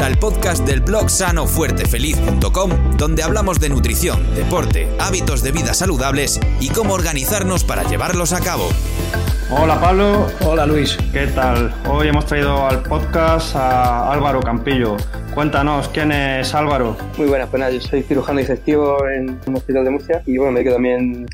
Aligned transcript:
al 0.00 0.18
podcast 0.18 0.66
del 0.66 0.80
blog 0.80 1.10
sanofuertefeliz.com, 1.10 2.96
donde 2.96 3.22
hablamos 3.22 3.60
de 3.60 3.68
nutrición, 3.68 4.34
deporte, 4.34 4.88
hábitos 4.98 5.42
de 5.42 5.52
vida 5.52 5.74
saludables 5.74 6.40
y 6.58 6.70
cómo 6.70 6.94
organizarnos 6.94 7.64
para 7.64 7.82
llevarlos 7.84 8.32
a 8.32 8.40
cabo. 8.40 8.68
Hola 9.50 9.78
Pablo. 9.78 10.26
Hola 10.46 10.64
Luis. 10.64 10.96
¿Qué 11.12 11.26
tal? 11.26 11.74
Hoy 11.86 12.08
hemos 12.08 12.24
traído 12.24 12.66
al 12.66 12.82
podcast 12.82 13.54
a 13.56 14.10
Álvaro 14.10 14.40
Campillo. 14.40 14.96
Cuéntanos, 15.34 15.88
¿quién 15.88 16.12
es 16.12 16.54
Álvaro? 16.54 16.96
Muy 17.18 17.28
buenas, 17.28 17.50
pues 17.50 17.60
nada, 17.60 17.72
yo 17.72 17.80
soy 17.80 18.02
cirujano 18.02 18.40
digestivo 18.40 19.06
en 19.06 19.38
un 19.46 19.56
hospital 19.56 19.84
de 19.84 19.90
Murcia 19.90 20.22
y 20.26 20.38
bueno, 20.38 20.52
me 20.52 20.62
quedo 20.62 20.74
también 20.74 21.26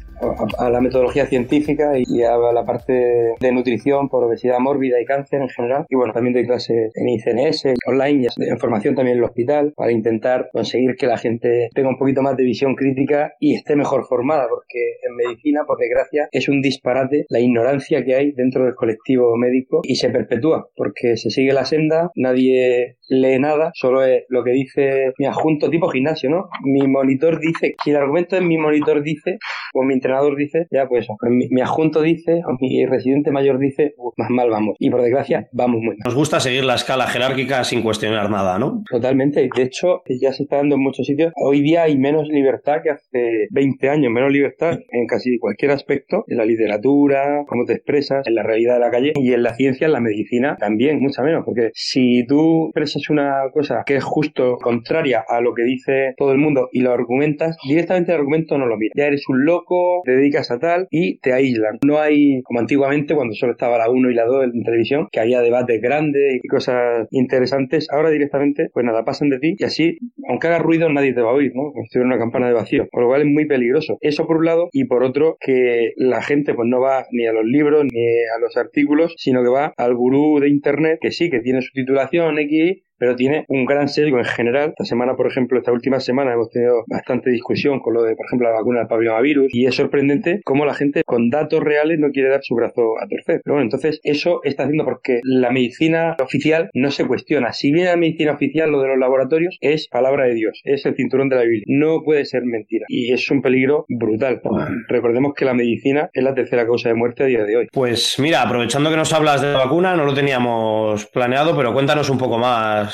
a, 0.58 0.70
la 0.70 0.80
metodología 0.80 1.26
científica 1.26 1.92
y, 1.96 2.22
a 2.22 2.36
la 2.36 2.64
parte 2.64 3.34
de 3.38 3.52
nutrición 3.52 4.08
por 4.08 4.24
obesidad 4.24 4.58
mórbida 4.58 5.00
y 5.00 5.04
cáncer 5.04 5.40
en 5.40 5.48
general. 5.48 5.86
Y 5.88 5.96
bueno, 5.96 6.12
también 6.12 6.34
doy 6.34 6.46
clases 6.46 6.92
en 6.94 7.08
ICNS, 7.08 7.74
online, 7.86 8.28
en 8.36 8.58
formación 8.58 8.94
también 8.94 9.16
en 9.16 9.22
el 9.22 9.28
hospital, 9.28 9.72
para 9.76 9.92
intentar 9.92 10.48
conseguir 10.52 10.96
que 10.96 11.06
la 11.06 11.18
gente 11.18 11.68
tenga 11.74 11.88
un 11.88 11.98
poquito 11.98 12.22
más 12.22 12.36
de 12.36 12.44
visión 12.44 12.74
crítica 12.74 13.34
y 13.40 13.54
esté 13.54 13.76
mejor 13.76 14.06
formada, 14.06 14.46
porque 14.48 14.96
en 15.02 15.16
medicina, 15.16 15.64
por 15.66 15.78
desgracia, 15.78 16.28
es 16.32 16.48
un 16.48 16.60
disparate 16.60 17.26
la 17.28 17.40
ignorancia 17.40 18.04
que 18.04 18.14
hay 18.14 18.32
dentro 18.32 18.64
del 18.64 18.74
colectivo 18.74 19.36
médico 19.36 19.80
y 19.82 19.96
se 19.96 20.10
perpetúa, 20.10 20.68
porque 20.76 21.16
se 21.16 21.30
sigue 21.30 21.52
la 21.52 21.64
senda, 21.64 22.10
nadie 22.14 22.96
lee 23.08 23.38
nada, 23.38 23.70
solo 23.74 24.04
es 24.04 24.24
lo 24.28 24.44
que 24.44 24.50
dice 24.50 25.12
mi 25.18 25.26
adjunto 25.26 25.70
tipo 25.70 25.88
gimnasio, 25.88 26.30
¿no? 26.30 26.48
Mi 26.62 26.86
monitor 26.86 27.40
dice, 27.40 27.74
si 27.82 27.90
el 27.90 27.96
argumento 27.96 28.36
es 28.36 28.42
mi 28.42 28.58
monitor 28.58 29.02
dice, 29.02 29.38
o 29.74 29.82
mi 29.82 29.94
entrenador 29.94 30.36
dice, 30.36 30.66
ya 30.70 30.88
pues 30.88 31.06
mi, 31.22 31.60
adjunto 31.60 32.02
dice, 32.02 32.42
o 32.46 32.56
mi 32.60 32.84
residente 32.86 33.30
mayor 33.30 33.58
dice, 33.58 33.94
más 34.16 34.30
mal 34.30 34.50
vamos. 34.50 34.76
Y 34.78 34.90
por 34.90 35.02
desgracia, 35.02 35.48
vamos 35.52 35.80
muy 35.80 35.96
mal. 35.96 36.04
Nos 36.04 36.14
gusta 36.14 36.40
seguir 36.40 36.64
la 36.64 36.74
escala 36.74 37.06
jerárquica 37.06 37.64
sin 37.64 37.82
cuestionar 37.82 38.30
nada, 38.30 38.58
¿no? 38.58 38.82
Totalmente. 38.90 39.48
De 39.54 39.62
hecho, 39.62 40.02
ya 40.20 40.32
se 40.32 40.44
está 40.44 40.56
dando 40.56 40.76
en 40.76 40.82
muchos 40.82 41.06
sitios. 41.06 41.32
Hoy 41.36 41.60
día 41.60 41.82
hay 41.84 41.98
menos 41.98 42.28
libertad 42.28 42.78
que 42.82 42.90
hace 42.90 43.46
20 43.50 43.88
años, 43.88 44.12
menos 44.12 44.32
libertad 44.32 44.78
en 44.90 45.06
casi 45.06 45.38
cualquier 45.38 45.72
aspecto, 45.72 46.24
en 46.28 46.38
la 46.38 46.44
literatura, 46.44 47.44
cómo 47.46 47.64
te 47.64 47.74
expresas, 47.74 48.26
en 48.26 48.34
la 48.34 48.42
realidad 48.42 48.74
de 48.74 48.80
la 48.80 48.90
calle 48.90 49.12
y 49.16 49.32
en 49.32 49.42
la 49.42 49.54
ciencia, 49.54 49.86
en 49.86 49.92
la 49.92 50.00
medicina 50.00 50.56
también, 50.58 51.00
mucha 51.00 51.22
menos. 51.22 51.44
Porque 51.44 51.70
si 51.74 52.26
tú 52.26 52.70
expresas 52.96 53.10
una 53.10 53.50
cosa 53.52 53.82
que 53.86 53.96
es 53.96 54.04
justo 54.04 54.56
contraria 54.56 55.24
a 55.26 55.40
lo 55.40 55.54
que 55.54 55.62
dice 55.62 56.14
todo 56.16 56.32
el 56.32 56.38
mundo 56.38 56.68
y 56.72 56.80
lo 56.80 56.92
argumentas, 56.92 57.56
directamente 57.66 58.12
el 58.12 58.18
argumento 58.18 58.58
no 58.58 58.66
lo 58.66 58.76
mira. 58.76 58.92
Ya 58.96 59.06
eres 59.06 59.28
un 59.28 59.44
loco, 59.44 60.02
te 60.04 60.12
dedicas 60.12 60.50
a 60.50 60.58
tal 60.58 60.86
y 60.90 61.18
te 61.18 61.32
aíslan. 61.32 61.78
No 61.84 61.98
hay, 61.98 62.42
como 62.42 62.60
antiguamente, 62.60 63.14
cuando 63.14 63.34
solo 63.34 63.52
estaba 63.52 63.78
la 63.78 63.90
1 63.90 64.10
y 64.10 64.14
la 64.14 64.24
2 64.24 64.44
en 64.54 64.62
televisión, 64.62 65.08
que 65.10 65.20
había 65.20 65.40
debates 65.40 65.80
grandes 65.80 66.40
y 66.42 66.48
cosas 66.48 67.06
interesantes. 67.10 67.88
Ahora 67.90 68.10
directamente, 68.10 68.68
pues 68.72 68.84
nada, 68.84 69.04
pasan 69.04 69.30
de 69.30 69.38
ti 69.38 69.56
y 69.58 69.64
así, 69.64 69.98
aunque 70.28 70.48
haga 70.48 70.58
ruido, 70.58 70.88
nadie 70.88 71.12
te 71.12 71.20
va 71.20 71.30
a 71.30 71.34
oír, 71.34 71.52
¿no? 71.54 71.72
Como 71.72 71.86
si 71.90 71.98
una 71.98 72.18
campana 72.18 72.48
de 72.48 72.54
vacío. 72.54 72.86
Por 72.90 73.02
lo 73.02 73.08
cual 73.08 73.22
es 73.22 73.28
muy 73.28 73.46
peligroso. 73.46 73.98
Eso 74.00 74.26
por 74.26 74.38
un 74.38 74.44
lado 74.44 74.68
y 74.72 74.84
por 74.84 75.02
otro, 75.02 75.36
que 75.40 75.92
la 75.96 76.22
gente 76.22 76.54
pues 76.54 76.68
no 76.68 76.80
va 76.80 77.06
ni 77.10 77.26
a 77.26 77.32
los 77.32 77.44
libros 77.44 77.84
ni 77.84 78.00
a 78.00 78.38
los 78.40 78.56
artículos, 78.56 79.14
sino 79.18 79.42
que 79.42 79.48
va 79.48 79.72
al 79.76 79.94
gurú 79.94 80.40
de 80.40 80.48
internet, 80.48 80.98
que 81.00 81.10
sí, 81.10 81.30
que 81.30 81.40
tiene 81.40 81.62
su 81.62 81.72
titulación 81.72 82.38
X, 82.38 82.82
pero 82.98 83.16
tiene 83.16 83.44
un 83.48 83.64
gran 83.64 83.88
sesgo 83.88 84.18
en 84.18 84.24
general. 84.24 84.70
Esta 84.70 84.84
semana, 84.84 85.16
por 85.16 85.26
ejemplo, 85.26 85.58
esta 85.58 85.72
última 85.72 86.00
semana 86.00 86.32
hemos 86.32 86.50
tenido 86.50 86.84
bastante 86.86 87.30
discusión 87.30 87.80
con 87.80 87.94
lo 87.94 88.02
de, 88.02 88.16
por 88.16 88.26
ejemplo, 88.26 88.48
la 88.48 88.54
vacuna 88.54 88.80
del 88.80 88.88
papillomavirus 88.88 89.54
y 89.54 89.66
es 89.66 89.74
sorprendente 89.74 90.40
cómo 90.44 90.64
la 90.64 90.74
gente 90.74 91.02
con 91.04 91.30
datos 91.30 91.62
reales 91.62 91.98
no 91.98 92.10
quiere 92.10 92.28
dar 92.28 92.40
su 92.42 92.54
brazo 92.54 92.94
a 93.00 93.06
torcer. 93.08 93.40
Pero 93.44 93.54
bueno, 93.54 93.64
entonces 93.64 94.00
eso 94.02 94.40
está 94.44 94.64
haciendo 94.64 94.84
porque 94.84 95.20
la 95.22 95.50
medicina 95.50 96.16
oficial 96.22 96.70
no 96.74 96.90
se 96.90 97.06
cuestiona. 97.06 97.52
Si 97.52 97.72
bien 97.72 97.86
la 97.86 97.96
medicina 97.96 98.32
oficial, 98.32 98.70
lo 98.70 98.80
de 98.80 98.88
los 98.88 98.98
laboratorios, 98.98 99.58
es 99.60 99.88
palabra 99.88 100.24
de 100.24 100.34
Dios, 100.34 100.60
es 100.64 100.84
el 100.86 100.94
cinturón 100.94 101.28
de 101.28 101.36
la 101.36 101.42
Biblia. 101.42 101.64
No 101.66 102.02
puede 102.02 102.24
ser 102.24 102.44
mentira 102.44 102.86
y 102.88 103.12
es 103.12 103.30
un 103.30 103.42
peligro 103.42 103.84
brutal. 103.88 104.40
Recordemos 104.88 105.34
que 105.34 105.44
la 105.44 105.54
medicina 105.54 106.10
es 106.12 106.22
la 106.22 106.34
tercera 106.34 106.66
causa 106.66 106.88
de 106.88 106.94
muerte 106.94 107.24
a 107.24 107.26
día 107.26 107.44
de 107.44 107.56
hoy. 107.56 107.68
Pues 107.72 108.18
mira, 108.18 108.42
aprovechando 108.42 108.90
que 108.90 108.96
nos 108.96 109.12
hablas 109.12 109.42
de 109.42 109.52
la 109.52 109.58
vacuna, 109.58 109.96
no 109.96 110.04
lo 110.04 110.14
teníamos 110.14 111.06
planeado, 111.06 111.56
pero 111.56 111.72
cuéntanos 111.72 112.10
un 112.10 112.18
poco 112.18 112.38
más 112.38 112.85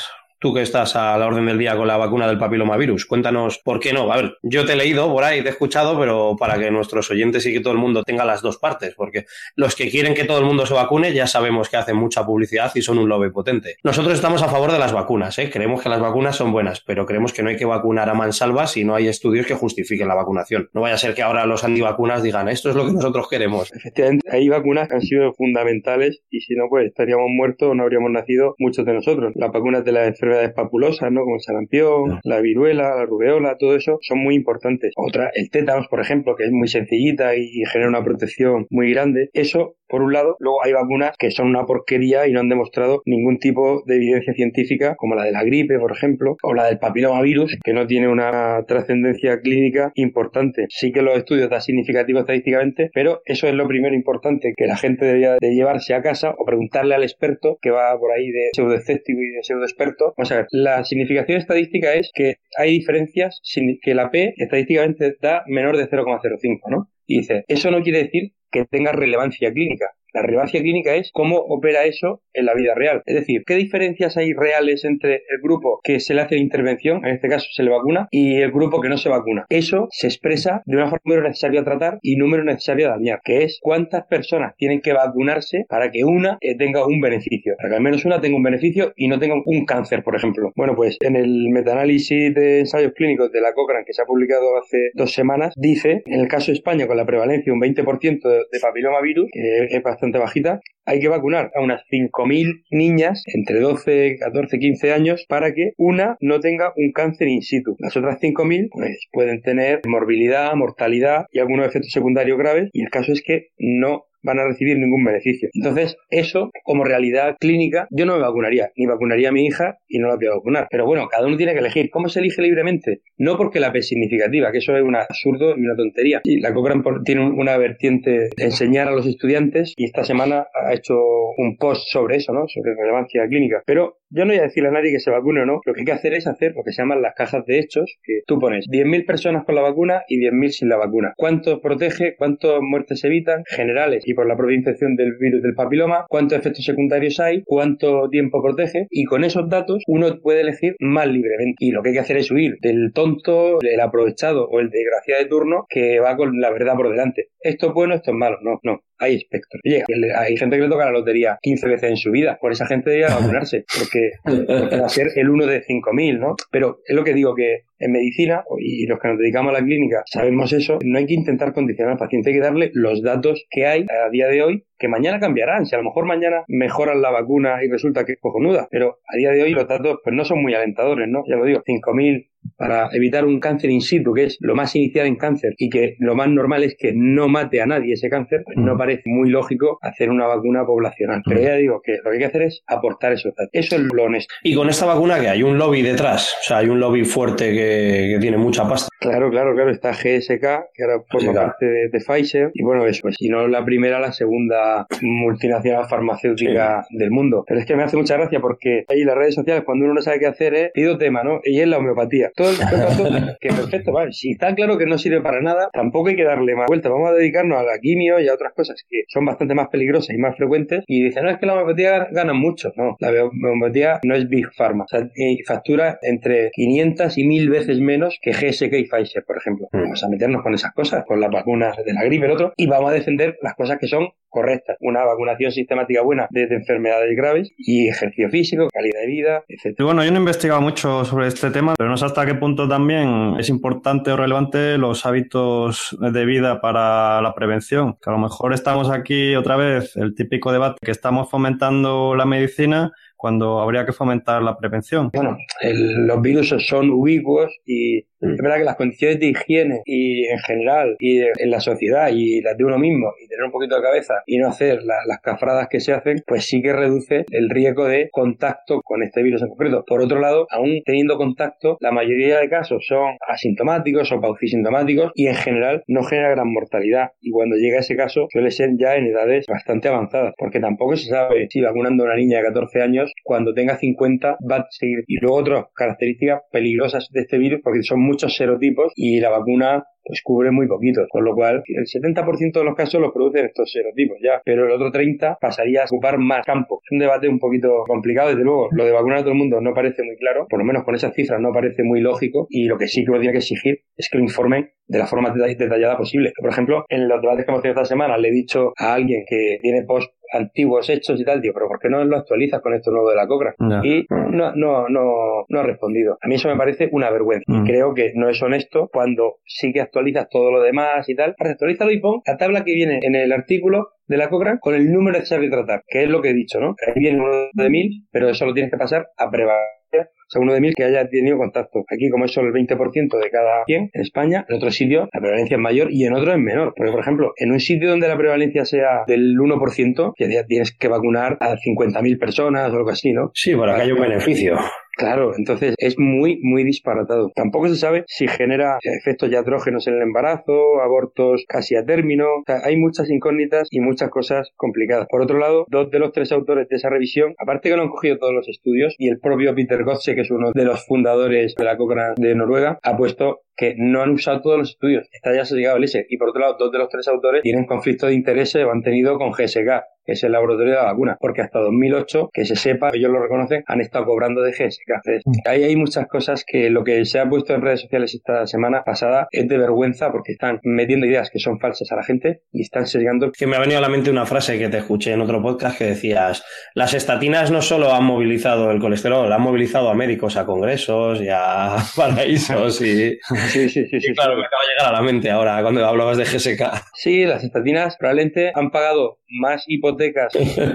tú 0.43 0.53
que 0.53 0.61
estás 0.61 0.97
a 0.97 1.17
la 1.17 1.25
orden 1.25 1.45
del 1.45 1.57
día 1.57 1.77
con 1.77 1.87
la 1.87 1.95
vacuna 1.95 2.27
del 2.27 2.37
papilomavirus. 2.37 3.05
Cuéntanos 3.05 3.59
por 3.59 3.79
qué 3.79 3.93
no. 3.93 4.11
A 4.11 4.17
ver, 4.17 4.37
yo 4.41 4.65
te 4.65 4.73
he 4.73 4.75
leído 4.75 5.09
por 5.09 5.23
ahí, 5.23 5.41
te 5.41 5.47
he 5.47 5.51
escuchado, 5.51 5.97
pero 5.97 6.35
para 6.37 6.59
que 6.59 6.69
nuestros 6.69 7.09
oyentes 7.09 7.45
y 7.45 7.53
que 7.53 7.61
todo 7.61 7.71
el 7.71 7.79
mundo 7.79 8.03
tenga 8.03 8.25
las 8.25 8.41
dos 8.41 8.57
partes, 8.57 8.93
porque 8.93 9.23
los 9.55 9.73
que 9.73 9.89
quieren 9.89 10.13
que 10.13 10.25
todo 10.25 10.39
el 10.39 10.43
mundo 10.43 10.65
se 10.65 10.73
vacune 10.73 11.13
ya 11.13 11.27
sabemos 11.27 11.69
que 11.69 11.77
hacen 11.77 11.95
mucha 11.95 12.25
publicidad 12.25 12.69
y 12.75 12.81
son 12.81 12.97
un 12.97 13.07
lobby 13.07 13.31
potente. 13.31 13.77
Nosotros 13.85 14.15
estamos 14.15 14.43
a 14.43 14.49
favor 14.49 14.73
de 14.73 14.79
las 14.79 14.91
vacunas, 14.91 15.39
¿eh? 15.39 15.49
creemos 15.49 15.81
que 15.81 15.87
las 15.87 16.01
vacunas 16.01 16.35
son 16.35 16.51
buenas, 16.51 16.81
pero 16.81 17.05
creemos 17.05 17.31
que 17.31 17.41
no 17.41 17.47
hay 17.47 17.55
que 17.55 17.63
vacunar 17.63 18.09
a 18.09 18.13
mansalva 18.13 18.67
si 18.67 18.83
no 18.83 18.95
hay 18.95 19.07
estudios 19.07 19.45
que 19.45 19.53
justifiquen 19.53 20.09
la 20.09 20.15
vacunación. 20.15 20.69
No 20.73 20.81
vaya 20.81 20.95
a 20.95 20.97
ser 20.97 21.13
que 21.13 21.21
ahora 21.21 21.45
los 21.45 21.63
antivacunas 21.63 22.21
digan 22.21 22.49
esto 22.49 22.69
es 22.69 22.75
lo 22.75 22.85
que 22.85 22.91
nosotros 22.91 23.29
queremos. 23.29 23.71
Efectivamente, 23.71 24.27
hay 24.29 24.49
vacunas 24.49 24.89
que 24.89 24.95
han 24.95 25.01
sido 25.01 25.33
fundamentales 25.35 26.21
y 26.29 26.41
si 26.41 26.53
no, 26.55 26.65
pues 26.69 26.87
estaríamos 26.87 27.27
muertos 27.29 27.69
o 27.69 27.75
no 27.75 27.83
habríamos 27.83 28.11
nacido 28.11 28.55
muchos 28.59 28.85
de 28.85 28.91
nosotros. 28.91 29.31
Las 29.35 29.53
vacunas 29.53 29.85
de 29.85 29.93
la 29.93 30.05
enfermedad 30.05 30.32
enfermedades 30.33 30.55
papulosas, 30.55 31.11
¿no? 31.11 31.21
Como 31.21 31.35
el 31.35 31.41
sarampión, 31.41 32.19
la 32.23 32.41
viruela, 32.41 32.95
la 32.95 33.05
rubeola, 33.05 33.57
todo 33.57 33.75
eso 33.75 33.99
son 34.01 34.19
muy 34.19 34.35
importantes. 34.35 34.93
Otra, 34.95 35.31
el 35.33 35.49
tétanos, 35.49 35.87
por 35.87 35.99
ejemplo, 35.99 36.35
que 36.35 36.45
es 36.45 36.51
muy 36.51 36.67
sencillita 36.67 37.35
y 37.35 37.63
genera 37.71 37.89
una 37.89 38.03
protección 38.03 38.65
muy 38.69 38.91
grande. 38.91 39.29
Eso 39.33 39.75
por 39.93 40.01
un 40.01 40.11
lado. 40.11 40.37
Luego 40.39 40.63
hay 40.65 40.73
vacunas 40.73 41.15
que 41.19 41.29
son 41.29 41.49
una 41.49 41.67
porquería 41.67 42.27
y 42.27 42.31
no 42.31 42.39
han 42.39 42.49
demostrado 42.49 43.03
ningún 43.05 43.37
tipo 43.37 43.83
de 43.85 43.97
evidencia 43.97 44.33
científica, 44.33 44.95
como 44.97 45.13
la 45.13 45.23
de 45.23 45.31
la 45.31 45.43
gripe, 45.43 45.77
por 45.77 45.91
ejemplo, 45.91 46.35
o 46.41 46.55
la 46.55 46.65
del 46.65 46.79
papilomavirus, 46.79 47.59
que 47.63 47.73
no 47.73 47.85
tiene 47.85 48.07
una 48.07 48.63
trascendencia 48.67 49.39
clínica 49.41 49.91
importante. 49.93 50.65
Sí 50.69 50.91
que 50.91 51.03
los 51.03 51.15
estudios 51.15 51.47
dan 51.51 51.61
significativo 51.61 52.21
estadísticamente, 52.21 52.89
pero 52.91 53.21
eso 53.25 53.47
es 53.47 53.53
lo 53.53 53.67
primero 53.67 53.93
importante, 53.93 54.53
que 54.57 54.65
la 54.65 54.77
gente 54.77 55.05
debería 55.05 55.37
de 55.39 55.53
llevarse 55.53 55.93
a 55.93 56.01
casa 56.01 56.33
o 56.39 56.43
preguntarle 56.43 56.95
al 56.95 57.03
experto 57.03 57.59
que 57.61 57.69
va 57.69 57.95
por 57.99 58.11
ahí 58.13 58.31
de 58.31 58.49
pseudoescéptico 58.53 59.21
y 59.21 59.29
de 59.29 59.43
pseudoexperto. 59.43 60.12
Vamos 60.15 60.31
a 60.31 60.35
ver, 60.37 60.47
la 60.51 60.83
significación 60.83 61.39
estadística 61.39 61.93
es 61.93 62.11
que 62.13 62.35
hay 62.57 62.71
diferencias, 62.71 63.41
que 63.81 63.95
la 63.95 64.11
P 64.11 64.33
estadísticamente 64.37 65.15
da 65.21 65.43
menor 65.47 65.77
de 65.77 65.89
0,05, 65.89 66.59
¿no? 66.69 66.89
Y 67.07 67.19
dice, 67.19 67.43
eso 67.47 67.71
no 67.71 67.81
quiere 67.81 68.03
decir 68.03 68.31
que 68.51 68.65
tenga 68.65 68.91
relevancia 68.91 69.51
clínica. 69.51 69.87
La 70.13 70.21
relevancia 70.21 70.61
clínica 70.61 70.93
es 70.95 71.09
cómo 71.11 71.37
opera 71.37 71.85
eso 71.85 72.21
en 72.33 72.45
la 72.45 72.53
vida 72.53 72.73
real. 72.75 73.01
Es 73.05 73.15
decir, 73.15 73.43
¿qué 73.47 73.55
diferencias 73.55 74.15
hay 74.15 74.33
reales 74.33 74.85
entre 74.85 75.15
el 75.15 75.41
grupo 75.41 75.79
que 75.83 75.99
se 75.99 76.13
le 76.13 76.21
hace 76.21 76.37
intervención, 76.37 77.03
en 77.03 77.15
este 77.15 77.29
caso 77.29 77.47
se 77.51 77.63
le 77.63 77.71
vacuna, 77.71 78.07
y 78.11 78.41
el 78.41 78.51
grupo 78.51 78.79
que 78.79 78.89
no 78.89 78.97
se 78.97 79.09
vacuna? 79.09 79.45
Eso 79.49 79.87
se 79.89 80.05
expresa 80.07 80.61
de 80.65 80.77
una 80.77 80.85
forma 80.85 81.01
número 81.05 81.27
necesario 81.27 81.61
a 81.61 81.63
tratar 81.63 81.97
y 82.03 82.15
número 82.15 82.43
necesario 82.43 82.87
a 82.87 82.91
dañar, 82.91 83.21
que 83.23 83.43
es 83.43 83.57
cuántas 83.59 84.05
personas 84.05 84.55
tienen 84.55 84.81
que 84.81 84.93
vacunarse 84.93 85.65
para 85.67 85.89
que 85.89 86.03
una 86.03 86.37
eh, 86.41 86.55
tenga 86.57 86.85
un 86.85 87.01
beneficio, 87.01 87.55
para 87.57 87.69
que 87.69 87.75
al 87.77 87.81
menos 87.81 88.05
una 88.05 88.21
tenga 88.21 88.37
un 88.37 88.43
beneficio 88.43 88.93
y 88.95 89.07
no 89.07 89.19
tenga 89.19 89.35
un 89.43 89.65
cáncer, 89.65 90.03
por 90.03 90.15
ejemplo. 90.15 90.51
Bueno, 90.55 90.75
pues 90.75 90.97
en 91.01 91.15
el 91.15 91.49
metaanálisis 91.49 92.35
de 92.35 92.59
ensayos 92.59 92.93
clínicos 92.93 93.31
de 93.31 93.41
la 93.41 93.53
Cochrane 93.53 93.85
que 93.85 93.93
se 93.93 94.03
ha 94.03 94.05
publicado 94.05 94.57
hace 94.57 94.91
dos 94.93 95.11
semanas, 95.11 95.53
dice, 95.57 96.03
en 96.05 96.19
el 96.19 96.27
caso 96.27 96.51
de 96.51 96.53
España, 96.53 96.85
con 96.85 96.97
la 96.97 97.05
prevalencia 97.05 97.45
de 97.45 97.51
un 97.51 97.61
20% 97.61 98.21
de 98.21 98.59
papilomavirus, 98.61 99.27
que 99.31 99.75
es 99.75 99.83
bastante 99.83 100.02
bajita, 100.11 100.61
hay 100.85 100.99
que 100.99 101.07
vacunar 101.07 101.51
a 101.55 101.61
unas 101.61 101.81
5.000 101.91 102.65
niñas 102.71 103.23
entre 103.33 103.59
12, 103.59 104.17
14, 104.19 104.59
15 104.59 104.93
años 104.93 105.25
para 105.27 105.53
que 105.53 105.73
una 105.77 106.17
no 106.19 106.39
tenga 106.39 106.73
un 106.75 106.91
cáncer 106.91 107.27
in 107.27 107.41
situ. 107.41 107.75
Las 107.79 107.95
otras 107.95 108.19
5.000 108.19 108.69
pues, 108.71 109.07
pueden 109.11 109.41
tener 109.41 109.81
morbilidad, 109.87 110.53
mortalidad 110.55 111.25
y 111.31 111.39
algunos 111.39 111.67
efectos 111.67 111.91
secundarios 111.91 112.37
graves 112.37 112.69
y 112.73 112.81
el 112.81 112.89
caso 112.89 113.11
es 113.13 113.21
que 113.25 113.47
no 113.57 114.05
van 114.23 114.39
a 114.39 114.45
recibir 114.45 114.77
ningún 114.77 115.03
beneficio. 115.03 115.49
Entonces, 115.53 115.97
eso 116.09 116.49
como 116.63 116.83
realidad 116.83 117.35
clínica, 117.39 117.87
yo 117.91 118.05
no 118.05 118.15
me 118.15 118.21
vacunaría, 118.21 118.71
ni 118.75 118.85
vacunaría 118.85 119.29
a 119.29 119.31
mi 119.31 119.45
hija 119.45 119.77
y 119.87 119.99
no 119.99 120.07
la 120.07 120.15
voy 120.15 120.27
a 120.27 120.35
vacunar. 120.35 120.67
Pero 120.69 120.85
bueno, 120.85 121.07
cada 121.09 121.27
uno 121.27 121.37
tiene 121.37 121.53
que 121.53 121.59
elegir. 121.59 121.89
¿Cómo 121.89 122.09
se 122.09 122.19
elige 122.19 122.41
libremente? 122.41 123.01
No 123.17 123.37
porque 123.37 123.59
la 123.59 123.71
P 123.71 123.79
es 123.79 123.87
significativa, 123.87 124.51
que 124.51 124.59
eso 124.59 124.75
es 124.75 124.83
un 124.83 124.95
absurdo 124.95 125.55
y 125.57 125.61
una 125.61 125.75
tontería. 125.75 126.21
Y 126.23 126.39
la 126.39 126.53
Cochrane 126.53 126.83
tiene 127.05 127.29
una 127.29 127.57
vertiente 127.57 128.29
de 128.35 128.43
enseñar 128.43 128.87
a 128.87 128.91
los 128.91 129.05
estudiantes 129.05 129.73
y 129.77 129.85
esta 129.85 130.03
semana 130.03 130.47
ha 130.53 130.73
hecho 130.73 130.95
un 131.37 131.57
post 131.57 131.87
sobre 131.89 132.17
eso, 132.17 132.33
¿no? 132.33 132.47
Sobre 132.47 132.75
relevancia 132.75 133.27
clínica. 133.27 133.63
Pero 133.65 133.97
yo 134.09 134.25
no 134.25 134.31
voy 134.31 134.39
a 134.39 134.43
decirle 134.43 134.69
a 134.69 134.73
nadie 134.73 134.91
que 134.91 134.99
se 134.99 135.11
vacune 135.11 135.41
o 135.41 135.45
no. 135.45 135.61
Lo 135.65 135.73
que 135.73 135.81
hay 135.81 135.85
que 135.85 135.91
hacer 135.91 136.13
es 136.13 136.27
hacer 136.27 136.53
lo 136.55 136.63
que 136.63 136.71
se 136.71 136.81
llaman 136.81 137.01
las 137.01 137.15
cajas 137.15 137.45
de 137.45 137.59
hechos, 137.59 137.97
que 138.03 138.21
tú 138.27 138.39
pones 138.39 138.67
10.000 138.67 139.05
personas 139.05 139.43
con 139.43 139.55
la 139.55 139.61
vacuna 139.61 140.03
y 140.07 140.19
10.000 140.19 140.49
sin 140.49 140.69
la 140.69 140.77
vacuna. 140.77 141.13
¿Cuánto 141.17 141.61
protege? 141.61 142.15
¿Cuántas 142.15 142.61
muertes 142.61 143.03
evitan? 143.03 143.43
Generales 143.47 144.03
y 144.05 144.12
por 144.13 144.27
la 144.27 144.35
propia 144.35 144.57
infección 144.57 144.95
del 144.95 145.15
virus 145.19 145.41
del 145.41 145.55
papiloma. 145.55 146.05
¿Cuántos 146.09 146.37
efectos 146.37 146.65
secundarios 146.65 147.19
hay? 147.19 147.43
¿Cuánto 147.45 148.09
tiempo 148.09 148.41
protege? 148.41 148.87
Y 148.89 149.05
con 149.05 149.23
esos 149.23 149.49
datos 149.49 149.83
uno 149.87 150.19
puede 150.21 150.41
elegir 150.41 150.75
más 150.79 151.07
libremente. 151.07 151.65
Y 151.65 151.71
lo 151.71 151.81
que 151.81 151.89
hay 151.89 151.95
que 151.95 152.01
hacer 152.01 152.17
es 152.17 152.31
huir 152.31 152.57
del 152.61 152.91
tonto, 152.93 153.59
del 153.61 153.79
aprovechado 153.79 154.47
o 154.47 154.59
el 154.59 154.69
desgraciado 154.69 155.23
de 155.23 155.29
turno 155.29 155.65
que 155.69 155.99
va 155.99 156.15
con 156.15 156.39
la 156.39 156.51
verdad 156.51 156.75
por 156.75 156.89
delante. 156.89 157.29
Esto 157.39 157.67
es 157.67 157.73
bueno, 157.73 157.95
esto 157.95 158.11
es 158.11 158.17
malo. 158.17 158.37
No, 158.41 158.59
no 158.63 158.81
hay 159.03 159.15
espectro. 159.15 159.59
Oye, 159.65 159.83
hay 160.15 160.37
gente 160.37 160.55
que 160.55 160.63
le 160.63 160.69
toca 160.69 160.85
la 160.85 160.91
lotería 160.91 161.37
15 161.41 161.67
veces 161.67 161.89
en 161.89 161.97
su 161.97 162.11
vida, 162.11 162.37
por 162.39 162.51
esa 162.51 162.65
gente 162.65 162.89
debería 162.89 163.15
vacunarse, 163.15 163.65
porque, 163.77 164.11
porque 164.23 164.77
va 164.77 164.85
a 164.85 164.89
ser 164.89 165.07
el 165.15 165.29
uno 165.29 165.45
de 165.45 165.63
5.000, 165.63 166.19
¿no? 166.19 166.35
Pero 166.51 166.79
es 166.85 166.95
lo 166.95 167.03
que 167.03 167.13
digo 167.13 167.35
que 167.35 167.63
en 167.79 167.91
medicina, 167.91 168.43
y 168.59 168.85
los 168.87 168.99
que 168.99 169.09
nos 169.09 169.17
dedicamos 169.17 169.53
a 169.53 169.59
la 169.59 169.65
clínica 169.65 170.03
sabemos 170.05 170.53
eso, 170.53 170.79
no 170.83 170.97
hay 170.97 171.05
que 171.05 171.15
intentar 171.15 171.53
condicionar 171.53 171.93
al 171.93 171.99
paciente, 171.99 172.29
hay 172.29 172.35
que 172.35 172.41
darle 172.41 172.71
los 172.73 173.03
datos 173.03 173.45
que 173.49 173.65
hay 173.65 173.85
a 174.05 174.09
día 174.09 174.27
de 174.27 174.41
hoy 174.41 174.65
que 174.77 174.87
mañana 174.87 175.19
cambiarán. 175.19 175.65
Si 175.65 175.75
a 175.75 175.79
lo 175.79 175.85
mejor 175.85 176.05
mañana 176.05 176.43
mejoran 176.47 177.01
la 177.01 177.11
vacuna 177.11 177.63
y 177.63 177.69
resulta 177.69 178.05
que 178.05 178.13
es 178.13 178.19
cojonuda, 178.19 178.67
pero 178.71 178.99
a 179.07 179.17
día 179.17 179.31
de 179.31 179.43
hoy 179.43 179.51
los 179.51 179.67
datos 179.67 179.99
pues 180.03 180.15
no 180.15 180.23
son 180.23 180.41
muy 180.41 180.53
alentadores, 180.53 181.07
¿no? 181.09 181.23
Ya 181.27 181.35
lo 181.35 181.45
digo, 181.45 181.61
5.000 181.65 182.29
para 182.57 182.89
evitar 182.93 183.25
un 183.25 183.39
cáncer 183.39 183.69
in 183.69 183.81
situ, 183.81 184.13
que 184.13 184.25
es 184.25 184.37
lo 184.39 184.55
más 184.55 184.75
inicial 184.75 185.05
en 185.07 185.15
cáncer, 185.15 185.53
y 185.57 185.69
que 185.69 185.95
lo 185.99 186.15
más 186.15 186.29
normal 186.29 186.63
es 186.63 186.75
que 186.77 186.93
no 186.95 187.27
mate 187.27 187.61
a 187.61 187.65
nadie 187.65 187.93
ese 187.93 188.09
cáncer, 188.09 188.43
pues 188.45 188.57
no 188.57 188.77
parece 188.77 189.03
muy 189.05 189.29
lógico 189.29 189.79
hacer 189.81 190.09
una 190.09 190.27
vacuna 190.27 190.65
poblacional. 190.65 191.21
Pero 191.25 191.41
ya 191.41 191.55
digo 191.55 191.81
que 191.83 191.97
lo 192.03 192.03
que 192.03 192.11
hay 192.11 192.19
que 192.19 192.25
hacer 192.25 192.41
es 192.43 192.63
aportar 192.67 193.13
esos 193.13 193.33
datos. 193.35 193.49
Eso 193.53 193.75
es 193.75 193.81
lo 193.93 194.03
honesto. 194.03 194.33
Y 194.43 194.55
con 194.55 194.69
esta 194.69 194.85
vacuna 194.85 195.19
que 195.19 195.29
hay 195.29 195.43
un 195.43 195.57
lobby 195.57 195.81
detrás, 195.81 196.35
o 196.41 196.43
sea, 196.43 196.57
hay 196.57 196.69
un 196.69 196.79
lobby 196.79 197.05
fuerte 197.05 197.51
que, 197.53 198.17
tiene 198.21 198.37
mucha 198.37 198.67
pasta. 198.67 198.87
Claro, 198.99 199.29
claro, 199.29 199.53
claro. 199.53 199.71
Está 199.71 199.91
GSK, 199.91 200.71
que 200.73 200.83
ahora 200.83 201.03
forma 201.09 201.33
parte 201.33 201.65
de, 201.65 201.89
Pfizer, 201.99 202.51
y 202.53 202.63
bueno, 202.63 202.85
eso, 202.85 203.01
pues 203.01 203.15
si 203.17 203.27
no 203.27 203.47
la 203.47 203.65
primera, 203.65 203.99
la 203.99 204.11
segunda 204.11 204.87
multinacional 205.01 205.85
farmacéutica 205.89 206.85
del 206.89 207.11
mundo. 207.11 207.43
Pero 207.47 207.59
es 207.59 207.65
que 207.65 207.75
me 207.75 207.83
hace 207.83 207.97
mucha 207.97 208.15
gracia 208.15 208.39
porque 208.39 208.85
ahí 208.87 209.03
las 209.03 209.15
redes 209.15 209.35
sociales, 209.35 209.63
cuando 209.65 209.85
uno 209.85 209.95
no 209.95 210.01
sabe 210.01 210.19
qué 210.19 210.27
hacer, 210.27 210.53
es 210.53 210.71
pido 210.71 210.97
tema, 210.97 211.23
¿no? 211.23 211.41
Y 211.43 211.59
es 211.59 211.67
la 211.67 211.77
homeopatía 211.77 212.31
todo 212.35 212.49
el 212.49 212.57
rato 212.57 213.37
que 213.39 213.49
perfecto, 213.49 213.91
vale. 213.91 214.11
Si 214.13 214.31
está 214.31 214.53
claro 214.55 214.77
que 214.77 214.85
no 214.85 214.97
sirve 214.97 215.21
para 215.21 215.41
nada, 215.41 215.69
tampoco 215.71 216.09
hay 216.09 216.15
que 216.15 216.23
darle 216.23 216.55
más 216.55 216.67
vuelta. 216.67 216.89
Vamos 216.89 217.09
a 217.09 217.13
dedicarnos 217.13 217.57
a 217.57 217.63
la 217.63 217.79
quimio 217.79 218.19
y 218.19 218.27
a 218.27 218.33
otras 218.33 218.53
cosas 218.53 218.83
que 218.89 219.03
son 219.07 219.25
bastante 219.25 219.53
más 219.53 219.67
peligrosas 219.69 220.15
y 220.15 220.17
más 220.17 220.35
frecuentes. 220.35 220.83
Y 220.87 221.03
dicen, 221.03 221.23
no, 221.23 221.31
es 221.31 221.37
que 221.37 221.45
la 221.45 221.53
homeopatía 221.53 222.07
gana 222.11 222.33
mucho. 222.33 222.71
No, 222.75 222.95
la 222.99 223.09
homeopatía 223.25 223.99
no 224.03 224.15
es 224.15 224.27
Big 224.27 224.47
Pharma. 224.55 224.85
O 224.85 224.87
sea, 224.87 225.07
factura 225.45 225.99
entre 226.01 226.49
500 226.51 227.17
y 227.17 227.27
1000 227.27 227.49
veces 227.49 227.79
menos 227.79 228.19
que 228.21 228.31
GSK 228.31 228.73
y 228.73 228.85
Pfizer, 228.85 229.23
por 229.25 229.37
ejemplo. 229.37 229.67
Mm. 229.71 229.81
Vamos 229.81 230.03
a 230.03 230.09
meternos 230.09 230.41
con 230.41 230.53
esas 230.53 230.73
cosas, 230.73 231.03
con 231.05 231.19
las 231.19 231.31
vacunas 231.31 231.75
de 231.77 231.93
la 231.93 232.03
gripe, 232.03 232.25
el 232.25 232.31
otro, 232.31 232.53
y 232.57 232.67
vamos 232.67 232.91
a 232.91 232.93
defender 232.93 233.37
las 233.41 233.55
cosas 233.55 233.77
que 233.79 233.87
son 233.87 234.09
correctas. 234.29 234.77
Una 234.81 235.05
vacunación 235.05 235.51
sistemática 235.51 236.01
buena 236.01 236.27
desde 236.31 236.55
enfermedades 236.55 237.15
graves 237.15 237.51
y 237.57 237.87
ejercicio 237.87 238.29
físico, 238.29 238.67
calidad 238.73 239.01
de 239.01 239.07
vida, 239.07 239.43
etc. 239.47 239.75
Y 239.77 239.83
bueno, 239.83 240.03
yo 240.03 240.11
no 240.11 240.17
he 240.17 240.19
investigado 240.19 240.59
mucho 240.59 241.05
sobre 241.05 241.27
este 241.27 241.51
tema, 241.51 241.75
pero 241.77 241.89
no 241.89 241.97
sé 241.97 242.05
hasta 242.05 242.22
qué 242.25 242.35
punto 242.35 242.67
también 242.67 243.35
es 243.39 243.49
importante 243.49 244.11
o 244.11 244.17
relevante 244.17 244.77
los 244.77 245.05
hábitos 245.05 245.97
de 245.99 246.25
vida 246.25 246.61
para 246.61 247.21
la 247.21 247.33
prevención. 247.33 247.97
Que 248.01 248.09
a 248.09 248.13
lo 248.13 248.19
mejor 248.19 248.53
estamos 248.53 248.89
aquí 248.89 249.35
otra 249.35 249.55
vez, 249.55 249.95
el 249.95 250.15
típico 250.15 250.51
debate 250.51 250.79
que 250.83 250.91
estamos 250.91 251.29
fomentando 251.29 252.15
la 252.15 252.25
medicina 252.25 252.91
cuando 253.15 253.61
habría 253.61 253.85
que 253.85 253.93
fomentar 253.93 254.41
la 254.43 254.57
prevención. 254.57 255.09
Bueno, 255.13 255.37
los 255.61 256.21
virus 256.21 256.53
son 256.67 256.89
ubicuos 256.89 257.51
y 257.65 258.05
es 258.31 258.37
verdad 258.37 258.57
que 258.57 258.63
las 258.63 258.75
condiciones 258.75 259.19
de 259.19 259.27
higiene 259.27 259.81
y 259.85 260.25
en 260.27 260.39
general 260.39 260.95
y 260.99 261.19
en 261.19 261.51
la 261.51 261.59
sociedad 261.59 262.09
y 262.11 262.41
las 262.41 262.57
de 262.57 262.63
uno 262.63 262.77
mismo 262.77 263.13
y 263.21 263.27
tener 263.27 263.43
un 263.43 263.51
poquito 263.51 263.75
de 263.75 263.81
cabeza 263.81 264.15
y 264.25 264.37
no 264.37 264.47
hacer 264.47 264.81
las 264.83 265.19
cafradas 265.21 265.67
que 265.69 265.79
se 265.79 265.93
hacen, 265.93 266.23
pues 266.25 266.45
sí 266.45 266.61
que 266.61 266.73
reduce 266.73 267.25
el 267.31 267.49
riesgo 267.49 267.85
de 267.85 268.09
contacto 268.11 268.81
con 268.83 269.03
este 269.03 269.23
virus 269.23 269.41
en 269.41 269.49
concreto. 269.49 269.83
Por 269.85 270.01
otro 270.01 270.19
lado, 270.19 270.47
aún 270.51 270.81
teniendo 270.85 271.17
contacto, 271.17 271.77
la 271.81 271.91
mayoría 271.91 272.39
de 272.39 272.49
casos 272.49 272.85
son 272.87 273.17
asintomáticos 273.27 274.11
o 274.11 274.21
paucisintomáticos 274.21 275.11
y 275.15 275.27
en 275.27 275.35
general 275.35 275.83
no 275.87 276.03
genera 276.03 276.29
gran 276.29 276.51
mortalidad. 276.51 277.11
Y 277.21 277.31
cuando 277.31 277.55
llega 277.57 277.79
ese 277.79 277.95
caso 277.95 278.27
suele 278.31 278.51
ser 278.51 278.69
ya 278.77 278.95
en 278.95 279.07
edades 279.07 279.45
bastante 279.47 279.89
avanzadas, 279.89 280.33
porque 280.37 280.59
tampoco 280.59 280.95
se 280.95 281.09
sabe 281.09 281.47
si 281.49 281.61
vacunando 281.61 282.03
a 282.03 282.07
una 282.07 282.15
niña 282.15 282.37
de 282.37 282.45
14 282.45 282.81
años, 282.81 283.11
cuando 283.23 283.53
tenga 283.53 283.77
50 283.77 284.37
va 284.49 284.57
a 284.57 284.67
seguir. 284.69 285.03
Y 285.07 285.17
luego 285.19 285.37
otras 285.37 285.65
características 285.75 286.41
peligrosas 286.51 287.09
de 287.11 287.21
este 287.21 287.37
virus, 287.37 287.61
porque 287.63 287.83
son 287.83 287.99
muy 287.99 288.12
muchos 288.13 288.35
serotipos 288.35 288.93
y 288.95 289.19
la 289.19 289.29
vacuna 289.29 289.83
pues 290.03 290.21
cubre 290.21 290.51
muy 290.51 290.67
poquito, 290.67 291.05
con 291.09 291.23
lo 291.23 291.33
cual 291.33 291.63
el 291.65 291.85
70% 291.85 292.51
de 292.53 292.63
los 292.63 292.75
casos 292.75 292.99
los 292.99 293.11
producen 293.13 293.45
estos 293.45 293.71
serotipos 293.71 294.17
ya, 294.21 294.41
pero 294.43 294.65
el 294.65 294.71
otro 294.71 294.91
30 294.91 295.37
pasaría 295.39 295.83
a 295.83 295.85
ocupar 295.85 296.17
más 296.17 296.45
campo. 296.45 296.81
Es 296.83 296.91
un 296.91 296.99
debate 296.99 297.29
un 297.29 297.39
poquito 297.39 297.83
complicado, 297.87 298.29
desde 298.29 298.43
luego, 298.43 298.67
lo 298.71 298.85
de 298.85 298.91
vacunar 298.91 299.19
a 299.19 299.21
todo 299.21 299.31
el 299.31 299.37
mundo 299.37 299.61
no 299.61 299.73
parece 299.73 300.03
muy 300.03 300.17
claro, 300.17 300.45
por 300.49 300.59
lo 300.59 300.65
menos 300.65 300.83
con 300.83 300.95
esas 300.95 301.13
cifras 301.13 301.39
no 301.39 301.53
parece 301.53 301.83
muy 301.83 302.01
lógico 302.01 302.47
y 302.49 302.65
lo 302.65 302.77
que 302.77 302.87
sí 302.87 303.05
que 303.05 303.11
tiene 303.13 303.31
que 303.31 303.37
exigir 303.37 303.79
es 303.95 304.09
que 304.09 304.17
lo 304.17 304.23
informen 304.23 304.71
de 304.87 304.99
la 304.99 305.07
forma 305.07 305.33
detallada 305.33 305.97
posible. 305.97 306.33
Por 306.37 306.49
ejemplo, 306.49 306.85
en 306.89 307.07
los 307.07 307.21
debates 307.21 307.45
que 307.45 307.51
hemos 307.51 307.61
tenido 307.61 307.81
esta 307.81 307.93
semana 307.93 308.17
le 308.17 308.27
he 308.27 308.31
dicho 308.31 308.73
a 308.77 308.93
alguien 308.93 309.23
que 309.27 309.57
tiene 309.61 309.83
post 309.83 310.11
antiguos 310.33 310.89
hechos 310.89 311.19
y 311.19 311.23
tal, 311.23 311.41
tío, 311.41 311.53
pero 311.53 311.67
¿por 311.67 311.79
qué 311.79 311.89
no 311.89 312.03
lo 312.03 312.17
actualizas 312.17 312.61
con 312.61 312.73
esto 312.73 312.91
nuevo 312.91 313.09
de 313.09 313.15
la 313.15 313.27
Cocra? 313.27 313.55
Y 313.83 314.05
no, 314.09 314.53
no, 314.55 314.89
no, 314.89 315.45
no 315.47 315.59
ha 315.59 315.63
respondido. 315.63 316.17
A 316.21 316.27
mí 316.27 316.35
eso 316.35 316.49
me 316.49 316.57
parece 316.57 316.89
una 316.91 317.09
vergüenza. 317.11 317.45
Mm. 317.47 317.65
Creo 317.65 317.93
que 317.93 318.11
no 318.15 318.29
es 318.29 318.41
honesto 318.41 318.89
cuando 318.91 319.35
sí 319.45 319.71
que 319.71 319.81
actualizas 319.81 320.27
todo 320.29 320.51
lo 320.51 320.61
demás 320.61 321.07
y 321.07 321.15
tal. 321.15 321.35
Actualízalo 321.37 321.91
y 321.91 321.99
pon 321.99 322.21
la 322.25 322.37
tabla 322.37 322.63
que 322.63 322.73
viene 322.73 322.99
en 323.01 323.15
el 323.15 323.31
artículo 323.31 323.89
de 324.07 324.17
la 324.17 324.29
Cochrane 324.29 324.59
con 324.59 324.75
el 324.75 324.91
número 324.91 325.17
necesario 325.17 325.49
de 325.49 325.55
tratar, 325.55 325.83
que 325.87 326.03
es 326.03 326.09
lo 326.09 326.21
que 326.21 326.29
he 326.29 326.33
dicho, 326.33 326.59
¿no? 326.59 326.75
Ahí 326.87 327.01
viene 327.01 327.19
uno 327.19 327.31
de 327.53 327.69
mil, 327.69 328.05
pero 328.11 328.29
eso 328.29 328.45
lo 328.45 328.53
tienes 328.53 328.71
que 328.71 328.77
pasar 328.77 329.07
a 329.17 329.29
prevalencia 329.29 329.82
o 330.01 330.29
sea, 330.29 330.41
uno 330.41 330.53
de 330.53 330.61
mil 330.61 330.73
que 330.75 330.83
haya 330.83 331.07
tenido 331.07 331.37
contacto. 331.37 331.83
Aquí, 331.89 332.09
como 332.09 332.25
es 332.25 332.31
solo 332.31 332.47
el 332.47 332.53
20% 332.53 333.19
de 333.19 333.29
cada 333.29 333.65
100 333.65 333.89
en 333.93 334.01
España, 334.01 334.45
en 334.47 334.55
otro 334.55 334.71
sitio 334.71 335.09
la 335.13 335.19
prevalencia 335.19 335.55
es 335.55 335.61
mayor 335.61 335.91
y 335.91 336.05
en 336.05 336.13
otro 336.13 336.31
es 336.31 336.39
menor. 336.39 336.73
Porque, 336.75 336.91
por 336.91 337.01
ejemplo, 337.01 337.33
en 337.37 337.51
un 337.51 337.59
sitio 337.59 337.89
donde 337.89 338.07
la 338.07 338.17
prevalencia 338.17 338.65
sea 338.65 339.03
del 339.07 339.37
1%, 339.37 340.13
que 340.15 340.31
ya 340.31 340.45
tienes 340.45 340.75
que 340.75 340.87
vacunar 340.87 341.37
a 341.39 341.55
50.000 341.55 342.19
personas 342.19 342.71
o 342.71 342.77
algo 342.77 342.89
así, 342.89 343.13
¿no? 343.13 343.31
Sí, 343.33 343.55
para 343.55 343.75
que 343.75 343.81
haya 343.83 343.93
un 343.93 344.01
beneficio. 344.01 344.57
Claro, 344.95 345.33
entonces 345.35 345.73
es 345.77 345.97
muy, 345.97 346.39
muy 346.41 346.63
disparatado. 346.63 347.31
Tampoco 347.35 347.67
se 347.67 347.75
sabe 347.75 348.03
si 348.07 348.27
genera 348.27 348.77
efectos 348.81 349.29
yatrógenos 349.29 349.87
en 349.87 349.95
el 349.95 350.03
embarazo, 350.03 350.81
abortos 350.81 351.45
casi 351.47 351.75
a 351.75 351.83
término. 351.83 352.27
hay 352.63 352.77
muchas 352.77 353.09
incógnitas 353.09 353.67
y 353.71 353.79
muchas 353.79 354.09
cosas 354.09 354.51
complicadas. 354.55 355.07
Por 355.09 355.21
otro 355.21 355.39
lado, 355.39 355.65
dos 355.69 355.89
de 355.89 355.99
los 355.99 356.11
tres 356.11 356.31
autores 356.31 356.67
de 356.69 356.75
esa 356.75 356.89
revisión, 356.89 357.33
aparte 357.39 357.69
que 357.69 357.75
no 357.75 357.83
han 357.83 357.89
cogido 357.89 358.17
todos 358.17 358.33
los 358.33 358.47
estudios, 358.47 358.95
y 358.97 359.09
el 359.09 359.19
propio 359.19 359.55
Peter 359.55 359.83
Gotze, 359.83 360.15
que 360.15 360.21
es 360.21 360.31
uno 360.31 360.51
de 360.53 360.65
los 360.65 360.85
fundadores 360.85 361.55
de 361.55 361.63
la 361.63 361.75
Cochrane 361.75 362.13
de 362.17 362.35
Noruega, 362.35 362.77
ha 362.83 362.97
puesto 362.97 363.41
que 363.55 363.75
no 363.77 364.01
han 364.01 364.11
usado 364.11 364.41
todos 364.41 364.57
los 364.57 364.69
estudios. 364.71 365.07
Está 365.11 365.33
ya 365.35 365.43
llegado 365.43 365.77
el 365.77 365.83
ISE. 365.83 366.05
Y 366.09 366.17
por 366.17 366.29
otro 366.29 366.41
lado, 366.41 366.55
dos 366.59 366.71
de 366.71 366.79
los 366.79 366.89
tres 366.89 367.07
autores 367.07 367.41
tienen 367.43 367.65
conflicto 367.65 368.07
de 368.07 368.13
intereses 368.13 368.63
o 368.63 368.71
han 368.71 368.81
tenido 368.81 369.17
con 369.17 369.31
GSK, 369.31 369.83
que 370.05 370.13
es 370.13 370.23
el 370.23 370.31
laboratorio 370.31 370.73
de 370.73 370.79
la 370.79 370.85
vacuna, 370.85 371.17
porque 371.19 371.41
hasta 371.41 371.59
2008, 371.59 372.29
que 372.33 372.45
se 372.45 372.55
sepa, 372.55 372.91
ellos 372.93 373.11
lo 373.11 373.21
reconocen, 373.21 373.63
han 373.67 373.81
estado 373.81 374.05
cobrando 374.05 374.41
de 374.41 374.51
GSK. 374.51 375.23
Mm. 375.25 375.31
ahí 375.45 375.63
hay 375.63 375.75
muchas 375.75 376.07
cosas 376.07 376.43
que 376.45 376.69
lo 376.69 376.83
que 376.83 377.05
se 377.05 377.19
ha 377.19 377.29
puesto 377.29 377.53
en 377.53 377.61
redes 377.61 377.81
sociales 377.81 378.13
esta 378.13 378.47
semana 378.47 378.83
pasada 378.83 379.27
es 379.31 379.47
de 379.47 379.57
vergüenza 379.57 380.11
porque 380.11 380.33
están 380.33 380.59
metiendo 380.63 381.05
ideas 381.05 381.29
que 381.29 381.39
son 381.39 381.59
falsas 381.59 381.91
a 381.91 381.95
la 381.95 382.03
gente 382.03 382.41
y 382.51 382.61
están 382.61 382.87
sesgando. 382.87 383.31
Que 383.31 383.47
me 383.47 383.55
ha 383.55 383.59
venido 383.59 383.77
a 383.77 383.81
la 383.81 383.89
mente 383.89 384.09
una 384.09 384.25
frase 384.25 384.57
que 384.57 384.69
te 384.69 384.77
escuché 384.77 385.13
en 385.13 385.21
otro 385.21 385.41
podcast 385.41 385.77
que 385.77 385.85
decías, 385.85 386.43
las 386.73 386.93
estatinas 386.93 387.51
no 387.51 387.61
solo 387.61 387.93
han 387.93 388.03
movilizado 388.03 388.71
el 388.71 388.79
colesterol, 388.79 389.31
han 389.31 389.41
movilizado 389.41 389.89
a 389.89 389.93
médicos 389.93 390.37
a 390.37 390.45
congresos 390.45 391.21
y 391.21 391.29
a 391.29 391.75
paraísos 391.95 392.81
y... 392.81 393.17
Sí, 393.53 393.69
sí, 393.69 393.85
sí. 393.87 393.99
sí 393.99 394.13
claro, 394.13 394.35
me 394.37 394.45
acaba 394.45 394.61
de 394.63 394.69
llegar 394.69 394.93
a 394.93 394.97
la 394.97 395.01
mente 395.01 395.29
ahora 395.29 395.61
cuando 395.61 395.85
hablabas 395.85 396.17
de 396.17 396.23
GSK. 396.23 396.63
Sí, 396.93 397.25
las 397.25 397.43
estatinas 397.43 397.97
probablemente 397.97 398.51
han 398.53 398.71
pagado 398.71 399.19
más 399.33 399.65
hipotecas 399.67 400.33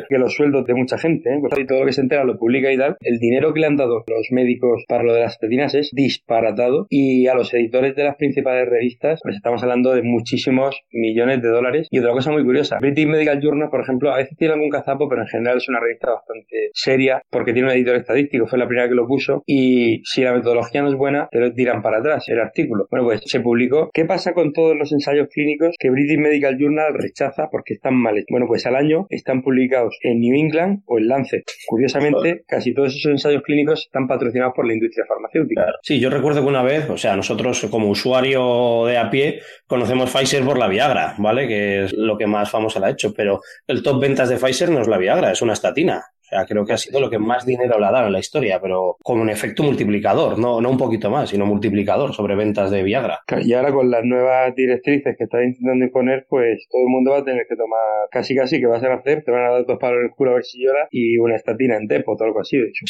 que 0.09 0.19
los 0.19 0.35
sueldos 0.35 0.67
de 0.67 0.75
mucha 0.75 0.99
gente. 0.99 1.31
¿eh? 1.31 1.39
Pues, 1.41 1.59
y 1.59 1.67
todo 1.67 1.81
lo 1.81 1.87
que 1.87 1.93
se 1.93 2.01
entera 2.01 2.25
lo 2.25 2.39
publica 2.39 2.73
y 2.73 2.77
tal. 2.77 2.97
El 3.01 3.19
dinero 3.19 3.53
que 3.55 3.61
le 3.61 3.67
han 3.67 3.77
dado 3.77 4.05
los 4.09 4.29
médicos 4.31 4.85
para 4.89 5.05
lo 5.05 5.15
de 5.15 5.21
las 5.21 5.35
estatinas 5.35 5.75
es 5.75 5.91
disparatado. 5.93 6.87
Y 6.91 7.27
a 7.27 7.35
los 7.35 7.53
editores 7.55 7.95
de 7.97 8.05
las 8.05 8.17
principales 8.17 8.69
revistas, 8.69 9.21
pues 9.23 9.37
estamos 9.37 9.63
hablando 9.63 9.95
de 9.95 10.03
muchísimos 10.03 10.83
millones 10.93 11.43
de 11.43 11.49
dólares. 11.49 11.89
Y 11.91 11.99
otra 11.99 12.13
cosa 12.13 12.33
muy 12.33 12.45
curiosa, 12.45 12.79
British 12.81 13.07
Medical 13.07 13.41
Journal, 13.41 13.71
por 13.71 13.81
ejemplo, 13.81 14.13
a 14.13 14.17
veces 14.17 14.37
tiene 14.37 14.55
algún 14.55 14.71
cazapo, 14.71 15.09
pero 15.09 15.23
en 15.23 15.29
general 15.29 15.59
es 15.59 15.69
una 15.69 15.81
revista 15.81 16.13
bastante 16.13 16.71
seria 16.73 17.23
porque 17.31 17.53
tiene 17.53 17.69
un 17.69 17.75
editor 17.75 17.97
estadístico, 17.97 18.47
fue 18.47 18.59
la 18.59 18.67
primera 18.67 18.89
que 18.89 18.95
lo 18.95 19.07
puso. 19.07 19.43
Y 19.47 20.03
si 20.05 20.23
la 20.23 20.33
metodología 20.33 20.83
no 20.83 20.89
es 20.89 20.95
buena, 20.95 21.29
te 21.31 21.39
lo 21.41 21.53
tiran 21.53 21.83
para 21.83 21.99
atrás 21.99 22.29
el 22.29 22.41
artículo. 22.41 22.87
Bueno, 22.91 23.07
pues 23.07 23.21
se 23.25 23.41
publicó. 23.41 23.91
¿Qué 23.93 24.05
pasa 24.05 24.33
con 24.33 24.53
todos 24.53 24.77
los 24.77 24.93
ensayos 24.93 25.29
clínicos 25.29 25.77
que 25.79 25.91
British 25.91 26.19
Medical 26.19 26.57
Journal 26.59 26.95
rechaza 26.95 27.49
porque 27.51 27.75
están 27.75 27.95
mal 27.95 28.17
hechos? 28.17 28.29
Bueno, 28.31 28.47
pues 28.49 28.67
al 28.67 28.75
año 28.75 29.07
están 29.11 29.43
publicados 29.43 29.97
en 30.03 30.21
New 30.21 30.35
England 30.37 30.83
o 30.87 30.99
en 30.99 31.07
Lancet. 31.07 31.45
Curiosamente, 31.69 32.43
casi 32.47 32.75
todos 32.75 32.95
esos 32.97 33.13
ensayos 33.13 33.43
clínicos 33.43 33.85
están 33.87 34.09
patrocinados 34.09 34.55
por 34.57 34.67
la 34.67 34.75
industria 34.75 35.05
farmacéutica. 35.07 35.67
Sí, 35.83 36.01
yo 36.01 36.11
recuerdo 36.11 36.43
que 36.43 36.49
una 36.49 36.63
vez, 36.63 36.91
o 36.91 36.97
sea, 36.97 37.15
nosotros 37.15 37.67
como 37.71 37.89
usuario 37.89 38.87
de 38.87 38.99
a 38.99 39.11
pie 39.11 39.41
conocemos 39.67 40.11
Pfizer 40.11 40.45
por 40.45 40.59
la 40.59 40.67
Viagra, 40.67 41.15
¿vale? 41.19 41.47
Que 41.47 41.85
es 41.85 41.93
lo 41.93 42.19
que 42.19 42.27
más 42.27 42.51
famosa 42.51 42.81
la 42.81 42.89
ha 42.89 42.91
hecho, 42.91 43.15
pero 43.15 43.41
el 43.67 43.83
top 43.83 44.01
ventas 44.01 44.29
de 44.29 44.37
Pfizer 44.37 44.71
no 44.71 44.81
es 44.81 44.89
la 44.89 44.99
Viagra, 44.99 45.31
es 45.31 45.43
una 45.43 45.53
estatina. 45.53 46.03
O 46.29 46.37
sea, 46.37 46.45
creo 46.45 46.67
que 46.67 46.75
ha 46.75 46.77
sido 46.77 47.01
lo 47.01 47.09
que 47.09 47.19
más 47.19 47.47
dinero 47.47 47.79
le 47.79 47.87
ha 47.87 47.91
dado 47.91 48.07
en 48.07 48.13
la 48.13 48.19
historia, 48.19 48.61
pero 48.61 48.97
como 49.03 49.23
un 49.23 49.31
efecto 49.31 49.63
multiplicador, 49.63 50.39
no, 50.39 50.61
no 50.61 50.71
un 50.71 50.77
poquito 50.77 51.11
más, 51.11 51.31
sino 51.31 51.47
multiplicador 51.47 52.13
sobre 52.13 52.35
ventas 52.35 52.71
de 52.71 52.83
Viagra. 52.83 53.21
Y 53.43 53.55
ahora 53.55 53.73
con 53.73 53.91
las 53.91 54.05
nuevas 54.05 54.55
directrices 54.55 55.17
que 55.17 55.25
está 55.25 55.43
intentando 55.43 55.87
imponer, 55.87 56.27
pues 56.29 56.67
todo 56.71 56.83
el 56.83 56.89
mundo 56.89 57.13
va 57.13 57.19
a 57.19 57.25
tener 57.25 57.47
que 57.49 57.57
tomar 57.57 58.09
casi 58.11 58.37
casi 58.37 58.61
que 58.61 58.67
vas 58.67 58.83
a 58.83 58.93
hacer, 58.93 59.25
te 59.25 59.31
van 59.31 59.47
a 59.47 59.51
dar 59.51 59.65
dos 59.65 59.79
palos 59.79 60.01
en 60.01 60.05
el 60.05 60.11
culo 60.11 60.33
a 60.33 60.35
ver 60.35 60.45
si 60.45 60.63
llora 60.63 60.87
y 60.91 61.17
una 61.17 61.37
estatina 61.37 61.77
en 61.77 61.87
depo 61.87 62.13
o 62.13 62.23
algo 62.23 62.41
así, 62.41 62.59
de 62.59 62.69
hecho, 62.69 62.85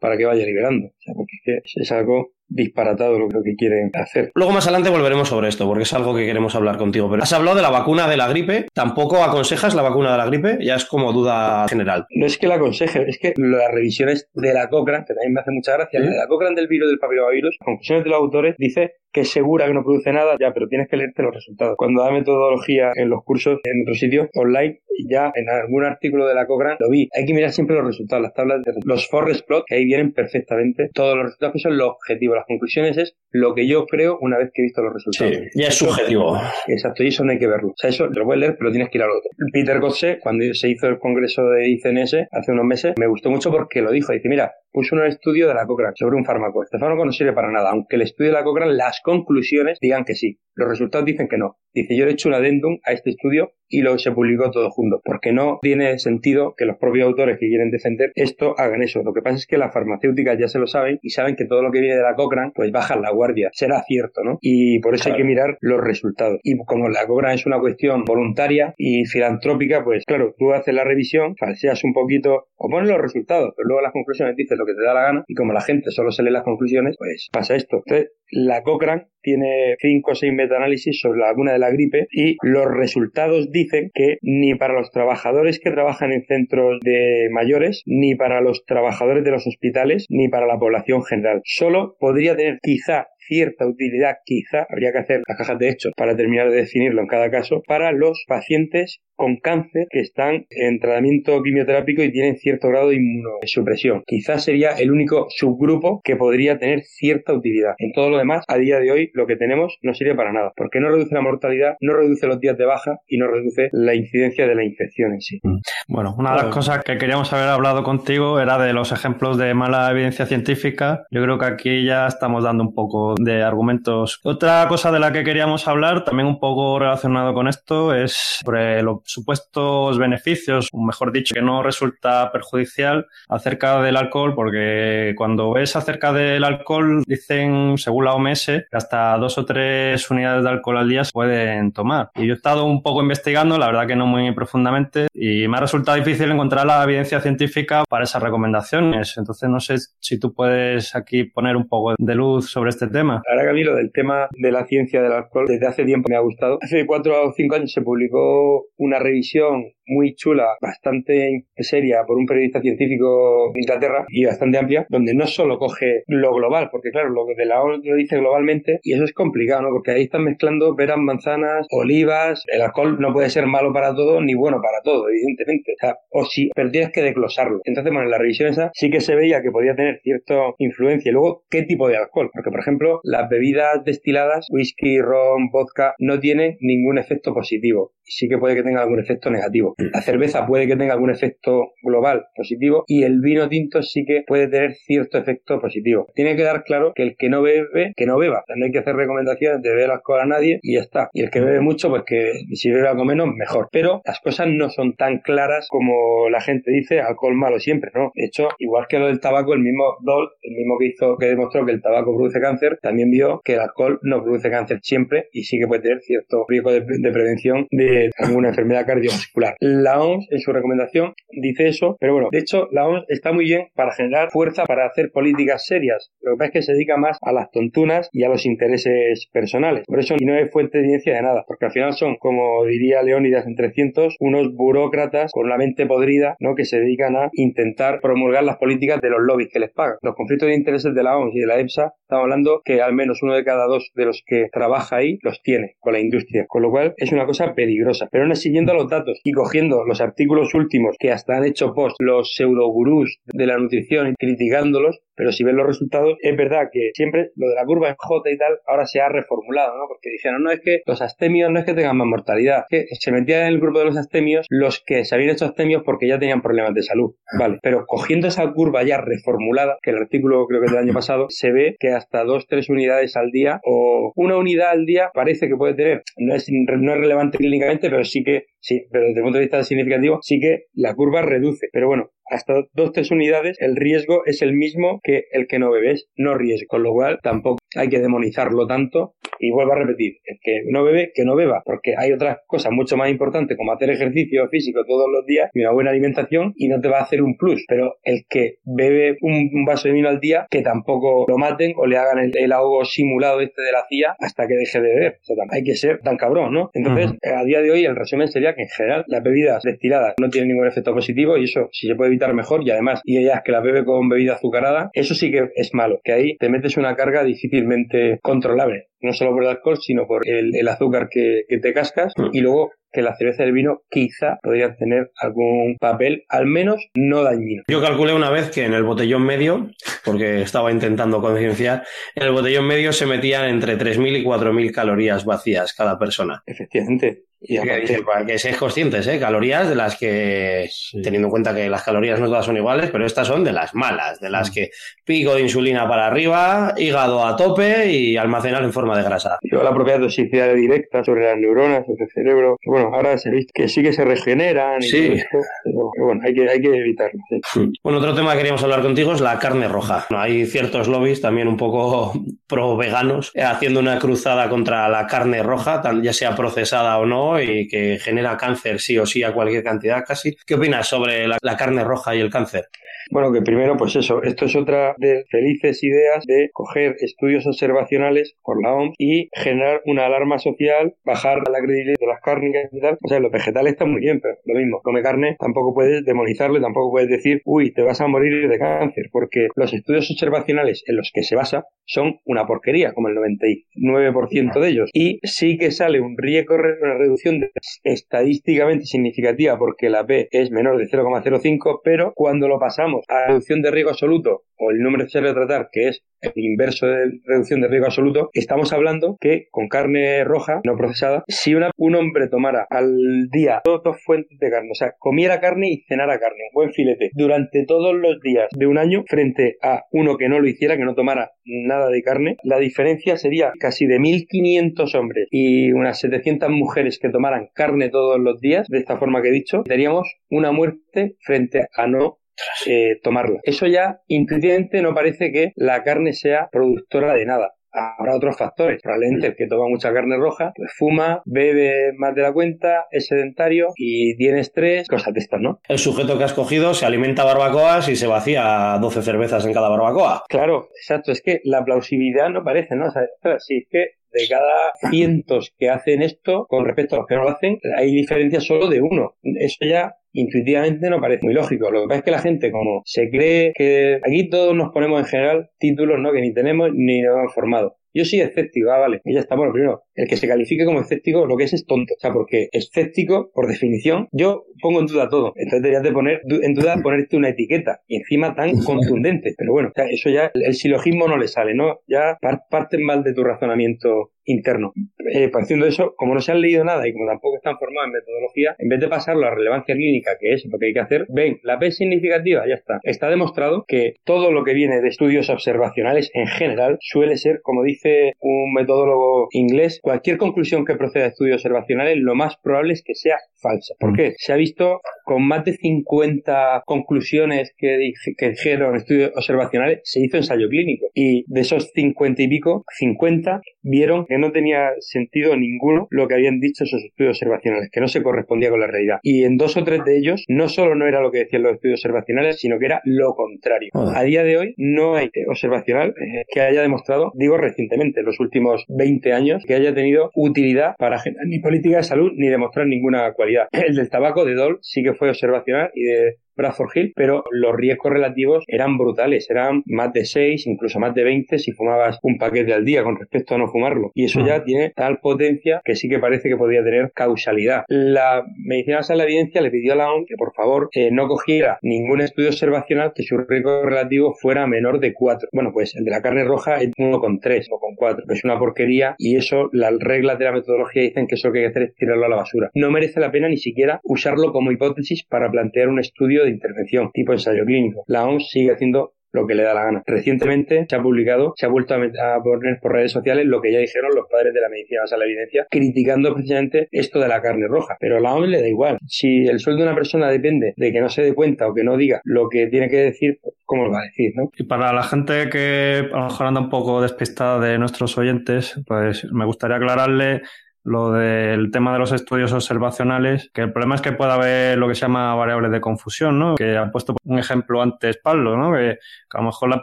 para 0.00 0.16
que 0.16 0.24
vaya 0.24 0.44
liberando. 0.44 0.86
O 0.86 1.00
sea, 1.00 1.14
porque 1.14 1.62
es 1.64 1.92
algo 1.92 2.30
disparatado 2.48 3.18
lo 3.18 3.28
que 3.28 3.54
quieren 3.56 3.90
hacer. 3.94 4.30
Luego 4.34 4.52
más 4.52 4.66
adelante 4.66 4.90
volveremos 4.90 5.28
sobre 5.28 5.48
esto, 5.48 5.66
porque 5.66 5.82
es 5.82 5.92
algo 5.92 6.14
que 6.14 6.26
queremos 6.26 6.54
hablar 6.54 6.76
contigo. 6.76 7.10
Pero 7.10 7.22
has 7.22 7.32
hablado 7.32 7.56
de 7.56 7.62
la 7.62 7.70
vacuna 7.70 8.08
de 8.08 8.16
la 8.16 8.28
gripe. 8.28 8.66
¿Tampoco 8.72 9.22
aconsejas 9.22 9.74
la 9.74 9.82
vacuna 9.82 10.12
de 10.12 10.18
la 10.18 10.26
gripe? 10.26 10.58
Ya 10.60 10.76
es 10.76 10.84
como 10.84 11.12
duda 11.12 11.66
general. 11.68 12.06
No 12.10 12.26
es 12.26 12.38
que 12.38 12.46
la 12.46 12.56
aconseje, 12.56 13.08
es 13.08 13.18
que 13.18 13.34
las 13.36 13.72
revisiones 13.72 14.28
de 14.34 14.52
la 14.52 14.68
Cochrane, 14.68 15.04
que 15.06 15.14
también 15.14 15.32
me 15.32 15.40
hace 15.40 15.50
mucha 15.50 15.72
gracia, 15.72 16.00
de 16.00 16.16
la 16.16 16.26
Cochrane 16.28 16.54
del 16.54 16.68
virus 16.68 16.88
del 16.88 16.98
papilomavirus, 16.98 17.56
conclusiones 17.64 18.04
de 18.04 18.10
los 18.10 18.18
autores, 18.18 18.54
dice 18.58 18.94
que 19.14 19.20
es 19.20 19.30
segura 19.30 19.66
que 19.66 19.72
no 19.72 19.84
produce 19.84 20.12
nada, 20.12 20.36
ya, 20.38 20.52
pero 20.52 20.66
tienes 20.66 20.88
que 20.88 20.96
leerte 20.96 21.22
los 21.22 21.32
resultados. 21.32 21.76
Cuando 21.78 22.02
da 22.02 22.10
metodología 22.10 22.90
en 22.96 23.08
los 23.08 23.22
cursos 23.22 23.60
en 23.62 23.82
otro 23.82 23.94
sitio 23.94 24.28
online, 24.34 24.80
ya 25.08 25.30
en 25.34 25.48
algún 25.48 25.84
artículo 25.84 26.26
de 26.26 26.34
la 26.34 26.46
Cochrane 26.46 26.76
lo 26.80 26.90
vi. 26.90 27.08
Hay 27.16 27.24
que 27.24 27.32
mirar 27.32 27.52
siempre 27.52 27.76
los 27.76 27.86
resultados, 27.86 28.22
las 28.22 28.34
tablas 28.34 28.62
de 28.62 28.72
los 28.84 29.08
forest 29.08 29.46
plot, 29.46 29.64
que 29.66 29.76
ahí 29.76 29.84
vienen 29.84 30.12
perfectamente 30.12 30.90
todos 30.92 31.16
los 31.16 31.26
resultados 31.26 31.52
que 31.54 31.58
son 31.60 31.78
los 31.78 31.90
objetivos. 31.90 32.36
Las 32.36 32.46
conclusiones 32.46 32.96
es 32.98 33.16
lo 33.30 33.54
que 33.54 33.68
yo 33.68 33.86
creo 33.86 34.18
una 34.20 34.36
vez 34.36 34.50
que 34.52 34.62
he 34.62 34.64
visto 34.64 34.82
los 34.82 34.92
resultados. 34.92 35.36
Sí, 35.36 35.60
ya 35.60 35.68
es 35.68 35.74
subjetivo. 35.76 36.36
Exacto, 36.66 37.04
y 37.04 37.08
eso 37.08 37.24
no 37.24 37.30
hay 37.30 37.38
que 37.38 37.46
verlo. 37.46 37.68
O 37.68 37.76
sea, 37.76 37.90
eso 37.90 38.08
lo 38.08 38.24
puedes 38.24 38.40
leer, 38.40 38.56
pero 38.58 38.72
tienes 38.72 38.90
que 38.90 38.98
ir 38.98 39.04
al 39.04 39.10
otro. 39.10 39.30
Peter 39.52 39.78
Gotze, 39.78 40.18
cuando 40.18 40.44
se 40.54 40.68
hizo 40.70 40.88
el 40.88 40.98
congreso 40.98 41.48
de 41.50 41.70
ICNS 41.70 42.16
hace 42.32 42.52
unos 42.52 42.64
meses, 42.64 42.94
me 42.98 43.06
gustó 43.06 43.30
mucho 43.30 43.52
porque 43.52 43.80
lo 43.80 43.92
dijo. 43.92 44.12
Dice, 44.12 44.28
mira, 44.28 44.52
puso 44.74 44.96
un 44.96 45.06
estudio 45.06 45.46
de 45.46 45.54
la 45.54 45.66
Cochrane 45.66 45.94
sobre 45.96 46.16
un 46.16 46.24
fármaco. 46.24 46.64
Este 46.64 46.78
fármaco 46.78 47.06
no 47.06 47.12
sirve 47.12 47.32
para 47.32 47.50
nada, 47.52 47.70
aunque 47.70 47.94
el 47.94 48.02
estudio 48.02 48.30
de 48.32 48.38
la 48.38 48.42
Cochrane, 48.42 48.74
las 48.74 49.00
conclusiones 49.02 49.78
digan 49.80 50.04
que 50.04 50.16
sí. 50.16 50.40
Los 50.56 50.68
resultados 50.68 51.06
dicen 51.06 51.28
que 51.28 51.38
no. 51.38 51.58
Dice, 51.72 51.96
yo 51.96 52.04
le 52.04 52.12
he 52.12 52.14
hecho 52.14 52.28
un 52.28 52.34
adendum 52.34 52.78
a 52.84 52.92
este 52.92 53.10
estudio 53.10 53.52
y 53.68 53.82
lo 53.82 53.98
se 53.98 54.12
publicó 54.12 54.50
todo 54.52 54.70
junto, 54.70 55.00
porque 55.04 55.32
no 55.32 55.58
tiene 55.62 55.98
sentido 55.98 56.54
que 56.56 56.64
los 56.64 56.76
propios 56.76 57.06
autores 57.08 57.38
que 57.38 57.48
quieren 57.48 57.70
defender 57.70 58.12
esto 58.14 58.54
hagan 58.56 58.82
eso. 58.82 59.02
Lo 59.02 59.12
que 59.12 59.22
pasa 59.22 59.36
es 59.36 59.46
que 59.48 59.58
las 59.58 59.72
farmacéuticas 59.72 60.38
ya 60.38 60.46
se 60.46 60.60
lo 60.60 60.68
saben 60.68 61.00
y 61.02 61.10
saben 61.10 61.34
que 61.34 61.46
todo 61.46 61.62
lo 61.62 61.72
que 61.72 61.80
viene 61.80 61.96
de 61.96 62.02
la 62.02 62.14
Cochrane, 62.14 62.52
pues 62.54 62.70
baja 62.70 62.94
la 62.96 63.10
guardia. 63.10 63.50
Será 63.52 63.82
cierto, 63.82 64.22
¿no? 64.22 64.38
Y 64.40 64.78
por 64.80 64.94
eso 64.94 65.10
hay 65.10 65.16
que 65.16 65.24
mirar 65.24 65.56
los 65.60 65.80
resultados. 65.80 66.38
Y 66.44 66.56
como 66.64 66.88
la 66.88 67.06
Cochrane 67.06 67.34
es 67.34 67.46
una 67.46 67.58
cuestión 67.58 68.04
voluntaria 68.04 68.74
y 68.76 69.04
filantrópica, 69.06 69.82
pues 69.82 70.04
claro, 70.04 70.34
tú 70.38 70.52
haces 70.52 70.74
la 70.74 70.84
revisión, 70.84 71.34
falseas 71.36 71.82
un 71.82 71.92
poquito 71.92 72.46
o 72.56 72.68
pones 72.68 72.88
los 72.88 73.00
resultados, 73.00 73.54
pero 73.56 73.68
luego 73.68 73.82
las 73.82 73.92
conclusiones 73.92 74.36
dices 74.36 74.56
que 74.64 74.74
te 74.74 74.82
da 74.82 74.94
la 74.94 75.02
gana 75.02 75.24
y 75.26 75.34
como 75.34 75.52
la 75.52 75.60
gente 75.60 75.90
solo 75.90 76.10
se 76.10 76.22
lee 76.22 76.30
las 76.30 76.42
conclusiones, 76.42 76.96
pues 76.98 77.28
pasa 77.32 77.54
esto. 77.54 77.82
Entonces, 77.86 78.12
la 78.30 78.62
Cochrane 78.62 79.06
tiene 79.22 79.76
cinco 79.78 80.12
o 80.12 80.14
seis 80.14 80.32
metaanálisis 80.32 81.00
sobre 81.00 81.20
la 81.20 81.32
de 81.52 81.58
la 81.58 81.70
gripe 81.70 82.06
y 82.10 82.36
los 82.42 82.66
resultados 82.66 83.50
dicen 83.50 83.90
que 83.94 84.18
ni 84.22 84.54
para 84.54 84.74
los 84.74 84.90
trabajadores 84.90 85.60
que 85.60 85.70
trabajan 85.70 86.12
en 86.12 86.24
centros 86.26 86.78
de 86.82 87.28
mayores, 87.30 87.82
ni 87.86 88.14
para 88.14 88.40
los 88.40 88.64
trabajadores 88.64 89.24
de 89.24 89.30
los 89.30 89.46
hospitales, 89.46 90.06
ni 90.08 90.28
para 90.28 90.46
la 90.46 90.58
población 90.58 91.02
general. 91.04 91.40
Solo 91.44 91.96
podría 91.98 92.36
tener 92.36 92.58
quizá 92.62 93.06
cierta 93.26 93.66
utilidad, 93.66 94.16
quizá, 94.24 94.66
habría 94.68 94.92
que 94.92 94.98
hacer 94.98 95.22
las 95.26 95.38
cajas 95.38 95.58
de 95.58 95.70
hechos 95.70 95.92
para 95.96 96.16
terminar 96.16 96.50
de 96.50 96.56
definirlo 96.56 97.00
en 97.00 97.08
cada 97.08 97.30
caso, 97.30 97.62
para 97.66 97.92
los 97.92 98.24
pacientes 98.26 99.00
con 99.16 99.36
cáncer 99.36 99.86
que 99.90 100.00
están 100.00 100.46
en 100.50 100.80
tratamiento 100.80 101.42
quimioterápico 101.42 102.02
y 102.02 102.12
tienen 102.12 102.36
cierto 102.36 102.68
grado 102.68 102.90
de 102.90 102.96
inmunosupresión. 102.96 104.02
Quizás 104.06 104.44
sería 104.44 104.72
el 104.72 104.90
único 104.90 105.26
subgrupo 105.30 106.00
que 106.04 106.16
podría 106.16 106.58
tener 106.58 106.82
cierta 106.82 107.32
utilidad. 107.32 107.74
En 107.78 107.92
todo 107.92 108.10
lo 108.10 108.18
demás, 108.18 108.44
a 108.48 108.56
día 108.56 108.78
de 108.80 108.90
hoy, 108.90 109.10
lo 109.14 109.26
que 109.26 109.36
tenemos 109.36 109.78
no 109.82 109.94
sirve 109.94 110.14
para 110.14 110.32
nada, 110.32 110.52
porque 110.56 110.80
no 110.80 110.88
reduce 110.88 111.14
la 111.14 111.20
mortalidad, 111.20 111.76
no 111.80 111.94
reduce 111.94 112.26
los 112.26 112.40
días 112.40 112.58
de 112.58 112.64
baja 112.64 112.98
y 113.06 113.18
no 113.18 113.28
reduce 113.28 113.68
la 113.72 113.94
incidencia 113.94 114.46
de 114.46 114.54
la 114.54 114.64
infección 114.64 115.14
en 115.14 115.20
sí. 115.20 115.40
Mm. 115.42 115.58
Bueno, 115.88 116.14
una 116.18 116.30
de 116.32 116.42
las 116.42 116.54
cosas 116.54 116.82
que 116.82 116.98
queríamos 116.98 117.32
haber 117.32 117.48
hablado 117.48 117.82
contigo 117.84 118.40
era 118.40 118.58
de 118.58 118.72
los 118.72 118.92
ejemplos 118.92 119.38
de 119.38 119.54
mala 119.54 119.90
evidencia 119.90 120.26
científica. 120.26 121.04
Yo 121.10 121.22
creo 121.22 121.38
que 121.38 121.46
aquí 121.46 121.84
ya 121.84 122.06
estamos 122.06 122.44
dando 122.44 122.64
un 122.64 122.74
poco 122.74 123.14
de 123.20 123.42
argumentos. 123.42 124.20
Otra 124.24 124.66
cosa 124.68 124.90
de 124.90 125.00
la 125.00 125.12
que 125.12 125.24
queríamos 125.24 125.68
hablar, 125.68 126.04
también 126.04 126.26
un 126.26 126.38
poco 126.38 126.78
relacionado 126.78 127.34
con 127.34 127.48
esto, 127.48 127.94
es 127.94 128.40
sobre 128.44 128.82
los 128.82 129.03
supuestos 129.04 129.98
beneficios, 129.98 130.68
mejor 130.72 131.12
dicho, 131.12 131.34
que 131.34 131.42
no 131.42 131.62
resulta 131.62 132.30
perjudicial 132.32 133.06
acerca 133.28 133.82
del 133.82 133.96
alcohol, 133.96 134.34
porque 134.34 135.14
cuando 135.16 135.52
ves 135.52 135.76
acerca 135.76 136.12
del 136.12 136.44
alcohol, 136.44 137.02
dicen, 137.06 137.78
según 137.78 138.04
la 138.04 138.14
OMS, 138.14 138.46
que 138.46 138.66
hasta 138.76 139.16
dos 139.18 139.38
o 139.38 139.44
tres 139.44 140.10
unidades 140.10 140.44
de 140.44 140.50
alcohol 140.50 140.78
al 140.78 140.88
día 140.88 141.04
se 141.04 141.12
pueden 141.12 141.72
tomar. 141.72 142.10
Y 142.14 142.26
yo 142.26 142.34
he 142.34 142.36
estado 142.36 142.64
un 142.64 142.82
poco 142.82 143.02
investigando, 143.02 143.58
la 143.58 143.66
verdad 143.66 143.86
que 143.86 143.96
no 143.96 144.06
muy 144.06 144.32
profundamente, 144.34 145.06
y 145.14 145.48
me 145.48 145.56
ha 145.56 145.60
resultado 145.60 145.96
difícil 145.96 146.30
encontrar 146.30 146.66
la 146.66 146.82
evidencia 146.82 147.20
científica 147.20 147.84
para 147.88 148.04
esas 148.04 148.22
recomendaciones. 148.22 149.16
Entonces, 149.16 149.48
no 149.48 149.60
sé 149.60 149.76
si 150.00 150.18
tú 150.18 150.34
puedes 150.34 150.94
aquí 150.94 151.24
poner 151.24 151.56
un 151.56 151.68
poco 151.68 151.94
de 151.96 152.14
luz 152.14 152.50
sobre 152.50 152.70
este 152.70 152.88
tema. 152.88 153.22
Ahora 153.30 153.54
mí 153.54 153.62
lo 153.62 153.74
del 153.76 153.90
tema 153.92 154.28
de 154.32 154.52
la 154.52 154.66
ciencia 154.66 155.00
del 155.00 155.12
alcohol 155.12 155.46
desde 155.46 155.66
hace 155.66 155.84
tiempo 155.84 156.08
me 156.10 156.16
ha 156.16 156.20
gustado. 156.20 156.58
Hace 156.60 156.84
cuatro 156.86 157.28
o 157.28 157.32
cinco 157.32 157.54
años 157.54 157.72
se 157.72 157.80
publicó 157.80 158.66
una 158.76 158.93
revisión 158.98 159.72
muy 159.86 160.14
chula, 160.14 160.56
bastante 160.60 161.46
seria 161.56 162.04
por 162.06 162.16
un 162.16 162.26
periodista 162.26 162.60
científico 162.60 163.50
de 163.52 163.60
Inglaterra 163.60 164.06
y 164.08 164.24
bastante 164.24 164.58
amplia, 164.58 164.86
donde 164.88 165.14
no 165.14 165.26
solo 165.26 165.58
coge 165.58 166.04
lo 166.06 166.34
global, 166.34 166.68
porque 166.70 166.90
claro, 166.90 167.10
lo 167.10 167.26
de 167.26 167.44
la 167.44 167.62
ONU 167.62 167.80
lo 167.82 167.96
dice 167.96 168.16
globalmente 168.16 168.80
y 168.82 168.94
eso 168.94 169.04
es 169.04 169.12
complicado, 169.12 169.62
¿no? 169.62 169.68
Porque 169.70 169.92
ahí 169.92 170.02
están 170.04 170.24
mezclando 170.24 170.74
veras, 170.74 170.98
manzanas, 170.98 171.66
olivas, 171.70 172.44
el 172.52 172.62
alcohol 172.62 172.96
no 172.98 173.12
puede 173.12 173.30
ser 173.30 173.46
malo 173.46 173.72
para 173.72 173.94
todo 173.94 174.20
ni 174.20 174.34
bueno 174.34 174.60
para 174.62 174.80
todo, 174.82 175.08
evidentemente. 175.08 175.74
O, 176.10 176.24
sí, 176.24 176.50
pero 176.54 176.70
tienes 176.70 176.90
que 176.90 177.02
desglosarlo. 177.02 177.60
Entonces, 177.64 177.92
bueno, 177.92 178.06
en 178.06 178.10
la 178.10 178.18
revisión 178.18 178.48
esa 178.48 178.70
sí 178.74 178.90
que 178.90 179.00
se 179.00 179.14
veía 179.14 179.42
que 179.42 179.50
podía 179.50 179.74
tener 179.74 180.00
cierta 180.02 180.34
influencia. 180.58 181.10
Y 181.10 181.12
luego, 181.12 181.44
¿qué 181.50 181.62
tipo 181.62 181.88
de 181.88 181.96
alcohol? 181.96 182.30
Porque, 182.32 182.50
por 182.50 182.60
ejemplo, 182.60 183.00
las 183.02 183.28
bebidas 183.28 183.84
destiladas, 183.84 184.46
whisky, 184.50 185.00
ron, 185.00 185.50
vodka, 185.50 185.94
no 185.98 186.20
tienen 186.20 186.56
ningún 186.60 186.98
efecto 186.98 187.34
positivo 187.34 187.92
sí 188.04 188.28
que 188.28 188.38
puede 188.38 188.54
que 188.54 188.62
tenga 188.62 188.83
algún 188.84 189.00
efecto 189.00 189.30
negativo. 189.30 189.74
La 189.78 190.00
cerveza 190.00 190.46
puede 190.46 190.66
que 190.66 190.76
tenga 190.76 190.94
algún 190.94 191.10
efecto 191.10 191.72
global 191.82 192.26
positivo 192.34 192.84
y 192.86 193.02
el 193.02 193.20
vino 193.20 193.48
tinto 193.48 193.82
sí 193.82 194.04
que 194.04 194.22
puede 194.26 194.48
tener 194.48 194.74
cierto 194.74 195.18
efecto 195.18 195.60
positivo. 195.60 196.06
Tiene 196.14 196.36
que 196.36 196.42
dar 196.42 196.64
claro 196.64 196.92
que 196.94 197.02
el 197.02 197.16
que 197.16 197.28
no 197.28 197.42
bebe, 197.42 197.92
que 197.96 198.06
no 198.06 198.18
beba. 198.18 198.44
no 198.56 198.64
hay 198.64 198.72
que 198.72 198.78
hacer 198.78 198.96
recomendaciones 198.96 199.62
de 199.62 199.70
beber 199.70 199.90
alcohol 199.90 200.20
a 200.20 200.26
nadie 200.26 200.58
y 200.62 200.74
ya 200.74 200.80
está. 200.80 201.08
Y 201.12 201.22
el 201.22 201.30
que 201.30 201.40
bebe 201.40 201.60
mucho, 201.60 201.88
pues 201.88 202.02
que 202.06 202.32
si 202.52 202.70
bebe 202.70 202.88
algo 202.88 203.04
menos, 203.04 203.28
mejor. 203.34 203.68
Pero 203.72 204.02
las 204.04 204.20
cosas 204.20 204.48
no 204.48 204.70
son 204.70 204.94
tan 204.94 205.18
claras 205.18 205.68
como 205.68 206.28
la 206.30 206.40
gente 206.40 206.70
dice, 206.70 207.00
alcohol 207.00 207.34
malo 207.34 207.58
siempre, 207.58 207.90
¿no? 207.94 208.10
De 208.14 208.26
hecho, 208.26 208.48
igual 208.58 208.86
que 208.88 208.98
lo 208.98 209.06
del 209.06 209.20
tabaco, 209.20 209.54
el 209.54 209.60
mismo 209.60 209.96
Doll, 210.02 210.28
el 210.42 210.54
mismo 210.54 210.78
que 210.78 210.86
hizo, 210.86 211.16
que 211.18 211.26
demostró 211.26 211.64
que 211.64 211.72
el 211.72 211.82
tabaco 211.82 212.14
produce 212.14 212.40
cáncer, 212.40 212.78
también 212.82 213.10
vio 213.10 213.40
que 213.44 213.54
el 213.54 213.60
alcohol 213.60 213.98
no 214.02 214.22
produce 214.22 214.50
cáncer 214.50 214.80
siempre 214.82 215.28
y 215.32 215.44
sí 215.44 215.58
que 215.58 215.66
puede 215.66 215.82
tener 215.82 216.00
cierto 216.00 216.44
riesgo 216.48 216.72
de 216.72 217.12
prevención 217.12 217.66
de 217.70 218.10
alguna 218.18 218.48
enfermedad 218.48 218.73
cardiovascular. 218.84 219.54
La 219.60 220.02
OMS 220.02 220.26
en 220.30 220.40
su 220.40 220.52
recomendación 220.52 221.14
dice 221.30 221.68
eso, 221.68 221.96
pero 222.00 222.14
bueno, 222.14 222.28
de 222.32 222.38
hecho 222.38 222.68
la 222.72 222.86
OMS 222.88 223.04
está 223.08 223.32
muy 223.32 223.44
bien 223.44 223.68
para 223.74 223.92
generar 223.92 224.30
fuerza 224.30 224.64
para 224.64 224.86
hacer 224.86 225.10
políticas 225.12 225.66
serias. 225.66 226.12
Lo 226.20 226.32
que 226.32 226.38
pasa 226.38 226.46
es 226.46 226.52
que 226.52 226.62
se 226.62 226.72
dedica 226.72 226.96
más 226.96 227.18
a 227.22 227.32
las 227.32 227.50
tontunas 227.50 228.08
y 228.12 228.24
a 228.24 228.28
los 228.28 228.46
intereses 228.46 229.28
personales. 229.32 229.84
Por 229.86 230.00
eso 230.00 230.16
no 230.20 230.34
es 230.34 230.50
fuente 230.50 230.78
de 230.78 230.84
evidencia 230.84 231.14
de 231.14 231.22
nada, 231.22 231.44
porque 231.46 231.66
al 231.66 231.72
final 231.72 231.92
son, 231.92 232.16
como 232.16 232.64
diría 232.64 233.02
Leónidas 233.02 233.46
en 233.46 233.54
300, 233.54 234.16
unos 234.20 234.54
burócratas 234.54 235.30
con 235.32 235.48
la 235.48 235.58
mente 235.58 235.86
podrida, 235.86 236.36
¿no? 236.40 236.54
Que 236.54 236.64
se 236.64 236.78
dedican 236.78 237.16
a 237.16 237.30
intentar 237.32 238.00
promulgar 238.00 238.44
las 238.44 238.56
políticas 238.56 239.00
de 239.00 239.10
los 239.10 239.20
lobbies 239.22 239.50
que 239.52 239.60
les 239.60 239.72
pagan. 239.72 239.96
Los 240.02 240.14
conflictos 240.14 240.48
de 240.48 240.54
intereses 240.54 240.94
de 240.94 241.02
la 241.02 241.16
OMS 241.16 241.34
y 241.34 241.40
de 241.40 241.46
la 241.46 241.58
EPSA, 241.58 241.92
estamos 242.02 242.24
hablando 242.24 242.62
que 242.64 242.80
al 242.80 242.94
menos 242.94 243.22
uno 243.22 243.34
de 243.34 243.44
cada 243.44 243.66
dos 243.66 243.90
de 243.94 244.06
los 244.06 244.22
que 244.26 244.46
trabaja 244.52 244.96
ahí 244.96 245.18
los 245.22 245.42
tiene 245.42 245.76
con 245.80 245.92
la 245.92 246.00
industria, 246.00 246.46
con 246.48 246.62
lo 246.62 246.70
cual 246.70 246.94
es 246.96 247.12
una 247.12 247.26
cosa 247.26 247.54
peligrosa. 247.54 248.08
Pero 248.10 248.24
aún 248.24 248.32
así, 248.32 248.50
los 248.72 248.88
datos 248.88 249.20
y 249.24 249.32
cogiendo 249.32 249.84
los 249.84 250.00
artículos 250.00 250.54
últimos 250.54 250.96
que 250.98 251.10
hasta 251.10 251.36
han 251.36 251.44
hecho 251.44 251.74
post 251.74 251.96
los 252.00 252.34
pseudogurús 252.34 253.18
de 253.26 253.46
la 253.46 253.58
nutrición 253.58 254.08
y 254.08 254.14
criticándolos, 254.14 255.00
pero 255.16 255.32
si 255.32 255.44
ves 255.44 255.54
los 255.54 255.66
resultados, 255.66 256.16
es 256.22 256.36
verdad 256.36 256.68
que 256.72 256.90
siempre 256.94 257.30
lo 257.36 257.48
de 257.48 257.54
la 257.54 257.64
curva 257.64 257.88
en 257.88 257.94
J 257.96 258.30
y 258.30 258.38
tal 258.38 258.58
ahora 258.66 258.86
se 258.86 259.00
ha 259.00 259.08
reformulado, 259.08 259.76
¿no? 259.76 259.84
Porque 259.88 260.10
dijeron, 260.10 260.42
no 260.42 260.50
es 260.50 260.60
que 260.60 260.80
los 260.86 261.02
astemios 261.02 261.50
no 261.50 261.58
es 261.58 261.64
que 261.64 261.74
tengan 261.74 261.96
más 261.96 262.06
mortalidad, 262.06 262.64
que 262.68 262.86
se 262.98 263.12
metían 263.12 263.42
en 263.42 263.48
el 263.48 263.60
grupo 263.60 263.78
de 263.78 263.84
los 263.86 263.96
astemios 263.96 264.46
los 264.48 264.82
que 264.84 265.04
se 265.04 265.14
habían 265.14 265.30
hecho 265.30 265.44
astemios 265.44 265.82
porque 265.84 266.08
ya 266.08 266.18
tenían 266.18 266.42
problemas 266.42 266.74
de 266.74 266.82
salud, 266.82 267.14
¿vale? 267.38 267.58
Pero 267.62 267.84
cogiendo 267.86 268.28
esa 268.28 268.50
curva 268.52 268.82
ya 268.82 269.00
reformulada, 269.00 269.78
que 269.82 269.90
el 269.90 269.98
artículo 269.98 270.46
creo 270.46 270.60
que 270.60 270.66
es 270.66 270.72
del 270.72 270.82
año 270.82 270.92
pasado, 270.92 271.26
se 271.28 271.52
ve 271.52 271.76
que 271.78 271.90
hasta 271.90 272.24
dos, 272.24 272.46
tres 272.46 272.68
unidades 272.68 273.16
al 273.16 273.30
día 273.30 273.60
o 273.64 274.12
una 274.16 274.36
unidad 274.36 274.70
al 274.70 274.86
día 274.86 275.10
parece 275.14 275.48
que 275.48 275.56
puede 275.56 275.74
tener, 275.74 276.02
no 276.18 276.34
es, 276.34 276.48
no 276.50 276.92
es 276.92 276.98
relevante 276.98 277.38
clínicamente, 277.38 277.90
pero 277.90 278.04
sí 278.04 278.22
que, 278.24 278.46
sí, 278.64 278.86
pero 278.90 279.04
desde 279.04 279.20
el 279.20 279.24
punto 279.24 279.38
de 279.38 279.44
vista 279.44 279.62
significativo, 279.62 280.18
sí 280.22 280.40
que 280.40 280.64
la 280.72 280.94
curva 280.94 281.22
reduce. 281.22 281.68
Pero 281.72 281.86
bueno, 281.86 282.10
hasta 282.30 282.54
dos 282.72 282.92
tres 282.92 283.10
unidades, 283.10 283.58
el 283.60 283.76
riesgo 283.76 284.24
es 284.24 284.40
el 284.40 284.54
mismo 284.54 285.00
que 285.02 285.24
el 285.32 285.46
que 285.46 285.58
no 285.58 285.70
bebes, 285.70 286.08
no 286.16 286.34
riesgo. 286.34 286.66
Con 286.68 286.82
lo 286.82 286.92
cual, 286.92 287.18
tampoco 287.22 287.58
hay 287.76 287.88
que 287.88 288.00
demonizarlo 288.00 288.66
tanto. 288.66 289.14
Y 289.38 289.50
vuelvo 289.50 289.72
a 289.72 289.76
repetir, 289.76 290.18
el 290.24 290.38
que 290.40 290.62
no 290.68 290.84
bebe, 290.84 291.12
que 291.14 291.24
no 291.24 291.34
beba, 291.36 291.62
porque 291.64 291.94
hay 291.96 292.12
otras 292.12 292.38
cosas 292.46 292.72
mucho 292.72 292.96
más 292.96 293.10
importantes 293.10 293.56
como 293.56 293.72
hacer 293.72 293.90
ejercicio 293.90 294.48
físico 294.48 294.84
todos 294.86 295.06
los 295.10 295.26
días 295.26 295.50
y 295.52 295.60
una 295.60 295.72
buena 295.72 295.90
alimentación 295.90 296.52
y 296.56 296.68
no 296.68 296.80
te 296.80 296.88
va 296.88 296.98
a 296.98 297.02
hacer 297.02 297.22
un 297.22 297.36
plus. 297.36 297.64
Pero 297.68 297.96
el 298.02 298.24
que 298.28 298.58
bebe 298.64 299.16
un, 299.20 299.64
vaso 299.64 299.88
de 299.88 299.94
vino 299.94 300.08
al 300.08 300.20
día, 300.20 300.46
que 300.50 300.62
tampoco 300.62 301.24
lo 301.28 301.38
maten 301.38 301.72
o 301.76 301.86
le 301.86 301.96
hagan 301.96 302.30
el, 302.34 302.52
ahogo 302.52 302.84
simulado 302.84 303.40
este 303.40 303.62
de 303.62 303.72
la 303.72 303.84
CIA 303.88 304.16
hasta 304.18 304.46
que 304.46 304.54
deje 304.54 304.80
de 304.80 304.88
beber. 304.88 305.18
O 305.22 305.24
sea, 305.24 305.36
hay 305.50 305.64
que 305.64 305.74
ser 305.74 306.00
tan 306.00 306.16
cabrón, 306.16 306.52
¿no? 306.52 306.70
Entonces, 306.74 307.12
a 307.22 307.44
día 307.44 307.60
de 307.60 307.70
hoy, 307.70 307.84
el 307.84 307.96
resumen 307.96 308.28
sería 308.28 308.54
que 308.54 308.62
en 308.62 308.68
general 308.68 309.04
las 309.08 309.22
bebidas 309.22 309.62
destiladas 309.62 310.14
no 310.20 310.28
tienen 310.28 310.50
ningún 310.50 310.66
efecto 310.66 310.94
positivo 310.94 311.36
y 311.36 311.44
eso, 311.44 311.68
si 311.72 311.88
se 311.88 311.94
puede 311.94 312.08
evitar 312.08 312.32
mejor, 312.34 312.62
y 312.64 312.70
además, 312.70 313.00
y 313.04 313.18
ellas 313.18 313.42
que 313.44 313.52
las 313.52 313.62
bebe 313.62 313.84
con 313.84 314.08
bebida 314.08 314.34
azucarada, 314.34 314.90
eso 314.92 315.14
sí 315.14 315.30
que 315.30 315.50
es 315.54 315.74
malo, 315.74 316.00
que 316.04 316.12
ahí 316.12 316.36
te 316.36 316.48
metes 316.48 316.76
una 316.76 316.94
carga 316.96 317.24
difícilmente 317.24 318.18
controlable 318.22 318.88
no 319.04 319.12
solo 319.12 319.32
por 319.32 319.44
el 319.44 319.50
alcohol, 319.50 319.78
sino 319.80 320.06
por 320.06 320.26
el, 320.26 320.66
azúcar 320.66 321.08
que, 321.10 321.44
te 321.60 321.72
cascas 321.72 322.12
mm. 322.16 322.30
y 322.32 322.40
luego 322.40 322.72
que 322.90 323.02
la 323.02 323.16
cerveza 323.16 323.42
y 323.42 323.46
el 323.46 323.52
vino 323.52 323.82
quizá 323.90 324.38
podrían 324.40 324.76
tener 324.76 325.10
algún 325.20 325.76
papel, 325.80 326.24
al 326.28 326.46
menos 326.46 326.88
no 326.94 327.22
dañino. 327.22 327.64
Yo 327.68 327.82
calculé 327.82 328.14
una 328.14 328.30
vez 328.30 328.50
que 328.50 328.64
en 328.64 328.72
el 328.72 328.84
botellón 328.84 329.26
medio, 329.26 329.68
porque 330.04 330.42
estaba 330.42 330.70
intentando 330.70 331.20
concienciar, 331.20 331.84
en 332.14 332.22
el 332.22 332.32
botellón 332.32 332.66
medio 332.66 332.92
se 332.92 333.06
metían 333.06 333.48
entre 333.48 333.76
3.000 333.76 334.20
y 334.20 334.24
4.000 334.24 334.72
calorías 334.72 335.24
vacías 335.24 335.74
cada 335.74 335.98
persona. 335.98 336.42
Efectivamente. 336.46 337.24
Y 337.40 337.58
para 338.04 338.24
que 338.24 338.38
seáis 338.38 338.56
conscientes, 338.56 339.06
¿eh? 339.06 339.18
calorías 339.18 339.68
de 339.68 339.74
las 339.74 339.96
que, 339.96 340.68
teniendo 341.02 341.26
en 341.26 341.30
cuenta 341.30 341.54
que 341.54 341.68
las 341.68 341.82
calorías 341.82 342.18
no 342.18 342.26
todas 342.26 342.46
son 342.46 342.56
iguales, 342.56 342.90
pero 342.90 343.04
estas 343.04 343.28
son 343.28 343.44
de 343.44 343.52
las 343.52 343.74
malas, 343.74 344.18
de 344.18 344.30
las 344.30 344.50
mm. 344.50 344.54
que 344.54 344.70
pico 345.04 345.34
de 345.34 345.42
insulina 345.42 345.86
para 345.86 346.06
arriba, 346.06 346.72
hígado 346.76 347.24
a 347.24 347.36
tope 347.36 347.90
y 347.90 348.16
almacenar 348.16 348.64
en 348.64 348.72
forma 348.72 348.96
de 348.96 349.04
grasa. 349.04 349.38
Y 349.42 349.54
la 349.54 349.74
propia 349.74 349.98
toxicidad 349.98 350.54
directa 350.54 351.04
sobre 351.04 351.26
las 351.26 351.36
neuronas, 351.36 351.84
sobre 351.86 352.04
el 352.04 352.10
cerebro. 352.10 352.56
Bueno, 352.64 352.90
ahora 352.94 353.18
se 353.18 353.30
visto 353.30 353.52
que 353.54 353.68
sí 353.68 353.82
que 353.82 353.92
se 353.92 354.04
regeneran 354.04 354.82
y 354.82 354.88
sí. 354.88 355.22
pero, 355.64 355.90
bueno, 355.98 356.22
hay 356.24 356.34
que, 356.34 356.48
hay 356.48 356.60
que 356.60 356.68
evitarlo. 356.68 357.20
Hmm. 357.54 357.72
Bueno, 357.82 357.98
otro 357.98 358.14
tema 358.14 358.32
que 358.32 358.38
queríamos 358.38 358.62
hablar 358.62 358.82
contigo 358.82 359.12
es 359.12 359.20
la 359.20 359.38
carne 359.38 359.68
roja. 359.68 360.06
hay 360.10 360.46
ciertos 360.46 360.88
lobbies 360.88 361.20
también 361.20 361.48
un 361.48 361.56
poco 361.56 362.12
pro 362.46 362.76
veganos 362.76 363.32
eh, 363.34 363.42
haciendo 363.42 363.80
una 363.80 363.98
cruzada 363.98 364.48
contra 364.48 364.88
la 364.88 365.06
carne 365.06 365.42
roja, 365.42 365.82
ya 366.02 366.12
sea 366.12 366.34
procesada 366.34 366.98
o 366.98 367.06
no, 367.06 367.23
y 367.40 367.68
que 367.68 367.98
genera 367.98 368.36
cáncer 368.36 368.80
sí 368.80 368.98
o 368.98 369.06
sí 369.06 369.22
a 369.22 369.32
cualquier 369.32 369.62
cantidad 369.62 370.04
casi. 370.04 370.36
¿Qué 370.46 370.54
opinas 370.54 370.88
sobre 370.88 371.26
la 371.28 371.56
carne 371.56 371.84
roja 371.84 372.14
y 372.14 372.20
el 372.20 372.30
cáncer? 372.30 372.68
Bueno, 373.10 373.32
que 373.32 373.42
primero, 373.42 373.76
pues 373.76 373.96
eso, 373.96 374.22
esto 374.22 374.46
es 374.46 374.56
otra 374.56 374.94
de 374.98 375.24
felices 375.30 375.82
ideas 375.82 376.24
de 376.26 376.50
coger 376.52 376.96
estudios 377.00 377.46
observacionales 377.46 378.36
por 378.42 378.62
la 378.62 378.74
OMS 378.74 378.94
y 378.98 379.28
generar 379.32 379.82
una 379.86 380.06
alarma 380.06 380.38
social, 380.38 380.94
bajar 381.04 381.48
la 381.50 381.60
credibilidad 381.60 381.96
de 381.98 382.06
las 382.06 382.20
cárnicas 382.20 382.68
y 382.72 382.80
tal. 382.80 382.98
O 383.02 383.08
sea, 383.08 383.20
los 383.20 383.30
vegetales 383.30 383.72
están 383.72 383.90
muy 383.90 384.00
bien, 384.00 384.20
pero 384.20 384.36
lo 384.44 384.58
mismo, 384.58 384.80
come 384.82 385.02
carne, 385.02 385.36
tampoco 385.38 385.74
puedes 385.74 386.04
demonizarlo, 386.04 386.60
tampoco 386.60 386.92
puedes 386.92 387.08
decir, 387.08 387.42
uy, 387.44 387.72
te 387.72 387.82
vas 387.82 388.00
a 388.00 388.06
morir 388.06 388.48
de 388.48 388.58
cáncer, 388.58 389.06
porque 389.12 389.48
los 389.54 389.72
estudios 389.72 390.10
observacionales 390.10 390.82
en 390.86 390.96
los 390.96 391.10
que 391.12 391.22
se 391.22 391.36
basa 391.36 391.64
son 391.86 392.20
una 392.24 392.46
porquería, 392.46 392.92
como 392.94 393.08
el 393.08 393.16
99% 393.16 394.60
de 394.60 394.68
ellos. 394.68 394.90
Y 394.92 395.20
sí 395.22 395.58
que 395.58 395.70
sale 395.70 396.00
un 396.00 396.16
riesgo, 396.16 396.54
una 396.54 396.94
reducción 396.94 397.40
estadísticamente 397.82 398.86
significativa 398.86 399.58
porque 399.58 399.90
la 399.90 400.06
P 400.06 400.28
es 400.30 400.50
menor 400.50 400.78
de 400.78 400.86
0,05, 400.86 401.80
pero 401.84 402.12
cuando 402.14 402.48
lo 402.48 402.58
pasamos 402.58 402.93
a 403.08 403.28
reducción 403.28 403.62
de 403.62 403.70
riesgo 403.70 403.90
absoluto 403.90 404.44
o 404.56 404.70
el 404.70 404.78
número 404.78 405.04
necesario 405.04 405.30
de 405.30 405.34
tratar, 405.34 405.68
que 405.72 405.88
es 405.88 406.02
el 406.20 406.32
inverso 406.36 406.86
de 406.86 407.20
reducción 407.24 407.60
de 407.60 407.68
riesgo 407.68 407.86
absoluto, 407.86 408.30
estamos 408.32 408.72
hablando 408.72 409.16
que 409.20 409.48
con 409.50 409.68
carne 409.68 410.24
roja 410.24 410.60
no 410.64 410.76
procesada, 410.76 411.24
si 411.28 411.54
un 411.54 411.94
hombre 411.94 412.28
tomara 412.28 412.66
al 412.70 413.28
día 413.30 413.62
dos 413.64 413.82
fuentes 414.02 414.38
de 414.38 414.50
carne, 414.50 414.70
o 414.72 414.74
sea, 414.74 414.94
comiera 414.98 415.40
carne 415.40 415.70
y 415.70 415.84
cenara 415.86 416.18
carne, 416.18 416.48
un 416.50 416.54
buen 416.54 416.72
filete, 416.72 417.10
durante 417.14 417.64
todos 417.66 417.94
los 417.94 418.20
días 418.20 418.48
de 418.56 418.66
un 418.66 418.78
año, 418.78 419.04
frente 419.06 419.56
a 419.62 419.84
uno 419.92 420.16
que 420.16 420.28
no 420.28 420.40
lo 420.40 420.48
hiciera, 420.48 420.76
que 420.76 420.84
no 420.84 420.94
tomara 420.94 421.32
nada 421.44 421.88
de 421.88 422.02
carne, 422.02 422.36
la 422.42 422.58
diferencia 422.58 423.16
sería 423.16 423.52
casi 423.58 423.86
de 423.86 423.98
1.500 423.98 424.94
hombres 424.98 425.28
y 425.30 425.72
unas 425.72 425.98
700 426.00 426.50
mujeres 426.50 426.98
que 426.98 427.10
tomaran 427.10 427.48
carne 427.54 427.90
todos 427.90 428.18
los 428.18 428.40
días, 428.40 428.66
de 428.68 428.78
esta 428.78 428.98
forma 428.98 429.22
que 429.22 429.28
he 429.28 429.32
dicho, 429.32 429.62
tendríamos 429.64 430.16
una 430.30 430.52
muerte 430.52 431.16
frente 431.20 431.66
a 431.74 431.86
no 431.86 432.18
eh, 432.66 432.98
tomarla. 433.02 433.40
Eso 433.42 433.66
ya 433.66 434.00
intuitivamente 434.06 434.82
no 434.82 434.94
parece 434.94 435.32
que 435.32 435.52
la 435.56 435.82
carne 435.82 436.12
sea 436.12 436.48
productora 436.50 437.14
de 437.14 437.26
nada. 437.26 437.54
Habrá 437.76 438.14
otros 438.14 438.36
factores. 438.36 438.80
Probablemente 438.80 439.26
el 439.26 439.34
que 439.34 439.48
toma 439.48 439.68
mucha 439.68 439.92
carne 439.92 440.16
roja, 440.16 440.52
pues 440.54 440.70
fuma, 440.76 441.22
bebe 441.24 441.92
más 441.96 442.14
de 442.14 442.22
la 442.22 442.32
cuenta, 442.32 442.86
es 442.92 443.08
sedentario 443.08 443.70
y 443.76 444.16
tiene 444.16 444.40
estrés, 444.40 444.86
cosas 444.86 445.12
de 445.12 445.18
estas, 445.18 445.40
¿no? 445.40 445.58
El 445.68 445.78
sujeto 445.78 446.16
que 446.16 446.22
has 446.22 446.34
cogido 446.34 446.74
se 446.74 446.86
alimenta 446.86 447.24
barbacoas 447.24 447.88
y 447.88 447.96
se 447.96 448.06
vacía 448.06 448.78
12 448.80 449.02
cervezas 449.02 449.44
en 449.44 449.52
cada 449.52 449.68
barbacoa. 449.68 450.22
Claro, 450.28 450.68
exacto. 450.76 451.10
Es 451.10 451.20
que 451.20 451.40
la 451.42 451.64
plausibilidad 451.64 452.30
no 452.30 452.44
parece, 452.44 452.76
¿no? 452.76 452.86
O 452.86 452.90
sea, 452.92 453.02
si 453.40 453.56
es 453.56 453.66
que 453.68 453.86
de 454.12 454.28
cada 454.28 454.90
cientos 454.90 455.52
que 455.58 455.68
hacen 455.68 456.00
esto, 456.00 456.46
con 456.48 456.64
respecto 456.64 456.94
a 456.94 456.98
los 457.00 457.08
que 457.08 457.16
no 457.16 457.24
lo 457.24 457.30
hacen, 457.30 457.58
hay 457.76 457.92
diferencias 457.92 458.44
solo 458.44 458.68
de 458.68 458.80
uno. 458.80 459.16
Eso 459.22 459.64
ya 459.64 459.96
intuitivamente 460.14 460.88
no 460.88 461.00
parece 461.00 461.26
muy 461.26 461.34
lógico. 461.34 461.70
Lo 461.70 461.82
que 461.82 461.88
pasa 461.88 461.98
es 461.98 462.04
que 462.04 462.10
la 462.10 462.18
gente, 462.20 462.50
como 462.50 462.82
se 462.86 463.10
cree 463.10 463.52
que 463.54 464.00
aquí 464.02 464.30
todos 464.30 464.54
nos 464.56 464.72
ponemos 464.72 465.00
en 465.00 465.06
general 465.06 465.50
títulos 465.58 465.98
¿no? 466.00 466.12
que 466.12 466.20
ni 466.20 466.32
tenemos 466.32 466.70
ni 466.72 467.02
nos 467.02 467.18
hemos 467.18 467.34
formado. 467.34 467.76
Yo 467.92 468.04
soy 468.04 468.20
escéptico, 468.22 468.70
ah, 468.72 468.78
vale. 468.78 469.00
Y 469.04 469.14
ya 469.14 469.20
está, 469.20 469.36
bueno, 469.36 469.52
primero, 469.52 469.82
el 469.94 470.08
que 470.08 470.16
se 470.16 470.28
califique 470.28 470.64
como 470.64 470.80
escéptico 470.80 471.26
lo 471.26 471.36
que 471.36 471.44
es 471.44 471.52
es 471.52 471.66
tonto. 471.66 471.94
O 471.94 472.00
sea, 472.00 472.12
porque 472.12 472.48
escéptico, 472.52 473.30
por 473.32 473.46
definición, 473.46 474.08
yo 474.12 474.44
pongo 474.60 474.80
en 474.80 474.86
duda 474.86 475.08
todo. 475.08 475.32
Entonces 475.36 475.62
deberías 475.62 475.82
de 475.82 475.92
poner 475.92 476.20
en 476.24 476.54
duda 476.54 476.76
ponerte 476.82 477.16
una 477.16 477.30
etiqueta 477.30 477.80
y 477.86 477.96
encima 477.96 478.34
tan 478.34 478.52
contundente. 478.64 479.34
Pero 479.36 479.52
bueno, 479.52 479.72
eso 479.90 480.10
ya, 480.10 480.30
el 480.34 480.54
silogismo 480.54 481.08
no 481.08 481.16
le 481.16 481.28
sale, 481.28 481.54
¿no? 481.54 481.80
Ya 481.86 482.18
parten 482.50 482.84
mal 482.84 483.02
de 483.02 483.14
tu 483.14 483.24
razonamiento 483.24 484.10
interno. 484.24 484.72
Eh, 485.12 485.28
pareciendo 485.28 485.66
eso, 485.66 485.94
como 485.96 486.14
no 486.14 486.20
se 486.20 486.32
han 486.32 486.40
leído 486.40 486.64
nada 486.64 486.86
y 486.88 486.92
como 486.92 487.06
tampoco 487.06 487.36
están 487.36 487.58
formados 487.58 487.88
en 487.88 487.92
metodología, 487.92 488.56
en 488.58 488.68
vez 488.68 488.80
de 488.80 488.88
pasarlo 488.88 489.26
a 489.26 489.34
relevancia 489.34 489.74
clínica, 489.74 490.16
que 490.18 490.32
es 490.32 490.44
lo 490.50 490.58
que 490.58 490.66
hay 490.66 490.72
que 490.72 490.80
hacer, 490.80 491.06
ven, 491.08 491.40
la 491.42 491.58
P 491.58 491.66
es 491.66 491.76
significativa, 491.76 492.46
ya 492.48 492.54
está. 492.54 492.80
Está 492.82 493.10
demostrado 493.10 493.64
que 493.68 493.94
todo 494.04 494.32
lo 494.32 494.44
que 494.44 494.54
viene 494.54 494.80
de 494.80 494.88
estudios 494.88 495.30
observacionales 495.30 496.10
en 496.14 496.26
general 496.26 496.78
suele 496.80 497.16
ser, 497.16 497.40
como 497.42 497.62
dice 497.62 498.14
un 498.20 498.52
metodólogo 498.52 499.28
inglés, 499.32 499.80
cualquier 499.84 500.16
conclusión 500.16 500.64
que 500.64 500.76
proceda 500.76 501.04
de 501.04 501.10
estudios 501.10 501.36
observacionales, 501.36 501.98
lo 501.98 502.14
más 502.14 502.36
probable 502.42 502.72
es 502.72 502.82
que 502.82 502.94
sea 502.94 503.18
falsa. 503.36 503.74
¿Por 503.78 503.92
mm. 503.92 503.96
qué? 503.96 504.14
Se 504.16 504.32
ha 504.32 504.36
visto 504.36 504.80
con 505.04 505.22
más 505.28 505.44
de 505.44 505.52
50 505.52 506.62
conclusiones 506.64 507.54
que, 507.58 507.92
que 508.16 508.30
dijeron 508.30 508.76
estudios 508.76 509.12
observacionales, 509.14 509.80
se 509.84 510.00
hizo 510.00 510.16
ensayo 510.16 510.48
clínico. 510.48 510.86
Y 510.94 511.24
de 511.26 511.42
esos 511.42 511.70
50 511.74 512.22
y 512.22 512.28
pico, 512.28 512.64
50 512.78 513.42
vieron 513.62 514.06
que 514.06 514.16
no 514.16 514.32
tenía 514.32 514.70
sentido 514.80 515.36
ninguno 515.36 515.86
lo 515.90 516.08
que 516.08 516.14
habían 516.14 516.40
dicho 516.40 516.64
esos 516.64 516.82
estudios 516.82 517.18
observacionales, 517.18 517.68
que 517.70 517.80
no 517.80 517.88
se 517.88 518.02
correspondía 518.02 518.48
con 518.48 518.60
la 518.60 518.66
realidad. 518.66 518.98
Y 519.02 519.24
en 519.24 519.36
dos 519.36 519.58
o 519.58 519.64
tres 519.64 519.84
de 519.84 519.98
ellos, 519.98 520.24
no 520.28 520.48
solo 520.48 520.74
no 520.74 520.86
era 520.86 521.02
lo 521.02 521.10
que 521.10 521.18
decían 521.18 521.42
los 521.42 521.56
estudios 521.56 521.80
observacionales, 521.80 522.40
sino 522.40 522.58
que 522.58 522.66
era 522.66 522.80
lo 522.84 523.14
contrario. 523.14 523.70
A 523.74 524.02
día 524.02 524.22
de 524.22 524.38
hoy, 524.38 524.54
no 524.56 524.94
hay 524.94 525.10
observacional 525.28 525.90
eh, 525.90 526.24
que 526.32 526.40
haya 526.40 526.62
demostrado, 526.62 527.12
digo 527.14 527.36
recientemente, 527.36 528.02
los 528.02 528.18
últimos 528.18 528.64
20 528.68 529.12
años, 529.12 529.42
que 529.46 529.54
haya 529.54 529.73
tenido 529.74 530.10
utilidad 530.14 530.74
para 530.78 530.98
generar 530.98 531.26
ni 531.26 531.38
política 531.40 531.78
de 531.78 531.82
salud 531.82 532.12
ni 532.16 532.28
demostrar 532.28 532.66
ninguna 532.66 533.12
cualidad. 533.12 533.48
El 533.52 533.76
del 533.76 533.90
tabaco 533.90 534.24
de 534.24 534.34
Dol 534.34 534.58
sí 534.62 534.82
que 534.82 534.94
fue 534.94 535.10
observacional 535.10 535.70
y 535.74 535.84
de 535.84 536.16
Bradford 536.36 536.70
Hill, 536.74 536.92
pero 536.96 537.24
los 537.30 537.56
riesgos 537.56 537.92
relativos 537.92 538.44
eran 538.46 538.78
brutales, 538.78 539.28
eran 539.30 539.62
más 539.66 539.92
de 539.92 540.04
6, 540.04 540.46
incluso 540.46 540.78
más 540.78 540.94
de 540.94 541.04
20 541.04 541.38
si 541.38 541.52
fumabas 541.52 541.98
un 542.02 542.18
paquete 542.18 542.52
al 542.52 542.64
día 542.64 542.82
con 542.82 542.96
respecto 542.96 543.34
a 543.34 543.38
no 543.38 543.48
fumarlo. 543.48 543.90
Y 543.94 544.04
eso 544.04 544.24
ya 544.24 544.44
tiene 544.44 544.72
tal 544.74 544.98
potencia 544.98 545.60
que 545.64 545.76
sí 545.76 545.88
que 545.88 545.98
parece 545.98 546.28
que 546.28 546.36
podría 546.36 546.62
tener 546.62 546.92
causalidad. 546.94 547.64
La 547.68 548.24
medicina 548.36 548.78
basada 548.78 548.94
en 548.94 548.98
la 548.98 549.04
evidencia 549.04 549.40
le 549.40 549.50
pidió 549.50 549.72
a 549.72 549.76
la 549.76 549.92
OMS 549.92 550.06
que 550.06 550.16
por 550.16 550.32
favor 550.34 550.68
eh, 550.72 550.90
no 550.90 551.08
cogiera 551.08 551.58
ningún 551.62 552.00
estudio 552.00 552.28
observacional 552.28 552.92
que 552.94 553.02
su 553.02 553.16
riesgo 553.18 553.62
relativo 553.62 554.14
fuera 554.14 554.46
menor 554.46 554.80
de 554.80 554.92
4. 554.92 555.28
Bueno, 555.32 555.50
pues 555.52 555.74
el 555.76 555.84
de 555.84 555.90
la 555.90 556.02
carne 556.02 556.24
roja 556.24 556.56
es 556.56 556.70
1,3 556.76 557.46
o 557.50 557.60
con 557.60 557.74
4, 557.74 558.04
es 558.08 558.24
una 558.24 558.38
porquería 558.38 558.94
y 558.98 559.16
eso 559.16 559.48
las 559.52 559.78
reglas 559.78 560.18
de 560.18 560.24
la 560.24 560.32
metodología 560.32 560.82
dicen 560.82 561.06
que 561.06 561.14
eso 561.14 561.32
que 561.32 561.38
hay 561.38 561.44
que 561.44 561.50
hacer 561.50 561.62
es 561.62 561.74
tirarlo 561.74 562.06
a 562.06 562.08
la 562.08 562.16
basura. 562.16 562.50
No 562.54 562.70
merece 562.70 563.00
la 563.00 563.10
pena 563.10 563.28
ni 563.28 563.36
siquiera 563.36 563.80
usarlo 563.82 564.32
como 564.32 564.52
hipótesis 564.52 565.04
para 565.04 565.30
plantear 565.30 565.68
un 565.68 565.78
estudio 565.78 566.23
de 566.24 566.30
intervención 566.30 566.90
tipo 566.92 567.12
ensayo 567.12 567.44
clínico. 567.44 567.84
La 567.86 568.06
OMS 568.06 568.28
sigue 568.30 568.52
haciendo 568.52 568.94
lo 569.14 569.26
que 569.26 569.34
le 569.34 569.44
da 569.44 569.54
la 569.54 569.64
gana. 569.64 569.82
Recientemente 569.86 570.66
se 570.68 570.76
ha 570.76 570.82
publicado, 570.82 571.34
se 571.36 571.46
ha 571.46 571.48
vuelto 571.48 571.74
a, 571.74 572.22
poner 572.22 572.58
por 572.60 572.72
redes 572.72 572.92
sociales 572.92 573.24
lo 573.26 573.40
que 573.40 573.52
ya 573.52 573.60
dijeron 573.60 573.92
los 573.94 574.06
padres 574.10 574.34
de 574.34 574.40
la 574.40 574.48
medicina 574.48 574.82
basada 574.82 575.00
la 575.00 575.04
evidencia, 575.06 575.46
criticando 575.48 576.12
precisamente 576.12 576.68
esto 576.72 576.98
de 576.98 577.08
la 577.08 577.22
carne 577.22 577.46
roja. 577.48 577.76
Pero 577.78 577.98
a 577.98 578.00
la 578.00 578.14
OMS 578.14 578.28
le 578.28 578.40
da 578.40 578.48
igual. 578.48 578.78
Si 578.86 579.26
el 579.26 579.38
sueldo 579.38 579.62
de 579.62 579.68
una 579.68 579.76
persona 579.76 580.10
depende 580.10 580.52
de 580.56 580.72
que 580.72 580.80
no 580.80 580.88
se 580.88 581.02
dé 581.02 581.14
cuenta 581.14 581.46
o 581.46 581.54
que 581.54 581.62
no 581.62 581.76
diga 581.76 582.00
lo 582.04 582.28
que 582.28 582.48
tiene 582.48 582.68
que 582.68 582.78
decir, 582.78 583.20
¿cómo 583.44 583.66
lo 583.66 583.70
va 583.70 583.82
a 583.82 583.84
decir? 583.84 584.12
¿no? 584.16 584.30
Y 584.36 584.44
para 584.44 584.72
la 584.72 584.82
gente 584.82 585.30
que 585.30 585.88
a 585.92 585.96
lo 585.96 586.04
mejor 586.06 586.26
anda 586.26 586.40
un 586.40 586.50
poco 586.50 586.82
despistada 586.82 587.38
de 587.38 587.56
nuestros 587.56 587.96
oyentes, 587.96 588.60
pues 588.66 589.06
me 589.12 589.24
gustaría 589.24 589.56
aclararle 589.56 590.22
lo 590.64 590.92
del 590.92 591.50
tema 591.50 591.74
de 591.74 591.78
los 591.78 591.92
estudios 591.92 592.32
observacionales, 592.32 593.30
que 593.34 593.42
el 593.42 593.52
problema 593.52 593.74
es 593.74 593.82
que 593.82 593.92
puede 593.92 594.12
haber 594.12 594.58
lo 594.58 594.66
que 594.66 594.74
se 594.74 594.80
llama 594.80 595.14
variables 595.14 595.52
de 595.52 595.60
confusión, 595.60 596.18
¿no? 596.18 596.34
Que 596.34 596.56
ha 596.56 596.72
puesto 596.72 596.96
un 597.04 597.18
ejemplo 597.18 597.60
antes 597.60 597.98
Pablo, 597.98 598.36
¿no? 598.36 598.52
Que, 598.52 598.78
a 599.10 599.18
lo 599.18 599.24
mejor 599.24 599.50
la 599.50 599.62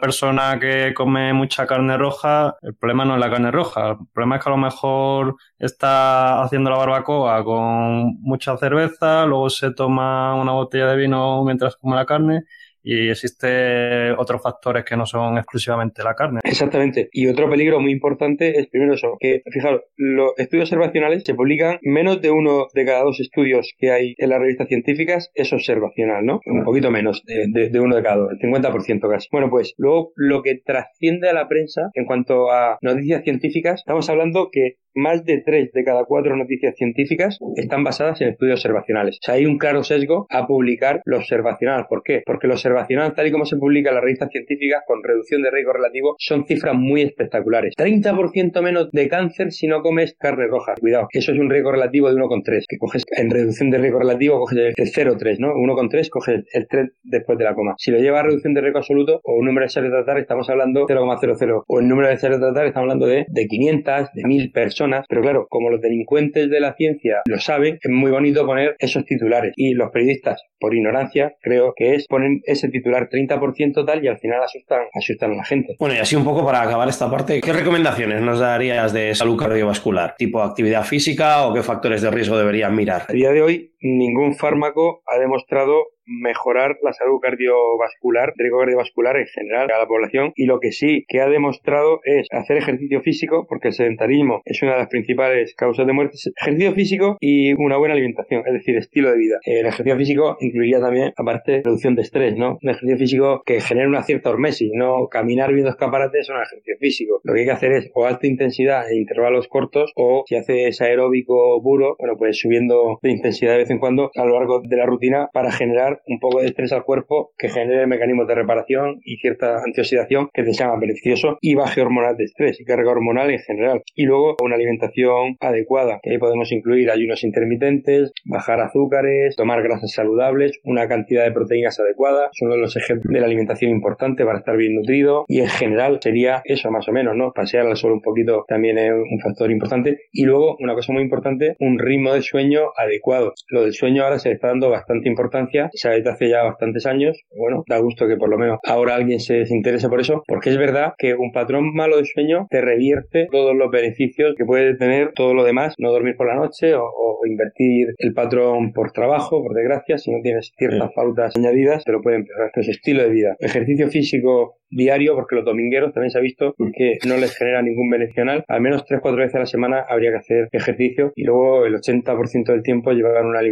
persona 0.00 0.58
que 0.60 0.94
come 0.94 1.32
mucha 1.32 1.66
carne 1.66 1.98
roja, 1.98 2.56
el 2.62 2.74
problema 2.74 3.04
no 3.04 3.14
es 3.14 3.20
la 3.20 3.30
carne 3.30 3.50
roja, 3.50 3.90
el 3.90 4.06
problema 4.12 4.36
es 4.36 4.44
que 4.44 4.48
a 4.48 4.52
lo 4.52 4.58
mejor 4.58 5.36
está 5.58 6.42
haciendo 6.42 6.70
la 6.70 6.76
barbacoa 6.76 7.44
con 7.44 8.20
mucha 8.20 8.56
cerveza, 8.56 9.26
luego 9.26 9.50
se 9.50 9.72
toma 9.72 10.34
una 10.36 10.52
botella 10.52 10.86
de 10.86 10.96
vino 10.96 11.44
mientras 11.44 11.76
come 11.76 11.96
la 11.96 12.06
carne 12.06 12.44
y 12.82 13.08
existe 13.08 14.12
otros 14.12 14.42
factores 14.42 14.84
que 14.84 14.96
no 14.96 15.06
son 15.06 15.38
exclusivamente 15.38 16.02
la 16.02 16.14
carne. 16.14 16.40
Exactamente. 16.44 17.08
Y 17.12 17.26
otro 17.28 17.48
peligro 17.48 17.80
muy 17.80 17.92
importante 17.92 18.58
es 18.58 18.68
primero 18.68 18.94
eso, 18.94 19.16
que 19.20 19.42
fijaros, 19.50 19.82
los 19.96 20.32
estudios 20.36 20.68
observacionales 20.70 21.22
se 21.24 21.34
publican 21.34 21.78
menos 21.82 22.20
de 22.20 22.30
uno 22.30 22.66
de 22.74 22.84
cada 22.84 23.04
dos 23.04 23.20
estudios 23.20 23.72
que 23.78 23.90
hay 23.90 24.14
en 24.18 24.30
las 24.30 24.40
revistas 24.40 24.68
científicas 24.68 25.30
es 25.34 25.52
observacional, 25.52 26.24
¿no? 26.24 26.40
Un 26.46 26.64
poquito 26.64 26.90
menos 26.90 27.22
de, 27.24 27.68
de 27.70 27.80
uno 27.80 27.96
de 27.96 28.02
cada 28.02 28.16
dos, 28.16 28.30
el 28.32 28.38
50% 28.38 29.10
casi. 29.10 29.28
Bueno, 29.30 29.50
pues 29.50 29.74
luego 29.76 30.12
lo 30.16 30.42
que 30.42 30.60
trasciende 30.64 31.28
a 31.28 31.34
la 31.34 31.48
prensa 31.48 31.90
en 31.94 32.04
cuanto 32.04 32.50
a 32.50 32.78
noticias 32.82 33.22
científicas, 33.24 33.80
estamos 33.80 34.08
hablando 34.08 34.48
que 34.50 34.76
más 34.94 35.24
de 35.24 35.42
tres 35.44 35.72
de 35.72 35.84
cada 35.84 36.04
cuatro 36.04 36.36
noticias 36.36 36.74
científicas 36.76 37.38
están 37.56 37.84
basadas 37.84 38.20
en 38.20 38.28
estudios 38.28 38.60
observacionales. 38.60 39.18
O 39.22 39.24
sea, 39.24 39.34
hay 39.34 39.46
un 39.46 39.58
claro 39.58 39.84
sesgo 39.84 40.26
a 40.30 40.46
publicar 40.46 41.00
lo 41.04 41.18
observacional. 41.18 41.86
¿Por 41.88 42.02
qué? 42.02 42.22
Porque 42.24 42.46
lo 42.46 42.56
observacional, 42.72 43.14
tal 43.14 43.26
y 43.26 43.32
como 43.32 43.44
se 43.44 43.56
publica 43.56 43.90
en 43.90 43.96
las 43.96 44.04
revistas 44.04 44.30
científicas, 44.30 44.82
con 44.86 45.02
reducción 45.02 45.42
de 45.42 45.50
riesgo 45.50 45.72
relativo, 45.72 46.14
son 46.18 46.44
cifras 46.46 46.74
muy 46.74 47.02
espectaculares. 47.02 47.74
30% 47.76 48.62
menos 48.62 48.90
de 48.90 49.08
cáncer 49.08 49.52
si 49.52 49.66
no 49.66 49.82
comes 49.82 50.14
carne 50.18 50.46
roja. 50.46 50.74
Cuidado, 50.80 51.08
eso 51.10 51.32
es 51.32 51.38
un 51.38 51.50
riesgo 51.50 51.72
relativo 51.72 52.08
de 52.08 52.20
1,3. 52.20 52.64
Que 52.68 52.78
coges 52.78 53.04
en 53.16 53.30
reducción 53.30 53.70
de 53.70 53.78
riesgo 53.78 53.98
relativo, 53.98 54.38
coges 54.40 54.74
el 54.76 54.88
0,3, 54.88 55.38
¿no? 55.38 55.54
1,3, 55.54 56.08
coges 56.08 56.44
el 56.52 56.66
3 56.68 56.90
después 57.02 57.38
de 57.38 57.44
la 57.44 57.54
coma. 57.54 57.74
Si 57.78 57.90
lo 57.90 57.98
lleva 57.98 58.20
a 58.20 58.22
reducción 58.22 58.54
de 58.54 58.60
riesgo 58.60 58.78
absoluto 58.78 59.20
o 59.24 59.34
un 59.34 59.46
número 59.46 59.66
de 59.66 59.70
seres 59.70 59.90
de 59.90 59.96
tratar, 59.96 60.18
estamos 60.18 60.48
hablando 60.48 60.86
de 60.86 60.94
0,00. 60.94 61.64
O 61.66 61.80
el 61.80 61.88
número 61.88 62.08
de 62.08 62.16
seres 62.16 62.38
de 62.38 62.46
tratar, 62.46 62.66
estamos 62.66 62.84
hablando 62.84 63.06
de, 63.06 63.26
de 63.28 63.46
500, 63.46 64.12
de 64.14 64.24
1000 64.24 64.52
personas 64.52 64.72
pero 65.08 65.22
claro, 65.22 65.46
como 65.48 65.70
los 65.70 65.80
delincuentes 65.80 66.50
de 66.50 66.60
la 66.60 66.74
ciencia 66.74 67.22
lo 67.26 67.38
saben, 67.38 67.78
es 67.80 67.90
muy 67.90 68.10
bonito 68.10 68.46
poner 68.46 68.76
esos 68.78 69.04
titulares. 69.04 69.52
Y 69.56 69.74
los 69.74 69.90
periodistas, 69.90 70.42
por 70.58 70.74
ignorancia, 70.74 71.34
creo 71.40 71.72
que 71.76 71.94
es 71.94 72.06
ponen 72.06 72.40
ese 72.44 72.61
titular 72.70 73.08
30% 73.08 73.84
tal 73.84 74.04
y 74.04 74.08
al 74.08 74.18
final 74.18 74.42
asustan, 74.42 74.82
asustan 74.92 75.32
a 75.32 75.36
la 75.36 75.44
gente. 75.44 75.76
Bueno, 75.78 75.94
y 75.94 75.98
así 75.98 76.16
un 76.16 76.24
poco 76.24 76.44
para 76.44 76.62
acabar 76.62 76.88
esta 76.88 77.10
parte, 77.10 77.40
¿qué 77.40 77.52
recomendaciones 77.52 78.20
nos 78.22 78.38
darías 78.38 78.92
de 78.92 79.14
salud 79.14 79.36
cardiovascular? 79.36 80.14
¿Tipo 80.16 80.42
actividad 80.42 80.84
física 80.84 81.46
o 81.46 81.54
qué 81.54 81.62
factores 81.62 82.02
de 82.02 82.10
riesgo 82.10 82.36
deberían 82.36 82.74
mirar? 82.74 83.06
A 83.08 83.12
día 83.12 83.30
de 83.30 83.42
hoy, 83.42 83.71
ningún 83.82 84.34
fármaco 84.34 85.02
ha 85.06 85.18
demostrado 85.18 85.88
mejorar 86.04 86.78
la 86.82 86.92
salud 86.92 87.20
cardiovascular, 87.20 88.32
riesgo 88.36 88.58
cardiovascular 88.58 89.16
en 89.16 89.26
general 89.26 89.70
a 89.70 89.78
la 89.78 89.86
población 89.86 90.32
y 90.34 90.46
lo 90.46 90.60
que 90.60 90.72
sí 90.72 91.04
que 91.08 91.20
ha 91.20 91.28
demostrado 91.28 92.00
es 92.04 92.26
hacer 92.32 92.56
ejercicio 92.56 93.00
físico 93.02 93.46
porque 93.48 93.68
el 93.68 93.74
sedentarismo 93.74 94.42
es 94.44 94.62
una 94.62 94.72
de 94.72 94.78
las 94.78 94.88
principales 94.88 95.54
causas 95.54 95.86
de 95.86 95.92
muerte, 95.92 96.16
ejercicio 96.40 96.72
físico 96.72 97.16
y 97.20 97.52
una 97.54 97.76
buena 97.76 97.94
alimentación, 97.94 98.42
es 98.46 98.52
decir, 98.52 98.76
estilo 98.76 99.10
de 99.10 99.18
vida. 99.18 99.38
El 99.44 99.66
ejercicio 99.66 99.96
físico 99.96 100.36
incluiría 100.40 100.80
también, 100.80 101.12
aparte, 101.16 101.62
reducción 101.64 101.94
de 101.94 102.02
estrés, 102.02 102.36
¿no? 102.36 102.58
Un 102.62 102.70
ejercicio 102.70 102.96
físico 102.96 103.42
que 103.44 103.60
genere 103.60 103.88
una 103.88 104.02
cierta 104.02 104.30
hormesis, 104.30 104.70
no 104.74 105.08
caminar 105.08 105.52
viendo 105.52 105.70
escaparates 105.70 106.22
es 106.22 106.30
un 106.30 106.36
ejercicio 106.36 106.76
físico. 106.78 107.20
Lo 107.24 107.34
que 107.34 107.40
hay 107.40 107.46
que 107.46 107.52
hacer 107.52 107.72
es 107.72 107.90
o 107.94 108.06
alta 108.06 108.26
intensidad 108.26 108.90
en 108.90 108.98
intervalos 108.98 109.48
cortos 109.48 109.92
o 109.96 110.24
si 110.26 110.36
haces 110.36 110.80
aeróbico 110.80 111.60
puro, 111.62 111.96
bueno, 111.98 112.16
pues 112.16 112.38
subiendo 112.38 112.98
de 113.02 113.10
intensidad 113.10 113.52
de 113.52 113.58
vez 113.58 113.70
en 113.72 113.78
cuando 113.78 114.10
a 114.14 114.24
lo 114.24 114.38
largo 114.38 114.60
de 114.60 114.76
la 114.76 114.86
rutina 114.86 115.28
para 115.32 115.52
generar 115.52 116.00
un 116.06 116.18
poco 116.18 116.40
de 116.40 116.46
estrés 116.46 116.72
al 116.72 116.84
cuerpo 116.84 117.32
que 117.38 117.48
genere 117.48 117.86
mecanismos 117.86 118.28
de 118.28 118.34
reparación 118.34 119.00
y 119.04 119.16
cierta 119.16 119.60
antioxidación 119.64 120.28
que 120.32 120.42
te 120.42 120.52
llama 120.52 120.78
beneficioso 120.78 121.38
y 121.40 121.54
baje 121.54 121.80
hormonal 121.80 122.16
de 122.16 122.24
estrés 122.24 122.60
y 122.60 122.64
carga 122.64 122.90
hormonal 122.90 123.30
en 123.30 123.38
general. 123.40 123.82
Y 123.94 124.04
luego 124.04 124.36
una 124.42 124.56
alimentación 124.56 125.36
adecuada, 125.40 126.00
que 126.02 126.10
ahí 126.10 126.18
podemos 126.18 126.52
incluir 126.52 126.90
ayunos 126.90 127.24
intermitentes, 127.24 128.12
bajar 128.24 128.60
azúcares, 128.60 129.36
tomar 129.36 129.62
grasas 129.62 129.92
saludables, 129.92 130.60
una 130.64 130.88
cantidad 130.88 131.24
de 131.24 131.32
proteínas 131.32 131.78
adecuada, 131.80 132.30
son 132.32 132.48
uno 132.48 132.56
de 132.56 132.60
los 132.62 132.76
ejemplos 132.76 133.12
de 133.12 133.20
la 133.20 133.26
alimentación 133.26 133.70
importante 133.70 134.24
para 134.24 134.38
estar 134.38 134.56
bien 134.56 134.74
nutrido 134.74 135.24
y 135.28 135.40
en 135.40 135.48
general 135.48 135.98
sería 136.00 136.42
eso 136.44 136.70
más 136.70 136.88
o 136.88 136.92
menos, 136.92 137.16
¿no? 137.16 137.32
Pasear 137.32 137.66
al 137.66 137.76
sol 137.76 137.92
un 137.92 138.02
poquito 138.02 138.44
también 138.48 138.78
es 138.78 138.92
un 138.92 139.20
factor 139.20 139.50
importante 139.50 140.00
y 140.12 140.24
luego 140.24 140.56
una 140.60 140.74
cosa 140.74 140.92
muy 140.92 141.02
importante, 141.02 141.56
un 141.58 141.78
ritmo 141.78 142.12
de 142.12 142.22
sueño 142.22 142.70
adecuado. 142.76 143.34
Del 143.62 143.74
sueño 143.74 144.04
ahora 144.04 144.18
se 144.18 144.28
le 144.28 144.34
está 144.34 144.48
dando 144.48 144.70
bastante 144.70 145.08
importancia 145.08 145.70
sabe 145.74 145.96
desde 145.96 146.10
hace 146.10 146.28
ya 146.28 146.42
bastantes 146.42 146.86
años. 146.86 147.20
Bueno, 147.36 147.64
da 147.66 147.78
gusto 147.78 148.06
que 148.06 148.16
por 148.16 148.28
lo 148.28 148.38
menos 148.38 148.58
ahora 148.64 148.94
alguien 148.94 149.20
se, 149.20 149.44
interese 149.50 149.88
por 149.88 150.00
eso, 150.00 150.22
porque 150.26 150.50
es 150.50 150.58
verdad 150.58 150.94
que 150.98 151.14
un 151.14 151.32
patrón 151.32 151.74
malo 151.74 151.96
de 151.96 152.04
sueño 152.04 152.46
te 152.50 152.60
revierte 152.60 153.28
todos 153.30 153.54
los 153.54 153.70
beneficios 153.70 154.34
que 154.36 154.44
puede 154.44 154.76
tener 154.76 155.12
todo 155.14 155.34
lo 155.34 155.44
demás, 155.44 155.74
no 155.78 155.90
dormir 155.90 156.16
por 156.16 156.28
la 156.28 156.36
noche 156.36 156.74
o, 156.74 157.08
invertir 157.24 157.94
el 157.98 158.14
patrón 158.14 158.72
por 158.72 158.90
trabajo, 158.90 159.40
por 159.44 159.54
desgracia, 159.54 159.96
si 159.96 160.10
no 160.10 160.20
tienes 160.22 160.50
ciertas 160.58 160.90
pautas 160.92 161.36
añadidas, 161.36 161.84
te 161.84 161.92
lo 161.92 162.02
puede 162.02 162.16
empeorar. 162.16 162.46
Entonces, 162.48 162.78
estilo 162.78 163.04
de 163.04 163.10
vida, 163.10 163.36
ejercicio 163.38 163.88
físico 163.88 164.56
diario, 164.72 165.14
porque 165.14 165.36
los 165.36 165.44
domingueros 165.44 165.92
también 165.92 166.10
se 166.10 166.18
ha 166.18 166.20
visto 166.20 166.54
que 166.74 166.98
no 167.06 167.16
les 167.18 167.36
genera 167.36 167.62
ningún 167.62 167.90
beneficio. 167.90 168.24
Al 168.48 168.60
menos 168.60 168.84
3-4 168.86 169.16
veces 169.16 169.34
a 169.36 169.38
la 169.40 169.46
semana 169.46 169.84
habría 169.88 170.10
que 170.10 170.16
hacer 170.16 170.48
ejercicio 170.50 171.12
y 171.14 171.24
luego 171.24 171.64
el 171.64 171.74
80% 171.74 172.46
del 172.46 172.62
tiempo 172.62 172.90
llevar 172.90 173.24
una 173.24 173.38
alimentación 173.38 173.51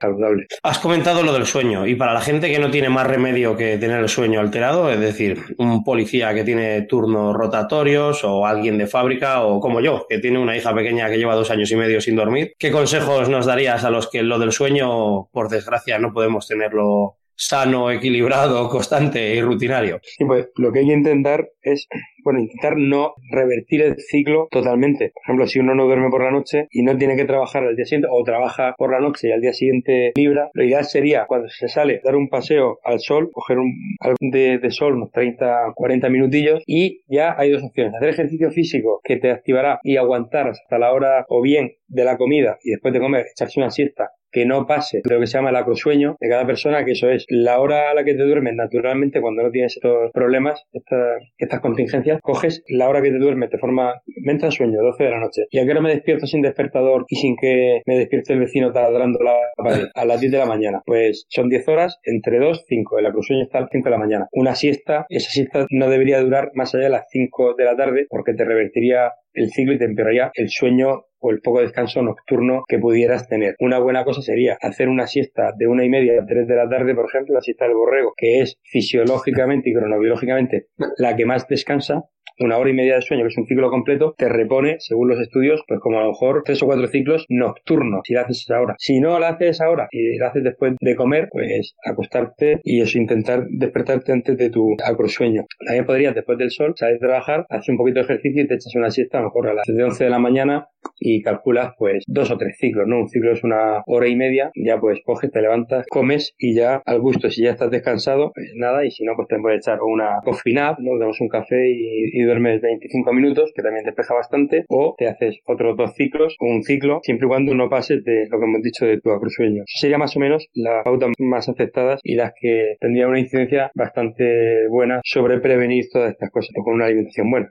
saludable. 0.00 0.46
Has 0.62 0.78
comentado 0.78 1.22
lo 1.22 1.32
del 1.32 1.46
sueño 1.46 1.86
y 1.86 1.94
para 1.94 2.14
la 2.14 2.20
gente 2.20 2.50
que 2.50 2.58
no 2.58 2.70
tiene 2.70 2.88
más 2.88 3.06
remedio 3.06 3.56
que 3.56 3.78
tener 3.78 4.00
el 4.00 4.08
sueño 4.08 4.40
alterado, 4.40 4.90
es 4.90 5.00
decir, 5.00 5.56
un 5.58 5.84
policía 5.84 6.34
que 6.34 6.44
tiene 6.44 6.82
turnos 6.82 7.34
rotatorios 7.34 8.24
o 8.24 8.46
alguien 8.46 8.78
de 8.78 8.86
fábrica 8.86 9.42
o 9.42 9.60
como 9.60 9.80
yo, 9.80 10.06
que 10.08 10.18
tiene 10.18 10.38
una 10.38 10.56
hija 10.56 10.74
pequeña 10.74 11.08
que 11.08 11.18
lleva 11.18 11.34
dos 11.34 11.50
años 11.50 11.70
y 11.70 11.76
medio 11.76 12.00
sin 12.00 12.16
dormir, 12.16 12.52
¿qué 12.58 12.70
consejos 12.70 13.28
nos 13.28 13.46
darías 13.46 13.84
a 13.84 13.90
los 13.90 14.08
que 14.08 14.22
lo 14.22 14.38
del 14.38 14.52
sueño, 14.52 15.26
por 15.32 15.48
desgracia, 15.48 15.98
no 15.98 16.12
podemos 16.12 16.46
tenerlo 16.46 17.16
sano, 17.36 17.90
equilibrado, 17.90 18.68
constante 18.68 19.34
y 19.34 19.40
rutinario. 19.40 20.00
Pues 20.26 20.48
lo 20.56 20.72
que 20.72 20.80
hay 20.80 20.86
que 20.86 20.92
intentar 20.92 21.48
es, 21.62 21.88
bueno, 22.22 22.40
intentar 22.40 22.76
no 22.76 23.14
revertir 23.30 23.82
el 23.82 23.96
ciclo 23.98 24.48
totalmente. 24.50 25.12
Por 25.14 25.22
ejemplo, 25.24 25.46
si 25.46 25.58
uno 25.58 25.74
no 25.74 25.84
duerme 25.86 26.10
por 26.10 26.22
la 26.22 26.30
noche 26.30 26.66
y 26.70 26.82
no 26.82 26.96
tiene 26.96 27.16
que 27.16 27.24
trabajar 27.24 27.64
al 27.64 27.76
día 27.76 27.84
siguiente 27.84 28.08
o 28.10 28.22
trabaja 28.24 28.74
por 28.76 28.92
la 28.92 29.00
noche 29.00 29.28
y 29.28 29.32
al 29.32 29.40
día 29.40 29.52
siguiente 29.52 30.12
libra, 30.16 30.50
lo 30.52 30.64
ideal 30.64 30.84
sería 30.84 31.26
cuando 31.26 31.48
se 31.48 31.68
sale 31.68 32.00
dar 32.04 32.16
un 32.16 32.28
paseo 32.28 32.78
al 32.84 33.00
sol, 33.00 33.30
coger 33.32 33.58
un 33.58 33.72
algo 34.00 34.16
de, 34.20 34.58
de 34.58 34.70
sol, 34.70 34.94
unos 34.94 35.10
30, 35.10 35.72
40 35.74 36.08
minutillos 36.08 36.62
y 36.66 37.02
ya 37.06 37.34
hay 37.36 37.50
dos 37.50 37.62
opciones. 37.62 37.94
Hacer 37.94 38.10
ejercicio 38.10 38.50
físico 38.50 39.00
que 39.02 39.16
te 39.16 39.30
activará 39.30 39.80
y 39.82 39.96
aguantar 39.96 40.48
hasta 40.48 40.78
la 40.78 40.92
hora 40.92 41.24
o 41.28 41.42
bien 41.42 41.72
de 41.86 42.04
la 42.04 42.16
comida 42.16 42.58
y 42.62 42.70
después 42.70 42.92
de 42.92 43.00
comer 43.00 43.26
echarse 43.30 43.60
una 43.60 43.70
siesta 43.70 44.10
que 44.34 44.44
no 44.44 44.66
pase 44.66 45.00
lo 45.08 45.20
que 45.20 45.28
se 45.28 45.38
llama 45.38 45.50
el 45.50 45.56
acrosueño 45.56 46.16
de 46.20 46.28
cada 46.28 46.44
persona, 46.44 46.84
que 46.84 46.92
eso 46.92 47.08
es 47.08 47.24
la 47.28 47.60
hora 47.60 47.90
a 47.90 47.94
la 47.94 48.04
que 48.04 48.14
te 48.14 48.24
duermes 48.24 48.54
naturalmente 48.54 49.20
cuando 49.20 49.44
no 49.44 49.50
tienes 49.50 49.76
estos 49.76 50.10
problemas, 50.12 50.64
estas, 50.72 51.22
estas 51.38 51.60
contingencias, 51.60 52.20
coges 52.20 52.64
la 52.68 52.88
hora 52.88 53.00
que 53.00 53.12
te 53.12 53.18
duermes 53.18 53.50
de 53.50 53.58
forma, 53.58 54.02
me 54.22 54.32
entra 54.32 54.50
sueño, 54.50 54.82
12 54.82 55.04
de 55.04 55.10
la 55.10 55.20
noche, 55.20 55.46
y 55.50 55.58
a 55.60 55.64
qué 55.64 55.80
me 55.80 55.90
despierto 55.90 56.26
sin 56.26 56.42
despertador 56.42 57.04
y 57.08 57.16
sin 57.16 57.36
que 57.36 57.82
me 57.86 57.96
despierte 57.96 58.32
el 58.32 58.40
vecino 58.40 58.72
taladrando 58.72 59.20
la 59.22 59.36
pared 59.56 59.86
a 59.94 60.04
las 60.04 60.20
10 60.20 60.32
de 60.32 60.38
la 60.38 60.46
mañana, 60.46 60.82
pues 60.84 61.26
son 61.28 61.48
10 61.48 61.68
horas, 61.68 62.00
entre 62.02 62.40
2, 62.40 62.64
5, 62.66 62.98
el 62.98 63.06
acrosueño 63.06 63.44
está 63.44 63.58
a 63.58 63.60
las 63.62 63.70
5 63.70 63.84
de 63.84 63.90
la 63.90 63.98
mañana. 63.98 64.28
Una 64.32 64.56
siesta, 64.56 65.06
esa 65.08 65.30
siesta 65.30 65.66
no 65.70 65.88
debería 65.88 66.20
durar 66.20 66.50
más 66.54 66.74
allá 66.74 66.84
de 66.84 66.90
las 66.90 67.04
5 67.08 67.54
de 67.54 67.64
la 67.64 67.76
tarde 67.76 68.06
porque 68.08 68.34
te 68.34 68.44
revertiría 68.44 69.12
el 69.34 69.50
ciclo 69.50 69.74
y 69.74 69.78
te 69.78 69.84
empeoraría 69.84 70.30
el 70.34 70.48
sueño 70.48 71.04
o 71.18 71.30
el 71.30 71.40
poco 71.40 71.60
descanso 71.60 72.02
nocturno 72.02 72.64
que 72.68 72.78
pudieras 72.78 73.28
tener. 73.28 73.54
Una 73.58 73.78
buena 73.78 74.04
cosa 74.04 74.20
sería 74.20 74.58
hacer 74.60 74.88
una 74.88 75.06
siesta 75.06 75.52
de 75.56 75.66
una 75.66 75.84
y 75.84 75.88
media 75.88 76.20
a 76.20 76.26
tres 76.26 76.46
de 76.46 76.54
la 76.54 76.68
tarde, 76.68 76.94
por 76.94 77.06
ejemplo, 77.06 77.34
la 77.34 77.40
siesta 77.40 77.64
del 77.64 77.74
borrego, 77.74 78.12
que 78.16 78.40
es 78.40 78.58
fisiológicamente 78.62 79.70
y 79.70 79.74
cronobiológicamente 79.74 80.66
la 80.98 81.16
que 81.16 81.24
más 81.24 81.48
descansa, 81.48 82.02
una 82.38 82.58
hora 82.58 82.70
y 82.70 82.74
media 82.74 82.96
de 82.96 83.02
sueño, 83.02 83.22
que 83.22 83.28
es 83.28 83.38
un 83.38 83.46
ciclo 83.46 83.70
completo, 83.70 84.14
te 84.16 84.28
repone, 84.28 84.76
según 84.80 85.08
los 85.08 85.20
estudios, 85.20 85.62
pues 85.68 85.80
como 85.80 85.98
a 85.98 86.02
lo 86.02 86.08
mejor 86.08 86.42
tres 86.44 86.62
o 86.62 86.66
cuatro 86.66 86.86
ciclos 86.88 87.26
nocturnos, 87.28 88.00
si 88.04 88.14
la 88.14 88.22
haces 88.22 88.42
esa 88.42 88.60
hora. 88.60 88.74
Si 88.78 89.00
no 89.00 89.18
la 89.18 89.28
haces 89.28 89.60
ahora 89.60 89.88
y 89.90 90.18
la 90.18 90.28
haces 90.28 90.42
después 90.42 90.74
de 90.80 90.96
comer, 90.96 91.28
pues 91.30 91.74
acostarte 91.84 92.60
y 92.64 92.80
eso, 92.80 92.98
intentar 92.98 93.46
despertarte 93.48 94.12
antes 94.12 94.36
de 94.36 94.50
tu 94.50 94.74
acrosueño. 94.84 95.44
También 95.64 95.86
podrías, 95.86 96.14
después 96.14 96.38
del 96.38 96.50
sol, 96.50 96.74
salir 96.76 96.96
a 96.96 97.06
trabajar, 97.06 97.46
hacer 97.48 97.72
un 97.72 97.78
poquito 97.78 98.00
de 98.00 98.04
ejercicio 98.04 98.42
y 98.42 98.48
te 98.48 98.54
echas 98.54 98.74
una 98.74 98.90
siesta, 98.90 99.22
lo 99.24 99.30
mejor 99.30 99.48
a 99.48 99.54
las 99.54 99.66
de 99.66 99.82
11 99.82 100.04
de 100.04 100.10
la 100.10 100.18
mañana 100.18 100.68
y 100.98 101.22
calculas 101.22 101.72
pues 101.78 102.04
dos 102.06 102.30
o 102.30 102.38
tres 102.38 102.56
ciclos, 102.58 102.86
¿no? 102.86 103.00
Un 103.00 103.08
ciclo 103.08 103.32
es 103.32 103.42
una 103.44 103.82
hora 103.86 104.08
y 104.08 104.16
media, 104.16 104.50
ya 104.54 104.78
pues 104.78 105.00
coges, 105.04 105.30
te 105.30 105.40
levantas, 105.40 105.86
comes 105.88 106.34
y 106.38 106.54
ya 106.54 106.82
al 106.84 107.00
gusto, 107.00 107.30
si 107.30 107.42
ya 107.42 107.50
estás 107.50 107.70
descansado, 107.70 108.32
pues 108.34 108.52
nada, 108.54 108.84
y 108.84 108.90
si 108.90 109.04
no, 109.04 109.12
pues 109.16 109.28
te 109.28 109.38
puedes 109.38 109.66
echar 109.66 109.78
una 109.82 110.20
coffee 110.24 110.54
nap, 110.54 110.78
¿no? 110.78 110.98
Damos 110.98 111.20
un 111.20 111.28
café 111.28 111.70
y, 111.70 112.10
y 112.12 112.22
duermes 112.22 112.60
25 112.60 113.12
minutos, 113.12 113.52
que 113.54 113.62
también 113.62 113.84
despeja 113.84 114.14
bastante, 114.14 114.64
o 114.68 114.94
te 114.96 115.08
haces 115.08 115.38
otros 115.46 115.76
dos 115.76 115.94
ciclos 115.94 116.36
o 116.40 116.46
un 116.46 116.62
ciclo, 116.62 117.00
siempre 117.02 117.26
y 117.26 117.28
cuando 117.28 117.54
no 117.54 117.68
pases 117.68 118.04
de 118.04 118.26
lo 118.30 118.38
que 118.38 118.44
hemos 118.44 118.62
dicho 118.62 118.86
de 118.86 119.00
tu 119.00 119.10
acrosueño. 119.10 119.62
Sería 119.66 119.98
más 119.98 120.16
o 120.16 120.20
menos 120.20 120.48
las 120.54 120.84
pautas 120.84 121.10
más 121.18 121.48
aceptadas 121.48 122.00
y 122.02 122.14
las 122.14 122.32
que 122.38 122.76
tendrían 122.80 123.10
una 123.10 123.20
incidencia 123.20 123.70
bastante 123.74 124.68
buena 124.68 125.00
sobre 125.04 125.38
prevenir 125.40 125.84
todas 125.92 126.12
estas 126.12 126.30
cosas, 126.30 126.50
con 126.62 126.74
una 126.74 126.86
alimentación 126.86 127.30
buena. 127.30 127.48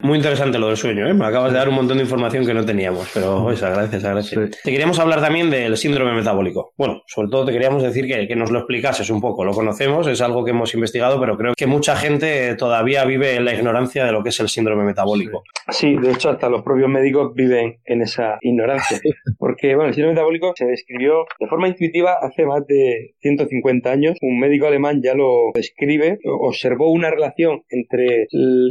Muy 0.00 0.16
interesante 0.16 0.58
lo 0.58 0.68
del 0.68 0.76
sueño, 0.76 1.08
¿eh? 1.08 1.13
Me 1.14 1.26
acabas 1.26 1.52
de 1.52 1.58
dar 1.58 1.68
un 1.68 1.76
montón 1.76 1.98
de 1.98 2.04
información 2.04 2.44
que 2.44 2.54
no 2.54 2.64
teníamos, 2.64 3.08
pero 3.14 3.44
pues, 3.44 3.60
gracias, 3.60 4.02
gracias. 4.02 4.60
Te 4.62 4.70
queríamos 4.70 4.98
hablar 4.98 5.20
también 5.20 5.48
del 5.50 5.76
síndrome 5.76 6.12
metabólico. 6.12 6.72
Bueno, 6.76 7.02
sobre 7.06 7.28
todo 7.28 7.44
te 7.44 7.52
queríamos 7.52 7.82
decir 7.82 8.06
que, 8.06 8.26
que 8.26 8.36
nos 8.36 8.50
lo 8.50 8.58
explicases 8.58 9.08
un 9.10 9.20
poco. 9.20 9.44
Lo 9.44 9.52
conocemos, 9.52 10.06
es 10.08 10.20
algo 10.20 10.44
que 10.44 10.50
hemos 10.50 10.74
investigado, 10.74 11.20
pero 11.20 11.36
creo 11.36 11.54
que 11.56 11.66
mucha 11.66 11.94
gente 11.96 12.54
todavía 12.56 13.04
vive 13.04 13.36
en 13.36 13.44
la 13.44 13.54
ignorancia 13.54 14.04
de 14.04 14.12
lo 14.12 14.22
que 14.22 14.30
es 14.30 14.40
el 14.40 14.48
síndrome 14.48 14.84
metabólico. 14.84 15.44
Sí, 15.70 15.96
de 15.96 16.10
hecho 16.10 16.30
hasta 16.30 16.48
los 16.48 16.62
propios 16.62 16.88
médicos 16.88 17.32
viven 17.34 17.78
en 17.84 18.02
esa 18.02 18.38
ignorancia, 18.40 18.98
porque 19.38 19.74
bueno, 19.74 19.88
el 19.88 19.94
síndrome 19.94 20.14
metabólico 20.14 20.52
se 20.56 20.66
describió 20.66 21.26
de 21.38 21.46
forma 21.46 21.68
intuitiva 21.68 22.16
hace 22.20 22.44
más 22.44 22.66
de 22.66 23.14
150 23.20 23.90
años. 23.90 24.16
Un 24.20 24.40
médico 24.40 24.66
alemán 24.66 25.00
ya 25.02 25.14
lo 25.14 25.52
describe, 25.54 26.18
observó 26.24 26.90
una 26.90 27.10
relación 27.10 27.62
entre 27.68 28.26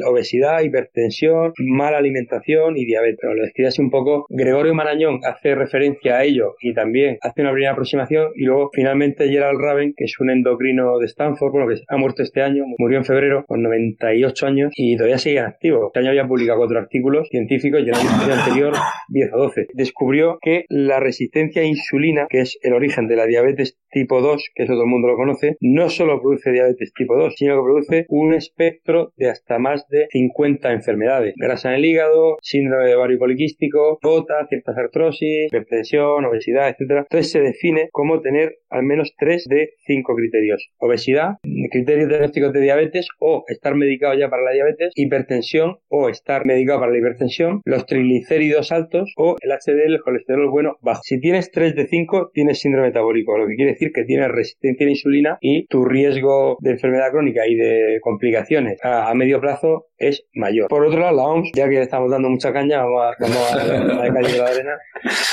obesidad, 0.05 0.61
hipertensión, 0.61 1.53
mala 1.57 1.97
alimentación 1.97 2.32
y 2.75 2.85
diabetes. 2.85 3.19
Pero 3.21 3.35
lo 3.35 3.43
describe 3.43 3.69
así 3.69 3.81
un 3.81 3.89
poco. 3.89 4.25
Gregorio 4.29 4.73
Marañón 4.73 5.19
hace 5.23 5.55
referencia 5.55 6.17
a 6.17 6.23
ello 6.23 6.55
y 6.61 6.73
también 6.73 7.17
hace 7.21 7.41
una 7.41 7.51
primera 7.51 7.71
aproximación 7.71 8.31
y 8.35 8.45
luego 8.45 8.69
finalmente 8.73 9.29
Gerald 9.29 9.59
Raven, 9.59 9.93
que 9.95 10.05
es 10.05 10.19
un 10.19 10.29
endocrino 10.29 10.97
de 10.99 11.05
Stanford, 11.05 11.51
bueno, 11.51 11.67
que 11.67 11.81
ha 11.87 11.97
muerto 11.97 12.23
este 12.23 12.41
año, 12.41 12.65
murió 12.77 12.97
en 12.97 13.05
febrero 13.05 13.43
con 13.47 13.61
98 13.61 14.45
años 14.45 14.73
y 14.75 14.95
todavía 14.95 15.17
sigue 15.17 15.39
activo. 15.39 15.87
Este 15.87 15.99
año 15.99 16.09
había 16.09 16.27
publicado 16.27 16.59
cuatro 16.59 16.79
artículos 16.79 17.27
científicos 17.29 17.81
y 17.81 17.89
en 17.89 17.89
el 17.89 17.95
año 17.95 18.33
anterior 18.33 18.73
10 19.09 19.33
o 19.33 19.37
12. 19.37 19.67
Descubrió 19.73 20.37
que 20.41 20.65
la 20.69 20.99
resistencia 20.99 21.61
a 21.61 21.65
insulina, 21.65 22.27
que 22.29 22.41
es 22.41 22.57
el 22.61 22.73
origen 22.73 23.07
de 23.07 23.15
la 23.15 23.25
diabetes 23.25 23.77
tipo 23.91 24.21
2, 24.21 24.49
que 24.55 24.63
eso 24.63 24.73
todo 24.73 24.83
el 24.83 24.89
mundo 24.89 25.07
lo 25.07 25.15
conoce, 25.15 25.57
no 25.61 25.89
solo 25.89 26.19
produce 26.21 26.51
diabetes 26.51 26.93
tipo 26.93 27.15
2, 27.15 27.35
sino 27.37 27.55
que 27.55 27.63
produce 27.63 28.05
un 28.09 28.33
espectro 28.33 29.13
de 29.15 29.29
hasta 29.29 29.59
más 29.59 29.87
de 29.87 30.07
50 30.09 30.71
enfermedades. 30.71 31.33
Grasa 31.37 31.69
en 31.69 31.75
el 31.75 31.85
hígado, 31.85 32.12
síndrome 32.41 32.87
de 32.87 32.95
ovario 32.95 33.19
poliquístico, 33.19 33.99
gota, 34.01 34.45
ciertas 34.47 34.77
artrosis, 34.77 35.47
hipertensión, 35.47 36.25
obesidad, 36.25 36.69
etc. 36.69 37.03
Entonces 37.03 37.31
se 37.31 37.39
define 37.39 37.89
como 37.91 38.21
tener 38.21 38.57
al 38.69 38.83
menos 38.83 39.13
3 39.17 39.45
de 39.45 39.73
5 39.85 40.15
criterios. 40.15 40.69
Obesidad, 40.77 41.37
criterios 41.71 42.09
diagnósticos 42.09 42.53
de 42.53 42.61
diabetes 42.61 43.07
o 43.19 43.43
estar 43.47 43.75
medicado 43.75 44.15
ya 44.17 44.29
para 44.29 44.43
la 44.43 44.51
diabetes, 44.51 44.93
hipertensión 44.95 45.77
o 45.87 46.09
estar 46.09 46.45
medicado 46.45 46.79
para 46.79 46.91
la 46.91 46.97
hipertensión, 46.97 47.61
los 47.65 47.85
triglicéridos 47.85 48.71
altos 48.71 49.13
o 49.17 49.35
el 49.41 49.51
HDL, 49.51 49.93
el 49.93 50.01
colesterol 50.01 50.49
bueno, 50.49 50.77
bajo. 50.81 51.01
Si 51.03 51.19
tienes 51.19 51.51
3 51.51 51.75
de 51.75 51.87
5, 51.87 52.31
tienes 52.33 52.59
síndrome 52.59 52.87
metabólico, 52.87 53.37
lo 53.37 53.47
que 53.47 53.55
quiere 53.55 53.71
decir 53.71 53.91
que 53.93 54.03
tienes 54.03 54.29
resistencia 54.29 54.85
a 54.85 54.87
la 54.87 54.91
insulina 54.91 55.37
y 55.41 55.65
tu 55.67 55.85
riesgo 55.85 56.57
de 56.59 56.71
enfermedad 56.71 57.11
crónica 57.11 57.47
y 57.47 57.55
de 57.55 57.99
complicaciones 58.01 58.79
a, 58.83 59.13
medio 59.13 59.39
plazo 59.39 59.87
es 59.97 60.25
mayor. 60.33 60.67
Por 60.67 60.85
otro 60.85 60.99
lado, 60.99 61.15
la 61.15 61.23
OMS, 61.23 61.51
ya 61.55 61.69
que 61.69 61.81
estamos 61.81 62.02
dando 62.09 62.29
mucha 62.29 62.53
caña, 62.53 62.83
vamos 62.83 63.01
a, 63.03 63.15
vamos 63.19 63.53
a, 63.53 63.65
la 63.65 64.13
calle 64.13 64.31
de 64.33 64.37
la 64.37 64.45
arena, 64.45 64.77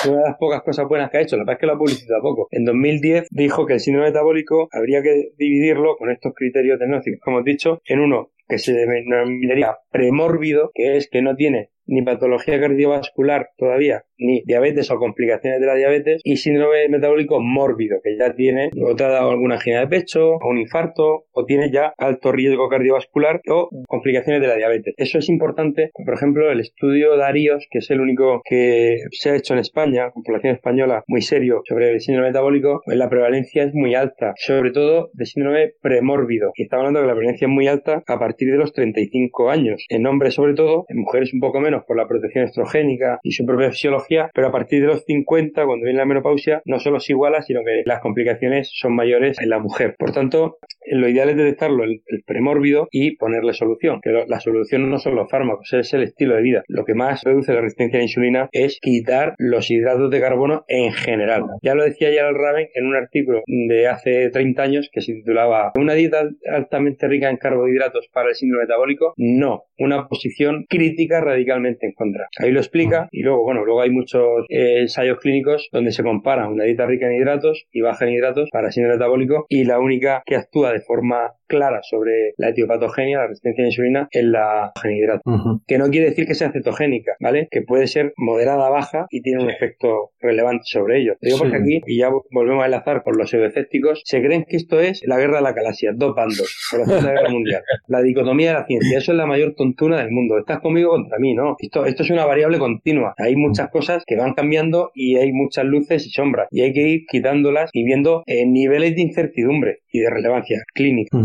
una 0.06 0.16
de 0.16 0.24
las 0.24 0.36
pocas 0.38 0.62
cosas 0.62 0.86
buenas 0.88 1.10
que 1.10 1.18
ha 1.18 1.20
hecho, 1.20 1.36
la 1.36 1.42
verdad 1.42 1.54
es 1.54 1.60
que 1.60 1.66
lo 1.66 1.72
ha 1.72 1.78
publicitado 1.78 2.22
poco. 2.22 2.48
En 2.50 2.64
2010 2.64 3.28
dijo 3.30 3.66
que 3.66 3.74
el 3.74 3.80
síndrome 3.80 4.08
metabólico 4.08 4.68
habría 4.72 5.02
que 5.02 5.30
dividirlo 5.36 5.96
con 5.96 6.10
estos 6.10 6.32
criterios 6.34 6.78
diagnósticos, 6.78 7.20
como 7.22 7.38
hemos 7.38 7.46
dicho, 7.46 7.80
en 7.84 8.00
uno 8.00 8.30
que 8.48 8.58
se 8.58 8.72
denominaría 8.72 9.78
premórbido, 9.90 10.72
que 10.74 10.96
es 10.96 11.08
que 11.08 11.22
no 11.22 11.36
tiene 11.36 11.70
ni 11.86 12.02
patología 12.02 12.60
cardiovascular 12.60 13.50
todavía, 13.56 14.04
ni 14.20 14.42
diabetes 14.44 14.90
o 14.90 14.96
complicaciones 14.96 15.60
de 15.60 15.66
la 15.66 15.74
diabetes, 15.74 16.20
y 16.24 16.36
síndrome 16.36 16.88
metabólico 16.88 17.40
mórbido, 17.40 17.98
que 18.02 18.16
ya 18.16 18.34
tiene 18.34 18.70
o 18.80 18.94
te 18.94 19.04
ha 19.04 19.08
dado 19.08 19.30
alguna 19.30 19.56
angina 19.56 19.80
de 19.80 19.88
pecho, 19.88 20.36
o 20.36 20.48
un 20.48 20.58
infarto, 20.58 21.24
o 21.32 21.44
tiene 21.44 21.70
ya 21.70 21.92
alto 21.98 22.32
riesgo 22.32 22.68
cardiovascular 22.68 23.40
o 23.48 23.68
complicaciones 23.86 24.40
de 24.40 24.48
la 24.48 24.56
diabetes. 24.56 24.94
Eso 24.96 25.18
es 25.18 25.28
importante, 25.28 25.90
por 26.04 26.14
ejemplo, 26.14 26.50
el 26.50 26.60
estudio 26.60 27.16
Daríos, 27.16 27.66
que 27.70 27.78
es 27.78 27.90
el 27.90 28.00
único 28.00 28.40
que 28.44 28.98
se 29.10 29.30
ha 29.30 29.36
hecho 29.36 29.54
en 29.54 29.60
España, 29.60 30.10
población 30.24 30.54
española 30.54 31.04
muy 31.06 31.22
serio 31.22 31.62
sobre 31.66 31.90
el 31.92 32.00
síndrome 32.00 32.28
metabólico, 32.28 32.80
pues 32.84 32.96
la 32.96 33.08
prevalencia 33.08 33.64
es 33.64 33.74
muy 33.74 33.94
alta, 33.94 34.34
sobre 34.36 34.70
todo 34.70 35.10
de 35.12 35.26
síndrome 35.26 35.72
premórbido. 35.80 36.52
Y 36.54 36.64
estamos 36.64 36.82
hablando 36.82 37.00
de 37.00 37.04
que 37.04 37.08
la 37.08 37.14
prevalencia 37.14 37.46
es 37.46 37.52
muy 37.52 37.66
alta 37.66 38.02
a 38.06 38.18
partir 38.18 38.50
de 38.50 38.58
los 38.58 38.72
35 38.72 39.50
años. 39.50 39.84
En 39.88 40.06
hombres 40.06 40.34
sobre 40.34 40.54
todo, 40.54 40.84
en 40.88 40.98
mujeres 40.98 41.32
un 41.32 41.40
poco 41.40 41.60
menos 41.60 41.84
por 41.84 41.96
la 41.96 42.06
protección 42.06 42.44
estrogénica 42.44 43.18
y 43.22 43.32
su 43.32 43.44
propia 43.44 43.70
fisiología, 43.70 44.09
pero 44.34 44.48
a 44.48 44.52
partir 44.52 44.80
de 44.80 44.88
los 44.88 45.04
50, 45.04 45.64
cuando 45.64 45.84
viene 45.84 45.98
la 45.98 46.06
menopausia, 46.06 46.62
no 46.64 46.78
solo 46.78 47.00
se 47.00 47.12
iguala, 47.12 47.42
sino 47.42 47.60
que 47.64 47.82
las 47.84 48.00
complicaciones 48.00 48.70
son 48.74 48.94
mayores 48.94 49.38
en 49.40 49.50
la 49.50 49.58
mujer. 49.58 49.94
Por 49.98 50.12
tanto, 50.12 50.58
lo 50.86 51.08
ideal 51.08 51.30
es 51.30 51.36
detectarlo 51.36 51.84
el, 51.84 52.02
premórbido 52.26 52.88
y 52.90 53.16
ponerle 53.16 53.52
solución. 53.52 54.00
Que 54.02 54.10
la 54.26 54.40
solución 54.40 54.88
no 54.90 54.98
son 54.98 55.14
los 55.14 55.30
fármacos, 55.30 55.72
es 55.72 55.92
el 55.94 56.02
estilo 56.02 56.36
de 56.36 56.42
vida. 56.42 56.62
Lo 56.68 56.84
que 56.84 56.94
más 56.94 57.22
reduce 57.24 57.52
la 57.52 57.60
resistencia 57.60 57.98
a 57.98 58.00
la 58.00 58.04
insulina 58.04 58.48
es 58.52 58.78
quitar 58.80 59.34
los 59.38 59.70
hidratos 59.70 60.10
de 60.10 60.20
carbono 60.20 60.64
en 60.68 60.92
general. 60.92 61.44
Ya 61.62 61.74
lo 61.74 61.84
decía 61.84 62.10
Gerald 62.10 62.36
Raven 62.36 62.68
en 62.74 62.86
un 62.86 62.96
artículo 62.96 63.42
de 63.46 63.88
hace 63.88 64.30
30 64.30 64.62
años 64.62 64.90
que 64.92 65.00
se 65.00 65.12
titulaba 65.12 65.72
¿Una 65.76 65.94
dieta 65.94 66.28
altamente 66.52 67.08
rica 67.08 67.30
en 67.30 67.36
carbohidratos 67.36 68.08
para 68.12 68.30
el 68.30 68.34
síndrome 68.34 68.64
metabólico? 68.64 69.14
No, 69.16 69.64
una 69.78 70.08
posición 70.08 70.66
crítica 70.68 71.20
radicalmente 71.20 71.86
en 71.86 71.92
contra. 71.92 72.28
Ahí 72.38 72.50
lo 72.50 72.60
explica 72.60 73.08
y 73.10 73.22
luego, 73.22 73.42
bueno, 73.42 73.64
luego 73.64 73.82
hay 73.82 73.90
muchos 74.00 74.46
eh, 74.48 74.80
ensayos 74.80 75.18
clínicos 75.20 75.68
donde 75.72 75.92
se 75.92 76.02
compara 76.02 76.48
una 76.48 76.64
dieta 76.64 76.86
rica 76.86 77.06
en 77.06 77.14
hidratos 77.14 77.66
y 77.72 77.80
baja 77.80 78.06
en 78.06 78.12
hidratos 78.12 78.48
para 78.50 78.70
síndrome 78.70 78.96
metabólico 78.96 79.46
y 79.48 79.64
la 79.64 79.78
única 79.78 80.22
que 80.26 80.36
actúa 80.36 80.72
de 80.72 80.80
forma 80.80 81.32
clara 81.50 81.80
sobre 81.82 82.32
la 82.36 82.50
etiopatogenia, 82.50 83.18
la 83.18 83.26
resistencia 83.26 83.62
a 83.62 83.64
la 83.64 83.68
insulina, 83.68 84.08
en 84.12 84.32
la 84.32 84.72
genidrato. 84.80 85.22
Que 85.66 85.78
no 85.78 85.90
quiere 85.90 86.10
decir 86.10 86.26
que 86.26 86.34
sea 86.34 86.52
cetogénica, 86.52 87.16
¿vale? 87.20 87.48
Que 87.50 87.62
puede 87.62 87.88
ser 87.88 88.14
moderada 88.16 88.70
baja 88.70 89.06
y 89.10 89.20
tiene 89.20 89.42
un 89.42 89.50
efecto 89.50 90.12
relevante 90.20 90.62
sobre 90.64 91.00
ello. 91.00 91.14
Digo 91.20 91.38
porque 91.38 91.56
aquí, 91.56 91.80
y 91.86 91.98
ya 91.98 92.08
volvemos 92.30 92.62
a 92.62 92.66
enlazar 92.66 93.02
con 93.02 93.18
los 93.18 93.28
pseudoescépticos, 93.28 94.02
se 94.04 94.22
creen 94.22 94.44
que 94.48 94.56
esto 94.56 94.80
es 94.80 95.02
la 95.04 95.18
guerra 95.18 95.38
de 95.38 95.42
la 95.42 95.52
galaxia, 95.52 95.90
dos 95.94 96.14
bandos, 96.14 96.56
por 96.70 96.80
la 96.80 96.86
Segunda 96.86 97.12
Guerra 97.12 97.30
Mundial. 97.30 97.62
La 97.88 98.00
dicotomía 98.02 98.50
de 98.50 98.54
la 98.54 98.66
ciencia, 98.66 98.98
eso 98.98 99.12
es 99.12 99.18
la 99.18 99.26
mayor 99.26 99.54
tontuna 99.56 99.98
del 99.98 100.10
mundo. 100.10 100.38
Estás 100.38 100.60
conmigo 100.60 100.90
contra 100.90 101.18
mí, 101.18 101.34
¿no? 101.34 101.56
Esto, 101.58 101.84
esto 101.84 102.04
es 102.04 102.10
una 102.10 102.24
variable 102.26 102.58
continua. 102.58 103.14
Hay 103.18 103.34
muchas 103.34 103.70
cosas 103.70 104.04
que 104.06 104.16
van 104.16 104.34
cambiando 104.34 104.92
y 104.94 105.16
hay 105.16 105.32
muchas 105.32 105.64
luces 105.64 106.06
y 106.06 106.10
sombras. 106.10 106.46
Y 106.50 106.60
hay 106.60 106.72
que 106.72 106.88
ir 106.88 107.00
quitándolas 107.08 107.70
y 107.72 107.84
viendo 107.84 108.22
eh, 108.26 108.46
niveles 108.46 108.94
de 108.94 109.02
incertidumbre 109.02 109.78
y 109.90 110.00
de 110.00 110.10
relevancia 110.10 110.62
clínica. 110.74 111.18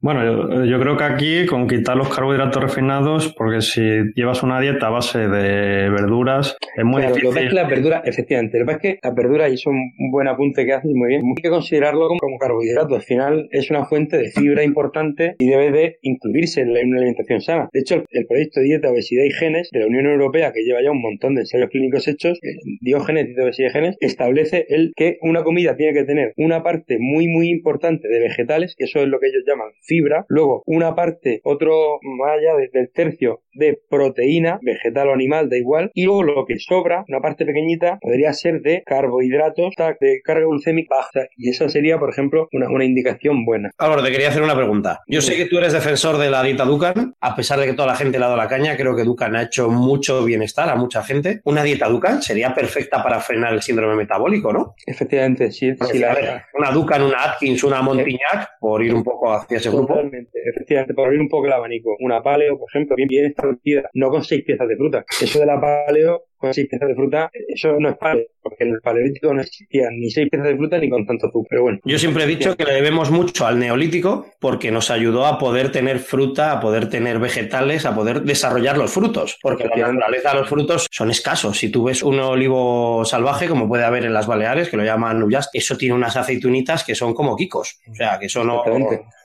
Bueno, 0.00 0.64
yo, 0.64 0.80
creo 0.80 0.96
que 0.96 1.04
aquí 1.04 1.46
con 1.46 1.66
quitar 1.66 1.96
los 1.96 2.14
carbohidratos 2.14 2.62
refinados, 2.62 3.34
porque 3.36 3.60
si 3.60 3.80
llevas 4.14 4.42
una 4.42 4.60
dieta 4.60 4.86
a 4.86 4.90
base 4.90 5.18
de 5.18 5.90
verduras, 5.90 6.56
es 6.76 6.84
muy 6.84 7.02
difícil. 7.02 7.24
Lo 7.24 7.32
que 7.32 7.44
es 7.44 7.48
que 7.48 7.54
las 7.54 7.68
verduras, 7.68 8.02
efectivamente, 8.04 8.58
lo 8.58 8.66
que 8.66 8.72
es 8.72 8.78
que 8.78 8.98
las 9.02 9.14
verduras, 9.14 9.50
y 9.50 9.54
es 9.54 9.66
un 9.66 9.90
buen 10.10 10.28
apunte 10.28 10.64
que 10.64 10.74
haces 10.74 10.92
muy 10.94 11.08
bien, 11.08 11.22
hay 11.24 11.42
que 11.42 11.48
considerarlo 11.48 12.08
como, 12.08 12.38
carbohidrato. 12.38 12.94
Al 12.94 13.02
final 13.02 13.48
es 13.50 13.70
una 13.70 13.86
fuente 13.86 14.18
de 14.18 14.30
fibra 14.30 14.62
importante 14.62 15.34
y 15.38 15.48
debe 15.48 15.72
de 15.72 15.98
incluirse 16.02 16.60
en, 16.60 16.70
una 16.70 16.98
alimentación 16.98 17.40
sana. 17.40 17.68
De 17.72 17.80
hecho, 17.80 18.04
el, 18.10 18.26
proyecto 18.26 18.60
de 18.60 18.66
dieta, 18.66 18.90
obesidad 18.90 19.24
y 19.24 19.30
genes 19.30 19.70
de 19.72 19.80
la 19.80 19.86
Unión 19.86 20.06
Europea, 20.06 20.52
que 20.52 20.62
lleva 20.62 20.82
ya 20.82 20.90
un 20.90 21.00
montón 21.00 21.34
de 21.34 21.42
ensayos 21.42 21.70
clínicos 21.70 22.06
hechos, 22.06 22.38
eh, 22.42 22.56
Diógenes 22.80 23.34
de 23.34 23.42
obesidad 23.42 23.70
y 23.70 23.72
genes, 23.72 23.96
establece 24.00 24.66
el 24.68 24.92
que 24.94 25.18
una 25.22 25.42
comida 25.42 25.76
tiene 25.76 25.94
que 25.94 26.04
tener 26.04 26.32
una 26.36 26.62
parte 26.62 26.98
muy, 27.00 27.26
muy 27.26 27.48
importante 27.48 28.08
de 28.08 28.20
vegetales, 28.20 28.74
que 28.76 28.84
eso 28.84 29.00
es 29.00 29.08
lo 29.08 29.18
que 29.18 29.28
ellos 29.28 29.42
llaman 29.46 29.55
llaman 29.56 29.72
fibra, 29.82 30.24
luego 30.28 30.62
una 30.66 30.94
parte, 30.94 31.40
otro 31.44 31.98
más 32.02 32.32
allá 32.38 32.56
desde 32.56 32.80
el 32.80 32.92
tercio 32.92 33.42
de 33.52 33.78
proteína, 33.88 34.58
vegetal 34.62 35.08
o 35.08 35.12
animal, 35.14 35.48
da 35.48 35.56
igual, 35.56 35.90
y 35.94 36.04
luego 36.04 36.22
lo 36.22 36.44
que 36.46 36.58
sobra, 36.58 37.04
una 37.08 37.20
parte 37.20 37.46
pequeñita, 37.46 37.98
podría 38.00 38.32
ser 38.32 38.60
de 38.60 38.82
carbohidratos, 38.84 39.74
de 40.00 40.20
carga 40.22 40.46
glucémica 40.46 40.96
baja, 40.96 41.28
y 41.36 41.50
esa 41.50 41.68
sería, 41.68 41.98
por 41.98 42.10
ejemplo, 42.10 42.48
una, 42.52 42.68
una 42.68 42.84
indicación 42.84 43.44
buena. 43.44 43.70
Álvaro, 43.78 44.02
te 44.02 44.10
quería 44.10 44.28
hacer 44.28 44.42
una 44.42 44.54
pregunta. 44.54 45.00
Yo 45.06 45.20
sé 45.20 45.36
que 45.36 45.46
tú 45.46 45.58
eres 45.58 45.72
defensor 45.72 46.18
de 46.18 46.30
la 46.30 46.42
dieta 46.42 46.64
Dukan, 46.64 47.14
a 47.20 47.34
pesar 47.34 47.58
de 47.58 47.66
que 47.66 47.72
toda 47.72 47.88
la 47.88 47.96
gente 47.96 48.18
le 48.18 48.24
ha 48.24 48.28
dado 48.28 48.36
la 48.36 48.48
caña, 48.48 48.76
creo 48.76 48.94
que 48.94 49.04
Dukan 49.04 49.36
ha 49.36 49.42
hecho 49.42 49.68
mucho 49.68 50.24
bienestar 50.24 50.68
a 50.68 50.76
mucha 50.76 51.02
gente. 51.02 51.40
Una 51.44 51.62
dieta 51.62 51.88
Dukan 51.88 52.22
sería 52.22 52.54
perfecta 52.54 53.02
para 53.02 53.20
frenar 53.20 53.52
el 53.52 53.62
síndrome 53.62 53.96
metabólico, 53.96 54.52
¿no? 54.52 54.74
Efectivamente, 54.86 55.50
sí. 55.50 55.74
sí 55.90 55.98
la... 55.98 56.44
Una 56.54 56.70
Dukan, 56.70 57.02
una 57.02 57.24
Atkins, 57.24 57.64
una 57.64 57.82
Montignac, 57.82 58.58
por 58.60 58.82
ir 58.82 58.94
un 58.94 59.02
poco 59.02 59.32
hacia 59.46 59.58
ese 59.58 59.70
grupo. 59.70 59.94
Totalmente, 59.94 60.38
efectivamente, 60.44 60.94
por 60.94 61.06
abrir 61.06 61.20
un 61.20 61.28
poco 61.28 61.46
el 61.46 61.52
abanico. 61.52 61.96
Una 62.00 62.22
paleo, 62.22 62.58
por 62.58 62.68
ejemplo, 62.68 62.96
bien, 62.96 63.08
bien 63.08 63.26
establecida, 63.26 63.88
no 63.94 64.10
con 64.10 64.22
seis 64.22 64.44
piezas 64.44 64.68
de 64.68 64.76
fruta. 64.76 65.04
Eso 65.20 65.40
de 65.40 65.46
la 65.46 65.60
paleo 65.60 66.24
con 66.36 66.52
seis 66.52 66.68
piezas 66.68 66.88
de 66.88 66.94
fruta, 66.94 67.30
eso 67.48 67.76
no 67.78 67.90
es 67.90 67.96
paleo, 67.96 68.26
porque 68.42 68.64
en 68.64 68.74
el 68.74 68.80
paleolítico 68.80 69.32
no 69.32 69.40
existían 69.40 69.98
ni 69.98 70.10
seis 70.10 70.28
piezas 70.30 70.48
de 70.48 70.56
fruta 70.56 70.78
ni 70.78 70.90
con 70.90 71.06
tanto 71.06 71.26
azúcar. 71.26 71.46
Pero 71.50 71.62
bueno. 71.62 71.78
Yo 71.84 71.98
siempre 71.98 72.24
he 72.24 72.26
dicho 72.26 72.56
que 72.56 72.64
le 72.64 72.74
debemos 72.74 73.10
mucho 73.10 73.46
al 73.46 73.58
neolítico 73.58 74.26
porque 74.40 74.70
nos 74.70 74.90
ayudó 74.90 75.26
a 75.26 75.38
poder 75.38 75.72
tener 75.72 75.98
fruta, 75.98 76.52
a 76.52 76.60
poder 76.60 76.88
tener 76.88 77.18
vegetales, 77.18 77.86
a 77.86 77.94
poder 77.94 78.22
desarrollar 78.22 78.76
los 78.78 78.92
frutos. 78.92 79.38
Porque 79.42 79.64
la 79.64 79.92
naturaleza 79.92 80.30
de 80.30 80.40
los 80.40 80.48
frutos 80.48 80.86
son 80.90 81.10
escasos. 81.10 81.58
Si 81.58 81.70
tú 81.70 81.84
ves 81.84 82.02
un 82.02 82.18
olivo 82.20 83.04
salvaje, 83.04 83.48
como 83.48 83.68
puede 83.68 83.84
haber 83.84 84.04
en 84.04 84.12
las 84.12 84.26
Baleares, 84.26 84.68
que 84.68 84.76
lo 84.76 84.84
llaman 84.84 85.20
nuyas, 85.20 85.50
eso 85.52 85.76
tiene 85.76 85.94
unas 85.94 86.16
aceitunitas 86.16 86.84
que 86.84 86.94
son 86.94 87.14
como 87.14 87.36
kikos. 87.36 87.80
O 87.90 87.94
sea, 87.94 88.18
que 88.18 88.26
eso 88.26 88.44
no. 88.44 88.62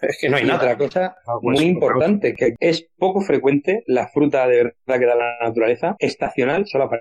Es 0.02 0.18
que 0.20 0.30
no 0.30 0.38
hay 0.38 0.46
nada. 0.46 0.58
Otra 0.58 0.78
cosa 0.78 1.16
ah, 1.28 1.34
pues, 1.42 1.60
muy 1.60 1.70
importante, 1.70 2.34
que 2.34 2.56
es 2.60 2.88
poco 2.98 3.22
frecuente 3.22 3.84
la 3.88 4.08
fruta 4.08 4.48
de 4.48 4.58
verdad 4.64 5.00
que 5.00 5.06
da 5.06 5.16
la 5.16 5.38
naturaleza 5.42 5.96
estacional, 6.00 6.66
solo 6.66 6.90
para 6.90 7.01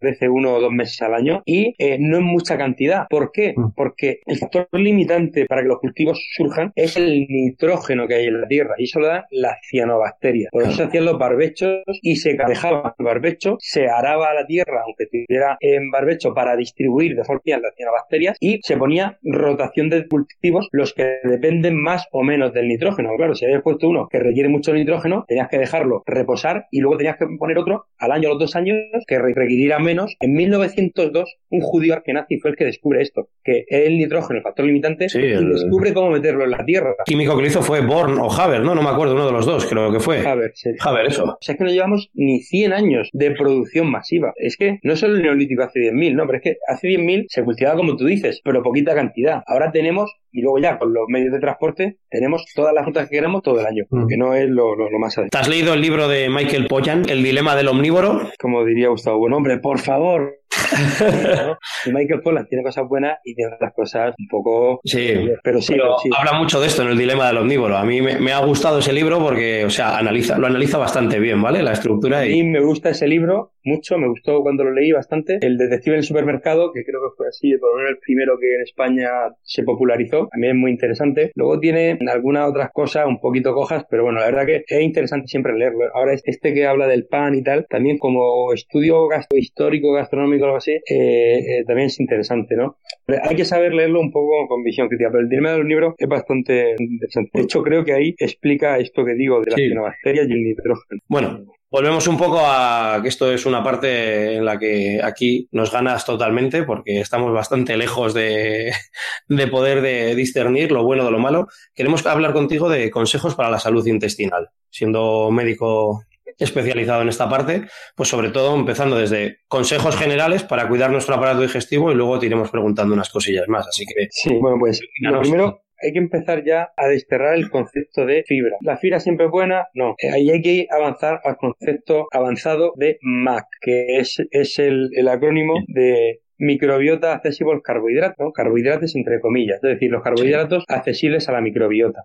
crece 0.00 0.28
uno 0.28 0.54
o 0.54 0.60
dos 0.60 0.72
meses 0.72 1.00
al 1.02 1.14
año 1.14 1.42
y 1.44 1.74
eh, 1.78 1.98
no 1.98 2.18
en 2.18 2.24
mucha 2.24 2.56
cantidad. 2.56 3.06
¿Por 3.08 3.32
qué? 3.32 3.54
Mm. 3.56 3.72
Porque 3.76 4.20
el 4.26 4.38
factor 4.38 4.68
limitante 4.72 5.46
para 5.46 5.62
que 5.62 5.68
los 5.68 5.80
cultivos 5.80 6.22
surjan 6.36 6.72
es 6.76 6.96
el 6.96 7.26
nitrógeno 7.28 8.06
que 8.06 8.14
hay 8.14 8.26
en 8.26 8.40
la 8.40 8.48
tierra 8.48 8.74
y 8.78 8.84
eso 8.84 9.00
lo 9.00 9.08
dan 9.08 9.24
las 9.30 9.58
cianobacterias. 9.68 10.50
Por 10.50 10.62
eso 10.62 10.72
se 10.72 10.82
hacían 10.84 11.04
los 11.04 11.18
barbechos 11.18 11.82
y 12.02 12.16
se 12.16 12.36
dejaba 12.46 12.94
el 12.98 13.04
barbecho, 13.04 13.56
se 13.60 13.88
araba 13.88 14.34
la 14.34 14.46
tierra, 14.46 14.82
aunque 14.84 15.04
estuviera 15.04 15.56
en 15.60 15.90
barbecho, 15.90 16.34
para 16.34 16.56
distribuir 16.56 17.16
de 17.16 17.24
forma 17.24 17.40
las 17.44 17.74
cianobacterias 17.74 18.36
y 18.40 18.60
se 18.62 18.76
ponía 18.76 19.18
rotación 19.22 19.88
de 19.88 20.06
cultivos 20.06 20.68
los 20.72 20.94
que 20.94 21.18
dependen 21.24 21.80
más 21.80 22.06
o 22.12 22.22
menos 22.22 22.52
del 22.52 22.68
nitrógeno. 22.68 23.10
Claro, 23.16 23.34
si 23.34 23.44
habías 23.44 23.62
puesto 23.62 23.88
uno 23.88 24.08
que 24.08 24.18
requiere 24.18 24.48
mucho 24.48 24.72
nitrógeno, 24.72 25.24
tenías 25.26 25.48
que 25.48 25.58
dejarlo 25.58 26.02
reposar 26.06 26.66
y 26.70 26.80
luego 26.80 26.98
tenías 26.98 27.16
que 27.16 27.26
poner 27.38 27.58
otro 27.58 27.86
al 27.98 28.12
año 28.12 28.28
o 28.28 28.32
los 28.32 28.40
dos 28.40 28.56
años 28.56 28.76
que 29.06 29.18
requeriría 29.18 29.78
menos 29.78 29.89
en 29.90 30.32
1902 30.32 31.36
un 31.50 31.60
judío 31.60 31.94
arkenazi 31.94 32.38
fue 32.38 32.52
el 32.52 32.56
que 32.56 32.64
descubre 32.64 33.02
esto, 33.02 33.28
que 33.42 33.64
el 33.68 33.96
nitrógeno, 33.96 34.38
el 34.38 34.42
factor 34.42 34.64
limitante, 34.64 35.06
y 35.12 35.18
descubre 35.18 35.92
cómo 35.92 36.10
meterlo 36.10 36.44
en 36.44 36.50
la 36.50 36.64
Tierra. 36.64 36.94
El 36.98 37.04
químico 37.04 37.36
que 37.36 37.42
lo 37.42 37.48
hizo 37.48 37.62
fue 37.62 37.80
Born 37.80 38.18
o 38.18 38.30
Haber, 38.30 38.62
¿no? 38.62 38.74
No 38.74 38.82
me 38.82 38.90
acuerdo, 38.90 39.14
uno 39.14 39.26
de 39.26 39.32
los 39.32 39.46
dos, 39.46 39.66
creo 39.66 39.92
que 39.92 40.00
fue. 40.00 40.26
Haber, 40.26 40.52
sí. 40.54 40.70
Haber, 40.80 41.06
eso. 41.06 41.24
O 41.24 41.38
sea, 41.40 41.54
es 41.54 41.58
que 41.58 41.64
no 41.64 41.70
llevamos 41.70 42.10
ni 42.14 42.40
100 42.40 42.72
años 42.72 43.08
de 43.12 43.32
producción 43.32 43.90
masiva. 43.90 44.32
Es 44.36 44.56
que 44.56 44.78
no 44.82 44.96
solo 44.96 45.16
el 45.16 45.22
neolítico 45.22 45.62
hace 45.62 45.80
10.000, 45.80 46.14
no, 46.14 46.26
pero 46.26 46.38
es 46.38 46.42
que 46.42 46.56
hace 46.66 46.88
10.000 46.88 47.26
se 47.28 47.44
cultivaba 47.44 47.76
como 47.76 47.96
tú 47.96 48.06
dices, 48.06 48.40
pero 48.44 48.62
poquita 48.62 48.94
cantidad. 48.94 49.42
Ahora 49.46 49.72
tenemos 49.72 50.12
y 50.32 50.42
luego 50.42 50.58
ya 50.58 50.78
con 50.78 50.92
los 50.92 51.04
medios 51.08 51.32
de 51.32 51.40
transporte 51.40 51.98
tenemos 52.08 52.44
todas 52.54 52.74
las 52.74 52.84
frutas 52.84 53.08
que 53.08 53.16
queramos 53.16 53.42
todo 53.42 53.60
el 53.60 53.66
año, 53.66 53.84
mm. 53.90 54.06
que 54.06 54.16
no 54.16 54.34
es 54.34 54.48
lo, 54.48 54.74
lo, 54.74 54.98
más 54.98 55.16
adecuado. 55.18 55.30
¿Te 55.30 55.38
has 55.38 55.48
leído 55.48 55.74
el 55.74 55.80
libro 55.80 56.08
de 56.08 56.28
Michael 56.28 56.66
Pollan, 56.68 57.08
El 57.08 57.22
dilema 57.22 57.56
del 57.56 57.68
omnívoro? 57.68 58.30
Como 58.38 58.64
diría 58.64 58.88
Gustavo, 58.88 59.18
buen 59.18 59.32
hombre, 59.32 59.58
por 59.58 59.78
favor. 59.78 60.36
y 61.86 61.92
Michael 61.92 62.20
Pollan 62.22 62.46
tiene 62.48 62.64
cosas 62.64 62.86
buenas 62.88 63.18
y 63.24 63.34
tiene 63.34 63.54
otras 63.54 63.72
cosas 63.74 64.14
un 64.18 64.28
poco... 64.28 64.80
Sí, 64.84 65.14
pero 65.42 65.60
sí, 65.60 65.74
habla 66.16 66.32
mucho 66.32 66.60
de 66.60 66.66
esto 66.66 66.82
en 66.82 66.88
El 66.88 66.98
dilema 66.98 67.28
del 67.28 67.38
omnívoro. 67.38 67.76
A 67.76 67.84
mí 67.84 68.00
me, 68.00 68.32
ha 68.32 68.44
gustado 68.44 68.78
ese 68.78 68.92
libro 68.92 69.18
porque, 69.20 69.64
o 69.64 69.70
sea, 69.70 69.96
analiza, 69.98 70.38
lo 70.38 70.46
analiza 70.46 70.78
bastante 70.78 71.18
bien, 71.18 71.40
¿vale? 71.40 71.62
La 71.62 71.72
estructura. 71.72 72.26
Y... 72.26 72.32
A 72.32 72.44
mí 72.44 72.50
me 72.50 72.60
gusta 72.60 72.90
ese 72.90 73.06
libro 73.06 73.52
mucho, 73.64 73.98
me 73.98 74.08
gustó 74.08 74.42
cuando 74.42 74.64
lo 74.64 74.72
leí 74.72 74.92
bastante. 74.92 75.38
El 75.40 75.58
detective 75.58 75.94
en 75.94 76.00
el 76.00 76.04
supermercado, 76.04 76.72
que 76.72 76.84
creo 76.84 77.00
que 77.02 77.16
fue 77.16 77.28
así, 77.28 77.56
por 77.58 77.70
lo 77.70 77.76
menos 77.76 77.90
el 77.92 77.98
primero 77.98 78.38
que 78.38 78.54
en 78.54 78.62
España 78.62 79.10
se 79.42 79.62
popularizó, 79.62 80.28
también 80.30 80.56
es 80.56 80.60
muy 80.60 80.70
interesante. 80.70 81.32
Luego 81.34 81.58
tiene 81.60 81.98
algunas 82.08 82.48
otras 82.48 82.70
cosas 82.72 83.06
un 83.06 83.20
poquito 83.20 83.54
cojas, 83.54 83.84
pero 83.90 84.04
bueno, 84.04 84.20
la 84.20 84.26
verdad 84.26 84.46
que 84.46 84.64
es 84.66 84.82
interesante 84.82 85.28
siempre 85.28 85.56
leerlo. 85.56 85.84
Ahora 85.94 86.14
este 86.14 86.54
que 86.54 86.66
habla 86.66 86.86
del 86.86 87.06
pan 87.06 87.34
y 87.34 87.42
tal, 87.42 87.66
también 87.68 87.98
como 87.98 88.52
estudio 88.52 89.06
gasto 89.08 89.36
histórico, 89.36 89.92
gastronómico, 89.92 90.44
algo 90.44 90.56
así, 90.56 90.72
eh, 90.72 90.80
eh, 90.88 91.64
también 91.66 91.86
es 91.86 92.00
interesante, 92.00 92.56
¿no? 92.56 92.76
hay 93.22 93.36
que 93.36 93.44
saber 93.44 93.74
leerlo 93.74 94.00
un 94.00 94.12
poco 94.12 94.46
con 94.48 94.62
visión 94.62 94.88
crítica, 94.88 95.10
pero 95.10 95.22
el 95.22 95.28
dilema 95.28 95.52
del 95.52 95.66
libro 95.66 95.94
es 95.98 96.08
bastante 96.08 96.76
interesante. 96.78 97.30
De 97.34 97.42
hecho, 97.42 97.62
creo 97.62 97.84
que 97.84 97.92
ahí 97.92 98.14
explica 98.18 98.78
esto 98.78 99.04
que 99.04 99.14
digo 99.14 99.40
de 99.40 99.50
las 99.50 99.56
sí. 99.56 100.10
y 100.12 100.18
el 100.18 100.42
nitrógeno. 100.42 101.00
Bueno, 101.08 101.44
Volvemos 101.70 102.08
un 102.08 102.18
poco 102.18 102.40
a 102.42 102.98
que 103.00 103.08
esto 103.08 103.30
es 103.32 103.46
una 103.46 103.62
parte 103.62 104.34
en 104.34 104.44
la 104.44 104.58
que 104.58 105.00
aquí 105.02 105.48
nos 105.52 105.70
ganas 105.70 106.04
totalmente 106.04 106.64
porque 106.64 107.00
estamos 107.00 107.32
bastante 107.32 107.76
lejos 107.76 108.12
de, 108.12 108.72
de 109.28 109.46
poder 109.46 109.80
de 109.80 110.16
discernir 110.16 110.72
lo 110.72 110.82
bueno 110.82 111.04
de 111.04 111.12
lo 111.12 111.20
malo. 111.20 111.46
Queremos 111.72 112.04
hablar 112.06 112.32
contigo 112.32 112.68
de 112.68 112.90
consejos 112.90 113.36
para 113.36 113.50
la 113.50 113.60
salud 113.60 113.86
intestinal. 113.86 114.48
Siendo 114.68 115.30
médico 115.30 116.02
especializado 116.38 117.02
en 117.02 117.08
esta 117.08 117.28
parte, 117.28 117.68
pues 117.94 118.08
sobre 118.08 118.30
todo 118.30 118.56
empezando 118.56 118.96
desde 118.96 119.38
consejos 119.46 119.94
generales 119.96 120.42
para 120.42 120.68
cuidar 120.68 120.90
nuestro 120.90 121.14
aparato 121.14 121.42
digestivo 121.42 121.92
y 121.92 121.94
luego 121.94 122.18
te 122.18 122.26
iremos 122.26 122.50
preguntando 122.50 122.94
unas 122.94 123.10
cosillas 123.10 123.46
más. 123.46 123.68
Así 123.68 123.84
que. 123.86 124.08
Sí, 124.10 124.34
bueno, 124.40 124.56
pues 124.58 124.80
lo 125.00 125.20
primero 125.20 125.62
hay 125.80 125.92
que 125.92 125.98
empezar 125.98 126.44
ya 126.44 126.70
a 126.76 126.88
desterrar 126.88 127.34
el 127.34 127.50
concepto 127.50 128.06
de 128.06 128.24
fibra. 128.26 128.56
¿La 128.60 128.76
fibra 128.76 129.00
siempre 129.00 129.26
es 129.26 129.32
buena? 129.32 129.68
No. 129.74 129.94
Eh, 129.98 130.10
ahí 130.10 130.30
hay 130.30 130.42
que 130.42 130.66
avanzar 130.70 131.20
al 131.24 131.36
concepto 131.36 132.06
avanzado 132.12 132.72
de 132.76 132.98
MAC, 133.02 133.46
que 133.60 133.98
es, 133.98 134.22
es 134.30 134.58
el, 134.58 134.90
el 134.94 135.08
acrónimo 135.08 135.54
de 135.68 136.20
microbiota 136.40 137.12
accesible 137.12 137.60
carbohidratos, 137.62 138.32
carbohidratos 138.34 138.96
entre 138.96 139.20
comillas, 139.20 139.56
es 139.62 139.74
decir, 139.74 139.90
los 139.90 140.02
carbohidratos 140.02 140.64
accesibles 140.68 141.28
a 141.28 141.32
la 141.32 141.40
microbiota. 141.40 142.02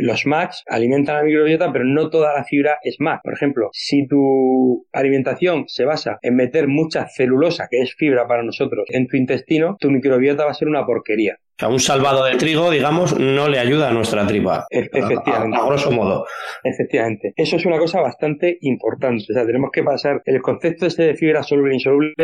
Los 0.00 0.26
MACs 0.26 0.62
alimentan 0.68 1.16
a 1.16 1.18
la 1.18 1.24
microbiota, 1.24 1.72
pero 1.72 1.84
no 1.84 2.08
toda 2.08 2.32
la 2.32 2.44
fibra 2.44 2.78
es 2.82 2.96
MAC. 3.00 3.20
Por 3.22 3.34
ejemplo, 3.34 3.68
si 3.72 4.06
tu 4.06 4.86
alimentación 4.92 5.64
se 5.66 5.84
basa 5.84 6.18
en 6.22 6.36
meter 6.36 6.68
mucha 6.68 7.08
celulosa, 7.08 7.66
que 7.70 7.80
es 7.80 7.94
fibra 7.94 8.26
para 8.26 8.44
nosotros, 8.44 8.86
en 8.88 9.08
tu 9.08 9.16
intestino, 9.16 9.76
tu 9.78 9.90
microbiota 9.90 10.44
va 10.44 10.52
a 10.52 10.54
ser 10.54 10.68
una 10.68 10.86
porquería. 10.86 11.38
Sea, 11.56 11.68
un 11.68 11.78
salvado 11.78 12.24
de 12.24 12.36
trigo, 12.36 12.70
digamos, 12.70 13.18
no 13.18 13.48
le 13.48 13.60
ayuda 13.60 13.88
a 13.88 13.92
nuestra 13.92 14.26
tripa. 14.26 14.66
E-, 14.70 14.88
efectivamente. 14.92 15.56
A, 15.56 15.64
grosso 15.64 15.90
modo. 15.92 16.26
Efectivamente. 16.64 17.32
Eso 17.36 17.56
es 17.56 17.66
una 17.66 17.78
cosa 17.78 18.00
bastante 18.00 18.58
importante. 18.62 19.24
O 19.30 19.34
sea, 19.34 19.46
tenemos 19.46 19.70
que 19.72 19.84
pasar 19.84 20.22
el 20.24 20.42
concepto 20.42 20.86
este 20.86 21.04
de 21.04 21.14
fibra 21.14 21.42
soluble 21.42 21.72
e 21.72 21.74
insoluble 21.74 22.14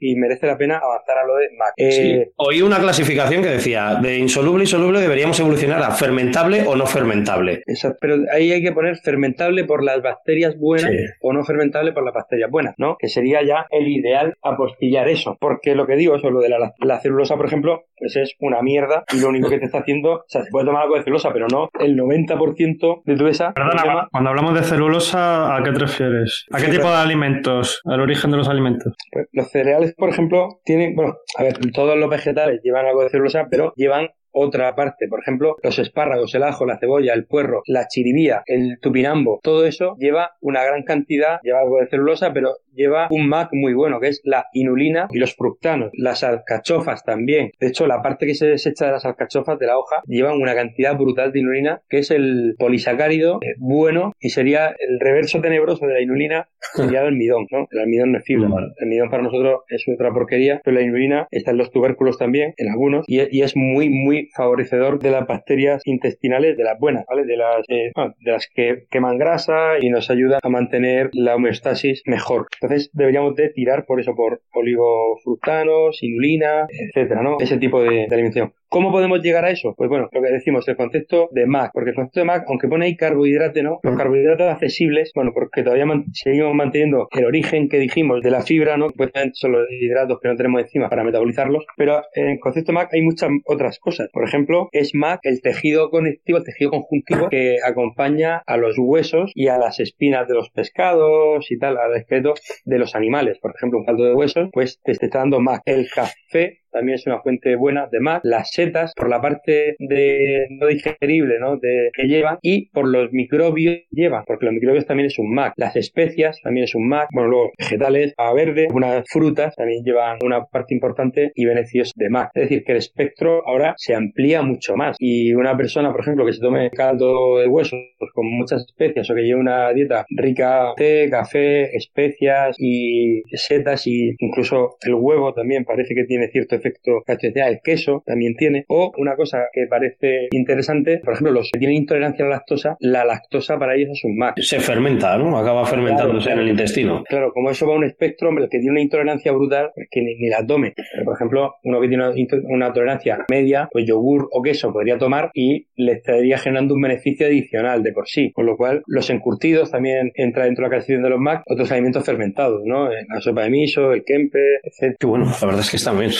y 0.00 0.16
merece 0.16 0.46
la 0.46 0.58
pena 0.58 0.78
avanzar 0.78 1.18
a 1.18 1.26
lo 1.26 1.36
de 1.36 1.48
MAC. 1.56 1.72
Eh, 1.76 2.32
Oí 2.36 2.62
una 2.62 2.80
clasificación 2.80 3.42
que 3.42 3.50
decía, 3.50 3.98
de 4.02 4.18
insoluble 4.18 4.64
y 4.64 4.66
soluble 4.66 5.00
deberíamos 5.00 5.38
evolucionar 5.38 5.82
a 5.82 5.92
fermentable 5.92 6.64
o 6.66 6.74
no 6.74 6.86
fermentable. 6.86 7.62
Exacto. 7.66 7.98
Pero 8.00 8.16
ahí 8.32 8.50
hay 8.50 8.62
que 8.62 8.72
poner 8.72 8.96
fermentable 8.96 9.64
por 9.64 9.84
las 9.84 10.02
bacterias 10.02 10.56
buenas 10.58 10.90
o 11.20 11.32
no 11.32 11.44
fermentable 11.44 11.92
por 11.92 12.04
las 12.04 12.14
bacterias 12.14 12.50
buenas, 12.50 12.74
¿no? 12.78 12.96
Que 12.98 13.08
sería 13.08 13.42
ya 13.44 13.66
el 13.70 13.86
ideal 13.86 14.34
apostillar 14.42 15.08
eso. 15.08 15.36
Porque 15.40 15.74
lo 15.74 15.86
que 15.86 15.94
digo, 15.94 16.16
eso, 16.16 16.30
lo 16.30 16.40
de 16.40 16.48
la, 16.48 16.72
la 16.78 17.00
celulosa, 17.00 17.36
por 17.36 17.46
ejemplo, 17.46 17.84
pues 17.96 18.16
es 18.16 18.34
una 18.40 18.62
mierda 18.64 19.04
y 19.12 19.20
lo 19.20 19.28
único 19.28 19.48
que 19.48 19.58
te 19.58 19.66
está 19.66 19.78
haciendo, 19.78 20.12
o 20.14 20.24
sea, 20.26 20.42
se 20.42 20.50
puede 20.50 20.66
tomar 20.66 20.82
algo 20.82 20.96
de 20.96 21.04
celulosa, 21.04 21.30
pero 21.32 21.46
no 21.48 21.68
el 21.78 21.96
90% 21.96 23.02
de 23.04 23.16
tu 23.16 23.26
esa. 23.26 23.52
Perdona, 23.52 24.08
cuando 24.10 24.30
hablamos 24.30 24.54
de 24.54 24.62
celulosa, 24.62 25.54
¿a 25.54 25.62
qué 25.62 25.72
te 25.72 25.78
refieres? 25.78 26.46
¿A 26.50 26.58
qué 26.58 26.68
tipo 26.68 26.88
de 26.88 26.96
alimentos? 26.96 27.80
¿Al 27.84 28.00
origen 28.00 28.30
de 28.30 28.36
los 28.38 28.48
alimentos? 28.48 28.94
Pues 29.12 29.28
los 29.32 29.50
cereales, 29.50 29.94
por 29.94 30.08
ejemplo, 30.08 30.60
tienen, 30.64 30.96
bueno, 30.96 31.14
a 31.38 31.42
ver, 31.42 31.58
todos 31.72 31.96
los 31.96 32.10
vegetales 32.10 32.60
llevan 32.62 32.86
algo 32.86 33.02
de 33.02 33.10
celulosa, 33.10 33.46
pero 33.50 33.72
llevan 33.76 34.08
otra 34.34 34.74
parte. 34.74 35.08
Por 35.08 35.20
ejemplo, 35.20 35.56
los 35.62 35.78
espárragos, 35.78 36.34
el 36.34 36.42
ajo, 36.42 36.66
la 36.66 36.78
cebolla, 36.78 37.14
el 37.14 37.26
puerro, 37.26 37.62
la 37.66 37.86
chiribía, 37.88 38.42
el 38.46 38.78
tupinambo, 38.80 39.40
todo 39.42 39.64
eso 39.64 39.96
lleva 39.98 40.32
una 40.40 40.64
gran 40.64 40.82
cantidad, 40.82 41.38
lleva 41.42 41.60
algo 41.60 41.78
de 41.78 41.88
celulosa, 41.88 42.32
pero 42.32 42.56
lleva 42.74 43.08
un 43.10 43.28
MAC 43.28 43.50
muy 43.52 43.74
bueno, 43.74 44.00
que 44.00 44.08
es 44.08 44.20
la 44.24 44.46
inulina 44.52 45.08
y 45.10 45.18
los 45.18 45.34
fructanos. 45.34 45.90
Las 45.94 46.24
alcachofas 46.24 47.04
también. 47.04 47.52
De 47.60 47.68
hecho, 47.68 47.86
la 47.86 48.02
parte 48.02 48.26
que 48.26 48.34
se 48.34 48.46
desecha 48.46 48.86
de 48.86 48.92
las 48.92 49.04
alcachofas 49.04 49.58
de 49.58 49.66
la 49.66 49.78
hoja 49.78 50.02
llevan 50.06 50.40
una 50.40 50.54
cantidad 50.54 50.96
brutal 50.96 51.32
de 51.32 51.40
inulina, 51.40 51.82
que 51.88 51.98
es 51.98 52.10
el 52.10 52.54
polisacárido 52.58 53.38
eh, 53.42 53.54
bueno 53.58 54.12
y 54.20 54.30
sería 54.30 54.68
el 54.68 55.00
reverso 55.00 55.40
tenebroso 55.40 55.86
de 55.86 55.94
la 55.94 56.00
inulina, 56.00 56.48
sería 56.74 57.00
el 57.00 57.08
almidón, 57.08 57.46
¿no? 57.50 57.66
El 57.70 57.80
almidón 57.80 58.12
no 58.12 58.18
es 58.18 58.24
fibra. 58.24 58.48
El 58.48 58.84
almidón 58.84 59.10
para 59.10 59.22
nosotros 59.22 59.62
es 59.68 59.84
otra 59.92 60.12
porquería, 60.12 60.60
pero 60.64 60.76
la 60.76 60.82
inulina 60.82 61.28
está 61.30 61.50
en 61.50 61.58
los 61.58 61.70
tubérculos 61.70 62.18
también, 62.18 62.54
en 62.56 62.70
algunos, 62.70 63.04
y, 63.08 63.42
es 63.44 63.56
muy, 63.56 63.90
muy 63.90 64.30
favorecedor 64.34 64.98
de 64.98 65.10
las 65.10 65.26
bacterias 65.26 65.82
intestinales, 65.84 66.56
de 66.56 66.64
las 66.64 66.78
buenas, 66.78 67.04
¿vale? 67.06 67.24
De 67.24 67.36
las, 67.36 67.64
eh, 67.68 67.92
de 67.94 68.32
las 68.32 68.48
que 68.54 68.84
queman 68.90 69.18
grasa 69.18 69.78
y 69.80 69.90
nos 69.90 70.10
ayuda 70.10 70.38
a 70.42 70.48
mantener 70.48 71.10
la 71.12 71.36
homeostasis 71.36 72.02
mejor. 72.06 72.46
Entonces 72.64 72.90
deberíamos 72.94 73.34
de 73.36 73.50
tirar 73.50 73.84
por 73.84 74.00
eso, 74.00 74.14
por 74.14 74.40
oligofructanos, 74.54 76.02
inulina, 76.02 76.66
etcétera, 76.70 77.22
¿no? 77.22 77.36
Ese 77.38 77.58
tipo 77.58 77.82
de, 77.82 78.06
de 78.08 78.14
alimentación. 78.14 78.54
¿Cómo 78.74 78.90
podemos 78.90 79.22
llegar 79.22 79.44
a 79.44 79.50
eso? 79.50 79.72
Pues 79.76 79.88
bueno, 79.88 80.08
lo 80.10 80.20
que 80.20 80.32
decimos, 80.32 80.66
el 80.66 80.74
concepto 80.74 81.28
de 81.30 81.46
MAC, 81.46 81.70
porque 81.72 81.90
el 81.90 81.94
concepto 81.94 82.18
de 82.18 82.26
MAC, 82.26 82.44
aunque 82.48 82.66
pone 82.66 82.86
ahí 82.86 82.96
carbohidrato, 82.96 83.62
¿no? 83.62 83.78
Los 83.84 83.96
carbohidratos 83.96 84.48
accesibles, 84.48 85.12
bueno, 85.14 85.30
porque 85.32 85.62
todavía 85.62 85.86
seguimos 86.12 86.56
manteniendo 86.56 87.06
el 87.12 87.24
origen 87.24 87.68
que 87.68 87.78
dijimos 87.78 88.20
de 88.20 88.32
la 88.32 88.42
fibra, 88.42 88.76
¿no? 88.76 88.88
Pues 88.88 89.12
son 89.34 89.52
los 89.52 89.70
hidratos 89.70 90.18
que 90.20 90.26
no 90.26 90.34
tenemos 90.34 90.60
encima 90.62 90.88
para 90.88 91.04
metabolizarlos, 91.04 91.64
pero 91.76 92.02
en 92.14 92.30
el 92.30 92.40
concepto 92.40 92.72
MAC 92.72 92.92
hay 92.94 93.02
muchas 93.02 93.30
otras 93.44 93.78
cosas. 93.78 94.08
Por 94.12 94.24
ejemplo, 94.24 94.68
es 94.72 94.92
MAC 94.92 95.20
el 95.22 95.40
tejido 95.40 95.90
conectivo, 95.90 96.38
el 96.38 96.44
tejido 96.44 96.72
conjuntivo 96.72 97.28
que 97.28 97.58
acompaña 97.64 98.42
a 98.44 98.56
los 98.56 98.74
huesos 98.76 99.30
y 99.36 99.46
a 99.46 99.56
las 99.56 99.78
espinas 99.78 100.26
de 100.26 100.34
los 100.34 100.50
pescados 100.50 101.48
y 101.48 101.58
tal, 101.60 101.78
al 101.78 101.94
esqueleto 101.94 102.34
de 102.64 102.78
los 102.80 102.96
animales. 102.96 103.38
Por 103.38 103.52
ejemplo, 103.54 103.78
un 103.78 103.84
caldo 103.84 104.02
de 104.02 104.14
huesos, 104.14 104.48
pues 104.52 104.80
te 104.82 104.90
está 104.90 105.20
dando 105.20 105.38
MAC. 105.38 105.62
El 105.64 105.88
café 105.88 106.63
también 106.74 106.96
es 106.96 107.06
una 107.06 107.20
fuente 107.20 107.54
buena 107.56 107.86
de 107.90 108.00
MAC. 108.00 108.20
Las 108.24 108.50
setas, 108.50 108.92
por 108.94 109.08
la 109.08 109.20
parte 109.20 109.76
de 109.78 110.46
no 110.50 110.66
digerible, 110.66 111.38
¿no? 111.38 111.56
De, 111.56 111.90
que 111.94 112.08
llevan 112.08 112.38
y 112.42 112.68
por 112.70 112.88
los 112.88 113.12
microbios 113.12 113.78
llevan, 113.90 114.24
porque 114.26 114.46
los 114.46 114.54
microbios 114.54 114.84
también 114.84 115.06
es 115.06 115.18
un 115.18 115.32
MAC. 115.32 115.54
Las 115.56 115.76
especias 115.76 116.40
también 116.42 116.64
es 116.64 116.74
un 116.74 116.88
MAC. 116.88 117.08
Bueno, 117.12 117.30
luego 117.30 117.50
vegetales, 117.56 118.12
a 118.18 118.34
verde, 118.34 118.66
algunas 118.66 119.04
frutas 119.08 119.54
también 119.54 119.84
llevan 119.84 120.18
una 120.22 120.44
parte 120.44 120.74
importante 120.74 121.32
y 121.34 121.44
beneficios 121.46 121.92
de 121.94 122.10
MAC. 122.10 122.30
Es 122.34 122.42
decir, 122.42 122.64
que 122.64 122.72
el 122.72 122.78
espectro 122.78 123.46
ahora 123.46 123.74
se 123.76 123.94
amplía 123.94 124.42
mucho 124.42 124.76
más. 124.76 124.96
Y 124.98 125.32
una 125.32 125.56
persona, 125.56 125.92
por 125.92 126.00
ejemplo, 126.00 126.26
que 126.26 126.32
se 126.32 126.40
tome 126.40 126.70
caldo 126.70 127.38
de 127.38 127.46
huesos 127.46 127.78
con 128.12 128.26
muchas 128.26 128.64
especias 128.66 129.08
o 129.08 129.14
que 129.14 129.22
lleve 129.22 129.40
una 129.40 129.72
dieta 129.72 130.04
rica 130.10 130.72
té, 130.76 131.08
café, 131.08 131.76
especias 131.76 132.56
y 132.58 133.22
setas 133.32 133.86
y 133.86 134.14
incluso 134.18 134.76
el 134.82 134.94
huevo 134.94 135.32
también 135.32 135.64
parece 135.64 135.94
que 135.94 136.04
tiene 136.04 136.28
cierto 136.28 136.56
efecto 136.56 136.63
el 136.64 137.60
queso 137.62 138.02
también 138.06 138.36
tiene. 138.36 138.64
O 138.68 138.92
una 138.98 139.16
cosa 139.16 139.44
que 139.52 139.66
parece 139.68 140.28
interesante, 140.30 140.98
por 141.04 141.14
ejemplo, 141.14 141.32
los 141.32 141.50
que 141.52 141.58
tienen 141.58 141.76
intolerancia 141.76 142.24
a 142.24 142.28
la 142.28 142.36
lactosa, 142.36 142.76
la 142.80 143.04
lactosa 143.04 143.58
para 143.58 143.74
ellos 143.74 143.90
es 143.92 144.04
un 144.04 144.16
MAC. 144.16 144.38
Se 144.40 144.60
fermenta, 144.60 145.16
¿no? 145.18 145.36
Acaba 145.38 145.64
fermentándose 145.66 146.30
en 146.30 146.38
el 146.40 146.48
intestino. 146.48 147.04
Claro, 147.04 147.32
como 147.32 147.50
eso 147.50 147.66
va 147.66 147.74
a 147.74 147.76
un 147.76 147.84
espectro, 147.84 148.30
el 148.30 148.48
que 148.48 148.58
tiene 148.58 148.72
una 148.72 148.80
intolerancia 148.80 149.32
brutal, 149.32 149.70
es 149.76 149.88
que 149.90 150.02
ni, 150.02 150.28
la 150.28 150.46
tome. 150.46 150.74
por 151.04 151.14
ejemplo, 151.14 151.54
uno 151.64 151.80
que 151.80 151.88
tiene 151.88 152.04
una, 152.48 152.72
tolerancia 152.72 153.24
media, 153.30 153.68
pues 153.70 153.86
yogur 153.86 154.28
o 154.32 154.42
queso 154.42 154.72
podría 154.72 154.98
tomar 154.98 155.30
y 155.34 155.66
le 155.76 155.92
estaría 155.92 156.38
generando 156.38 156.74
un 156.74 156.82
beneficio 156.82 157.26
adicional 157.26 157.82
de 157.82 157.92
por 157.92 158.08
sí. 158.08 158.32
Con 158.32 158.46
lo 158.46 158.56
cual, 158.56 158.82
los 158.86 159.08
encurtidos 159.10 159.70
también 159.70 160.12
entra 160.14 160.44
dentro 160.44 160.62
de 160.62 160.68
la 160.68 160.70
clasificación 160.70 161.02
de 161.02 161.10
los 161.10 161.20
MAC, 161.20 161.42
otros 161.46 161.70
alimentos 161.72 162.04
fermentados, 162.04 162.62
¿no? 162.64 162.88
La 162.90 163.20
sopa 163.20 163.42
de 163.42 163.50
miso, 163.50 163.92
el 163.92 164.04
kempe, 164.04 164.38
etc. 164.62 164.96
Qué 164.98 165.06
bueno, 165.06 165.26
la 165.26 165.46
verdad 165.46 165.60
es 165.60 165.70
que 165.70 165.76
está 165.76 165.92
bien. 165.92 166.10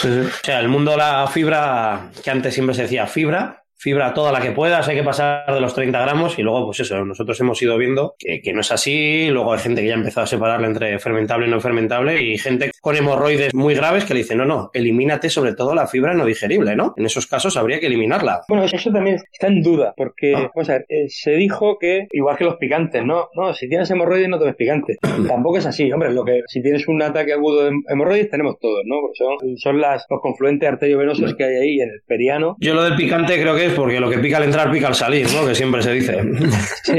O 0.42 0.44
sea, 0.44 0.60
el 0.60 0.68
mundo 0.68 0.92
de 0.92 0.98
la 0.98 1.26
fibra, 1.26 2.10
que 2.22 2.30
antes 2.30 2.54
siempre 2.54 2.74
se 2.74 2.82
decía 2.82 3.06
fibra, 3.06 3.63
fibra 3.84 4.14
toda 4.14 4.32
la 4.32 4.40
que 4.40 4.50
puedas, 4.52 4.88
hay 4.88 4.96
que 4.96 5.02
pasar 5.02 5.44
de 5.52 5.60
los 5.60 5.74
30 5.74 6.00
gramos 6.00 6.38
y 6.38 6.42
luego, 6.42 6.64
pues 6.64 6.80
eso, 6.80 7.04
nosotros 7.04 7.38
hemos 7.42 7.60
ido 7.60 7.76
viendo 7.76 8.14
que, 8.18 8.40
no 8.54 8.62
es 8.62 8.72
así, 8.72 9.28
luego 9.28 9.52
hay 9.52 9.58
gente 9.58 9.82
que 9.82 9.88
ya 9.88 9.94
ha 9.94 9.98
empezado 9.98 10.24
a 10.24 10.26
separarla 10.26 10.66
entre 10.66 10.98
fermentable 10.98 11.46
y 11.46 11.50
no 11.50 11.60
fermentable 11.60 12.22
y 12.22 12.38
gente 12.38 12.70
con 12.80 12.96
hemorroides 12.96 13.52
muy 13.52 13.74
graves 13.74 14.06
que 14.06 14.14
le 14.14 14.20
dice, 14.20 14.36
no, 14.36 14.46
no, 14.46 14.70
elimínate 14.72 15.28
sobre 15.28 15.54
todo 15.54 15.74
la 15.74 15.86
fibra 15.86 16.14
no 16.14 16.24
digerible, 16.24 16.74
¿no? 16.76 16.94
En 16.96 17.04
esos 17.04 17.26
casos 17.26 17.58
habría 17.58 17.78
que 17.78 17.88
eliminarla. 17.88 18.40
Bueno, 18.48 18.64
eso 18.64 18.90
también 18.90 19.16
está 19.30 19.48
en 19.48 19.62
duda, 19.62 19.92
porque, 19.94 20.34
ah. 20.34 20.50
vamos 20.54 20.70
a 20.70 20.72
ver, 20.72 20.86
eh, 20.88 21.04
se 21.08 21.32
dijo 21.32 21.76
que, 21.78 22.06
igual 22.12 22.38
que 22.38 22.44
los 22.44 22.56
picantes, 22.56 23.04
¿no? 23.04 23.28
No, 23.34 23.52
si 23.52 23.68
tienes 23.68 23.90
hemorroides 23.90 24.30
no 24.30 24.38
tomes 24.38 24.56
picante. 24.56 24.96
Tampoco 25.28 25.58
es 25.58 25.66
así, 25.66 25.92
hombre, 25.92 26.10
lo 26.10 26.24
que, 26.24 26.40
si 26.46 26.62
tienes 26.62 26.88
un 26.88 27.02
ataque 27.02 27.34
agudo 27.34 27.64
de 27.64 27.72
hemorroides 27.90 28.30
tenemos 28.30 28.58
todos, 28.58 28.80
¿no? 28.86 28.96
son, 29.12 29.58
son 29.58 29.78
las, 29.78 30.06
los 30.08 30.22
confluentes 30.22 30.66
arteriovenosos 30.66 31.34
que 31.34 31.44
hay 31.44 31.56
ahí 31.56 31.80
en 31.80 31.90
el 31.90 32.00
periano. 32.06 32.56
Yo 32.60 32.72
lo 32.72 32.82
del 32.82 32.96
picante 32.96 33.38
creo 33.38 33.54
que 33.54 33.66
es 33.66 33.73
porque 33.74 34.00
lo 34.00 34.10
que 34.10 34.18
pica 34.18 34.38
al 34.38 34.44
entrar 34.44 34.70
pica 34.70 34.88
al 34.88 34.94
salir, 34.94 35.26
¿no? 35.32 35.46
Que 35.46 35.54
siempre 35.54 35.82
se 35.82 35.92
dice. 35.92 36.14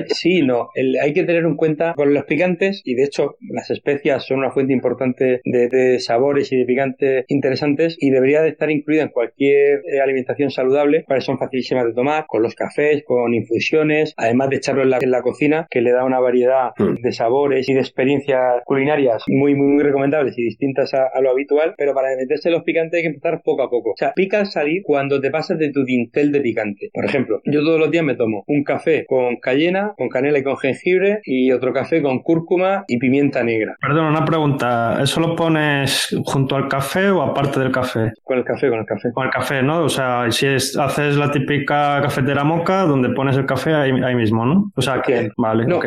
Sí, 0.07 0.41
no. 0.41 0.69
hay 1.01 1.13
que 1.13 1.23
tener 1.23 1.43
en 1.43 1.55
cuenta 1.55 1.93
con 1.93 2.13
los 2.13 2.25
picantes, 2.25 2.81
y 2.83 2.95
de 2.95 3.03
hecho 3.03 3.37
las 3.41 3.69
especias 3.69 4.25
son 4.25 4.39
una 4.39 4.51
fuente 4.51 4.73
importante 4.73 5.41
de, 5.43 5.99
sabores 5.99 6.51
y 6.51 6.57
de 6.57 6.65
picantes 6.65 7.25
interesantes, 7.27 7.97
y 7.99 8.09
debería 8.09 8.41
de 8.41 8.49
estar 8.49 8.69
incluida 8.71 9.03
en 9.03 9.09
cualquier 9.09 9.81
eh, 9.85 10.01
alimentación 10.01 10.49
saludable, 10.51 11.05
para 11.07 11.21
son 11.21 11.37
facilísimas 11.37 11.85
de 11.85 11.93
tomar, 11.93 12.25
con 12.27 12.41
los 12.41 12.55
cafés, 12.55 13.03
con 13.05 13.33
infusiones, 13.33 14.13
además 14.17 14.49
de 14.49 14.57
echarlo 14.57 14.83
en 14.83 15.11
la, 15.11 15.21
cocina, 15.21 15.67
que 15.69 15.81
le 15.81 15.91
da 15.91 16.03
una 16.03 16.19
variedad 16.19 16.71
mm. 16.77 17.01
de 17.01 17.11
sabores 17.11 17.67
y 17.67 17.73
de 17.73 17.79
experiencias 17.79 18.61
culinarias 18.65 19.23
muy, 19.27 19.55
muy, 19.55 19.67
muy 19.67 19.83
recomendables 19.83 20.37
y 20.37 20.43
distintas 20.43 20.93
a, 20.93 21.09
lo 21.21 21.31
habitual, 21.31 21.73
pero 21.77 21.93
para 21.93 22.15
meterse 22.15 22.49
los 22.49 22.63
picantes 22.63 22.97
hay 22.97 23.03
que 23.03 23.15
empezar 23.15 23.41
poco 23.43 23.63
a 23.63 23.69
poco. 23.69 23.91
O 23.91 23.97
sea, 23.97 24.13
pica 24.13 24.39
al 24.39 24.47
salir 24.47 24.83
cuando 24.83 25.19
te 25.19 25.31
pasas 25.31 25.57
de 25.57 25.71
tu 25.71 25.83
dintel 25.83 26.31
de 26.31 26.41
picante. 26.41 26.64
Por 26.93 27.05
ejemplo, 27.05 27.41
yo 27.45 27.61
todos 27.61 27.79
los 27.79 27.91
días 27.91 28.03
me 28.03 28.15
tomo 28.15 28.43
un 28.47 28.63
café 28.63 29.05
con 29.07 29.37
cayena, 29.37 29.93
con 29.97 30.09
canela 30.09 30.39
y 30.39 30.43
con 30.43 30.57
jengibre 30.57 31.19
y 31.23 31.51
otro 31.51 31.73
café 31.73 32.01
con 32.01 32.19
cúrcuma 32.19 32.85
y 32.87 32.97
pimienta 32.97 33.43
negra. 33.43 33.75
Perdón, 33.81 34.07
una 34.07 34.25
pregunta. 34.25 34.99
¿Eso 35.01 35.19
lo 35.19 35.35
pones 35.35 36.15
junto 36.25 36.55
al 36.55 36.67
café 36.67 37.09
o 37.09 37.21
aparte 37.21 37.59
del 37.59 37.71
café? 37.71 38.13
Con 38.23 38.37
el 38.37 38.43
café, 38.43 38.69
con 38.69 38.79
el 38.79 38.85
café. 38.85 39.11
Con 39.13 39.25
el 39.25 39.31
café, 39.31 39.61
¿no? 39.61 39.83
O 39.83 39.89
sea, 39.89 40.31
si 40.31 40.47
es, 40.47 40.77
haces 40.77 41.17
la 41.17 41.31
típica 41.31 42.01
cafetera 42.01 42.43
moca 42.43 42.83
donde 42.83 43.09
pones 43.09 43.37
el 43.37 43.45
café 43.45 43.73
ahí, 43.73 44.15
mismo, 44.15 44.45
¿no? 44.45 44.71
O 44.75 44.81
sea, 44.81 45.01
que, 45.01 45.29
vale, 45.37 45.65
no, 45.65 45.79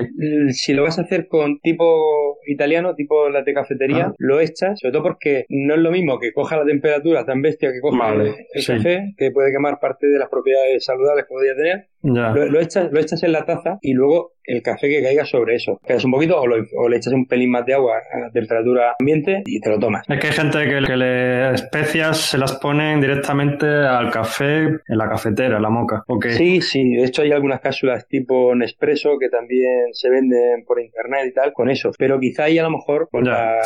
Si 0.50 0.74
lo 0.74 0.82
vas 0.82 0.98
a 0.98 1.02
hacer 1.02 1.28
con 1.28 1.58
tipo 1.60 2.38
italiano, 2.46 2.94
tipo 2.94 3.28
la 3.28 3.42
de 3.42 3.54
cafetería, 3.54 4.06
ah. 4.08 4.14
lo 4.18 4.40
echas, 4.40 4.78
sobre 4.80 4.92
todo 4.92 5.02
porque 5.02 5.46
no 5.48 5.74
es 5.74 5.80
lo 5.80 5.90
mismo 5.90 6.18
que 6.18 6.32
coja 6.32 6.56
la 6.56 6.64
temperatura 6.64 7.24
tan 7.24 7.42
bestia 7.42 7.72
que 7.72 7.80
coja 7.80 8.12
el, 8.14 8.34
café, 8.66 9.14
que 9.16 9.30
puede 9.30 9.52
quemar 9.52 9.78
parte 9.80 10.06
de 10.06 10.18
las 10.18 10.28
propiedades 10.28 10.57
saludables 10.80 11.24
que 11.24 11.28
podría 11.28 11.54
tener. 11.54 11.88
Lo, 12.03 12.61
echas, 12.61 12.90
lo 12.92 13.01
echas 13.01 13.22
en 13.22 13.32
la 13.32 13.44
taza 13.44 13.78
y 13.82 13.92
luego 13.92 14.32
el 14.44 14.62
café 14.62 14.88
que 14.88 15.03
caiga 15.03 15.24
sobre 15.24 15.57
eso. 15.57 15.78
Quedas 15.86 16.05
un 16.05 16.12
poquito 16.12 16.40
o, 16.40 16.88
le 16.88 16.96
echas 16.96 17.12
un 17.12 17.26
pelín 17.26 17.51
más 17.51 17.66
de 17.66 17.74
agua 17.74 17.96
a 17.99 18.30
temperatura 18.30 18.96
ambiente 18.99 19.42
y 19.44 19.61
te 19.61 19.68
lo 19.68 19.78
tomas. 19.78 20.05
Es 20.09 20.18
que 20.18 20.28
hay 20.28 20.32
gente 20.32 20.59
que, 20.64 20.86
que 20.86 20.96
le 20.96 21.53
especias 21.53 22.18
se 22.18 22.38
las 22.38 22.57
ponen 22.57 23.01
directamente 23.01 23.66
al 23.66 24.11
café 24.11 24.62
en 24.64 24.99
la 24.99 25.09
cafetera, 25.09 25.57
en 25.57 25.62
la 25.62 25.70
moca. 25.70 26.03
Sí, 26.30 26.61
sí. 26.61 26.94
De 26.94 27.05
hecho 27.05 27.22
hay 27.22 27.32
algunas 27.32 27.61
cápsulas 27.61 28.07
tipo 28.09 28.55
Nespresso 28.55 29.18
que 29.18 29.28
también 29.28 29.92
se 29.92 30.09
venden 30.09 30.64
por 30.66 30.80
internet 30.80 31.26
y 31.28 31.34
tal 31.34 31.53
con 31.53 31.68
eso. 31.68 31.90
Pero 31.99 32.18
quizá 32.18 32.44
ahí 32.44 32.59
a 32.59 32.62
lo 32.62 32.70
mejor 32.70 33.09
con, 33.11 33.24
la, 33.24 33.61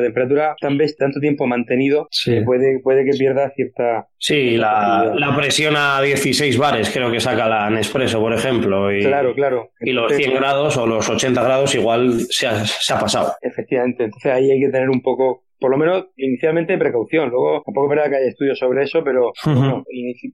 temperatura 0.00 0.56
tan 0.60 0.78
vez 0.78 0.96
tanto 0.96 1.20
tiempo 1.20 1.46
mantenido 1.46 2.08
puede, 2.44 2.80
puede 2.80 3.04
que 3.04 3.16
pierda 3.16 3.50
cierta... 3.50 4.06
Sí, 4.16 4.56
la, 4.56 5.12
la 5.14 5.36
presión 5.36 5.74
a 5.76 6.00
16 6.00 6.56
bares 6.56 6.90
creo 6.90 7.10
que 7.12 7.20
saca 7.20 7.47
la 7.48 7.70
Nespresso, 7.70 8.20
por 8.20 8.32
ejemplo. 8.32 8.92
Y, 8.92 9.02
claro, 9.02 9.34
claro. 9.34 9.70
Y 9.80 9.92
los 9.92 10.12
100 10.12 10.34
grados 10.34 10.76
o 10.76 10.86
los 10.86 11.08
80 11.08 11.42
grados 11.42 11.74
igual 11.74 12.20
se 12.30 12.46
ha, 12.46 12.64
se 12.64 12.92
ha 12.92 12.98
pasado. 12.98 13.34
Efectivamente. 13.40 14.04
Entonces 14.04 14.32
ahí 14.32 14.50
hay 14.50 14.60
que 14.60 14.68
tener 14.68 14.90
un 14.90 15.02
poco 15.02 15.44
por 15.58 15.70
lo 15.70 15.78
menos 15.78 16.06
inicialmente 16.16 16.78
precaución. 16.78 17.30
Luego, 17.30 17.62
tampoco 17.64 17.86
es 17.86 17.90
verdad 17.90 18.10
que 18.10 18.16
haya 18.16 18.28
estudios 18.28 18.58
sobre 18.58 18.84
eso, 18.84 19.02
pero 19.04 19.32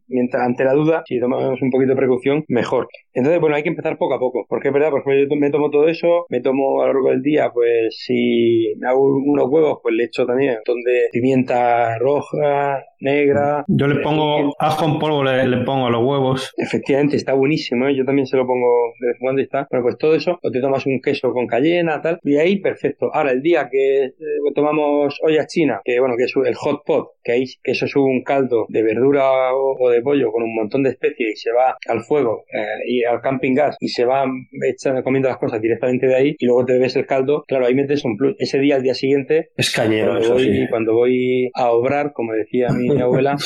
mientras 0.08 0.42
ante 0.42 0.64
la 0.64 0.72
duda, 0.74 1.02
si 1.06 1.20
tomamos 1.20 1.60
un 1.60 1.70
poquito 1.70 1.90
de 1.90 1.96
precaución, 1.96 2.44
mejor. 2.48 2.88
Entonces, 3.12 3.40
bueno, 3.40 3.56
hay 3.56 3.62
que 3.62 3.68
empezar 3.68 3.98
poco 3.98 4.14
a 4.14 4.18
poco, 4.18 4.44
porque 4.48 4.68
es 4.68 4.74
verdad, 4.74 4.90
por 4.90 5.00
ejemplo, 5.00 5.20
yo 5.28 5.40
me 5.40 5.50
tomo 5.50 5.70
todo 5.70 5.88
eso, 5.88 6.26
me 6.28 6.40
tomo 6.40 6.82
a 6.82 6.86
lo 6.86 6.94
largo 6.94 7.10
del 7.10 7.22
día, 7.22 7.50
pues 7.52 7.96
si 8.04 8.74
me 8.78 8.88
hago 8.88 9.02
unos 9.02 9.48
huevos, 9.48 9.78
pues 9.82 9.94
le 9.94 10.04
echo 10.04 10.26
también 10.26 10.50
un 10.50 10.56
montón 10.56 10.82
de 10.82 11.08
pimienta 11.12 11.98
roja, 11.98 12.82
negra. 13.00 13.64
Yo 13.68 13.86
le 13.86 14.00
pongo 14.00 14.54
ajo 14.58 14.84
en 14.86 14.98
polvo, 14.98 15.22
le, 15.22 15.56
pongo 15.58 15.86
a 15.86 15.90
los 15.90 16.02
huevos. 16.02 16.52
Efectivamente, 16.56 17.16
está 17.16 17.34
buenísimo, 17.34 17.86
¿eh? 17.86 17.94
yo 17.94 18.04
también 18.04 18.26
se 18.26 18.36
lo 18.36 18.46
pongo 18.46 18.92
de 19.00 19.08
vez 19.08 19.16
en 19.16 19.20
cuando 19.20 19.40
y 19.40 19.44
está. 19.44 19.66
Bueno, 19.70 19.84
pues 19.84 19.98
todo 19.98 20.14
eso, 20.14 20.38
o 20.42 20.50
te 20.50 20.60
tomas 20.60 20.86
un 20.86 21.00
queso 21.00 21.32
con 21.32 21.46
cayena, 21.46 22.00
tal, 22.00 22.18
y 22.22 22.36
ahí 22.36 22.60
perfecto. 22.60 23.14
Ahora, 23.14 23.32
el 23.32 23.42
día 23.42 23.68
que 23.70 24.04
eh, 24.06 24.12
tomamos 24.54 25.13
tenemos 25.14 25.18
olla 25.22 25.46
china, 25.46 25.80
que 25.84 26.00
bueno, 26.00 26.14
que 26.16 26.24
es 26.24 26.32
el 26.36 26.54
hot 26.54 26.84
pot, 26.84 27.08
que, 27.22 27.32
hay, 27.32 27.44
que 27.62 27.72
eso 27.72 27.86
es 27.86 27.96
un 27.96 28.22
caldo 28.22 28.66
de 28.68 28.82
verdura 28.82 29.54
o, 29.54 29.90
de 29.90 30.02
pollo 30.02 30.30
con 30.32 30.42
un 30.42 30.54
montón 30.54 30.82
de 30.82 30.90
especies 30.90 31.32
y 31.32 31.36
se 31.36 31.52
va 31.52 31.76
al 31.86 32.02
fuego 32.02 32.44
eh, 32.52 32.64
y 32.86 33.04
al 33.04 33.20
camping 33.20 33.54
gas 33.54 33.76
y 33.80 33.88
se 33.88 34.04
va 34.04 34.24
echando, 34.68 35.02
comiendo 35.02 35.28
las 35.28 35.38
cosas 35.38 35.60
directamente 35.60 36.06
de 36.06 36.14
ahí 36.14 36.36
y 36.38 36.46
luego 36.46 36.64
te 36.64 36.74
bebes 36.74 36.96
el 36.96 37.06
caldo, 37.06 37.44
claro, 37.46 37.66
ahí 37.66 37.74
metes 37.74 38.04
un 38.04 38.16
plus. 38.16 38.34
Ese 38.38 38.58
día, 38.58 38.76
al 38.76 38.82
día 38.82 38.94
siguiente, 38.94 39.50
es 39.56 39.70
cañero. 39.70 40.12
Cuando, 40.12 40.34
voy, 40.34 40.68
cuando 40.68 40.94
voy 40.94 41.50
a 41.54 41.70
obrar, 41.70 42.12
como 42.12 42.32
decía 42.32 42.68
mi 42.70 42.88
abuela, 43.00 43.36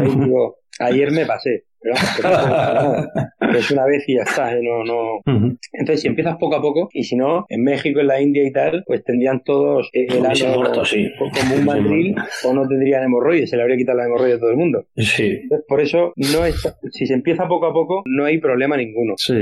ahí 0.00 0.14
digo, 0.24 0.58
ayer 0.78 1.10
me 1.12 1.26
pasé. 1.26 1.64
Pero, 3.40 3.58
es 3.58 3.70
una 3.70 3.86
vez 3.86 4.04
y 4.08 4.16
ya 4.16 4.22
está, 4.22 4.52
¿eh? 4.52 4.60
no, 4.62 4.84
no. 4.84 5.20
Entonces, 5.72 6.02
si 6.02 6.08
empiezas 6.08 6.36
poco 6.36 6.56
a 6.56 6.60
poco, 6.60 6.88
y 6.92 7.04
si 7.04 7.16
no, 7.16 7.46
en 7.48 7.62
México, 7.62 8.00
en 8.00 8.08
la 8.08 8.20
India 8.20 8.44
y 8.44 8.52
tal, 8.52 8.82
pues 8.86 9.04
tendrían 9.04 9.42
todos 9.44 9.88
el 9.92 10.24
ano 10.24 10.84
sí. 10.84 11.08
como 11.18 11.54
un 11.54 11.64
mandril, 11.64 12.14
o 12.44 12.52
no 12.52 12.66
tendrían 12.66 13.04
hemorroides, 13.04 13.50
se 13.50 13.56
le 13.56 13.62
habría 13.62 13.76
quitado 13.76 13.98
la 13.98 14.06
hemorroide 14.06 14.34
a 14.34 14.38
todo 14.38 14.50
el 14.50 14.56
mundo. 14.56 14.86
Sí. 14.96 15.40
por 15.66 15.80
eso, 15.80 16.12
no 16.16 16.44
es, 16.44 16.56
si 16.90 17.06
se 17.06 17.14
empieza 17.14 17.46
poco 17.46 17.66
a 17.66 17.72
poco, 17.72 18.02
no 18.06 18.24
hay 18.24 18.38
problema 18.38 18.76
ninguno. 18.76 19.14
Sí, 19.16 19.34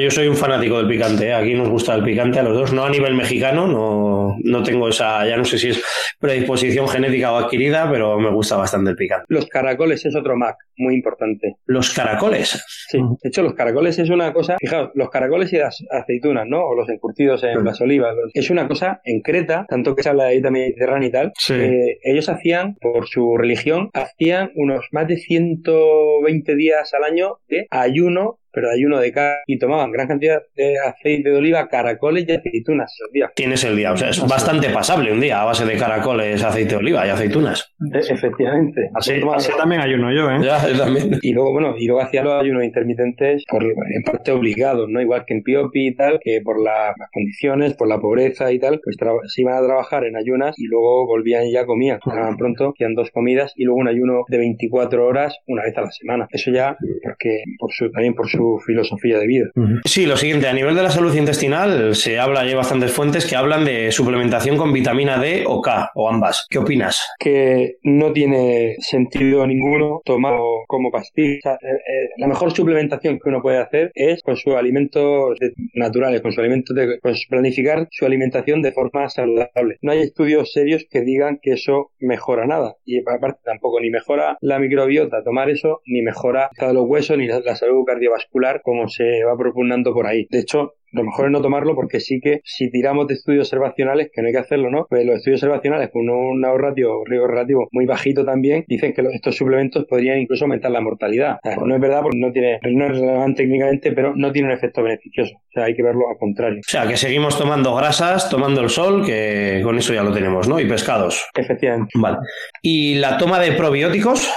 yo 0.00 0.10
soy 0.10 0.28
un 0.28 0.36
fanático 0.36 0.78
del 0.78 0.88
picante, 0.88 1.28
¿eh? 1.28 1.34
aquí 1.34 1.54
nos 1.54 1.68
gusta 1.68 1.94
el 1.94 2.02
picante 2.02 2.38
a 2.38 2.42
los 2.42 2.54
dos, 2.54 2.72
no 2.72 2.84
a 2.84 2.90
nivel 2.90 3.14
mexicano, 3.14 3.66
no, 3.66 4.36
no 4.42 4.62
tengo 4.62 4.88
esa, 4.88 5.26
ya 5.28 5.36
no 5.36 5.44
sé 5.44 5.58
si 5.58 5.68
es 5.68 5.82
predisposición 6.18 6.88
genética 6.88 7.32
o 7.32 7.36
adquirida, 7.36 7.88
pero 7.90 8.18
me 8.18 8.30
gusta 8.30 8.56
bastante 8.56 8.90
el 8.90 8.96
picante. 8.96 9.26
Los 9.28 9.46
caracoles 9.46 10.04
es 10.04 10.16
otro 10.16 10.36
Mac 10.36 10.56
muy 10.82 10.94
importante. 10.94 11.56
Los 11.66 11.94
caracoles. 11.94 12.62
Sí, 12.88 12.98
de 12.98 13.28
hecho 13.28 13.42
los 13.42 13.54
caracoles 13.54 13.98
es 13.98 14.10
una 14.10 14.32
cosa, 14.32 14.56
fijaos, 14.58 14.90
los 14.94 15.10
caracoles 15.10 15.52
y 15.52 15.58
las 15.58 15.82
aceitunas, 15.90 16.46
¿no? 16.46 16.64
O 16.64 16.74
los 16.74 16.88
encurtidos 16.88 17.42
en 17.44 17.64
las 17.64 17.80
olivas, 17.80 18.14
es 18.34 18.50
una 18.50 18.68
cosa 18.68 19.00
en 19.04 19.20
Creta, 19.20 19.66
tanto 19.68 19.94
que 19.94 20.02
se 20.02 20.08
habla 20.08 20.24
de 20.24 20.32
dieta 20.32 20.50
mediterránea 20.50 21.08
y 21.08 21.12
tal, 21.12 21.32
eh, 21.50 21.98
ellos 22.02 22.28
hacían, 22.28 22.76
por 22.80 23.06
su 23.06 23.36
religión, 23.36 23.90
hacían 23.94 24.50
unos 24.54 24.86
más 24.92 25.08
de 25.08 25.16
120 25.16 26.56
días 26.56 26.92
al 26.94 27.04
año 27.04 27.38
de 27.48 27.66
ayuno 27.70 28.38
pero 28.52 28.70
ayuno 28.70 28.98
de 28.98 29.12
carne 29.12 29.38
y 29.46 29.58
tomaban 29.58 29.90
gran 29.90 30.08
cantidad 30.08 30.42
de 30.56 30.74
aceite 30.78 31.30
de 31.30 31.36
oliva, 31.36 31.68
caracoles 31.68 32.24
y 32.28 32.32
aceitunas 32.32 32.92
esos 32.92 33.12
días. 33.12 33.30
Tienes 33.34 33.64
el 33.64 33.76
día, 33.76 33.92
o 33.92 33.96
sea, 33.96 34.10
es 34.10 34.20
bastante 34.26 34.70
pasable 34.70 35.12
un 35.12 35.20
día 35.20 35.42
a 35.42 35.44
base 35.44 35.64
de 35.64 35.76
caracoles, 35.76 36.42
aceite 36.42 36.70
de 36.70 36.76
oliva 36.76 37.06
y 37.06 37.10
aceitunas. 37.10 37.72
E, 37.92 37.98
efectivamente. 37.98 38.90
Así, 38.94 39.20
también 39.56 39.80
ayuno 39.80 40.12
yo, 40.12 40.30
¿eh? 40.30 40.38
Ya, 40.42 40.60
también. 40.76 41.18
Y 41.22 41.32
luego, 41.32 41.52
bueno, 41.52 41.74
y 41.78 41.86
luego 41.86 42.02
hacía 42.02 42.22
los 42.22 42.40
ayunos 42.40 42.64
intermitentes 42.64 43.44
por, 43.48 43.62
en 43.64 44.02
parte 44.04 44.32
obligados, 44.32 44.88
¿no? 44.88 45.00
Igual 45.00 45.24
que 45.26 45.34
en 45.34 45.42
Piopi 45.42 45.88
y 45.88 45.94
tal, 45.94 46.20
que 46.22 46.40
por 46.42 46.62
las 46.62 46.94
condiciones, 47.12 47.74
por 47.74 47.88
la 47.88 48.00
pobreza 48.00 48.52
y 48.52 48.58
tal, 48.58 48.80
pues 48.82 48.96
se 49.26 49.42
iban 49.42 49.54
a 49.54 49.66
trabajar 49.66 50.04
en 50.04 50.16
ayunas 50.16 50.54
y 50.58 50.66
luego 50.66 51.06
volvían 51.06 51.44
y 51.44 51.52
ya 51.52 51.66
comían. 51.66 51.98
Trabajaban 52.00 52.36
pronto, 52.36 52.72
hacían 52.74 52.94
dos 52.94 53.10
comidas 53.10 53.52
y 53.56 53.64
luego 53.64 53.80
un 53.80 53.88
ayuno 53.88 54.24
de 54.28 54.38
24 54.38 55.06
horas 55.06 55.36
una 55.46 55.62
vez 55.62 55.76
a 55.76 55.82
la 55.82 55.90
semana. 55.90 56.28
Eso 56.30 56.50
ya, 56.50 56.76
porque 57.02 57.42
por 57.58 57.72
su, 57.72 57.90
también 57.90 58.14
por 58.14 58.28
su 58.28 58.41
filosofía 58.64 59.18
de 59.18 59.26
vida. 59.26 59.46
Sí, 59.84 60.06
lo 60.06 60.16
siguiente, 60.16 60.48
a 60.48 60.52
nivel 60.52 60.74
de 60.74 60.82
la 60.82 60.90
salud 60.90 61.14
intestinal 61.14 61.94
se 61.94 62.18
habla, 62.18 62.40
hay 62.40 62.54
bastantes 62.54 62.92
fuentes 62.92 63.26
que 63.26 63.36
hablan 63.36 63.64
de 63.64 63.92
suplementación 63.92 64.56
con 64.56 64.72
vitamina 64.72 65.18
D 65.18 65.44
o 65.46 65.60
K, 65.60 65.90
o 65.94 66.08
ambas. 66.08 66.46
¿Qué 66.48 66.58
opinas? 66.58 67.00
Que 67.18 67.76
no 67.82 68.12
tiene 68.12 68.76
sentido 68.78 69.46
ninguno 69.46 70.00
tomar 70.04 70.34
como 70.66 70.90
pastilla. 70.90 71.54
Eh, 71.54 71.66
eh, 71.66 72.08
la 72.18 72.26
mejor 72.26 72.52
suplementación 72.52 73.18
que 73.18 73.28
uno 73.28 73.42
puede 73.42 73.58
hacer 73.58 73.90
es 73.94 74.22
con 74.22 74.36
sus 74.36 74.54
alimentos 74.54 75.38
naturales, 75.74 76.20
con 76.20 76.32
su 76.32 76.40
alimento 76.40 76.74
de, 76.74 76.98
planificar 77.28 77.88
su 77.90 78.06
alimentación 78.06 78.62
de 78.62 78.72
forma 78.72 79.08
saludable. 79.08 79.76
No 79.82 79.92
hay 79.92 80.00
estudios 80.00 80.52
serios 80.52 80.84
que 80.90 81.02
digan 81.02 81.38
que 81.42 81.52
eso 81.52 81.92
mejora 81.98 82.46
nada. 82.46 82.76
Y 82.84 83.00
aparte 83.00 83.40
tampoco 83.44 83.80
ni 83.80 83.90
mejora 83.90 84.36
la 84.40 84.58
microbiota 84.58 85.22
tomar 85.22 85.50
eso, 85.50 85.80
ni 85.86 86.02
mejora 86.02 86.50
los 86.72 86.84
huesos, 86.86 87.18
ni 87.18 87.26
la 87.26 87.56
salud 87.56 87.84
cardiovascular 87.84 88.31
como 88.62 88.88
se 88.88 89.24
va 89.24 89.36
propugnando 89.36 89.92
por 89.92 90.06
ahí. 90.06 90.26
De 90.30 90.40
hecho, 90.40 90.74
lo 90.92 91.04
mejor 91.04 91.26
es 91.26 91.32
no 91.32 91.42
tomarlo 91.42 91.74
porque 91.74 92.00
sí 92.00 92.20
que 92.20 92.40
si 92.44 92.70
tiramos 92.70 93.06
de 93.06 93.14
estudios 93.14 93.48
observacionales, 93.48 94.10
que 94.12 94.22
no 94.22 94.28
hay 94.28 94.32
que 94.32 94.40
hacerlo, 94.40 94.70
¿no? 94.70 94.86
Pues 94.88 95.04
los 95.04 95.16
estudios 95.16 95.42
observacionales 95.42 95.90
con 95.90 96.08
un 96.08 96.44
ahorratio 96.44 97.04
riesgo 97.04 97.26
relativo 97.26 97.68
muy 97.72 97.86
bajito 97.86 98.24
también, 98.24 98.64
dicen 98.68 98.92
que 98.92 99.02
estos 99.12 99.36
suplementos 99.36 99.84
podrían 99.86 100.18
incluso 100.18 100.44
aumentar 100.44 100.70
la 100.70 100.80
mortalidad. 100.80 101.38
no 101.64 101.74
es 101.74 101.80
verdad 101.80 102.02
porque 102.02 102.18
no 102.18 102.32
tiene, 102.32 102.58
no 102.62 102.86
es 102.86 102.98
relevante 102.98 103.42
técnicamente, 103.42 103.92
pero 103.92 104.14
no 104.14 104.30
tiene 104.32 104.48
un 104.48 104.54
efecto 104.54 104.82
beneficioso. 104.82 105.34
O 105.34 105.52
sea, 105.52 105.64
hay 105.64 105.74
que 105.74 105.82
verlo 105.82 106.08
al 106.10 106.16
contrario. 106.18 106.60
O 106.60 106.70
sea, 106.70 106.86
que 106.86 106.96
seguimos 106.96 107.36
tomando 107.36 107.74
grasas, 107.74 108.30
tomando 108.30 108.60
el 108.60 108.68
sol, 108.68 109.04
que 109.04 109.60
con 109.64 109.76
eso 109.78 109.92
ya 109.92 110.02
lo 110.02 110.12
tenemos, 110.12 110.48
¿no? 110.48 110.60
Y 110.60 110.66
pescados. 110.66 111.26
Efectivamente. 111.34 111.90
Vale. 111.94 112.18
Y 112.62 112.94
la 112.96 113.18
toma 113.18 113.38
de 113.40 113.52
probióticos 113.52 114.32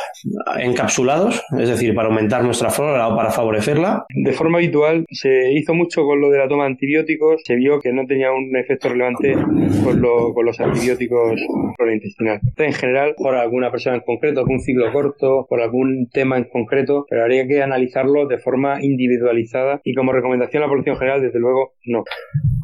encapsulados, 0.58 1.44
es 1.60 1.70
decir, 1.70 1.94
para 1.94 2.08
aumentar 2.08 2.44
nuestra 2.44 2.70
flora 2.70 3.08
o 3.08 3.16
para 3.16 3.32
favorecerla. 3.32 4.06
De 4.10 4.34
forma 4.34 4.58
habitual 4.58 5.06
se 5.12 5.54
hizo 5.54 5.74
mucho 5.74 6.04
con 6.04 6.22
lo 6.22 6.30
de 6.30 6.40
la 6.40 6.45
toma 6.48 6.64
de 6.64 6.72
antibióticos, 6.72 7.42
se 7.44 7.56
vio 7.56 7.80
que 7.80 7.92
no 7.92 8.06
tenía 8.06 8.32
un 8.32 8.56
efecto 8.56 8.90
relevante 8.90 9.34
con, 9.34 10.46
los 10.46 10.60
antibióticos 10.60 11.40
por 11.78 11.88
el 11.88 11.96
intestinal. 11.96 12.40
En 12.58 12.74
general, 12.74 13.16
por 13.18 13.36
alguna 13.36 13.72
persona 13.72 13.96
en 13.96 14.02
concreto, 14.02 14.42
algún 14.42 14.60
ciclo 14.60 14.92
corto, 14.92 15.46
por 15.50 15.62
algún 15.62 16.10
tema 16.12 16.38
en 16.38 16.46
concreto, 16.46 17.06
pero 17.10 17.24
habría 17.24 17.48
que 17.48 17.62
analizarlo 17.62 18.28
de 18.28 18.38
forma 18.38 18.84
individualizada 18.84 19.82
y 19.84 19.94
como 19.94 20.12
recomendación 20.12 20.64
a 20.64 20.66
la 20.66 20.70
población 20.70 20.98
general, 20.98 21.22
desde 21.22 21.40
luego, 21.40 21.74
no. 21.86 22.04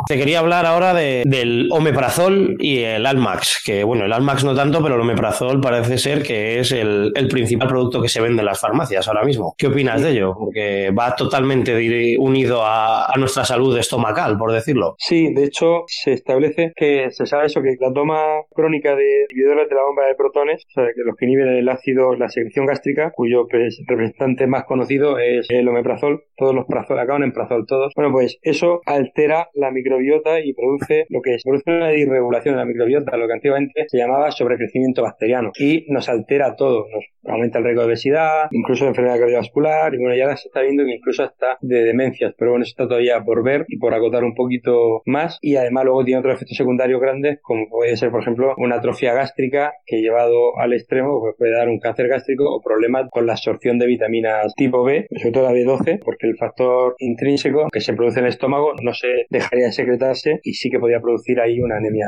Te 0.07 0.17
quería 0.17 0.39
hablar 0.39 0.65
ahora 0.65 0.93
del 0.93 1.69
omeprazol 1.71 2.57
y 2.59 2.79
el 2.79 3.05
Almax, 3.05 3.61
que 3.63 3.83
bueno, 3.83 4.05
el 4.05 4.13
Almax 4.13 4.43
no 4.43 4.55
tanto, 4.55 4.81
pero 4.81 4.95
el 4.95 5.01
omeprazol 5.01 5.61
parece 5.61 5.97
ser 5.97 6.23
que 6.23 6.59
es 6.59 6.71
el, 6.71 7.11
principal 7.29 7.67
producto 7.67 8.01
que 8.01 8.09
se 8.09 8.19
vende 8.19 8.41
en 8.41 8.45
las 8.45 8.59
farmacias 8.59 9.07
ahora 9.07 9.23
mismo. 9.23 9.53
¿Qué 9.57 9.67
opinas 9.67 10.01
de 10.01 10.11
ello? 10.11 10.35
Porque 10.37 10.91
va 10.91 11.15
totalmente 11.15 12.17
unido 12.17 12.63
a 12.65 13.13
nuestra 13.17 13.45
salud 13.45 13.70
estomacal, 13.79 14.37
por 14.37 14.51
decirlo. 14.51 14.95
Sí, 14.97 15.33
de 15.33 15.45
hecho 15.45 15.83
se 15.87 16.13
establece 16.13 16.73
que 16.75 17.11
se 17.11 17.25
sabe 17.25 17.47
eso, 17.47 17.61
que 17.61 17.75
la 17.79 17.93
toma 17.93 18.21
crónica 18.53 18.95
de 18.95 19.27
inhibidores 19.31 19.69
de 19.69 19.75
la 19.75 19.83
bomba 19.83 20.05
de 20.05 20.15
protones, 20.15 20.63
o 20.69 20.71
sea, 20.73 20.85
que 20.87 21.01
los 21.05 21.15
que 21.15 21.25
inhiben 21.25 21.47
el 21.49 21.69
ácido, 21.69 22.15
la 22.15 22.29
secreción 22.29 22.65
gástrica, 22.65 23.11
cuyo 23.11 23.47
representante 23.87 24.47
más 24.47 24.65
conocido 24.65 25.17
es 25.19 25.47
el 25.49 25.67
omeprazol, 25.67 26.23
todos 26.35 26.55
los 26.55 26.65
prazol 26.65 26.99
acaban 26.99 27.23
en 27.23 27.33
prazol 27.33 27.65
todos. 27.67 27.93
Bueno, 27.95 28.11
pues 28.11 28.37
eso 28.41 28.81
altera 28.85 29.49
la 29.53 29.71
microbiota 29.71 30.39
y 30.39 30.53
produce 30.53 31.05
lo 31.09 31.21
que 31.21 31.35
es, 31.35 31.43
produce 31.43 31.69
una 31.71 31.89
disregulación 31.89 32.55
de 32.55 32.59
la 32.59 32.65
microbiota, 32.65 33.17
lo 33.17 33.27
que 33.27 33.33
antiguamente 33.33 33.85
se 33.87 33.97
llamaba 33.97 34.31
sobrecrecimiento 34.31 35.01
bacteriano 35.01 35.51
y 35.59 35.85
nos 35.89 36.09
altera 36.09 36.55
todo, 36.55 36.85
nos 36.91 37.05
aumenta 37.25 37.59
el 37.59 37.65
riesgo 37.65 37.81
de 37.81 37.87
obesidad, 37.87 38.47
incluso 38.51 38.85
de 38.85 38.89
enfermedad 38.89 39.19
cardiovascular 39.19 39.93
y 39.93 39.97
bueno, 39.97 40.15
ya 40.15 40.35
se 40.35 40.47
está 40.47 40.61
viendo 40.61 40.83
que 40.85 40.95
incluso 40.95 41.23
hasta 41.23 41.57
de 41.61 41.83
demencias, 41.83 42.33
pero 42.37 42.51
bueno, 42.51 42.63
eso 42.63 42.71
está 42.71 42.87
todavía 42.87 43.23
por 43.23 43.43
ver 43.43 43.60
y 43.67 43.77
por 43.77 43.93
acotar 43.93 44.23
un 44.23 44.35
poquito 44.35 45.01
más. 45.05 45.37
Y 45.41 45.55
además 45.55 45.85
luego 45.85 46.03
tiene 46.03 46.19
otros 46.19 46.35
efectos 46.35 46.57
secundarios 46.57 47.01
grandes, 47.01 47.39
como 47.41 47.67
puede 47.69 47.97
ser, 47.97 48.11
por 48.11 48.21
ejemplo, 48.21 48.53
una 48.57 48.77
atrofia 48.77 49.13
gástrica 49.13 49.73
que 49.85 50.01
llevado 50.01 50.57
al 50.57 50.73
extremo 50.73 51.19
pues 51.19 51.35
puede 51.37 51.53
dar 51.53 51.69
un 51.69 51.79
cáncer 51.79 52.07
gástrico 52.07 52.45
o 52.53 52.61
problemas 52.61 53.07
con 53.11 53.25
la 53.25 53.33
absorción 53.33 53.79
de 53.79 53.87
vitaminas 53.87 54.53
tipo 54.55 54.83
B, 54.83 55.07
sobre 55.17 55.31
todo 55.31 55.43
la 55.43 55.53
B12, 55.53 55.99
porque 56.03 56.27
el 56.27 56.37
factor 56.37 56.95
intrínseco 56.99 57.67
que 57.71 57.81
se 57.81 57.93
produce 57.93 58.19
en 58.19 58.25
el 58.25 58.31
estómago 58.31 58.73
no 58.81 58.93
se 58.93 59.25
dejaría 59.29 59.65
de 59.65 59.71
secretarse 59.71 60.39
y 60.43 60.53
sí 60.53 60.69
que 60.69 60.79
podría 60.79 60.99
producir 60.99 61.39
ahí 61.39 61.59
una 61.59 61.77
anemia 61.77 62.07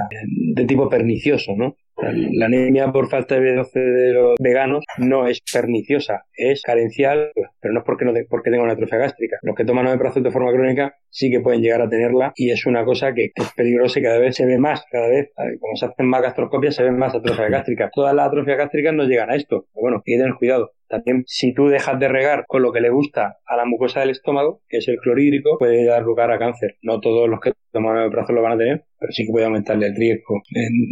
de 0.56 0.66
tipo 0.66 0.90
pernicioso, 0.90 1.54
¿no? 1.56 1.76
La 2.12 2.46
anemia 2.46 2.92
por 2.92 3.10
falta 3.10 3.36
de 3.36 3.56
B12 3.56 3.74
de 3.74 4.14
los 4.14 4.36
veganos 4.40 4.84
no 4.98 5.28
es 5.28 5.42
perniciosa, 5.52 6.26
es 6.36 6.62
carencial, 6.62 7.32
pero 7.62 7.74
no 7.74 7.80
es 7.82 7.86
porque, 7.86 8.06
no 8.06 8.14
porque 8.30 8.52
tenga 8.52 8.64
una 8.64 8.74
atrofia 8.74 8.98
gástrica. 8.98 9.38
Los 9.42 9.56
que 9.56 9.66
toman 9.66 9.88
omeprazol 9.88 10.24
de 10.24 10.32
forma 10.32 10.52
crónica 10.52 10.96
sí 11.10 11.30
que 11.30 11.40
pueden 11.40 11.62
llegar 11.62 11.82
a 11.82 11.90
tenerla 11.90 12.34
y 12.36 12.52
es 12.52 12.66
una 12.66 12.84
cosa 12.86 13.14
que 13.14 13.32
es 13.36 13.54
peligrosa 13.56 14.00
y 14.00 14.04
cada 14.04 14.20
vez 14.20 14.36
se 14.36 14.46
ve 14.46 14.58
más, 14.58 14.84
cada 14.92 15.10
vez, 15.10 15.32
como 15.60 15.76
se 15.76 15.86
hacen 15.86 16.08
más 16.08 16.22
gastroscopias, 16.22 16.76
se 16.76 16.84
ven 16.84 16.98
más 16.98 17.14
atrofia 17.16 17.50
gástrica. 17.50 17.90
Todas 17.94 18.14
las 18.14 18.28
atrofias 18.28 18.58
gástricas 18.58 18.94
no 18.94 19.04
llegan 19.06 19.30
a 19.30 19.36
esto, 19.36 19.68
pero 19.74 19.82
bueno, 19.82 19.98
hay 19.98 20.14
que 20.14 20.20
tener 20.20 20.36
cuidado. 20.36 20.72
También, 20.94 21.24
si 21.26 21.56
tú 21.56 21.70
dejas 21.70 22.00
de 22.00 22.08
regar 22.08 22.46
con 22.48 22.62
lo 22.62 22.72
que 22.72 22.80
le 22.80 22.92
gusta 22.92 23.40
a 23.48 23.58
la 23.58 23.66
mucosa 23.66 24.02
del 24.02 24.12
estómago, 24.12 24.62
que 24.70 24.78
es 24.78 24.88
el 24.88 24.98
clorhídrico, 24.98 25.58
puede 25.58 25.86
dar 25.86 26.04
lugar 26.04 26.32
a 26.32 26.38
cáncer. 26.38 26.78
No 26.84 27.00
todos 27.00 27.28
los 27.28 27.40
que 27.40 27.54
toman 27.72 27.98
omeprazol 27.98 28.36
lo 28.36 28.44
van 28.44 28.52
a 28.52 28.58
tener, 28.60 28.86
pero 29.00 29.12
sí 29.12 29.26
que 29.26 29.32
puede 29.32 29.48
aumentarle 29.48 29.88
el 29.88 29.96
riesgo 29.96 30.44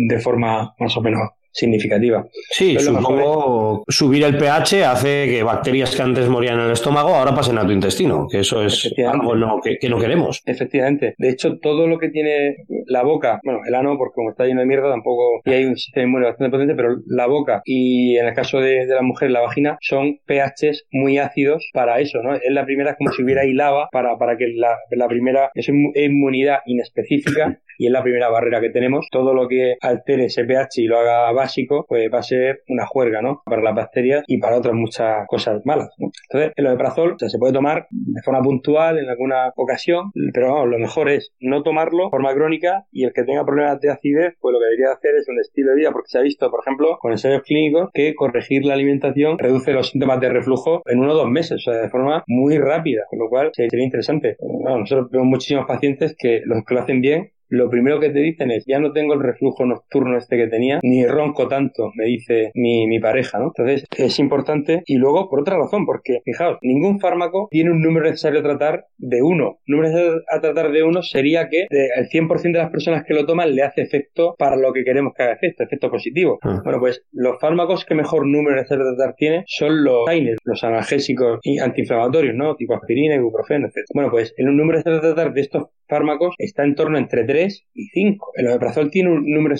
de 0.09 0.19
forma 0.19 0.73
más 0.79 0.97
o 0.97 1.01
menos 1.01 1.21
significativa. 1.51 2.25
Sí, 2.49 2.77
supongo 2.79 3.83
subir 3.87 4.23
el 4.23 4.37
pH 4.37 4.85
hace 4.85 5.27
que 5.27 5.43
bacterias 5.43 5.95
que 5.95 6.01
antes 6.01 6.27
morían 6.27 6.59
en 6.59 6.65
el 6.65 6.71
estómago 6.71 7.09
ahora 7.09 7.35
pasen 7.35 7.57
a 7.57 7.65
tu 7.65 7.71
intestino, 7.71 8.27
que 8.29 8.39
eso 8.39 8.63
es 8.63 8.93
algo 9.05 9.61
que, 9.61 9.89
no 9.89 9.99
queremos. 9.99 10.41
Efectivamente. 10.45 11.15
De 11.17 11.29
hecho, 11.29 11.57
todo 11.59 11.87
lo 11.87 11.97
que 11.99 12.09
tiene 12.09 12.55
la 12.87 13.03
boca, 13.03 13.39
bueno, 13.43 13.59
el 13.67 13.75
ano, 13.75 13.97
porque 13.97 14.15
como 14.15 14.31
está 14.31 14.45
lleno 14.45 14.61
de 14.61 14.67
mierda, 14.67 14.89
tampoco, 14.89 15.41
y 15.45 15.51
hay 15.51 15.65
un 15.65 15.77
sistema 15.77 16.05
inmune 16.05 16.25
bastante 16.27 16.51
potente, 16.51 16.75
pero 16.75 16.97
la 17.07 17.27
boca 17.27 17.61
y 17.65 18.17
en 18.17 18.27
el 18.27 18.33
caso 18.33 18.59
de, 18.59 18.85
la 18.85 19.01
mujer, 19.01 19.31
la 19.31 19.41
vagina, 19.41 19.77
son 19.81 20.19
pHs 20.25 20.85
muy 20.91 21.17
ácidos 21.17 21.69
para 21.73 21.99
eso, 21.99 22.21
¿no? 22.23 22.35
Es 22.35 22.41
la 22.49 22.65
primera, 22.65 22.95
como 22.95 23.11
si 23.11 23.23
hubiera 23.23 23.41
ahí 23.41 23.53
lava 23.53 23.89
para, 23.91 24.17
para 24.17 24.37
que 24.37 24.47
la, 24.55 24.77
la 24.91 25.07
primera, 25.07 25.51
es 25.53 25.69
inmunidad 25.69 26.59
inespecífica 26.65 27.59
y 27.81 27.87
es 27.87 27.91
la 27.91 28.03
primera 28.03 28.29
barrera 28.29 28.61
que 28.61 28.69
tenemos. 28.69 29.07
Todo 29.09 29.33
lo 29.33 29.47
que 29.47 29.75
altere 29.81 30.25
ese 30.25 30.43
pH 30.43 30.83
y 30.83 30.85
lo 30.85 30.99
haga 30.99 31.31
básico, 31.31 31.83
pues 31.89 32.11
va 32.13 32.19
a 32.19 32.23
ser 32.23 32.61
una 32.67 32.85
juerga, 32.85 33.23
¿no? 33.23 33.41
Para 33.43 33.63
las 33.63 33.73
bacterias 33.73 34.23
y 34.27 34.37
para 34.37 34.57
otras 34.57 34.75
muchas 34.75 35.25
cosas 35.27 35.65
malas, 35.65 35.89
Entonces, 35.97 36.53
el 36.55 36.67
omeprazol 36.67 37.15
se 37.17 37.39
puede 37.39 37.53
tomar 37.53 37.87
de 37.89 38.21
forma 38.21 38.43
puntual 38.43 38.99
en 38.99 39.09
alguna 39.09 39.51
ocasión, 39.55 40.11
pero 40.31 40.53
vamos, 40.53 40.69
lo 40.69 40.77
mejor 40.77 41.09
es 41.09 41.33
no 41.39 41.63
tomarlo 41.63 42.05
de 42.05 42.09
forma 42.11 42.35
crónica 42.35 42.85
y 42.91 43.03
el 43.03 43.13
que 43.13 43.23
tenga 43.23 43.43
problemas 43.43 43.81
de 43.81 43.89
acidez, 43.89 44.35
pues 44.39 44.53
lo 44.53 44.59
que 44.59 44.65
debería 44.65 44.93
hacer 44.93 45.15
es 45.15 45.27
un 45.27 45.39
estilo 45.39 45.71
de 45.71 45.77
vida, 45.77 45.91
porque 45.91 46.09
se 46.09 46.19
ha 46.19 46.21
visto, 46.21 46.51
por 46.51 46.59
ejemplo, 46.61 46.99
con 46.99 47.11
ensayos 47.11 47.41
clínicos, 47.41 47.89
que 47.95 48.13
corregir 48.13 48.63
la 48.63 48.75
alimentación 48.75 49.39
reduce 49.39 49.73
los 49.73 49.89
síntomas 49.89 50.19
de 50.19 50.29
reflujo 50.29 50.83
en 50.85 50.99
uno 50.99 51.13
o 51.13 51.15
dos 51.15 51.29
meses, 51.29 51.53
o 51.53 51.71
sea, 51.71 51.81
de 51.81 51.89
forma 51.89 52.23
muy 52.27 52.59
rápida, 52.59 53.01
con 53.09 53.17
lo 53.17 53.27
cual 53.27 53.49
sería 53.53 53.83
interesante. 53.83 54.37
nosotros 54.39 55.09
vemos 55.09 55.27
muchísimos 55.27 55.65
pacientes 55.65 56.15
que 56.15 56.41
los 56.45 56.63
que 56.63 56.75
lo 56.75 56.81
hacen 56.81 57.01
bien 57.01 57.31
lo 57.51 57.69
primero 57.69 57.99
que 57.99 58.09
te 58.09 58.19
dicen 58.19 58.49
es, 58.49 58.63
ya 58.65 58.79
no 58.79 58.93
tengo 58.93 59.13
el 59.13 59.21
reflujo 59.21 59.65
nocturno 59.65 60.17
este 60.17 60.37
que 60.37 60.47
tenía, 60.47 60.79
ni 60.83 61.05
ronco 61.05 61.49
tanto, 61.49 61.91
me 61.95 62.05
dice 62.05 62.51
mi, 62.55 62.87
mi 62.87 62.99
pareja, 62.99 63.39
¿no? 63.39 63.47
Entonces, 63.47 63.85
es 63.97 64.19
importante. 64.19 64.83
Y 64.85 64.95
luego, 64.95 65.29
por 65.29 65.41
otra 65.41 65.57
razón, 65.57 65.85
porque, 65.85 66.19
fijaos, 66.23 66.57
ningún 66.61 66.99
fármaco 67.01 67.49
tiene 67.51 67.71
un 67.71 67.81
número 67.81 68.05
necesario 68.05 68.39
a 68.39 68.43
tratar 68.43 68.85
de 68.97 69.21
uno. 69.21 69.59
Un 69.67 69.75
número 69.75 69.89
necesario 69.89 70.21
a 70.31 70.39
tratar 70.39 70.71
de 70.71 70.83
uno 70.83 71.03
sería 71.03 71.49
que 71.49 71.67
el 71.69 72.07
100% 72.07 72.41
de 72.53 72.63
las 72.63 72.71
personas 72.71 73.03
que 73.05 73.13
lo 73.13 73.25
toman 73.25 73.53
le 73.53 73.63
hace 73.63 73.81
efecto 73.81 74.35
para 74.37 74.55
lo 74.55 74.71
que 74.71 74.85
queremos 74.85 75.13
que 75.13 75.23
haga 75.23 75.33
efecto, 75.33 75.63
efecto 75.63 75.91
positivo. 75.91 76.39
Ah. 76.43 76.61
Bueno, 76.63 76.79
pues 76.79 77.03
los 77.11 77.37
fármacos 77.41 77.83
que 77.83 77.95
mejor 77.95 78.25
número 78.25 78.55
necesario 78.55 78.85
a 78.85 78.95
tratar 78.95 79.15
tiene 79.15 79.43
son 79.47 79.83
los 79.83 80.07
AINES, 80.07 80.37
los 80.45 80.63
analgésicos 80.63 81.39
y 81.43 81.59
antiinflamatorios, 81.59 82.33
¿no? 82.33 82.55
Tipo 82.55 82.75
aspirina, 82.75 83.15
ibuprofeno, 83.15 83.67
etc. 83.67 83.85
Bueno, 83.93 84.09
pues 84.09 84.33
el 84.37 84.45
número 84.55 84.77
necesario 84.77 84.99
a 84.99 85.01
tratar 85.01 85.33
de 85.33 85.41
estos 85.41 85.63
fármacos 85.87 86.35
está 86.37 86.63
en 86.63 86.75
torno 86.75 86.97
entre 86.97 87.25
3 87.25 87.40
y 87.73 87.87
5. 87.87 88.31
El 88.35 88.47
omeprazol 88.47 88.91
tiene 88.91 89.11
un 89.11 89.29
número 89.29 89.55
de 89.55 89.59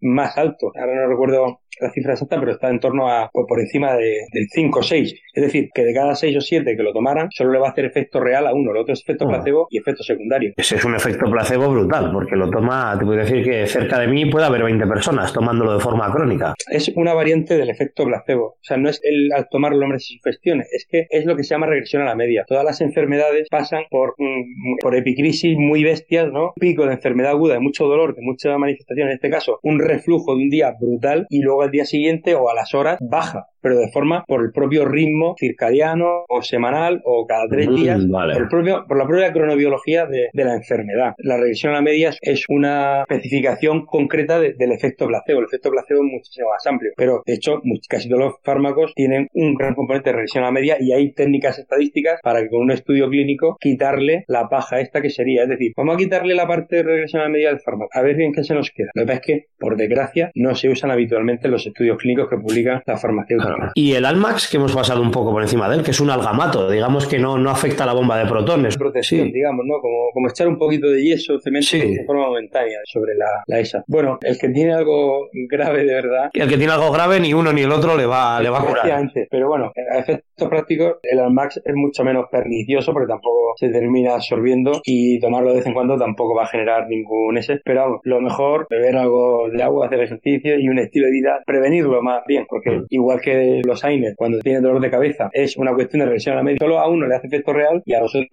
más 0.00 0.36
alto. 0.36 0.72
Ahora 0.78 0.94
no 0.94 1.08
recuerdo 1.08 1.60
la 1.80 1.90
cifra 1.90 2.12
exacta, 2.12 2.38
pero 2.38 2.52
está 2.52 2.70
en 2.70 2.80
torno 2.80 3.08
a 3.08 3.30
por, 3.32 3.46
por 3.46 3.60
encima 3.60 3.94
de, 3.94 4.26
del 4.32 4.48
5 4.50 4.78
o 4.78 4.82
6. 4.82 5.14
Es 5.32 5.42
decir, 5.42 5.68
que 5.74 5.84
de 5.84 5.94
cada 5.94 6.14
6 6.14 6.36
o 6.36 6.40
7 6.40 6.76
que 6.76 6.82
lo 6.82 6.92
tomaran, 6.92 7.28
solo 7.30 7.52
le 7.52 7.58
va 7.58 7.68
a 7.68 7.70
hacer 7.70 7.84
efecto 7.84 8.20
real 8.20 8.46
a 8.46 8.54
uno. 8.54 8.70
El 8.70 8.78
otro 8.78 8.94
es 8.94 9.02
efecto 9.02 9.24
ah. 9.26 9.28
placebo 9.28 9.66
y 9.70 9.78
efecto 9.78 10.02
secundario. 10.02 10.52
Ese 10.56 10.76
es 10.76 10.84
un 10.84 10.94
efecto 10.94 11.30
placebo 11.30 11.68
brutal, 11.68 12.10
porque 12.12 12.36
lo 12.36 12.50
toma, 12.50 12.96
te 12.98 13.04
puedo 13.04 13.18
decir 13.18 13.44
que 13.44 13.66
cerca 13.66 13.98
de 13.98 14.08
mí 14.08 14.26
puede 14.26 14.46
haber 14.46 14.62
20 14.62 14.86
personas 14.86 15.32
tomándolo 15.32 15.74
de 15.74 15.80
forma 15.80 16.10
crónica. 16.12 16.54
Es 16.70 16.88
una 16.94 17.14
variante 17.14 17.56
del 17.56 17.70
efecto 17.70 18.04
placebo. 18.04 18.46
O 18.46 18.64
sea, 18.64 18.76
no 18.76 18.88
es 18.88 19.00
el 19.02 19.32
al 19.32 19.48
tomarlo 19.48 19.84
hombre 19.84 19.98
se 19.98 20.14
sugestione, 20.14 20.64
es 20.70 20.86
que 20.88 21.06
es 21.10 21.24
lo 21.26 21.36
que 21.36 21.44
se 21.44 21.54
llama 21.54 21.66
regresión 21.66 22.02
a 22.02 22.06
la 22.06 22.14
media. 22.14 22.44
Todas 22.46 22.64
las 22.64 22.80
enfermedades 22.80 23.48
pasan 23.50 23.84
por, 23.90 24.14
mm, 24.18 24.78
por 24.80 24.96
epicrisis 24.96 25.56
muy 25.56 25.84
bestias, 25.84 26.30
¿no? 26.32 26.52
Pico 26.58 26.86
de 26.86 26.94
enfermedad 26.94 27.32
aguda, 27.32 27.54
de 27.54 27.60
mucho 27.60 27.86
dolor, 27.86 28.14
de 28.14 28.22
mucha 28.22 28.56
manifestación, 28.58 29.08
en 29.08 29.14
este 29.14 29.30
caso, 29.30 29.58
un 29.62 29.78
reflujo 29.80 30.34
de 30.34 30.42
un 30.42 30.50
día 30.50 30.74
brutal 30.78 31.26
y 31.28 31.40
luego 31.40 31.63
al 31.64 31.70
día 31.70 31.84
siguiente 31.84 32.34
o 32.34 32.48
a 32.48 32.54
las 32.54 32.74
horas 32.74 32.98
baja 33.00 33.48
pero 33.64 33.78
de 33.78 33.88
forma 33.88 34.24
por 34.28 34.42
el 34.42 34.52
propio 34.52 34.84
ritmo 34.84 35.34
circadiano 35.38 36.26
o 36.28 36.42
semanal 36.42 37.00
o 37.04 37.26
cada 37.26 37.48
tres 37.48 37.66
mm, 37.66 37.74
días, 37.74 38.04
por, 38.04 38.30
el 38.30 38.48
propio, 38.48 38.84
por 38.86 38.98
la 38.98 39.06
propia 39.06 39.32
cronobiología 39.32 40.04
de, 40.04 40.28
de, 40.30 40.44
la 40.44 40.54
enfermedad. 40.54 41.14
La 41.16 41.38
regresión 41.38 41.74
a 41.74 41.80
medias 41.80 42.18
es 42.20 42.44
una 42.50 43.06
especificación 43.08 43.86
concreta 43.86 44.38
del 44.38 44.72
efecto 44.72 45.06
placebo. 45.06 45.40
El 45.40 45.46
efecto 45.46 45.70
placebo 45.70 46.04
es 46.04 46.12
muchísimo 46.12 46.50
más 46.50 46.66
amplio, 46.66 46.92
pero 46.94 47.22
de 47.24 47.32
hecho 47.32 47.62
casi 47.88 48.10
todos 48.10 48.22
los 48.22 48.34
fármacos 48.42 48.92
tienen 48.94 49.28
un 49.32 49.54
gran 49.54 49.74
componente 49.74 50.10
de 50.10 50.16
regresión 50.16 50.44
a 50.44 50.50
media 50.50 50.76
y 50.78 50.92
hay 50.92 51.12
técnicas 51.12 51.58
estadísticas 51.58 52.20
para 52.22 52.42
que 52.42 52.50
con 52.50 52.60
un 52.60 52.70
estudio 52.70 53.08
clínico 53.08 53.56
quitarle 53.58 54.24
la 54.28 54.50
paja 54.50 54.80
esta 54.80 55.00
que 55.00 55.08
sería, 55.08 55.44
es 55.44 55.48
decir, 55.48 55.72
vamos 55.74 55.94
a 55.94 55.98
quitarle 55.98 56.34
la 56.34 56.46
parte 56.46 56.76
de 56.76 56.82
regresión 56.82 57.22
a 57.22 57.30
media 57.30 57.48
del 57.48 57.60
fármaco, 57.60 57.88
a 57.94 58.02
ver 58.02 58.16
bien 58.16 58.32
qué 58.32 58.44
se 58.44 58.54
nos 58.54 58.70
queda. 58.70 58.90
Lo 58.94 59.02
que 59.02 59.06
pasa 59.06 59.20
es 59.20 59.26
que, 59.26 59.46
por 59.58 59.76
desgracia, 59.78 60.30
no 60.34 60.54
se 60.54 60.68
usan 60.68 60.90
habitualmente 60.90 61.48
los 61.48 61.66
estudios 61.66 61.96
clínicos 61.96 62.28
que 62.28 62.36
publican 62.36 62.82
la 62.86 62.98
farmacéutica. 62.98 63.53
Y 63.74 63.94
el 63.94 64.04
Almax, 64.04 64.48
que 64.48 64.56
hemos 64.56 64.72
pasado 64.72 65.02
un 65.02 65.10
poco 65.10 65.32
por 65.32 65.42
encima 65.42 65.68
de 65.68 65.76
él, 65.76 65.82
que 65.82 65.90
es 65.90 66.00
un 66.00 66.10
algamato, 66.10 66.70
digamos 66.70 67.06
que 67.06 67.18
no, 67.18 67.38
no 67.38 67.50
afecta 67.50 67.84
a 67.84 67.86
la 67.86 67.92
bomba 67.92 68.18
de 68.18 68.26
protones. 68.26 68.76
Protección, 68.76 69.30
digamos, 69.32 69.64
¿no? 69.66 69.80
Como, 69.80 70.10
como 70.12 70.28
echar 70.28 70.48
un 70.48 70.58
poquito 70.58 70.88
de 70.88 71.02
yeso, 71.02 71.38
cemento 71.40 71.76
de 71.76 72.04
forma 72.06 72.26
momentánea 72.26 72.78
sobre 72.84 73.14
la, 73.14 73.26
la, 73.46 73.60
ESA. 73.60 73.84
Bueno, 73.86 74.18
el 74.22 74.38
que 74.38 74.48
tiene 74.48 74.74
algo 74.74 75.28
grave 75.48 75.84
de 75.84 75.94
verdad. 75.94 76.30
El 76.32 76.48
que 76.48 76.56
tiene 76.56 76.72
algo 76.72 76.90
grave, 76.90 77.20
ni 77.20 77.34
uno 77.34 77.52
ni 77.52 77.62
el 77.62 77.72
otro 77.72 77.96
le 77.96 78.06
va, 78.06 78.40
le 78.40 78.50
va 78.50 78.60
a 78.60 78.64
curar. 78.64 79.10
Pero 79.30 79.48
bueno, 79.48 79.72
a 79.90 79.98
efectos 79.98 80.33
prácticos, 80.36 80.96
el 81.02 81.20
Almax 81.20 81.60
es 81.64 81.74
mucho 81.74 82.04
menos 82.04 82.26
pernicioso 82.30 82.92
porque 82.92 83.08
tampoco 83.08 83.54
se 83.56 83.68
termina 83.70 84.14
absorbiendo 84.14 84.80
y 84.84 85.18
tomarlo 85.20 85.50
de 85.50 85.56
vez 85.56 85.66
en 85.66 85.74
cuando 85.74 85.96
tampoco 85.96 86.34
va 86.34 86.44
a 86.44 86.48
generar 86.48 86.88
ningún 86.88 87.38
ese. 87.38 87.60
Pero 87.64 87.80
vamos, 87.82 88.00
lo 88.04 88.20
mejor, 88.20 88.66
beber 88.68 88.96
algo 88.96 89.48
de 89.50 89.62
agua, 89.62 89.86
hacer 89.86 90.00
ejercicio 90.00 90.58
y 90.58 90.68
un 90.68 90.78
estilo 90.78 91.06
de 91.06 91.12
vida, 91.12 91.42
prevenirlo 91.46 92.02
más 92.02 92.22
bien, 92.26 92.46
porque 92.48 92.70
mm. 92.70 92.86
igual 92.90 93.20
que 93.20 93.62
los 93.64 93.82
cuando 94.16 94.38
tienen 94.40 94.62
dolor 94.62 94.80
de 94.80 94.90
cabeza 94.90 95.28
es 95.32 95.56
una 95.56 95.74
cuestión 95.74 96.00
de 96.00 96.06
regresión 96.06 96.34
a 96.34 96.38
la 96.38 96.42
media. 96.42 96.58
Solo 96.60 96.78
a 96.78 96.88
uno 96.88 97.06
le 97.06 97.14
hace 97.14 97.26
efecto 97.26 97.52
real 97.52 97.82
y 97.84 97.94
a 97.94 98.00
los 98.00 98.14
otros 98.14 98.28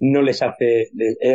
no 0.00 0.22
les 0.22 0.42
hace 0.42 0.88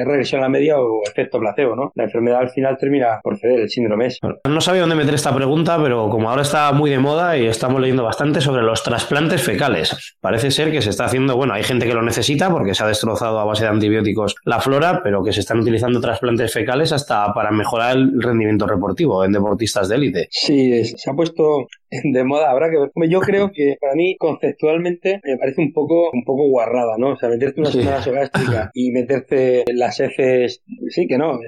regresión 0.06 0.42
a 0.42 0.46
la 0.46 0.50
media 0.50 0.80
o 0.80 1.02
efecto 1.04 1.40
placebo, 1.40 1.76
¿no? 1.76 1.92
La 1.96 2.04
enfermedad 2.04 2.40
al 2.40 2.50
final 2.50 2.78
termina 2.78 3.20
por 3.24 3.38
ceder, 3.38 3.62
el 3.62 3.70
síndrome 3.70 4.08
es. 4.08 4.20
No 4.48 4.62
sabía 4.62 4.82
dónde 4.82 4.96
meter 4.96 5.14
esta 5.14 5.36
pregunta, 5.36 5.78
pero 5.82 6.10
como 6.10 6.30
ahora 6.30 6.44
está 6.44 6.72
muy 6.72 6.90
de 6.90 7.00
moda 7.00 7.38
y 7.38 7.48
estamos 7.48 7.82
leyendo 7.82 8.04
bastante 8.04 8.42
sobre 8.42 8.62
los 8.62 8.84
trasplantes 8.84 9.42
fecales, 9.44 10.05
parece 10.20 10.52
ser 10.52 10.72
que 10.72 10.82
se 10.82 10.90
está 10.90 11.06
haciendo, 11.06 11.36
bueno, 11.36 11.54
hay 11.54 11.64
gente 11.64 11.86
que 11.86 11.94
lo 11.94 12.02
necesita 12.02 12.50
porque 12.50 12.74
se 12.74 12.84
ha 12.84 12.88
destrozado 12.88 13.40
a 13.40 13.46
base 13.46 13.64
de 13.64 13.70
antibióticos 13.70 14.36
la 14.46 14.60
flora, 14.60 15.02
pero 15.04 15.24
que 15.24 15.34
se 15.34 15.40
están 15.40 15.60
utilizando 15.60 16.00
trasplantes 16.00 16.54
fecales 16.54 16.92
hasta 16.92 17.34
para 17.34 17.52
mejorar 17.52 17.98
el 17.98 18.22
rendimiento 18.22 18.66
deportivo 18.66 19.24
en 19.24 19.32
deportistas 19.32 19.90
de 19.90 19.96
élite. 19.96 20.28
Sí, 20.32 20.84
se 20.86 21.10
ha 21.10 21.14
puesto 21.14 21.68
de 22.04 22.24
moda, 22.24 22.52
habrá 22.52 22.70
que 22.70 22.78
ver. 22.78 22.92
Yo 23.10 23.20
creo 23.22 23.52
que 23.54 23.78
para 23.80 23.96
mí 23.96 24.16
conceptualmente 24.18 25.22
me 25.24 25.38
parece 25.38 25.62
un 25.62 25.74
poco 25.74 26.10
un 26.12 26.24
poco 26.24 26.48
guarrada, 26.50 26.98
¿no? 26.98 27.14
O 27.14 27.16
sea, 27.18 27.30
meterte 27.30 27.62
una 27.62 27.72
sonda 27.72 28.04
gástrica 28.04 28.72
y 28.74 28.92
meterte 28.92 29.64
las 29.74 30.00
heces, 30.00 30.64
sí 30.90 31.08
que 31.08 31.18
no. 31.18 31.40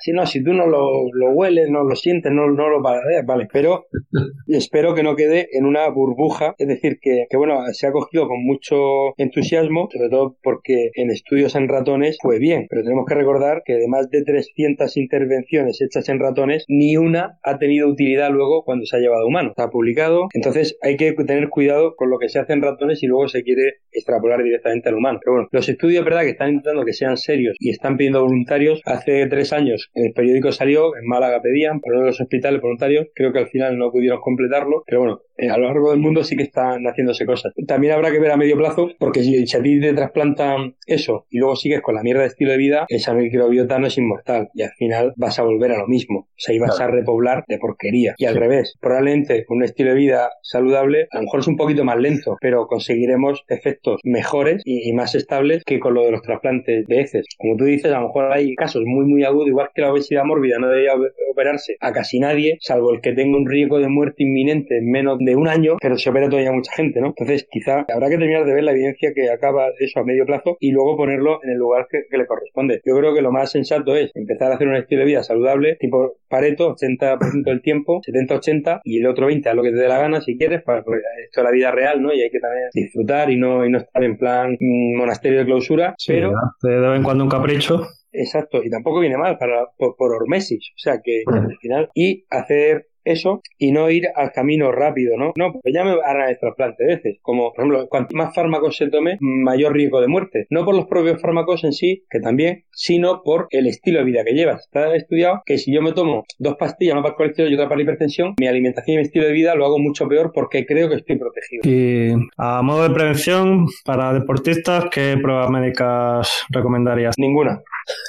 Si 0.00 0.12
no, 0.12 0.26
si 0.26 0.42
tú 0.42 0.52
no 0.52 0.66
lo, 0.66 1.12
lo 1.12 1.30
hueles, 1.30 1.68
no 1.70 1.84
lo 1.84 1.96
sientes, 1.96 2.32
no, 2.32 2.50
no 2.50 2.68
lo 2.68 2.82
paladeas, 2.82 3.24
vale. 3.26 3.48
Pero 3.52 3.86
espero 4.48 4.94
que 4.94 5.02
no 5.02 5.16
quede 5.16 5.48
en 5.52 5.66
una 5.66 5.88
burbuja, 5.88 6.54
es 6.58 6.68
decir, 6.68 6.98
que, 7.00 7.26
que 7.28 7.36
bueno, 7.36 7.60
se 7.72 7.86
ha 7.86 7.92
con 8.10 8.44
mucho 8.44 8.76
entusiasmo, 9.16 9.88
sobre 9.92 10.08
todo 10.08 10.36
porque 10.42 10.90
en 10.94 11.10
estudios 11.10 11.54
en 11.54 11.68
ratones 11.68 12.18
fue 12.20 12.38
bien, 12.38 12.66
pero 12.68 12.82
tenemos 12.82 13.06
que 13.06 13.14
recordar 13.14 13.62
que 13.64 13.74
de 13.74 13.88
más 13.88 14.10
de 14.10 14.22
300 14.22 14.96
intervenciones 14.96 15.80
hechas 15.80 16.08
en 16.08 16.18
ratones, 16.18 16.64
ni 16.68 16.96
una 16.96 17.38
ha 17.42 17.58
tenido 17.58 17.88
utilidad 17.88 18.30
luego 18.30 18.64
cuando 18.64 18.86
se 18.86 18.96
ha 18.96 19.00
llevado 19.00 19.22
a 19.22 19.26
humano. 19.26 19.50
Está 19.50 19.70
publicado, 19.70 20.28
entonces 20.32 20.78
hay 20.82 20.96
que 20.96 21.12
tener 21.12 21.48
cuidado 21.48 21.94
con 21.96 22.10
lo 22.10 22.18
que 22.18 22.28
se 22.28 22.38
hace 22.38 22.52
en 22.52 22.62
ratones 22.62 23.02
y 23.02 23.06
luego 23.06 23.28
se 23.28 23.42
quiere 23.42 23.80
extrapolar 23.92 24.42
directamente 24.42 24.88
al 24.88 24.96
humano. 24.96 25.20
Pero 25.22 25.34
bueno, 25.34 25.48
los 25.52 25.68
estudios, 25.68 26.04
verdad, 26.04 26.22
que 26.22 26.30
están 26.30 26.50
intentando 26.50 26.84
que 26.84 26.92
sean 26.92 27.16
serios 27.16 27.56
y 27.58 27.70
están 27.70 27.96
pidiendo 27.96 28.22
voluntarios. 28.22 28.80
Hace 28.84 29.26
tres 29.26 29.52
años 29.52 29.90
en 29.94 30.06
el 30.06 30.12
periódico 30.12 30.52
salió, 30.52 30.96
en 30.96 31.06
Málaga 31.06 31.40
pedían, 31.42 31.80
por 31.80 31.92
uno 31.92 32.02
de 32.02 32.06
los 32.08 32.20
hospitales 32.20 32.60
voluntarios. 32.60 33.08
Creo 33.14 33.32
que 33.32 33.38
al 33.38 33.48
final 33.48 33.78
no 33.78 33.90
pudieron 33.90 34.20
completarlo, 34.20 34.82
pero 34.86 35.00
bueno, 35.00 35.20
a 35.48 35.56
lo 35.56 35.66
largo 35.66 35.90
del 35.90 36.00
mundo 36.00 36.24
sí 36.24 36.36
que 36.36 36.44
están 36.44 36.84
haciéndose 36.84 37.26
cosas. 37.26 37.52
También 37.66 37.94
habrá 37.94 38.10
que 38.10 38.18
ver 38.18 38.30
a 38.30 38.36
medio 38.36 38.56
plazo, 38.56 38.90
porque 38.98 39.22
si, 39.22 39.56
a 39.56 39.62
ti 39.62 39.80
te 39.80 39.92
trasplantan 39.92 40.76
eso 40.86 41.26
y 41.30 41.38
luego 41.38 41.56
sigues 41.56 41.80
con 41.80 41.94
la 41.94 42.02
mierda 42.02 42.22
de 42.22 42.28
estilo 42.28 42.52
de 42.52 42.58
vida, 42.58 42.86
esa 42.88 43.14
microbiota 43.14 43.78
no 43.78 43.86
es 43.86 43.98
inmortal 43.98 44.48
y 44.54 44.62
al 44.62 44.72
final 44.72 45.12
vas 45.16 45.38
a 45.38 45.42
volver 45.42 45.72
a 45.72 45.78
lo 45.78 45.86
mismo. 45.86 46.20
O 46.20 46.34
sea, 46.36 46.54
ibas 46.54 46.80
a 46.80 46.86
repoblar 46.86 47.44
de 47.48 47.58
porquería. 47.58 48.14
Y 48.18 48.24
al 48.24 48.36
revés, 48.36 48.76
probablemente 48.80 49.44
con 49.44 49.58
un 49.58 49.64
estilo 49.64 49.90
de 49.90 49.96
vida 49.96 50.30
saludable, 50.42 51.06
a 51.10 51.18
lo 51.18 51.24
mejor 51.24 51.40
es 51.40 51.46
un 51.46 51.56
poquito 51.56 51.84
más 51.84 51.98
lento, 51.98 52.36
pero 52.40 52.66
conseguiremos 52.66 53.44
efectos 53.48 54.00
mejores 54.04 54.62
y, 54.64 54.90
más 54.92 55.14
estables 55.14 55.62
que 55.64 55.78
con 55.78 55.94
lo 55.94 56.04
de 56.04 56.10
los 56.10 56.22
trasplantes 56.22 56.86
de 56.86 57.00
heces. 57.00 57.26
Como 57.38 57.56
tú 57.56 57.64
dices, 57.64 57.92
a 57.92 58.00
lo 58.00 58.08
mejor 58.08 58.32
hay 58.32 58.54
casos 58.56 58.82
muy, 58.84 59.06
muy 59.06 59.24
agudos, 59.24 59.48
igual 59.48 59.68
que 59.74 59.82
la 59.82 59.92
obesidad 59.92 60.24
mórbida 60.24 60.58
no 60.58 60.68
debería 60.68 60.94
operarse 61.30 61.76
a 61.80 61.92
casi 61.92 62.18
nadie, 62.18 62.58
salvo 62.60 62.92
el 62.92 63.00
que 63.00 63.12
tenga 63.12 63.36
un 63.36 63.48
riesgo 63.48 63.78
de 63.78 63.88
muerte 63.88 64.24
inminente 64.24 64.78
en 64.78 64.90
menos 64.90 65.18
de 65.18 65.29
un 65.34 65.48
año, 65.48 65.76
pero 65.80 65.96
se 65.96 66.10
opera 66.10 66.28
todavía 66.28 66.52
mucha 66.52 66.72
gente, 66.72 67.00
¿no? 67.00 67.08
Entonces, 67.08 67.46
quizá 67.50 67.86
habrá 67.92 68.08
que 68.08 68.18
terminar 68.18 68.44
de 68.44 68.54
ver 68.54 68.64
la 68.64 68.72
evidencia 68.72 69.12
que 69.14 69.30
acaba 69.30 69.68
eso 69.78 70.00
a 70.00 70.04
medio 70.04 70.26
plazo 70.26 70.56
y 70.60 70.72
luego 70.72 70.96
ponerlo 70.96 71.42
en 71.42 71.50
el 71.50 71.58
lugar 71.58 71.86
que, 71.90 72.04
le 72.16 72.26
corresponde. 72.26 72.82
Yo 72.84 72.96
creo 72.96 73.14
que 73.14 73.22
lo 73.22 73.32
más 73.32 73.50
sensato 73.50 73.96
es 73.96 74.10
empezar 74.14 74.52
a 74.52 74.56
hacer 74.56 74.68
un 74.68 74.76
estilo 74.76 75.00
de 75.00 75.06
vida 75.06 75.22
saludable, 75.22 75.76
tipo 75.76 76.16
Pareto, 76.28 76.74
80% 76.76 77.44
del 77.44 77.62
tiempo, 77.62 78.00
70-80, 78.02 78.80
y 78.84 78.98
el 78.98 79.06
otro 79.06 79.26
20 79.26 79.48
a 79.48 79.54
lo 79.54 79.62
que 79.62 79.70
te 79.70 79.76
dé 79.76 79.88
la 79.88 79.98
gana 79.98 80.20
si 80.20 80.36
quieres, 80.36 80.62
para, 80.62 80.80
esto 80.80 81.40
es 81.40 81.44
la 81.44 81.50
vida 81.50 81.70
real, 81.70 82.02
¿no? 82.02 82.12
Y 82.12 82.20
hay 82.20 82.30
que 82.30 82.40
también 82.40 82.68
disfrutar 82.74 83.30
y 83.30 83.36
no, 83.36 83.64
y 83.64 83.70
no 83.70 83.78
estar 83.78 84.02
en 84.04 84.18
plan 84.18 84.56
mm, 84.60 84.98
monasterio 84.98 85.40
de 85.40 85.46
clausura, 85.46 85.94
pero... 86.06 86.32
De 86.62 86.78
vez 86.78 86.96
en 86.96 87.02
cuando 87.02 87.24
un 87.24 87.30
capricho. 87.30 87.82
Exacto, 88.12 88.62
y 88.62 88.70
tampoco 88.70 89.00
viene 89.00 89.16
mal 89.16 89.38
para 89.38 89.66
por, 89.76 89.94
por 89.96 90.12
hormesis, 90.12 90.70
o 90.74 90.78
sea 90.78 91.00
que 91.02 91.22
al 91.26 91.56
final 91.60 91.90
y 91.94 92.24
hacer 92.28 92.86
eso 93.04 93.42
y 93.58 93.72
no 93.72 93.90
ir 93.90 94.08
al 94.14 94.32
camino 94.32 94.72
rápido, 94.72 95.16
¿no? 95.16 95.32
No, 95.36 95.52
porque 95.52 95.72
ya 95.72 95.84
me 95.84 95.92
harán 96.04 96.30
el 96.30 96.38
trasplante 96.38 96.84
de 96.84 96.96
veces. 96.96 97.18
Como, 97.22 97.52
por 97.52 97.64
ejemplo, 97.64 97.88
cuanto 97.88 98.16
más 98.16 98.34
fármacos 98.34 98.76
se 98.76 98.88
tome, 98.88 99.16
mayor 99.20 99.72
riesgo 99.72 100.00
de 100.00 100.08
muerte. 100.08 100.46
No 100.50 100.64
por 100.64 100.74
los 100.74 100.86
propios 100.86 101.20
fármacos 101.20 101.64
en 101.64 101.72
sí, 101.72 102.04
que 102.10 102.20
también, 102.20 102.64
sino 102.72 103.22
por 103.22 103.46
el 103.50 103.66
estilo 103.66 103.98
de 103.98 104.04
vida 104.04 104.24
que 104.24 104.32
llevas. 104.32 104.64
Está 104.64 104.94
estudiado 104.94 105.42
que 105.44 105.58
si 105.58 105.72
yo 105.74 105.82
me 105.82 105.92
tomo 105.92 106.24
dos 106.38 106.56
pastillas, 106.56 106.94
una 106.94 107.02
para 107.02 107.12
el 107.12 107.16
colesterol 107.16 107.50
y 107.50 107.54
otra 107.54 107.66
para 107.66 107.76
la 107.76 107.82
hipertensión, 107.82 108.34
mi 108.38 108.46
alimentación 108.46 108.94
y 108.94 108.98
mi 108.98 109.02
estilo 109.04 109.26
de 109.26 109.32
vida 109.32 109.54
lo 109.54 109.66
hago 109.66 109.78
mucho 109.78 110.08
peor 110.08 110.32
porque 110.34 110.66
creo 110.66 110.88
que 110.88 110.96
estoy 110.96 111.18
protegido. 111.18 111.62
Y 111.64 112.12
a 112.36 112.62
modo 112.62 112.88
de 112.88 112.94
prevención, 112.94 113.66
para 113.84 114.12
deportistas, 114.12 114.86
¿qué 114.90 115.16
pruebas 115.20 115.50
médicas 115.50 116.44
recomendarías? 116.50 117.14
Ninguna. 117.18 117.60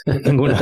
Ninguna. 0.25 0.57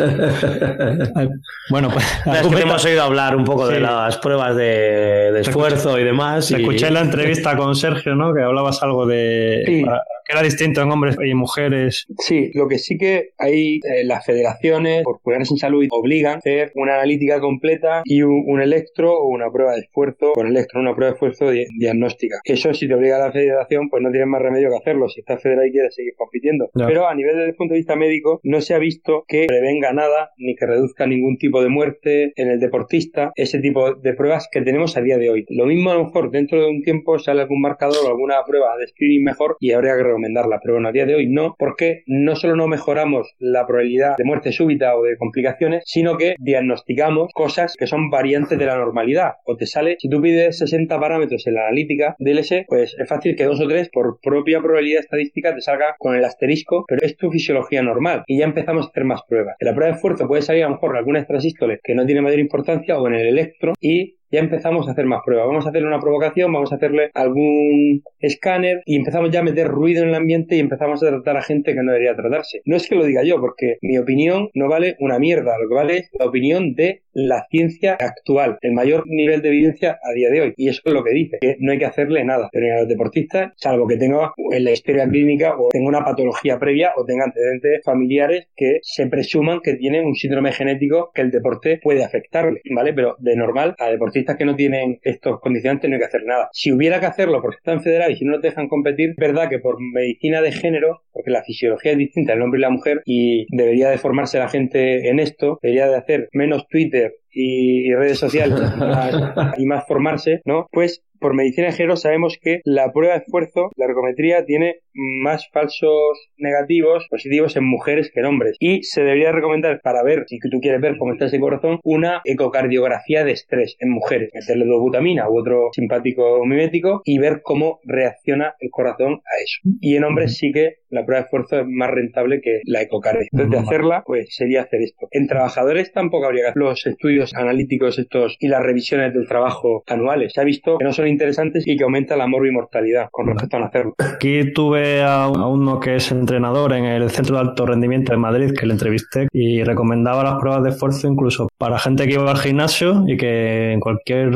bueno, 1.70 1.90
pues 1.92 2.06
es 2.26 2.48
que 2.48 2.62
hemos 2.62 2.86
oído 2.86 3.04
hablar 3.04 3.36
un 3.36 3.44
poco 3.44 3.68
de 3.68 3.80
las 3.80 4.19
pruebas 4.20 4.56
de, 4.56 5.40
esfuerzo 5.40 6.00
y 6.00 6.04
demás. 6.04 6.52
Escuché 6.52 6.88
en 6.88 6.96
la 6.96 7.02
entrevista 7.02 7.56
con 7.56 7.76
Sergio, 7.76 8.16
¿no? 8.16 8.34
Que 8.34 8.42
hablabas 8.42 8.82
algo 8.84 9.06
de 9.06 9.84
que 10.30 10.34
era 10.34 10.44
distinto 10.44 10.82
en 10.82 10.92
hombres 10.92 11.18
y 11.26 11.34
mujeres. 11.34 12.06
Sí, 12.20 12.52
lo 12.54 12.68
que 12.68 12.78
sí 12.78 12.98
que 12.98 13.32
hay 13.40 13.78
eh, 13.78 14.04
las 14.04 14.26
federaciones, 14.26 15.04
por 15.04 15.22
cuidarse 15.22 15.56
en 15.56 15.58
salud, 15.58 15.88
obligan 15.90 16.36
a 16.36 16.38
hacer 16.38 16.72
una 16.76 16.96
analítica 16.96 17.40
completa 17.40 18.04
y 18.06 18.22
un, 18.22 18.60
electro 18.62 19.14
o 19.14 19.28
una 19.28 19.50
prueba 19.52 19.74
de 19.74 19.80
esfuerzo 19.80 20.34
con 20.34 20.46
electro, 20.48 20.82
una 20.82 20.94
prueba 20.94 21.12
de 21.12 21.16
esfuerzo 21.16 21.50
diagnóstica. 21.80 22.40
Eso 22.44 22.74
si 22.74 22.88
te 22.88 22.94
obliga 22.94 23.16
a 23.16 23.28
la 23.28 23.32
federación, 23.32 23.90
pues 23.90 24.04
no 24.04 24.12
tienes 24.12 24.28
más 24.28 24.42
remedio 24.42 24.70
que 24.70 24.76
hacerlo 24.76 25.10
si 25.10 25.22
estás 25.22 25.42
federado 25.42 25.66
y 25.66 25.72
quieres 25.72 25.96
seguir 25.96 26.14
compitiendo. 26.16 26.70
Pero 26.74 27.08
a 27.08 27.16
nivel 27.16 27.36
desde 27.36 27.50
el 27.50 27.56
punto 27.56 27.74
de 27.74 27.80
vista 27.80 27.96
médico, 27.96 28.40
no 28.44 28.62
se 28.62 28.76
ha 28.76 28.80
visto 28.80 29.24
que 29.28 29.46
prevenga 29.48 29.94
nada 29.94 30.32
ni 30.38 30.56
que 30.56 30.66
reduzca 30.68 31.08
ningún 31.08 31.38
tipo 31.38 31.64
de 31.64 31.70
muerte 31.70 32.34
en 32.36 32.50
el 32.50 32.60
deportista, 32.60 33.32
ese 33.36 33.60
tipo 33.60 33.96
de 33.96 34.09
pruebas 34.14 34.48
que 34.52 34.62
tenemos 34.62 34.98
a 34.98 35.02
día 35.02 35.18
de 35.18 35.30
hoy. 35.30 35.46
Lo 35.50 35.66
mismo 35.66 35.92
a 35.92 35.96
lo 35.96 36.06
mejor 36.06 36.32
dentro 36.32 36.62
de 36.62 36.70
un 36.70 36.82
tiempo 36.82 37.20
sale 37.20 37.42
algún 37.42 37.62
marcador 37.62 37.98
o 38.06 38.08
alguna 38.08 38.36
prueba 38.46 38.78
de 38.78 38.88
screening 38.88 39.24
mejor 39.24 39.58
y 39.60 39.72
habría 39.72 39.96
que 39.96 40.04
recomendarla. 40.04 40.60
Pero 40.62 40.76
bueno, 40.76 40.90
a 40.90 40.92
día 40.92 41.06
de 41.06 41.16
hoy 41.16 41.28
no, 41.28 41.56
porque 41.58 42.04
no 42.06 42.36
solo 42.36 42.56
no 42.56 42.68
mejoramos 42.68 43.36
la 43.40 43.66
probabilidad 43.66 44.16
de 44.18 44.24
muerte 44.24 44.52
súbita 44.52 44.96
o 44.96 45.04
de 45.04 45.18
complicaciones, 45.18 45.84
sino 45.86 46.18
que 46.18 46.36
diagnosticamos 46.40 47.32
cosas 47.34 47.76
que 47.78 47.88
son 47.88 48.10
variantes 48.10 48.58
de 48.58 48.66
la 48.66 48.78
normalidad. 48.78 49.34
O 49.46 49.56
te 49.56 49.66
sale, 49.66 49.98
si 50.00 50.10
tú 50.10 50.22
pides 50.22 50.58
60 50.58 51.00
parámetros 51.00 51.46
en 51.48 51.56
la 51.56 51.68
analítica 51.68 52.16
DLS, 52.20 52.66
pues 52.68 52.96
es 52.98 53.08
fácil 53.08 53.36
que 53.36 53.46
dos 53.46 53.60
o 53.62 53.68
tres 53.68 53.90
por 53.90 54.20
propia 54.22 54.62
probabilidad 54.62 55.02
estadística 55.02 55.54
te 55.54 55.62
salga 55.62 55.96
con 55.98 56.16
el 56.16 56.26
asterisco, 56.26 56.86
pero 56.88 57.06
es 57.06 57.18
tu 57.18 57.30
fisiología 57.32 57.82
normal 57.82 58.24
y 58.28 58.40
ya 58.40 58.46
empezamos 58.46 58.86
a 58.86 58.90
hacer 58.90 59.06
más 59.06 59.22
pruebas. 59.28 59.56
En 59.60 59.68
la 59.68 59.74
prueba 59.74 59.92
de 59.92 59.96
esfuerzo 59.96 60.28
puede 60.28 60.42
salir 60.42 60.64
a 60.64 60.68
lo 60.68 60.76
mejor 60.76 60.96
alguna 60.98 61.20
extrasístole 61.20 61.80
que 61.84 61.96
no 61.96 62.06
tiene 62.06 62.22
mayor 62.22 62.40
importancia 62.40 62.98
o 62.98 63.08
en 63.08 63.16
el 63.16 63.28
electro 63.28 63.74
y 63.80 63.99
see 64.00 64.19
ya 64.32 64.40
empezamos 64.40 64.88
a 64.88 64.92
hacer 64.92 65.06
más 65.06 65.22
pruebas. 65.26 65.48
Vamos 65.48 65.66
a 65.66 65.70
hacerle 65.70 65.88
una 65.88 66.00
provocación, 66.00 66.52
vamos 66.54 66.72
a 66.72 66.76
hacerle 66.76 67.12
algún 67.14 68.04
escáner 68.20 68.82
y 68.86 68.96
empezamos 68.96 69.32
ya 69.32 69.40
a 69.40 69.44
meter 69.44 69.68
ruido 69.68 70.04
en 70.04 70.10
el 70.10 70.16
ambiente 70.16 70.56
y 70.56 70.60
empezamos 70.60 71.04
a 71.04 71.10
tratar 71.10 71.38
a 71.38 71.42
gente 71.42 71.74
que 71.74 71.84
no 71.84 71.92
debería 71.92 72.16
tratarse. 72.16 72.62
No 72.66 72.76
es 72.76 72.88
que 72.88 72.96
lo 72.96 73.06
diga 73.06 73.24
yo, 73.24 73.40
porque 73.40 73.78
mi 73.82 73.98
opinión 73.98 74.50
no 74.54 74.68
vale 74.68 74.96
una 75.00 75.20
mierda, 75.20 75.58
lo 75.60 75.68
que 75.68 75.76
vale 75.76 75.98
es 75.98 76.10
la 76.18 76.26
opinión 76.26 76.76
de 76.76 77.02
la 77.14 77.46
ciencia 77.50 77.98
actual, 78.00 78.58
el 78.62 78.74
mayor 78.74 79.04
nivel 79.08 79.42
de 79.42 79.50
evidencia 79.50 80.00
a 80.04 80.14
día 80.14 80.30
de 80.30 80.42
hoy. 80.42 80.54
Y 80.58 80.70
eso 80.70 80.82
es 80.86 80.94
lo 80.94 81.04
que 81.04 81.12
dice, 81.12 81.38
que 81.42 81.58
no 81.60 81.72
hay 81.72 81.80
que 81.80 81.86
hacerle 81.86 82.24
nada. 82.24 82.50
Pero 82.52 82.76
a 82.76 82.80
los 82.82 82.88
deportistas, 82.88 83.54
salvo 83.58 83.88
que 83.88 83.98
tenga 83.98 84.34
en 84.52 84.64
la 84.64 84.72
historia 84.72 85.08
clínica 85.08 85.56
o 85.58 85.70
tenga 85.70 85.90
una 85.90 86.04
patología 86.04 86.60
previa 86.60 86.92
o 86.96 87.06
tenga 87.06 87.26
antecedentes 87.26 87.82
familiares 87.84 88.48
que 88.56 88.80
se 88.82 89.08
presuman 89.08 89.60
que 89.62 89.76
tienen 89.76 90.06
un 90.06 90.16
síndrome 90.16 90.52
genético 90.52 91.12
que 91.14 91.22
el 91.22 91.32
deporte 91.32 91.80
puede 91.82 92.04
afectarle, 92.04 92.62
¿vale? 92.74 92.94
Pero 92.94 93.16
de 93.20 93.36
normal 93.36 93.76
a 93.80 93.90
deportistas 94.20 94.38
que 94.38 94.46
no 94.46 94.56
tienen 94.56 95.00
estos 95.04 95.40
condicionantes 95.40 95.90
no 95.90 95.96
hay 95.96 96.00
que 96.00 96.06
hacer 96.06 96.24
nada. 96.26 96.50
Si 96.54 96.72
hubiera 96.72 97.00
que 97.00 97.06
hacerlo 97.06 97.42
porque 97.42 97.58
están 97.58 97.82
federados 97.82 98.14
y 98.14 98.18
si 98.18 98.26
no 98.26 98.34
nos 98.34 98.42
dejan 98.42 98.68
competir, 98.68 99.12
es 99.12 99.16
verdad 99.16 99.50
que 99.50 99.60
por 99.60 99.78
medicina 99.80 100.42
de 100.42 100.52
género, 100.52 101.02
porque 101.12 101.32
la 101.32 101.44
fisiología 101.44 101.92
es 101.92 101.98
distinta 101.98 102.34
el 102.34 102.42
hombre 102.42 102.60
y 102.60 102.62
la 102.62 102.70
mujer 102.70 103.02
y 103.06 103.46
debería 103.56 103.90
de 103.90 103.98
formarse 103.98 104.40
la 104.40 104.50
gente 104.50 105.10
en 105.10 105.20
esto, 105.20 105.60
debería 105.62 105.88
de 105.88 105.96
hacer 105.96 106.30
menos 106.34 106.68
Twitter 106.68 107.16
y, 107.32 107.94
redes 107.94 108.20
sociales 108.20 108.60
y 109.58 109.66
más 109.66 109.86
formarse, 109.88 110.42
¿no? 110.46 110.68
Pues 110.72 111.04
por 111.20 111.34
medicina 111.34 111.68
de 111.68 111.74
género 111.74 111.98
sabemos 111.98 112.38
que 112.42 112.62
la 112.64 112.92
prueba 112.92 113.14
de 113.14 113.22
esfuerzo, 113.22 113.72
la 113.76 113.86
ergometría, 113.86 114.46
tiene 114.46 114.80
más 114.94 115.48
falsos 115.52 116.30
negativos 116.38 117.06
positivos 117.10 117.56
en 117.56 117.66
mujeres 117.66 118.12
que 118.14 118.20
en 118.20 118.26
hombres. 118.26 118.56
Y 118.60 118.84
se 118.84 119.02
debería 119.02 119.32
recomendar 119.32 119.82
para 119.82 120.04
ver, 120.04 120.26
si 120.28 120.40
tú 120.40 120.60
quieres 120.62 120.82
ver 120.82 120.98
cómo 120.98 121.14
está 121.14 121.26
ese 121.26 121.40
corazón, 121.40 121.80
una 121.84 122.22
ecocardiografía 122.24 123.24
de 123.24 123.32
estrés 123.32 123.76
en 123.80 123.92
mujeres. 123.92 124.32
Meterle 124.34 124.66
butamina 124.66 125.30
u 125.30 125.40
otro 125.40 125.70
simpático 125.74 126.46
mimético 126.46 127.02
y 127.06 127.18
ver 127.18 127.42
cómo 127.44 127.80
reacciona 127.84 128.56
el 128.60 128.70
corazón 128.70 129.14
a 129.26 129.44
eso. 129.44 129.60
Y 129.82 129.96
en 129.96 130.04
hombres 130.04 130.38
sí 130.38 130.52
que 130.52 130.76
la 130.90 131.06
prueba 131.06 131.22
de 131.22 131.26
esfuerzo 131.26 131.60
es 131.60 131.66
más 131.68 131.90
rentable 131.92 132.42
que 132.42 132.62
la 132.66 132.82
ecocardia. 132.82 133.28
Entonces, 133.32 133.52
de 133.52 133.58
hacerla, 133.58 134.04
pues 134.06 134.28
sería 134.36 134.62
hacer 134.62 134.82
esto. 134.82 135.08
En 135.12 135.28
trabajadores 135.28 135.92
tampoco 135.92 136.26
habría 136.26 136.44
que 136.44 136.50
hacer 136.50 136.62
los 136.62 136.86
estudios 136.86 137.34
analíticos 137.36 138.00
estos 138.00 138.36
y 138.40 138.48
las 138.48 138.64
revisiones 138.64 139.14
del 139.14 139.28
trabajo 139.28 139.84
anuales. 139.88 140.34
Se 140.34 140.42
ha 140.42 140.44
visto 140.44 140.78
que 140.78 140.86
no 140.86 140.94
son 140.94 141.08
interesantes 141.08 141.68
y 141.68 141.78
que 141.78 141.84
aumenta 141.84 142.16
la 142.18 142.28
morbi-mortalidad 142.28 143.10
con 143.12 143.28
respecto 143.28 143.58
a 143.58 143.66
hacerlo. 143.66 143.96
Aquí 144.00 144.52
tuve 144.54 144.89
a 145.04 145.28
uno 145.28 145.80
que 145.80 145.96
es 145.96 146.12
entrenador 146.12 146.74
en 146.74 146.86
el 146.86 147.10
Centro 147.10 147.36
de 147.36 147.42
Alto 147.42 147.66
Rendimiento 147.66 148.12
de 148.12 148.18
Madrid 148.18 148.54
que 148.58 148.66
le 148.66 148.74
entrevisté 148.74 149.28
y 149.32 149.64
recomendaba 149.64 150.24
las 150.24 150.40
pruebas 150.40 150.64
de 150.64 150.70
esfuerzo 150.70 151.08
incluso 151.08 151.48
para 151.58 151.80
gente 151.80 152.08
que 152.08 152.14
iba 152.14 152.30
al 152.30 152.38
gimnasio 152.38 153.04
y 153.08 153.18
que 153.18 153.72
en 153.74 153.80
cualquier 153.80 154.32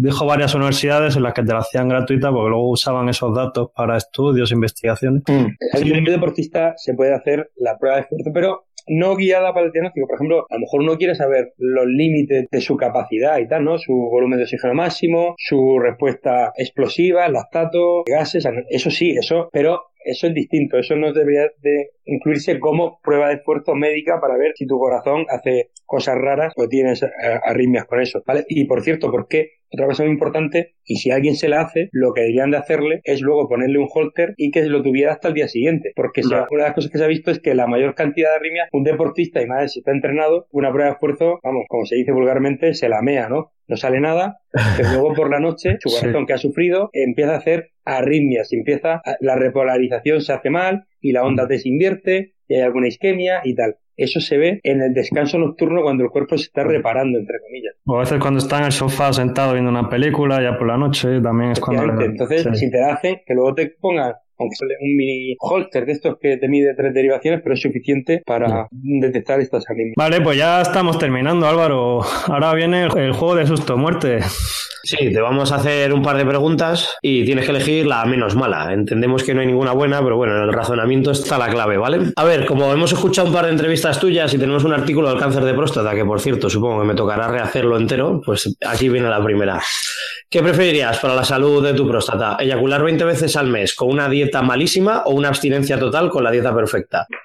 dijo 0.00 0.26
varias 0.26 0.54
universidades 0.54 1.16
en 1.16 1.22
las 1.22 1.34
que 1.34 1.42
te 1.42 1.52
la 1.52 1.60
hacían 1.60 1.88
gratuita 1.88 2.30
porque 2.30 2.50
luego 2.50 2.70
usaban 2.70 3.08
esos 3.08 3.34
datos 3.34 3.68
para 3.74 3.96
estudios, 3.96 4.52
investigaciones. 4.52 5.22
Mm 5.28 5.46
deportista 6.10 6.74
se 6.76 6.94
puede 6.94 7.14
hacer 7.14 7.50
la 7.56 7.78
prueba 7.78 7.96
de 7.96 8.02
esfuerzo, 8.02 8.30
pero 8.32 8.66
no 8.90 9.14
guiada 9.14 9.54
para 9.54 9.66
el 9.66 9.72
diagnóstico. 9.72 10.08
Por 10.08 10.16
ejemplo, 10.16 10.46
a 10.50 10.54
lo 10.54 10.60
mejor 10.60 10.80
uno 10.80 10.98
quiere 10.98 11.14
saber 11.14 11.54
los 11.58 11.86
límites 11.86 12.48
de 12.50 12.60
su 12.60 12.76
capacidad 12.76 13.38
y 13.38 13.46
tal, 13.46 13.64
¿no? 13.64 13.78
Su 13.78 13.92
volumen 13.92 14.38
de 14.38 14.44
oxígeno 14.44 14.74
máximo, 14.74 15.34
su 15.38 15.78
respuesta 15.78 16.52
explosiva, 16.56 17.28
lactato, 17.28 18.02
gases, 18.04 18.46
eso 18.68 18.90
sí, 18.90 19.12
eso, 19.12 19.48
pero 19.52 19.90
eso 20.04 20.26
es 20.26 20.34
distinto, 20.34 20.76
eso 20.78 20.96
no 20.96 21.12
debería 21.12 21.50
de 21.60 21.90
incluirse 22.04 22.58
como 22.58 23.00
prueba 23.00 23.28
de 23.28 23.34
esfuerzo 23.34 23.74
médica 23.74 24.20
para 24.20 24.36
ver 24.36 24.52
si 24.56 24.66
tu 24.66 24.78
corazón 24.78 25.26
hace 25.28 25.70
cosas 25.86 26.16
raras 26.18 26.52
o 26.56 26.66
tienes 26.68 27.02
eh, 27.02 27.08
arritmias 27.44 27.84
con 27.84 28.00
eso, 28.00 28.22
¿vale? 28.26 28.44
Y 28.48 28.64
por 28.64 28.82
cierto, 28.82 29.10
¿por 29.10 29.28
qué? 29.28 29.59
Otra 29.72 29.86
cosa 29.86 30.02
muy 30.02 30.12
importante, 30.12 30.74
y 30.84 30.96
si 30.96 31.10
alguien 31.10 31.36
se 31.36 31.48
la 31.48 31.60
hace, 31.60 31.88
lo 31.92 32.12
que 32.12 32.22
deberían 32.22 32.50
de 32.50 32.56
hacerle 32.56 33.00
es 33.04 33.20
luego 33.20 33.48
ponerle 33.48 33.78
un 33.78 33.88
holter 33.92 34.34
y 34.36 34.50
que 34.50 34.64
lo 34.64 34.82
tuviera 34.82 35.12
hasta 35.12 35.28
el 35.28 35.34
día 35.34 35.48
siguiente. 35.48 35.92
Porque 35.94 36.22
una 36.24 36.46
de 36.50 36.56
las 36.58 36.74
cosas 36.74 36.90
que 36.90 36.98
se 36.98 37.04
ha 37.04 37.08
visto 37.08 37.30
es 37.30 37.40
que 37.40 37.54
la 37.54 37.66
mayor 37.66 37.94
cantidad 37.94 38.30
de 38.30 38.36
arritmias, 38.36 38.68
un 38.72 38.84
deportista, 38.84 39.40
y 39.42 39.46
más 39.46 39.72
si 39.72 39.80
está 39.80 39.92
entrenado, 39.92 40.46
una 40.50 40.70
prueba 40.70 40.88
de 40.88 40.94
esfuerzo, 40.94 41.38
vamos, 41.42 41.64
como 41.68 41.86
se 41.86 41.96
dice 41.96 42.12
vulgarmente, 42.12 42.74
se 42.74 42.88
la 42.88 43.02
mea, 43.02 43.28
¿no? 43.28 43.52
No 43.68 43.76
sale 43.76 44.00
nada, 44.00 44.40
pero 44.76 44.90
luego 44.90 45.14
por 45.14 45.30
la 45.30 45.38
noche, 45.38 45.76
su 45.78 45.90
corazón 46.00 46.26
que 46.26 46.32
ha 46.32 46.38
sufrido 46.38 46.90
empieza 46.92 47.34
a 47.34 47.38
hacer 47.38 47.70
arritmias, 47.84 48.52
empieza, 48.52 49.00
la 49.20 49.36
repolarización 49.36 50.20
se 50.20 50.32
hace 50.32 50.50
mal 50.50 50.86
y 51.00 51.12
la 51.12 51.24
onda 51.24 51.46
T 51.46 51.58
se 51.58 51.68
invierte 51.68 52.34
y 52.48 52.56
hay 52.56 52.62
alguna 52.62 52.88
isquemia 52.88 53.42
y 53.44 53.54
tal. 53.54 53.76
Eso 54.00 54.18
se 54.18 54.38
ve 54.38 54.60
en 54.62 54.80
el 54.80 54.94
descanso 54.94 55.38
nocturno 55.38 55.82
cuando 55.82 56.04
el 56.04 56.10
cuerpo 56.10 56.38
se 56.38 56.44
está 56.44 56.64
reparando, 56.64 57.18
entre 57.18 57.38
comillas. 57.38 57.74
O 57.84 57.96
a 57.96 58.00
veces 58.00 58.18
cuando 58.18 58.38
está 58.38 58.58
en 58.58 58.64
el 58.64 58.72
sofá 58.72 59.12
sentado 59.12 59.52
viendo 59.52 59.70
una 59.70 59.90
película, 59.90 60.42
ya 60.42 60.56
por 60.56 60.68
la 60.68 60.78
noche, 60.78 61.20
también 61.20 61.50
es 61.50 61.60
cuando... 61.60 62.02
Entonces, 62.02 62.46
si 62.58 62.70
te 62.70 62.82
hace 62.82 63.22
que 63.26 63.34
luego 63.34 63.54
te 63.54 63.66
pongan 63.78 64.14
aunque 64.40 64.56
sale 64.56 64.74
un 64.80 64.96
mini 64.96 65.36
holster 65.38 65.86
de 65.86 65.92
estos 65.92 66.16
que 66.20 66.38
te 66.38 66.48
mide 66.48 66.74
tres 66.74 66.94
derivaciones, 66.94 67.40
pero 67.42 67.54
es 67.54 67.60
suficiente 67.60 68.22
para 68.24 68.66
detectar 68.70 69.40
estas 69.40 69.64
arritmias. 69.68 69.94
Vale, 69.96 70.20
pues 70.20 70.38
ya 70.38 70.62
estamos 70.62 70.98
terminando, 70.98 71.46
Álvaro. 71.46 72.00
Ahora 72.26 72.54
viene 72.54 72.84
el 72.84 73.12
juego 73.12 73.34
de 73.36 73.46
susto-muerte. 73.46 74.20
Sí, 74.82 74.96
te 74.96 75.20
vamos 75.20 75.52
a 75.52 75.56
hacer 75.56 75.92
un 75.92 76.02
par 76.02 76.16
de 76.16 76.24
preguntas 76.24 76.96
y 77.02 77.24
tienes 77.24 77.44
que 77.44 77.50
elegir 77.50 77.86
la 77.86 78.04
menos 78.06 78.34
mala. 78.34 78.72
Entendemos 78.72 79.22
que 79.22 79.34
no 79.34 79.42
hay 79.42 79.46
ninguna 79.46 79.72
buena, 79.72 80.02
pero 80.02 80.16
bueno, 80.16 80.38
en 80.38 80.44
el 80.44 80.52
razonamiento 80.52 81.10
está 81.10 81.36
la 81.36 81.50
clave, 81.50 81.76
¿vale? 81.76 82.12
A 82.16 82.24
ver, 82.24 82.46
como 82.46 82.72
hemos 82.72 82.90
escuchado 82.90 83.28
un 83.28 83.34
par 83.34 83.44
de 83.44 83.52
entrevistas 83.52 84.00
tuyas 84.00 84.32
y 84.32 84.38
tenemos 84.38 84.64
un 84.64 84.72
artículo 84.72 85.10
del 85.10 85.18
cáncer 85.18 85.44
de 85.44 85.52
próstata, 85.52 85.94
que 85.94 86.04
por 86.04 86.20
cierto 86.20 86.48
supongo 86.48 86.80
que 86.80 86.86
me 86.86 86.94
tocará 86.94 87.28
rehacerlo 87.28 87.76
entero, 87.76 88.22
pues 88.24 88.56
aquí 88.66 88.88
viene 88.88 89.10
la 89.10 89.22
primera. 89.22 89.60
¿Qué 90.30 90.42
preferirías 90.42 90.98
para 90.98 91.14
la 91.14 91.24
salud 91.24 91.62
de 91.62 91.74
tu 91.74 91.86
próstata? 91.88 92.36
¿Eyacular 92.38 92.82
20 92.82 93.04
veces 93.04 93.36
al 93.36 93.48
mes 93.48 93.74
con 93.74 93.90
una 93.90 94.08
dieta 94.08 94.29
malísima 94.42 95.02
o 95.04 95.14
una 95.14 95.28
abstinencia 95.28 95.78
total 95.78 96.10
con 96.10 96.24
la 96.24 96.30
dieta 96.30 96.54
perfecta? 96.54 97.06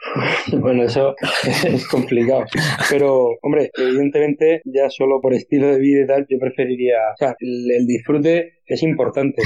Bueno, 0.51 0.84
eso 0.84 1.16
es 1.66 1.88
complicado. 1.88 2.45
Pero, 2.89 3.32
hombre, 3.41 3.70
evidentemente, 3.78 4.62
ya 4.64 4.89
solo 4.89 5.20
por 5.20 5.34
estilo 5.34 5.68
de 5.68 5.80
vida 5.80 6.03
y 6.03 6.08
tal, 6.08 6.26
yo 6.30 6.39
preferiría. 6.39 6.95
O 7.14 7.18
sea, 7.18 7.36
el, 7.39 7.86
disfrute 7.86 8.55
es 8.66 8.84
importante. 8.84 9.41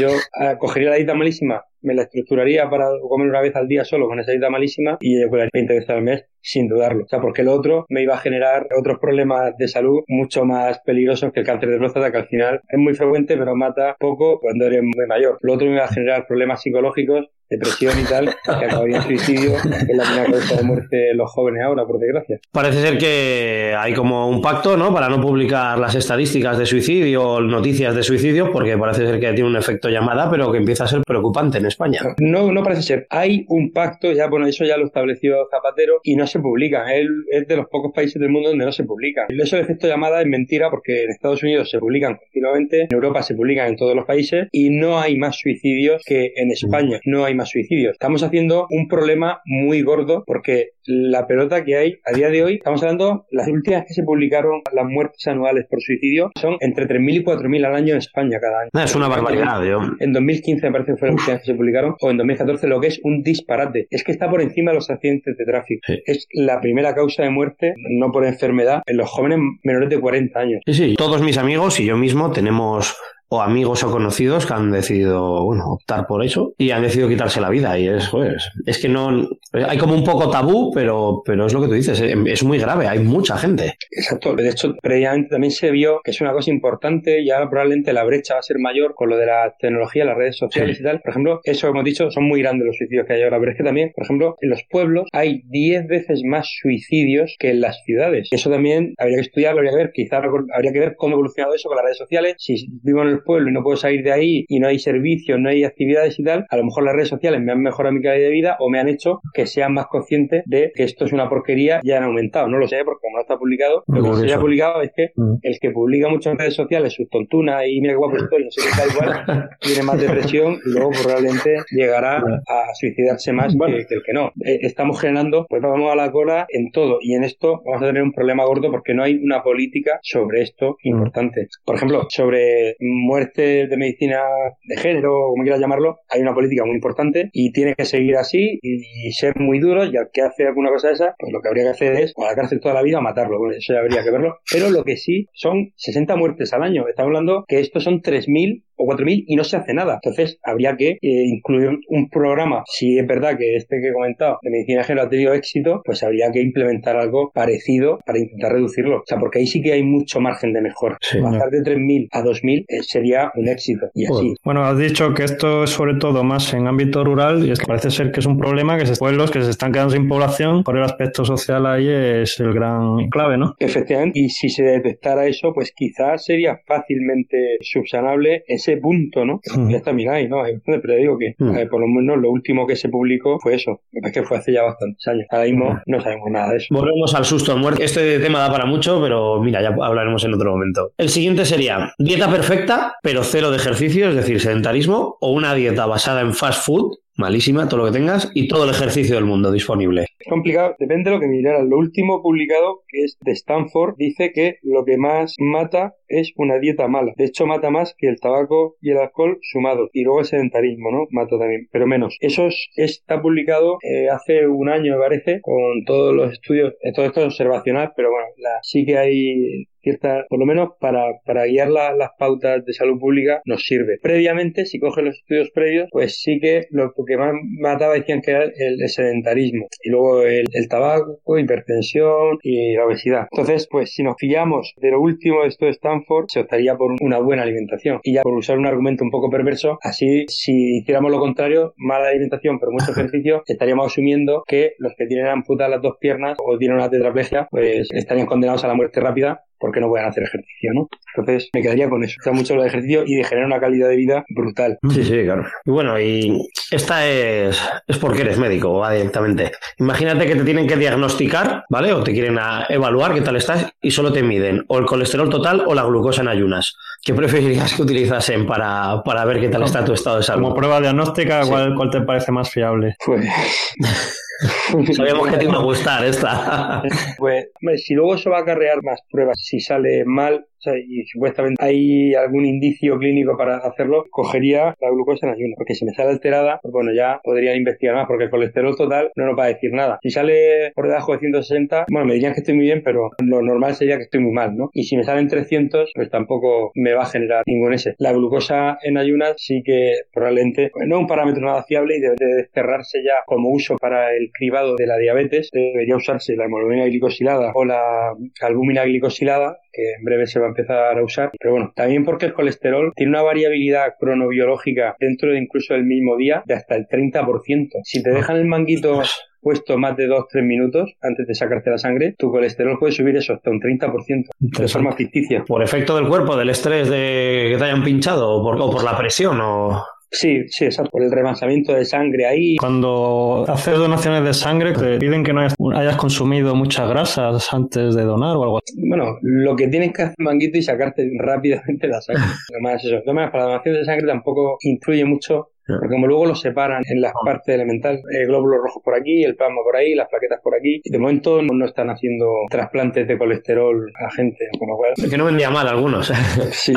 yo 0.00 0.08
ah, 0.34 0.56
cogería 0.58 0.90
la 0.90 0.96
dieta 0.96 1.14
malísima 1.14 1.64
me 1.82 1.94
la 1.94 2.02
estructuraría 2.02 2.68
para 2.68 2.88
comer 3.08 3.28
una 3.28 3.40
vez 3.40 3.56
al 3.56 3.68
día 3.68 3.84
solo 3.84 4.06
con 4.06 4.20
esa 4.20 4.32
dieta 4.32 4.50
malísima 4.50 4.98
y 5.00 5.16
eyacularía 5.16 5.50
20 5.52 5.74
veces 5.74 5.90
al 5.90 6.02
mes 6.02 6.24
sin 6.40 6.68
dudarlo. 6.68 7.04
O 7.04 7.08
sea, 7.08 7.20
porque 7.20 7.42
lo 7.42 7.52
otro 7.52 7.86
me 7.88 8.02
iba 8.02 8.14
a 8.14 8.18
generar 8.18 8.66
otros 8.78 8.98
problemas 8.98 9.56
de 9.58 9.68
salud 9.68 10.02
mucho 10.08 10.44
más 10.44 10.80
peligrosos 10.84 11.32
que 11.32 11.40
el 11.40 11.46
cáncer 11.46 11.70
de 11.70 11.78
próstata, 11.78 12.10
que 12.10 12.18
al 12.18 12.28
final 12.28 12.60
es 12.68 12.78
muy 12.78 12.94
frecuente 12.94 13.36
pero 13.36 13.54
mata 13.54 13.96
poco 13.98 14.40
cuando 14.40 14.66
eres 14.66 14.82
muy 14.82 15.06
mayor. 15.06 15.38
Lo 15.42 15.54
otro 15.54 15.66
me 15.66 15.74
iba 15.74 15.84
a 15.84 15.88
generar 15.92 16.26
problemas 16.26 16.62
psicológicos 16.62 17.28
depresión 17.50 17.94
y 18.00 18.04
tal, 18.04 18.26
que 18.44 18.64
acabaría 18.66 18.98
en 18.98 19.02
suicidio, 19.02 19.52
que 19.62 19.92
es 19.92 19.96
la 19.96 20.04
primera 20.04 20.30
causa 20.30 20.56
de 20.56 20.62
muerte 20.62 20.96
de 20.96 21.14
los 21.14 21.30
jóvenes 21.30 21.62
ahora, 21.64 21.84
por 21.84 21.98
desgracia. 21.98 22.38
Parece 22.52 22.80
ser 22.80 22.98
que 22.98 23.74
hay 23.76 23.92
como 23.92 24.28
un 24.28 24.40
pacto, 24.40 24.76
¿no? 24.76 24.94
Para 24.94 25.08
no 25.08 25.20
publicar 25.20 25.78
las 25.78 25.94
estadísticas 25.94 26.56
de 26.58 26.66
suicidio 26.66 27.40
noticias 27.40 27.94
de 27.94 28.02
suicidio, 28.02 28.50
porque 28.52 28.76
parece 28.76 29.06
ser 29.06 29.20
que 29.20 29.32
tiene 29.32 29.48
un 29.48 29.56
efecto 29.56 29.88
llamada, 29.88 30.30
pero 30.30 30.50
que 30.50 30.58
empieza 30.58 30.84
a 30.84 30.88
ser 30.88 31.02
preocupante 31.06 31.58
en 31.58 31.66
España. 31.66 32.00
No, 32.18 32.50
no 32.52 32.62
parece 32.62 32.82
ser. 32.82 33.06
Hay 33.10 33.44
un 33.48 33.72
pacto, 33.72 34.12
ya, 34.12 34.28
bueno, 34.28 34.46
eso 34.46 34.64
ya 34.64 34.76
lo 34.76 34.86
estableció 34.86 35.36
Zapatero 35.50 36.00
y 36.02 36.16
no 36.16 36.26
se 36.26 36.40
publica. 36.40 36.94
Él 36.94 37.08
es 37.30 37.46
de 37.46 37.56
los 37.56 37.66
pocos 37.68 37.92
países 37.94 38.20
del 38.20 38.30
mundo 38.30 38.50
donde 38.50 38.64
no 38.64 38.72
se 38.72 38.84
publica. 38.84 39.26
Eso 39.28 39.56
de 39.56 39.62
efecto 39.62 39.88
llamada 39.88 40.20
es 40.20 40.26
mentira 40.26 40.70
porque 40.70 41.04
en 41.04 41.10
Estados 41.10 41.42
Unidos 41.42 41.70
se 41.70 41.78
publican 41.78 42.16
continuamente, 42.16 42.82
en 42.82 42.88
Europa 42.92 43.22
se 43.22 43.34
publican 43.34 43.68
en 43.68 43.76
todos 43.76 43.94
los 43.94 44.04
países 44.04 44.48
y 44.52 44.70
no 44.70 44.98
hay 44.98 45.16
más 45.16 45.38
suicidios 45.38 46.02
que 46.04 46.32
en 46.36 46.50
España. 46.50 47.00
No 47.04 47.24
hay 47.24 47.34
suicidios. 47.48 47.92
Estamos 47.92 48.22
haciendo 48.22 48.66
un 48.70 48.88
problema 48.88 49.40
muy 49.44 49.82
gordo 49.82 50.24
porque 50.26 50.70
la 50.84 51.26
pelota 51.26 51.64
que 51.64 51.76
hay 51.76 51.98
a 52.04 52.16
día 52.16 52.30
de 52.30 52.42
hoy, 52.42 52.54
estamos 52.54 52.82
hablando, 52.82 53.26
las 53.30 53.48
últimas 53.48 53.84
que 53.86 53.94
se 53.94 54.02
publicaron, 54.02 54.62
las 54.72 54.86
muertes 54.86 55.26
anuales 55.26 55.66
por 55.68 55.80
suicidio, 55.80 56.30
son 56.40 56.56
entre 56.60 56.86
3.000 56.86 57.14
y 57.14 57.24
4.000 57.24 57.66
al 57.66 57.74
año 57.74 57.92
en 57.92 57.98
España 57.98 58.38
cada 58.40 58.60
año. 58.62 58.70
es 58.84 58.94
una 58.94 59.08
barbaridad, 59.08 59.62
yo. 59.64 59.80
En 60.00 60.12
2015 60.12 60.66
me 60.66 60.72
parece 60.72 60.92
que 60.92 60.98
fueron 60.98 61.16
las 61.16 61.22
últimas 61.24 61.40
que 61.40 61.46
se 61.46 61.54
publicaron, 61.54 61.94
o 62.00 62.10
en 62.10 62.16
2014, 62.16 62.66
lo 62.66 62.80
que 62.80 62.88
es 62.88 63.00
un 63.04 63.22
disparate. 63.22 63.86
Es 63.90 64.04
que 64.04 64.12
está 64.12 64.28
por 64.28 64.40
encima 64.40 64.70
de 64.70 64.76
los 64.76 64.90
accidentes 64.90 65.36
de 65.36 65.44
tráfico. 65.44 65.80
Es 66.06 66.26
la 66.32 66.60
primera 66.60 66.94
causa 66.94 67.22
de 67.22 67.30
muerte, 67.30 67.74
no 67.76 68.10
por 68.10 68.24
enfermedad, 68.24 68.82
en 68.86 68.96
los 68.96 69.08
jóvenes 69.08 69.38
menores 69.62 69.90
de 69.90 70.00
40 70.00 70.38
años. 70.38 70.62
Sí, 70.66 70.74
sí, 70.74 70.94
todos 70.96 71.22
mis 71.22 71.38
amigos 71.38 71.78
y 71.80 71.86
yo 71.86 71.96
mismo 71.96 72.30
tenemos 72.30 72.96
o 73.32 73.40
amigos 73.40 73.84
o 73.84 73.90
conocidos 73.90 74.44
que 74.44 74.54
han 74.54 74.72
decidido, 74.72 75.44
bueno, 75.44 75.72
optar 75.72 76.06
por 76.06 76.24
eso 76.24 76.52
y 76.58 76.72
han 76.72 76.82
decidido 76.82 77.08
quitarse 77.08 77.40
la 77.40 77.48
vida. 77.48 77.78
Y 77.78 77.86
es, 77.86 78.08
pues, 78.08 78.50
es 78.66 78.78
que 78.78 78.88
no, 78.88 79.28
hay 79.52 79.78
como 79.78 79.94
un 79.94 80.02
poco 80.02 80.30
tabú, 80.30 80.72
pero, 80.74 81.22
pero 81.24 81.46
es 81.46 81.52
lo 81.52 81.60
que 81.60 81.68
tú 81.68 81.74
dices, 81.74 82.00
eh, 82.00 82.14
es 82.26 82.42
muy 82.42 82.58
grave, 82.58 82.88
hay 82.88 82.98
mucha 82.98 83.36
gente. 83.38 83.74
Exacto, 83.90 84.34
de 84.34 84.48
hecho, 84.48 84.74
previamente 84.82 85.30
también 85.30 85.52
se 85.52 85.70
vio 85.70 86.00
que 86.02 86.10
es 86.10 86.20
una 86.20 86.32
cosa 86.32 86.50
importante 86.50 87.22
y 87.22 87.30
ahora 87.30 87.48
probablemente 87.48 87.92
la 87.92 88.02
brecha 88.02 88.34
va 88.34 88.40
a 88.40 88.42
ser 88.42 88.58
mayor 88.58 88.94
con 88.94 89.08
lo 89.08 89.16
de 89.16 89.26
la 89.26 89.54
tecnología, 89.58 90.04
las 90.04 90.16
redes 90.16 90.36
sociales 90.36 90.80
y 90.80 90.82
tal. 90.82 91.00
Por 91.00 91.10
ejemplo, 91.10 91.40
eso 91.44 91.68
hemos 91.68 91.84
dicho, 91.84 92.10
son 92.10 92.24
muy 92.24 92.42
grandes 92.42 92.66
los 92.66 92.76
suicidios 92.76 93.06
que 93.06 93.12
hay 93.12 93.22
ahora, 93.22 93.38
pero 93.38 93.52
es 93.52 93.56
que 93.56 93.64
también, 93.64 93.92
por 93.94 94.04
ejemplo, 94.04 94.36
en 94.40 94.50
los 94.50 94.64
pueblos 94.68 95.08
hay 95.12 95.42
10 95.46 95.86
veces 95.86 96.22
más 96.24 96.48
suicidios 96.60 97.36
que 97.38 97.50
en 97.50 97.60
las 97.60 97.80
ciudades. 97.84 98.28
Eso 98.32 98.50
también 98.50 98.94
habría 98.98 99.18
que 99.18 99.22
estudiarlo, 99.22 99.60
habría 99.60 99.72
que 99.72 99.78
ver, 99.78 99.92
quizá 99.92 100.16
habría 100.16 100.72
que 100.72 100.80
ver 100.80 100.94
cómo 100.96 101.12
ha 101.12 101.14
evolucionado 101.14 101.54
eso 101.54 101.68
con 101.68 101.76
las 101.76 101.84
redes 101.84 101.98
sociales, 101.98 102.34
si 102.38 102.66
vivo 102.82 103.02
en 103.02 103.08
el 103.08 103.19
pueblo 103.22 103.50
y 103.50 103.52
no 103.52 103.62
puedo 103.62 103.76
salir 103.76 104.02
de 104.02 104.12
ahí 104.12 104.44
y 104.48 104.58
no 104.60 104.68
hay 104.68 104.78
servicios, 104.78 105.38
no 105.38 105.48
hay 105.48 105.64
actividades 105.64 106.18
y 106.18 106.24
tal, 106.24 106.46
a 106.48 106.56
lo 106.56 106.64
mejor 106.64 106.84
las 106.84 106.94
redes 106.94 107.08
sociales 107.08 107.40
me 107.40 107.52
han 107.52 107.60
mejorado 107.62 107.94
mi 107.94 108.02
calidad 108.02 108.28
de 108.28 108.32
vida 108.32 108.56
o 108.60 108.70
me 108.70 108.80
han 108.80 108.88
hecho 108.88 109.20
que 109.34 109.46
sean 109.46 109.74
más 109.74 109.86
conscientes 109.86 110.42
de 110.46 110.72
que 110.74 110.84
esto 110.84 111.04
es 111.04 111.12
una 111.12 111.28
porquería 111.28 111.80
y 111.82 111.92
han 111.92 112.04
aumentado. 112.04 112.48
No 112.48 112.58
lo 112.58 112.66
sé 112.68 112.84
porque 112.84 113.00
como 113.02 113.16
no 113.16 113.22
está 113.22 113.36
publicado, 113.38 113.84
lo 113.86 114.02
que 114.02 114.28
se 114.28 114.34
ha 114.34 114.40
publicado 114.40 114.82
es 114.82 114.92
que 114.94 115.10
mm. 115.14 115.34
el 115.42 115.58
que 115.60 115.70
publica 115.70 116.08
mucho 116.08 116.30
en 116.30 116.38
redes 116.38 116.54
sociales 116.54 116.92
sus 116.92 117.08
tontunas 117.08 117.64
y 117.66 117.80
mira 117.80 117.94
qué 117.94 117.96
guapo 117.96 118.16
estoy, 118.16 118.44
no 118.44 118.50
sé 118.50 118.60
qué 118.62 118.76
tal 118.76 118.90
igual, 118.90 119.50
tiene 119.60 119.82
más 119.82 120.00
depresión 120.00 120.58
y 120.64 120.70
luego 120.70 120.90
probablemente 121.02 121.56
llegará 121.70 122.18
a 122.18 122.74
suicidarse 122.74 123.32
más 123.32 123.54
que, 123.54 123.94
el 123.94 124.02
que 124.04 124.12
no. 124.12 124.32
Eh, 124.44 124.60
estamos 124.62 125.00
generando, 125.00 125.46
pues 125.48 125.62
vamos 125.62 125.92
a 125.92 125.96
la 125.96 126.10
cola 126.10 126.46
en 126.48 126.70
todo 126.70 126.98
y 127.00 127.14
en 127.14 127.24
esto 127.24 127.62
vamos 127.64 127.82
a 127.82 127.86
tener 127.86 128.02
un 128.02 128.12
problema 128.12 128.44
gordo 128.44 128.70
porque 128.70 128.94
no 128.94 129.02
hay 129.02 129.16
una 129.16 129.42
política 129.42 129.98
sobre 130.02 130.42
esto 130.42 130.76
mm. 130.82 130.88
importante. 130.88 131.48
Por 131.64 131.76
ejemplo, 131.76 132.06
sobre 132.10 132.76
muerte 133.10 133.66
de 133.66 133.76
medicina 133.76 134.20
de 134.62 134.76
género, 134.76 135.30
como 135.30 135.42
quieras 135.42 135.60
llamarlo, 135.60 135.98
hay 136.08 136.20
una 136.20 136.32
política 136.32 136.64
muy 136.64 136.76
importante 136.76 137.28
y 137.32 137.50
tiene 137.50 137.74
que 137.74 137.84
seguir 137.84 138.16
así 138.16 138.60
y, 138.62 139.10
ser 139.12 139.34
muy 139.36 139.58
duro 139.58 139.84
y 139.84 139.96
al 139.96 140.10
que 140.12 140.22
hace 140.22 140.46
alguna 140.46 140.70
cosa 140.70 140.88
de 140.88 140.94
esa, 140.94 141.14
pues 141.18 141.32
lo 141.32 141.40
que 141.40 141.48
habría 141.48 141.64
que 141.64 141.70
hacer 141.70 141.94
es 141.94 142.12
o 142.14 142.24
a 142.24 142.28
la 142.28 142.36
cárcel 142.36 142.60
toda 142.60 142.74
la 142.74 142.82
vida 142.82 142.98
o 142.98 143.02
matarlo. 143.02 143.50
eso 143.50 143.72
ya 143.72 143.80
habría 143.80 144.04
que 144.04 144.10
verlo. 144.12 144.38
Pero 144.50 144.70
lo 144.70 144.84
que 144.84 144.96
sí 144.96 145.26
son 145.32 145.72
60 145.74 146.14
muertes 146.14 146.52
al 146.52 146.62
año. 146.62 146.86
Estamos 146.88 147.08
hablando 147.08 147.44
que 147.48 147.58
estos 147.58 147.82
son 147.82 148.00
3.000 148.00 148.62
o 148.76 148.86
4.000 148.86 149.24
y 149.26 149.36
no 149.36 149.44
se 149.44 149.56
hace 149.56 149.74
nada. 149.74 150.00
Entonces, 150.02 150.38
habría 150.42 150.76
que 150.76 150.90
eh, 150.90 150.98
incluir 151.02 151.78
un 151.88 152.08
programa. 152.08 152.62
Si 152.66 152.98
es 152.98 153.06
verdad 153.06 153.36
que 153.36 153.56
este 153.56 153.80
que 153.80 153.88
he 153.88 153.92
comentado 153.92 154.38
de 154.42 154.50
medicina 154.50 154.80
de 154.80 154.84
género 154.84 155.06
ha 155.06 155.10
tenido 155.10 155.34
éxito, 155.34 155.82
pues 155.84 156.02
habría 156.02 156.30
que 156.32 156.40
implementar 156.40 156.96
algo 156.96 157.30
parecido 157.34 157.98
para 158.06 158.18
intentar 158.18 158.52
reducirlo. 158.52 158.98
O 158.98 159.02
sea, 159.06 159.18
porque 159.18 159.40
ahí 159.40 159.46
sí 159.46 159.60
que 159.60 159.72
hay 159.72 159.82
mucho 159.82 160.20
margen 160.20 160.52
de 160.52 160.62
mejora. 160.62 160.98
Bajar 161.20 161.50
de 161.50 161.58
3.000 161.58 162.08
a 162.12 162.22
2.000 162.22 162.64
eh, 162.68 162.82
sería 163.00 163.32
un 163.34 163.48
éxito. 163.48 163.86
Y 163.94 164.04
así. 164.04 164.34
Bueno, 164.44 164.64
has 164.64 164.78
dicho 164.78 165.14
que 165.14 165.24
esto 165.24 165.64
es 165.64 165.70
sobre 165.70 165.94
todo 165.94 166.22
más 166.22 166.52
en 166.52 166.66
ámbito 166.66 167.02
rural 167.02 167.46
y 167.46 167.50
es 167.50 167.58
que 167.58 167.66
parece 167.66 167.90
ser 167.90 168.12
que 168.12 168.20
es 168.20 168.26
un 168.26 168.38
problema 168.38 168.76
que 168.78 168.86
se 168.86 168.96
pueblos 168.96 169.30
que 169.30 169.42
se 169.42 169.50
están 169.50 169.72
quedando 169.72 169.94
sin 169.94 170.08
población, 170.08 170.62
por 170.62 170.76
el 170.76 170.82
aspecto 170.82 171.24
social 171.24 171.64
ahí 171.66 171.88
es 171.88 172.38
el 172.40 172.52
gran 172.52 173.08
clave, 173.10 173.38
¿no? 173.38 173.54
Efectivamente, 173.58 174.20
y 174.20 174.28
si 174.28 174.50
se 174.50 174.62
detectara 174.62 175.26
eso, 175.26 175.52
pues 175.54 175.72
quizás 175.74 176.24
sería 176.24 176.60
fácilmente 176.66 177.56
subsanable 177.60 178.44
ese 178.46 178.76
punto, 178.76 179.24
¿no? 179.24 179.40
Ya 179.68 179.78
está 179.78 179.92
miráis, 179.92 180.28
¿no? 180.28 180.42
Pero 180.64 180.94
digo 180.96 181.18
que 181.18 181.34
por 181.66 181.80
lo 181.80 181.86
menos 181.86 182.18
lo 182.18 182.30
último 182.30 182.66
que 182.66 182.76
se 182.76 182.88
publicó 182.88 183.38
fue 183.40 183.54
eso. 183.54 183.80
Es 183.92 184.12
que 184.12 184.22
fue 184.22 184.36
hace 184.36 184.52
ya 184.52 184.62
bastantes 184.62 185.06
años. 185.08 185.26
Ahora 185.30 185.44
mismo 185.44 185.80
no 185.86 186.00
sabemos 186.00 186.30
nada 186.30 186.50
de 186.50 186.56
eso. 186.58 186.66
Volvemos 186.70 187.14
al 187.14 187.24
susto 187.24 187.54
de 187.54 187.60
muerte. 187.60 187.84
Este 187.84 188.18
tema 188.18 188.40
da 188.40 188.50
para 188.50 188.66
mucho, 188.66 189.00
pero 189.00 189.40
mira, 189.40 189.62
ya 189.62 189.68
hablaremos 189.68 190.22
en 190.24 190.34
otro 190.34 190.50
momento. 190.50 190.92
El 190.98 191.08
siguiente 191.08 191.44
sería 191.44 191.94
dieta 191.98 192.30
perfecta, 192.30 192.89
pero 193.02 193.24
cero 193.24 193.50
de 193.50 193.56
ejercicio, 193.56 194.08
es 194.08 194.14
decir, 194.14 194.40
sedentarismo, 194.40 195.16
o 195.20 195.32
una 195.32 195.54
dieta 195.54 195.86
basada 195.86 196.20
en 196.20 196.34
fast 196.34 196.64
food, 196.64 196.98
malísima, 197.20 197.68
todo 197.68 197.80
lo 197.80 197.86
que 197.86 197.98
tengas, 197.98 198.30
y 198.34 198.48
todo 198.48 198.64
el 198.64 198.70
ejercicio 198.70 199.14
del 199.14 199.24
mundo 199.24 199.52
disponible. 199.52 200.06
Es 200.18 200.28
complicado, 200.28 200.74
depende 200.78 201.10
de 201.10 201.16
lo 201.16 201.20
que 201.20 201.28
miraras. 201.28 201.66
Lo 201.66 201.78
último 201.78 202.22
publicado, 202.22 202.82
que 202.88 203.04
es 203.04 203.16
de 203.20 203.32
Stanford, 203.32 203.94
dice 203.96 204.32
que 204.32 204.56
lo 204.62 204.84
que 204.84 204.96
más 204.96 205.36
mata 205.38 205.94
es 206.08 206.32
una 206.36 206.58
dieta 206.58 206.88
mala. 206.88 207.12
De 207.16 207.24
hecho, 207.24 207.46
mata 207.46 207.70
más 207.70 207.94
que 207.96 208.08
el 208.08 208.20
tabaco 208.20 208.76
y 208.80 208.90
el 208.90 208.98
alcohol 208.98 209.38
sumados. 209.42 209.90
Y 209.92 210.02
luego 210.02 210.20
el 210.20 210.26
sedentarismo, 210.26 210.90
¿no? 210.90 211.06
Mata 211.10 211.38
también, 211.38 211.68
pero 211.70 211.86
menos. 211.86 212.16
Eso 212.20 212.48
está 212.76 213.22
publicado 213.22 213.78
eh, 213.82 214.08
hace 214.08 214.46
un 214.46 214.68
año, 214.68 214.94
me 214.94 215.00
parece, 215.00 215.40
con 215.40 215.84
todos 215.86 216.14
los 216.14 216.32
estudios. 216.32 216.74
Todo 216.94 217.06
esto 217.06 217.20
es 217.20 217.26
observacional, 217.26 217.92
pero 217.96 218.10
bueno, 218.10 218.26
sí 218.62 218.84
que 218.84 218.98
hay 218.98 219.66
cierta, 219.82 220.26
por 220.28 220.38
lo 220.38 220.46
menos 220.46 220.70
para, 220.80 221.04
para 221.24 221.46
guiar 221.46 221.68
las 221.68 222.10
pautas 222.18 222.64
de 222.64 222.72
salud 222.72 222.98
pública 222.98 223.40
nos 223.44 223.64
sirve. 223.64 223.98
Previamente, 224.02 224.66
si 224.66 224.78
coges 224.78 225.04
los 225.04 225.16
estudios 225.16 225.50
previos, 225.50 225.88
pues 225.90 226.20
sí 226.20 226.38
que 226.40 226.66
lo 226.70 226.92
que 227.06 227.09
más 227.16 227.32
mataba 227.58 227.94
decían 227.94 228.20
que 228.20 228.30
era 228.30 228.44
el, 228.44 228.88
sedentarismo 228.88 229.66
y 229.82 229.90
luego 229.90 230.22
el, 230.22 230.46
tabaco, 230.68 231.38
hipertensión 231.38 232.38
y 232.42 232.74
la 232.74 232.86
obesidad. 232.86 233.26
Entonces, 233.30 233.68
pues 233.70 233.94
si 233.94 234.02
nos 234.02 234.16
fiamos 234.18 234.74
de 234.80 234.90
lo 234.90 235.00
último 235.00 235.42
de 235.42 235.48
esto 235.48 235.66
de 235.66 235.72
Stanford, 235.72 236.26
se 236.28 236.40
optaría 236.40 236.76
por 236.76 236.92
una 237.00 237.18
buena 237.18 237.42
alimentación. 237.42 238.00
Y 238.02 238.14
ya 238.14 238.22
por 238.22 238.34
usar 238.34 238.58
un 238.58 238.66
argumento 238.66 239.04
un 239.04 239.10
poco 239.10 239.30
perverso, 239.30 239.78
así 239.82 240.26
si 240.28 240.78
hiciéramos 240.78 241.10
lo 241.10 241.18
contrario, 241.18 241.74
mala 241.76 242.08
alimentación 242.08 242.58
pero 242.58 242.72
mucho 242.72 242.90
ejercicio, 242.92 243.42
estaríamos 243.46 243.86
asumiendo 243.86 244.44
que 244.46 244.74
los 244.78 244.94
que 244.96 245.06
tienen 245.06 245.26
amputadas 245.26 245.70
las 245.70 245.82
dos 245.82 245.96
piernas 246.00 246.36
o 246.44 246.58
tienen 246.58 246.76
una 246.76 246.90
tetraplegia, 246.90 247.48
pues 247.50 247.88
estarían 247.92 248.26
condenados 248.26 248.64
a 248.64 248.68
la 248.68 248.74
muerte 248.74 249.00
rápida 249.00 249.44
porque 249.60 249.80
no 249.80 249.88
pueden 249.88 250.06
hacer 250.06 250.24
ejercicio, 250.24 250.70
¿no? 250.74 250.88
Entonces 251.14 251.50
me 251.52 251.62
quedaría 251.62 251.88
con 251.88 252.02
eso. 252.02 252.16
Está 252.18 252.32
mucho 252.32 252.56
lo 252.56 252.62
de 252.62 252.68
ejercicio 252.68 253.04
y 253.06 253.16
de 253.16 253.24
generar 253.24 253.46
una 253.46 253.60
calidad 253.60 253.88
de 253.88 253.96
vida 253.96 254.24
brutal. 254.34 254.78
Sí, 254.90 255.04
sí, 255.04 255.22
claro. 255.24 255.46
Y 255.64 255.70
bueno, 255.70 256.00
y 256.00 256.48
esta 256.70 257.06
es, 257.06 257.60
es 257.86 257.98
porque 257.98 258.22
eres 258.22 258.38
médico, 258.38 258.78
va 258.78 258.92
directamente. 258.92 259.52
Imagínate 259.78 260.26
que 260.26 260.36
te 260.36 260.44
tienen 260.44 260.66
que 260.66 260.76
diagnosticar, 260.76 261.64
¿vale? 261.68 261.92
O 261.92 262.02
te 262.02 262.12
quieren 262.12 262.38
evaluar 262.68 263.14
qué 263.14 263.20
tal 263.20 263.36
estás 263.36 263.72
y 263.82 263.90
solo 263.90 264.12
te 264.12 264.22
miden 264.22 264.64
o 264.68 264.78
el 264.78 264.86
colesterol 264.86 265.28
total 265.28 265.64
o 265.66 265.74
la 265.74 265.84
glucosa 265.84 266.22
en 266.22 266.28
ayunas. 266.28 266.76
¿Qué 267.02 267.14
preferirías 267.14 267.72
que 267.72 267.82
utilizasen 267.82 268.46
para, 268.46 269.02
para 269.02 269.24
ver 269.24 269.40
qué 269.40 269.48
tal 269.48 269.62
está 269.62 269.84
tu 269.84 269.94
estado 269.94 270.18
de 270.18 270.22
salud? 270.22 270.42
Como 270.42 270.54
prueba 270.54 270.80
diagnóstica, 270.80 271.46
¿cuál, 271.46 271.74
¿cuál 271.74 271.90
te 271.90 272.02
parece 272.02 272.30
más 272.30 272.50
fiable? 272.50 272.96
Pues... 273.04 273.24
Sabíamos 274.96 275.28
que 275.28 275.36
te 275.36 275.44
iba 275.44 275.54
a 275.54 275.62
gustar 275.62 276.04
esta. 276.04 276.82
Pues, 277.18 277.46
si 277.84 277.94
luego 277.94 278.14
eso 278.14 278.30
va 278.30 278.38
a 278.38 278.40
acarrear 278.42 278.82
más 278.82 279.00
pruebas, 279.10 279.36
si 279.42 279.60
sale 279.60 280.04
mal, 280.06 280.46
o 280.60 280.62
sea, 280.62 280.74
y 280.78 281.04
supuestamente 281.06 281.62
hay 281.64 282.14
algún 282.14 282.44
indicio 282.44 282.98
clínico 282.98 283.36
para 283.36 283.56
hacerlo, 283.58 284.04
cogería 284.10 284.74
la 284.78 284.90
glucosa 284.90 285.26
en 285.26 285.32
ayuno, 285.32 285.54
porque 285.56 285.74
si 285.74 285.86
me 285.86 285.92
sale 285.92 286.10
alterada, 286.10 286.60
pues 286.62 286.72
bueno, 286.72 286.92
ya 286.94 287.18
podría 287.24 287.56
investigar 287.56 287.94
más, 287.94 288.06
porque 288.06 288.24
el 288.24 288.30
colesterol 288.30 288.76
total 288.76 289.10
no 289.16 289.26
nos 289.26 289.38
va 289.38 289.44
a 289.44 289.48
decir 289.48 289.72
nada. 289.72 289.98
Si 290.02 290.10
sale 290.10 290.72
por 290.74 290.86
debajo 290.86 291.12
de 291.12 291.20
160, 291.20 291.86
bueno, 291.90 292.06
me 292.06 292.14
dirían 292.14 292.34
que 292.34 292.40
estoy 292.40 292.54
muy 292.54 292.64
bien, 292.64 292.82
pero 292.84 293.10
lo 293.18 293.42
normal 293.42 293.74
sería 293.74 293.96
que 293.96 294.04
estoy 294.04 294.20
muy 294.20 294.32
mal, 294.32 294.54
¿no? 294.54 294.70
Y 294.74 294.84
si 294.84 294.96
me 294.96 295.04
salen 295.04 295.28
300, 295.28 295.92
pues 295.94 296.10
tampoco 296.10 296.72
me 296.74 296.92
va 296.92 297.02
a 297.02 297.06
generar 297.06 297.42
ningún 297.46 297.72
ese. 297.72 297.94
La 297.98 298.12
glucosa 298.12 298.78
en 298.82 298.98
ayunas 298.98 299.34
sí 299.38 299.62
que 299.64 299.92
probablemente 300.12 300.70
no 300.86 300.96
es 300.96 301.00
un 301.00 301.06
parámetro 301.06 301.42
nada 301.42 301.64
fiable 301.64 301.96
y 301.96 302.00
debe 302.00 302.16
de 302.18 302.48
cerrarse 302.52 303.02
ya 303.02 303.22
como 303.26 303.50
uso 303.50 303.76
para 303.76 304.14
el 304.14 304.30
cribado 304.32 304.76
de 304.76 304.86
la 304.86 304.98
diabetes. 304.98 305.48
Debería 305.52 305.96
usarse 305.96 306.36
la 306.36 306.44
hemoglobina 306.44 306.84
glicosilada 306.84 307.52
o 307.54 307.64
la 307.64 308.12
albúmina 308.42 308.84
glicosilada 308.84 309.58
que 309.72 309.92
en 309.98 310.04
breve 310.04 310.26
se 310.26 310.38
va 310.38 310.46
a 310.46 310.50
empezar 310.50 310.98
a 310.98 311.02
usar. 311.02 311.30
Pero 311.38 311.52
bueno, 311.52 311.72
también 311.74 312.04
porque 312.04 312.26
el 312.26 312.32
colesterol 312.32 312.92
tiene 312.94 313.10
una 313.10 313.22
variabilidad 313.22 313.94
cronobiológica 313.98 314.96
dentro 314.98 315.32
de 315.32 315.38
incluso 315.38 315.74
el 315.74 315.84
mismo 315.84 316.16
día 316.16 316.42
de 316.46 316.54
hasta 316.54 316.76
el 316.76 316.86
30%. 316.86 317.68
Si 317.84 318.02
te 318.02 318.10
dejan 318.10 318.36
el 318.36 318.46
manguito 318.46 319.02
puesto 319.40 319.78
más 319.78 319.96
de 319.96 320.06
2-3 320.06 320.42
minutos 320.42 320.92
antes 321.00 321.26
de 321.26 321.34
sacarte 321.34 321.70
la 321.70 321.78
sangre, 321.78 322.14
tu 322.18 322.30
colesterol 322.30 322.78
puede 322.78 322.92
subir 322.92 323.16
eso 323.16 323.32
hasta 323.32 323.50
un 323.50 323.60
30% 323.60 324.28
de 324.38 324.68
forma 324.68 324.92
ficticia. 324.92 325.44
¿Por 325.46 325.62
efecto 325.62 325.96
del 325.96 326.08
cuerpo, 326.08 326.36
del 326.36 326.50
estrés 326.50 326.90
de 326.90 327.48
que 327.50 327.56
te 327.58 327.64
hayan 327.64 327.82
pinchado 327.82 328.30
o 328.30 328.42
por, 328.42 328.60
o 328.60 328.70
por 328.70 328.84
la 328.84 328.96
presión 328.96 329.38
o...? 329.40 329.82
Sí, 330.10 330.44
sí, 330.48 330.64
exacto. 330.64 330.90
Por 330.90 331.02
el 331.02 331.12
remasamiento 331.12 331.72
de 331.72 331.84
sangre 331.84 332.26
ahí. 332.26 332.56
Cuando 332.56 333.44
haces 333.48 333.78
donaciones 333.78 334.24
de 334.24 334.34
sangre, 334.34 334.72
te 334.72 334.98
piden 334.98 335.22
que 335.22 335.32
no 335.32 335.40
hayas, 335.40 335.96
consumido 335.96 336.54
muchas 336.54 336.88
grasas 336.88 337.52
antes 337.52 337.94
de 337.94 338.02
donar 338.02 338.36
o 338.36 338.42
algo 338.42 338.58
así. 338.58 338.74
Bueno, 338.88 339.18
lo 339.22 339.54
que 339.56 339.68
tienes 339.68 339.92
que 339.92 340.02
hacer 340.02 340.16
manguito 340.18 340.58
y 340.58 340.62
sacarte 340.62 341.08
rápidamente 341.18 341.86
la 341.86 342.00
sangre. 342.00 342.24
Nomás 342.52 342.84
eso. 342.84 343.00
Nomás 343.06 343.30
para 343.30 343.44
la 343.44 343.50
donación 343.50 343.74
de 343.76 343.84
sangre 343.84 344.06
tampoco 344.06 344.58
influye 344.62 345.04
mucho 345.04 345.50
porque 345.78 345.94
como 345.94 346.06
luego 346.06 346.26
lo 346.26 346.34
separan 346.34 346.82
en 346.88 347.00
las 347.00 347.12
partes 347.24 347.54
elementales, 347.54 348.02
el 348.10 348.26
glóbulo 348.26 348.58
rojo 348.58 348.80
por 348.82 348.94
aquí, 348.94 349.22
el 349.24 349.36
plasma 349.36 349.62
por 349.62 349.76
ahí, 349.76 349.94
las 349.94 350.08
plaquetas 350.08 350.40
por 350.42 350.54
aquí, 350.54 350.80
y 350.82 350.90
de 350.90 350.98
momento 350.98 351.42
no, 351.42 351.64
están 351.64 351.90
haciendo 351.90 352.26
trasplantes 352.50 353.06
de 353.06 353.18
colesterol 353.18 353.92
a 353.94 354.10
gente, 354.10 354.48
con 354.58 354.68
lo 354.68 354.76
cual... 354.76 354.92
Que 355.08 355.16
no 355.16 355.24
vendría 355.26 355.50
mal 355.50 355.68
algunos. 355.68 356.12
sí. 356.52 356.72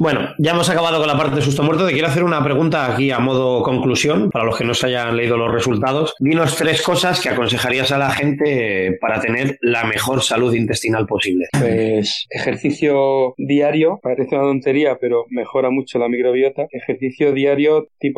bueno, 0.00 0.20
ya 0.38 0.52
hemos 0.52 0.68
acabado 0.70 0.98
con 0.98 1.06
la 1.06 1.16
parte 1.16 1.36
de 1.36 1.42
susto 1.42 1.62
muerto. 1.62 1.86
Te 1.86 1.92
quiero 1.92 2.08
hacer 2.08 2.24
una 2.24 2.42
pregunta 2.42 2.92
aquí 2.92 3.10
a 3.10 3.18
modo 3.18 3.62
conclusión, 3.62 4.30
para 4.30 4.44
los 4.44 4.56
que 4.56 4.64
no 4.64 4.74
se 4.74 4.86
hayan 4.86 5.16
leído 5.16 5.36
los 5.36 5.52
resultados. 5.52 6.14
Dinos 6.18 6.56
tres 6.56 6.82
cosas 6.82 7.20
que 7.20 7.28
aconsejarías 7.28 7.92
a 7.92 7.98
la 7.98 8.10
gente 8.10 8.96
para 9.00 9.20
tener 9.20 9.58
la 9.60 9.84
mejor 9.84 10.22
salud 10.22 10.54
intestinal 10.54 11.06
posible. 11.06 11.46
Pues 11.58 12.26
ejercicio 12.30 13.34
diario, 13.36 13.98
parece 14.02 14.34
una 14.34 14.44
tontería, 14.44 14.98
pero 15.00 15.24
mejora 15.30 15.70
mucho 15.70 15.98
la 15.98 16.08
microbiota. 16.08 16.66
Ejercicio 16.70 17.32
diario 17.32 17.88
tipo 17.98 18.15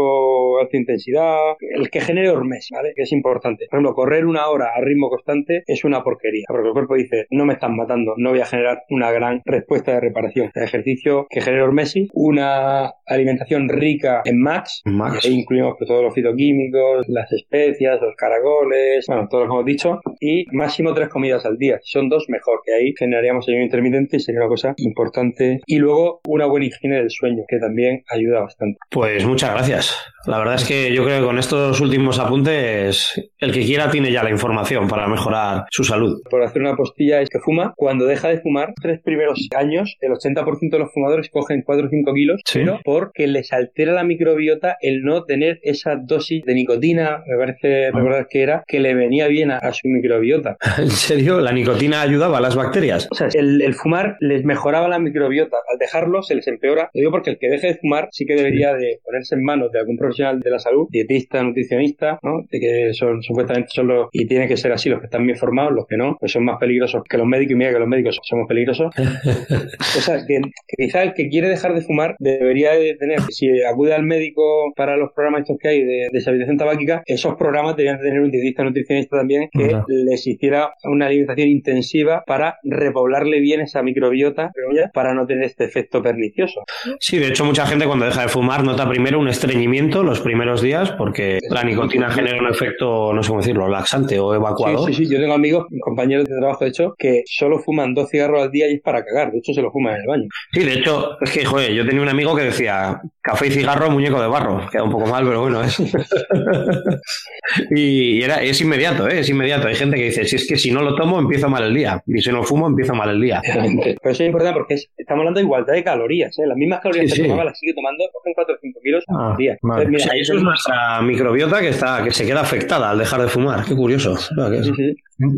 alta 0.61 0.77
intensidad, 0.77 1.57
el 1.61 1.91
que 1.91 2.01
genere 2.01 2.31
hormes, 2.31 2.69
¿vale? 2.73 2.93
Que 2.95 3.03
es 3.03 3.13
importante. 3.13 3.67
Por 3.71 3.79
ejemplo, 3.79 3.95
correr 3.95 4.27
una 4.27 4.49
hora 4.49 4.71
a 4.75 4.81
ritmo 4.81 5.09
constante 5.09 5.63
es 5.67 5.85
una 5.85 6.03
porquería, 6.03 6.45
porque 6.49 6.69
el 6.69 6.73
cuerpo 6.73 6.95
dice, 6.95 7.27
no 7.31 7.45
me 7.45 7.55
están 7.55 7.77
matando, 7.77 8.15
no 8.17 8.31
voy 8.31 8.41
a 8.41 8.47
generar 8.47 8.83
una 8.91 9.11
gran 9.11 9.43
respuesta 9.45 9.93
de 9.93 10.01
reparación. 10.01 10.51
El 10.55 10.65
ejercicio 10.65 11.27
que 11.29 11.41
genere 11.41 11.63
hormesis, 11.63 12.09
una 12.13 12.93
alimentación 13.07 13.69
rica 13.69 14.23
en 14.25 14.41
max, 14.41 14.83
max. 14.85 15.25
ahí 15.25 15.35
incluimos 15.35 15.75
pues, 15.79 15.89
todos 15.89 16.03
los 16.03 16.15
fitoquímicos, 16.15 17.09
las 17.09 17.31
especias, 17.33 18.01
los 18.01 18.15
caragoles, 18.17 19.07
bueno, 19.07 19.29
todo 19.29 19.43
lo 19.43 19.47
que 19.47 19.53
hemos 19.53 19.65
dicho, 19.65 20.01
y 20.21 20.45
máximo 20.53 20.95
tres 20.95 21.09
comidas 21.09 21.45
al 21.45 21.57
día. 21.57 21.79
Si 21.83 21.93
son 21.93 22.09
dos, 22.09 22.27
mejor, 22.29 22.61
que 22.65 22.75
ahí 22.75 22.95
generaríamos 22.99 23.49
ayuno 23.49 23.65
intermitente 23.65 24.17
y 24.17 24.21
sería 24.21 24.41
una 24.41 24.49
cosa 24.49 24.75
importante. 24.77 25.61
Y 25.67 25.79
luego 25.79 26.21
una 26.27 26.47
buena 26.47 26.67
higiene 26.67 26.97
del 26.97 27.11
sueño, 27.11 27.45
que 27.49 27.59
también 27.59 28.03
ayuda 28.11 28.41
bastante. 28.41 28.79
Pues 28.91 29.25
muchas 29.25 29.53
gracias. 29.55 29.78
La 30.27 30.39
verdad 30.39 30.57
es 30.57 30.65
que 30.65 30.93
yo 30.93 31.05
creo 31.05 31.21
que 31.21 31.27
con 31.27 31.39
estos 31.39 31.81
últimos 31.81 32.19
apuntes, 32.19 33.31
el 33.39 33.53
que 33.53 33.65
quiera 33.65 33.91
tiene 33.91 34.13
ya 34.13 34.23
la 34.23 34.31
información 34.31 34.87
para 34.87 35.09
mejorar 35.09 35.65
su 35.71 35.85
salud. 35.85 36.21
Por 36.29 36.43
hacer 36.43 36.61
una 36.61 36.77
postilla 36.77 37.23
es 37.23 37.31
que 37.31 37.39
fuma, 37.39 37.73
cuando 37.77 38.05
deja 38.05 38.29
de 38.29 38.41
fumar, 38.41 38.75
tres 38.81 39.01
primeros 39.03 39.49
años, 39.57 39.97
el 40.01 40.13
80% 40.13 40.71
de 40.71 40.79
los 40.79 40.93
fumadores 40.93 41.31
cogen 41.31 41.63
4 41.63 41.87
o 41.87 41.89
5 41.89 42.15
kilos, 42.15 42.43
pero 42.53 42.81
porque 42.85 43.27
les 43.27 43.53
altera 43.53 43.93
la 43.93 44.05
microbiota 44.05 44.77
el 44.81 45.03
no 45.03 45.25
tener 45.25 45.61
esa 45.63 45.97
dosis 45.97 46.45
de 46.45 46.55
nicotina, 46.55 47.23
me 47.27 47.37
parece 47.39 47.87
ah. 47.87 47.91
recordar 47.95 48.27
que 48.29 48.43
era, 48.43 48.65
que 48.67 48.81
le 48.81 48.95
venía 48.95 49.29
bien 49.29 49.51
a, 49.51 49.73
su 49.73 49.89
microbiota. 49.89 50.57
¿En 50.79 50.91
serio? 50.91 51.41
¿La 51.41 51.53
nicotina 51.53 52.03
ayudaba 52.03 52.39
a 52.39 52.41
las 52.41 52.57
bacterias? 52.57 53.09
O 53.11 53.15
sea, 53.15 53.29
el, 53.33 53.63
el, 53.63 53.75
fumar 53.75 54.17
les 54.21 54.45
mejoraba 54.45 54.89
la 54.89 54.99
microbiota. 54.99 55.57
Al 55.71 55.79
dejarlo 55.79 56.23
se 56.23 56.35
les 56.35 56.47
empeora. 56.49 56.91
Lo 56.93 56.99
digo 57.01 57.11
porque 57.11 57.31
el 57.31 57.39
que 57.39 57.49
deje 57.49 57.69
de 57.69 57.75
fumar 57.77 58.09
sí 58.11 58.27
que 58.27 58.35
debería 58.35 58.75
de 58.75 59.01
ponerse 59.05 59.35
en 59.35 59.45
manos 59.45 59.68
de 59.71 59.81
algún 59.81 59.97
profesional 59.97 60.41
de 60.41 60.51
la 60.51 60.59
salud, 60.59 60.87
dietista, 60.91 61.43
nutricionista, 61.43 62.19
¿no? 62.23 62.43
De 62.51 62.61
que 62.61 62.95
son 62.95 63.23
supuestamente 63.23 63.69
son 63.73 63.89
los, 63.89 64.09
y 64.13 64.27
tiene 64.27 64.49
que 64.49 64.57
ser 64.57 64.73
así, 64.73 64.89
los 64.89 65.01
que 65.01 65.07
están 65.07 65.25
bien 65.25 65.37
formados, 65.37 65.73
los 65.73 65.87
que 65.87 65.97
no, 65.97 66.17
pues 66.19 66.33
son 66.33 66.45
más 66.45 66.59
peligrosos 66.59 67.03
que 67.09 67.19
los 67.19 67.27
médicos, 67.27 67.53
y 67.53 67.57
mira 67.57 67.73
que 67.73 67.79
los 67.79 67.89
médicos 67.89 68.19
somos 68.23 68.47
peligrosos. 68.49 68.95
o 68.99 70.01
sea, 70.01 70.25
que, 70.27 70.41
quizá 70.77 71.03
el 71.03 71.15
que 71.15 71.29
quiere 71.29 71.49
dejar 71.49 71.75
de 71.75 71.83
fumar 71.83 72.17
debería 72.19 72.73
de 72.73 72.95
tener, 72.95 73.21
si 73.31 73.49
acude 73.63 73.95
al 73.95 74.05
médico 74.05 74.43
para 74.77 74.97
los 74.97 75.13
programas 75.13 75.43
estos 75.43 75.59
que 75.59 75.69
hay 75.69 75.85
de 75.85 76.09
deshabitación 76.13 76.57
tabáquica, 76.57 77.03
esos 77.07 77.37
programas 77.37 77.77
deberían 77.77 78.01
tener 78.01 78.21
un 78.21 78.31
dietista 78.31 78.65
nutricionista 78.65 79.19
también 79.19 79.49
que 79.53 79.77
les 79.89 80.27
hiciera 80.27 80.73
una 80.85 81.07
alimentación 81.07 81.49
intensiva 81.49 82.23
para 82.27 82.59
repoblarle 82.65 83.41
bien 83.41 83.61
esa 83.61 83.83
microbiota 83.83 84.53
para 84.93 85.15
no 85.15 85.27
tener 85.27 85.45
este 85.45 85.65
efecto 85.65 86.03
pernicioso. 86.03 86.63
Sí, 87.01 87.19
de 87.19 87.29
hecho 87.29 87.45
mucha 87.45 87.67
gente 87.67 87.87
cuando 87.87 88.07
deja 88.07 88.23
de 88.23 88.29
fumar 88.29 88.65
nota 88.65 88.89
primero 88.89 89.19
un 89.19 89.29
estreñimiento 89.59 90.05
los 90.05 90.21
primeros 90.21 90.63
días 90.63 90.93
porque 90.93 91.41
la 91.51 91.65
nicotina 91.65 92.09
genera 92.11 92.39
un 92.39 92.47
efecto, 92.47 93.13
no 93.13 93.25
sé 93.25 93.29
cómo 93.29 93.41
decirlo, 93.41 93.69
laxante 93.69 94.21
o 94.21 94.33
evacuado. 94.33 94.87
Sí, 94.87 94.95
sí, 94.95 95.05
sí. 95.05 95.13
Yo 95.13 95.21
tengo 95.21 95.35
amigos, 95.35 95.67
compañeros 95.81 96.29
de 96.29 96.37
trabajo, 96.37 96.65
de 96.65 96.71
hecho, 96.71 96.95
que 96.97 97.23
solo 97.27 97.59
fuman 97.59 97.93
dos 97.93 98.09
cigarros 98.09 98.43
al 98.43 98.53
día 98.53 98.71
y 98.71 98.75
es 98.75 98.83
para 98.83 99.05
cagar. 99.05 99.33
De 99.33 99.39
hecho, 99.39 99.53
se 99.53 99.61
lo 99.61 99.73
fuman 99.73 99.97
en 99.97 100.01
el 100.03 100.07
baño. 100.07 100.29
Sí, 100.53 100.65
de 100.65 100.75
hecho, 100.75 101.21
es 101.21 101.33
que, 101.33 101.45
joder, 101.45 101.73
yo 101.73 101.85
tenía 101.85 102.03
un 102.03 102.09
amigo 102.09 102.37
que 102.37 102.43
decía 102.43 103.01
café 103.21 103.49
y 103.49 103.51
cigarro, 103.51 103.91
muñeco 103.91 104.21
de 104.21 104.29
barro. 104.29 104.69
Queda 104.71 104.85
un 104.85 104.93
poco 104.93 105.07
mal, 105.07 105.25
pero 105.27 105.41
bueno, 105.41 105.63
es. 105.63 105.79
y 107.71 108.23
era, 108.23 108.41
es 108.41 108.61
inmediato, 108.61 109.09
¿eh? 109.09 109.21
es 109.21 109.29
inmediato. 109.29 109.67
Hay 109.67 109.75
gente 109.75 109.97
que 109.97 110.05
dice, 110.05 110.25
si 110.25 110.37
es 110.37 110.47
que 110.47 110.57
si 110.57 110.71
no 110.71 110.83
lo 110.83 110.95
tomo, 110.95 111.19
empiezo 111.19 111.49
mal 111.49 111.65
el 111.65 111.75
día. 111.75 112.01
Y 112.07 112.21
si 112.21 112.31
no 112.31 112.45
fumo, 112.45 112.69
empiezo 112.69 112.95
mal 112.95 113.11
el 113.11 113.21
día. 113.21 113.43
Pero 113.45 113.97
eso 114.05 114.23
es 114.23 114.29
importante 114.29 114.57
porque 114.57 114.75
estamos 114.97 115.23
hablando 115.23 115.41
de 115.41 115.45
igualdad 115.45 115.75
de 115.75 115.83
calorías. 115.83 116.39
¿eh? 116.39 116.47
Las 116.47 116.57
mismas 116.57 116.81
calorías 116.81 117.13
que 117.13 117.23
tomaba 117.23 117.45
las 117.45 117.59
sigue 117.59 117.75
tomando, 117.75 118.05
cogen 118.13 118.33
4 118.35 118.55
o 118.55 118.59
5 118.61 118.81
kilos 118.83 119.05
al 119.09 119.17
ah, 119.17 119.37
día. 119.49 119.59
mira, 119.63 120.15
eso 120.15 120.35
es 120.35 120.43
nuestra 120.43 121.01
microbiota 121.03 121.61
que 121.61 121.69
está 121.69 122.03
que 122.03 122.11
se 122.11 122.27
queda 122.27 122.41
afectada 122.41 122.91
al 122.91 122.99
dejar 122.99 123.23
de 123.23 123.29
fumar. 123.29 123.65
Qué 123.65 123.75
curioso. 123.75 124.17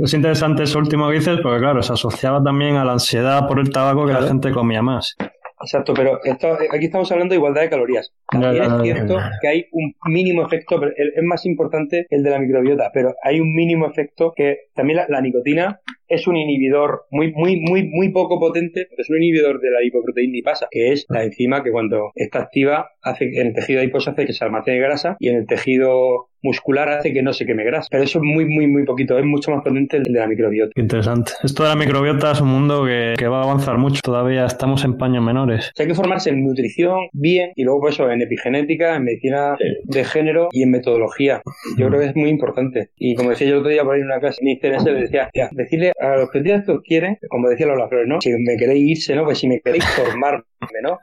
Es 0.03 0.15
interesante 0.15 0.65
eso 0.65 0.79
último 0.79 1.09
que 1.09 1.15
dices, 1.15 1.39
porque 1.43 1.59
claro, 1.59 1.83
se 1.83 1.93
asociaba 1.93 2.43
también 2.43 2.77
a 2.77 2.85
la 2.85 2.93
ansiedad 2.93 3.47
por 3.49 3.59
el 3.61 3.71
tabaco 3.71 4.07
que 4.07 4.13
la 4.13 4.23
gente 4.23 4.51
comía 4.51 4.83
más. 4.83 5.17
Exacto, 5.63 5.93
pero 5.95 6.21
esto, 6.25 6.57
aquí 6.71 6.87
estamos 6.87 7.11
hablando 7.13 7.33
de 7.33 7.37
igualdad 7.37 7.63
de 7.63 7.69
calorías. 7.69 8.13
También 8.31 8.63
es 8.63 8.83
cierto 8.83 9.19
que 9.43 9.49
hay 9.49 9.67
un 9.73 9.95
mínimo 10.07 10.45
efecto, 10.47 10.81
es 10.97 11.23
más 11.23 11.45
importante 11.45 12.07
el 12.09 12.23
de 12.23 12.31
la 12.31 12.39
microbiota, 12.39 12.91
pero 12.95 13.15
hay 13.23 13.41
un 13.41 13.55
mínimo 13.55 13.87
efecto 13.87 14.33
que 14.35 14.69
también 14.75 15.01
la, 15.09 15.21
nicotina 15.21 15.81
es 16.11 16.27
un 16.27 16.37
inhibidor 16.37 17.07
muy, 17.11 17.33
muy, 17.33 17.61
muy, 17.61 17.85
muy 17.85 18.11
poco 18.11 18.39
potente, 18.39 18.87
pero 18.91 19.01
es 19.03 19.09
un 19.09 19.17
inhibidor 19.17 19.61
de 19.61 19.71
la 19.71 19.81
lipoproteína 19.81 20.31
pasa, 20.45 20.69
que 20.71 20.93
es 20.93 21.07
la 21.09 21.25
enzima 21.25 21.63
que 21.63 21.71
cuando 21.71 22.13
está 22.15 22.41
activa 22.41 22.91
hace 23.03 23.25
en 23.25 23.49
el 23.49 23.55
tejido 23.55 23.81
adiposo 23.81 24.11
hace 24.11 24.27
que 24.27 24.33
se 24.33 24.45
almacene 24.45 24.79
grasa 24.79 25.17
y 25.19 25.29
en 25.29 25.37
el 25.37 25.47
tejido 25.47 26.31
muscular 26.43 26.89
hace 26.89 27.13
que 27.13 27.23
no 27.23 27.33
se 27.33 27.47
queme 27.47 27.65
grasa. 27.65 27.89
Pero 27.91 28.05
eso 28.05 28.19
es 28.19 28.25
muy, 28.25 28.47
muy, 28.47 28.67
muy 28.67 28.85
poquito. 28.85 29.19
Es 29.19 29.25
mucho 29.25 29.51
más 29.51 29.63
potente 29.63 29.99
el 29.99 30.05
de 30.05 30.19
la 30.19 30.27
microbiota. 30.27 30.73
Interesante. 30.75 31.33
Esto 31.43 31.65
de 31.65 31.69
la 31.69 31.77
microbiota 31.77 32.33
es 32.33 32.41
un 32.41 32.49
mundo 32.49 32.85
que, 32.85 33.15
que 33.19 33.29
va 33.29 33.41
a 33.41 33.45
avanzar 33.45 33.79
mucho. 33.79 34.01
Todavía 34.03 34.47
estamos 34.47 34.85
en 34.85 34.97
paños 34.97 35.23
menores. 35.23 35.71
hay 35.79 35.87
que 35.87 35.95
formarse 35.95 36.31
en 36.31 36.45
nutrición 36.45 37.09
bien 37.13 37.53
y 37.57 37.65
luego, 37.65 37.81
pues 37.81 37.95
eso, 37.95 38.11
en 38.11 38.23
epigenética, 38.23 38.97
en 38.97 39.05
medicina 39.05 39.57
de 39.85 40.05
género 40.05 40.49
y 40.53 40.63
en 40.63 40.71
metodología. 40.71 41.43
Yo 41.77 41.89
creo 41.89 42.01
que 42.01 42.07
es 42.07 42.17
muy 42.17 42.31
importante. 42.31 42.91
Y 42.97 43.15
como 43.15 43.31
decía 43.31 43.49
yo 43.49 43.55
el 43.55 43.61
otro 43.61 43.71
día 43.71 43.85
por 43.85 43.95
ahí 43.95 44.01
en 44.01 44.07
una 44.07 44.21
clase, 44.21 44.43
mi 44.43 44.59
CNS 44.59 44.85
le 44.85 44.95
decía, 44.95 45.29
decirle 45.53 45.93
a 46.01 46.17
los 46.17 46.31
que 46.31 46.43
os 46.73 46.81
quieren, 46.83 47.19
como 47.29 47.49
decía 47.49 47.67
Lola 47.67 47.89
Flores, 47.89 48.09
¿no? 48.09 48.21
Si 48.21 48.31
me 48.31 48.57
queréis 48.57 48.99
irse, 48.99 49.15
¿no? 49.15 49.25
Pues 49.25 49.39
si 49.39 49.49
me 49.49 49.61
queréis 49.61 49.85
formar 49.85 50.45
¿no? 50.83 50.99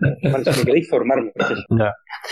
Si 0.53 0.65
queréis 0.65 0.89
formarme. 0.89 1.31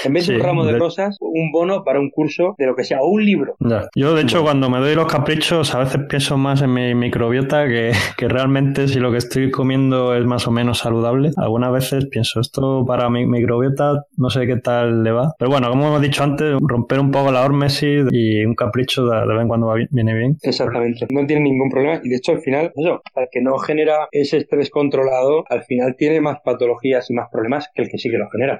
En 0.03 0.13
vez 0.13 0.27
de 0.27 0.35
un 0.35 0.41
ramo 0.41 0.65
de, 0.65 0.77
rosas, 0.77 1.17
un 1.19 1.51
bono 1.51 1.83
para 1.83 1.99
un 1.99 2.09
curso 2.09 2.55
de 2.57 2.65
lo 2.65 2.75
que 2.75 2.83
sea, 2.83 3.01
o 3.01 3.07
un 3.07 3.25
libro. 3.25 3.55
Yo, 3.95 4.13
de 4.13 4.21
hecho, 4.21 4.43
cuando 4.43 4.69
me 4.69 4.79
doy 4.79 4.95
los 4.95 5.11
caprichos, 5.11 5.73
a 5.73 5.79
veces 5.79 6.01
pienso 6.09 6.37
más 6.37 6.61
en 6.61 6.73
mi 6.73 6.95
microbiota 6.95 7.67
que, 7.67 7.91
que, 8.17 8.27
realmente 8.27 8.87
si 8.87 8.99
lo 8.99 9.11
que 9.11 9.17
estoy 9.17 9.51
comiendo 9.51 10.15
es 10.15 10.25
más 10.25 10.47
o 10.47 10.51
menos 10.51 10.79
saludable. 10.79 11.31
Algunas 11.37 11.71
veces 11.71 12.07
pienso, 12.07 12.39
esto 12.39 12.85
para 12.85 13.09
mi 13.09 13.25
microbiota 13.25 14.05
no 14.17 14.29
sé 14.29 14.45
qué 14.47 14.57
tal 14.57 15.03
le 15.03 15.11
va. 15.11 15.33
Pero 15.37 15.51
bueno, 15.51 15.69
como 15.69 15.87
hemos 15.87 16.01
dicho 16.01 16.23
antes, 16.23 16.55
romper 16.61 16.99
un 16.99 17.11
poco 17.11 17.31
la 17.31 17.43
hormesis 17.43 18.05
y 18.11 18.43
un 18.43 18.55
capricho 18.55 19.05
de, 19.05 19.25
vez 19.25 19.41
en 19.41 19.47
cuando 19.47 19.73
viene 19.91 20.13
bien. 20.13 20.37
Exactamente. 20.41 21.07
No 21.09 21.25
tiene 21.25 21.43
ningún 21.43 21.69
problema. 21.69 21.99
Y 22.03 22.09
de 22.09 22.17
hecho, 22.17 22.33
al 22.33 22.41
final, 22.41 22.71
eso, 22.75 23.01
al 23.15 23.27
que 23.31 23.41
no 23.41 23.57
genera 23.57 24.07
ese 24.11 24.37
estrés 24.37 24.69
controlado, 24.69 25.43
al 25.49 25.63
final 25.63 25.95
tiene 25.97 26.21
más 26.21 26.39
patologías 26.43 27.09
más 27.15 27.29
problemas 27.31 27.69
que 27.73 27.83
el 27.83 27.89
que 27.89 27.97
sí 27.97 28.09
que 28.09 28.17
lo 28.17 28.29
genera. 28.29 28.59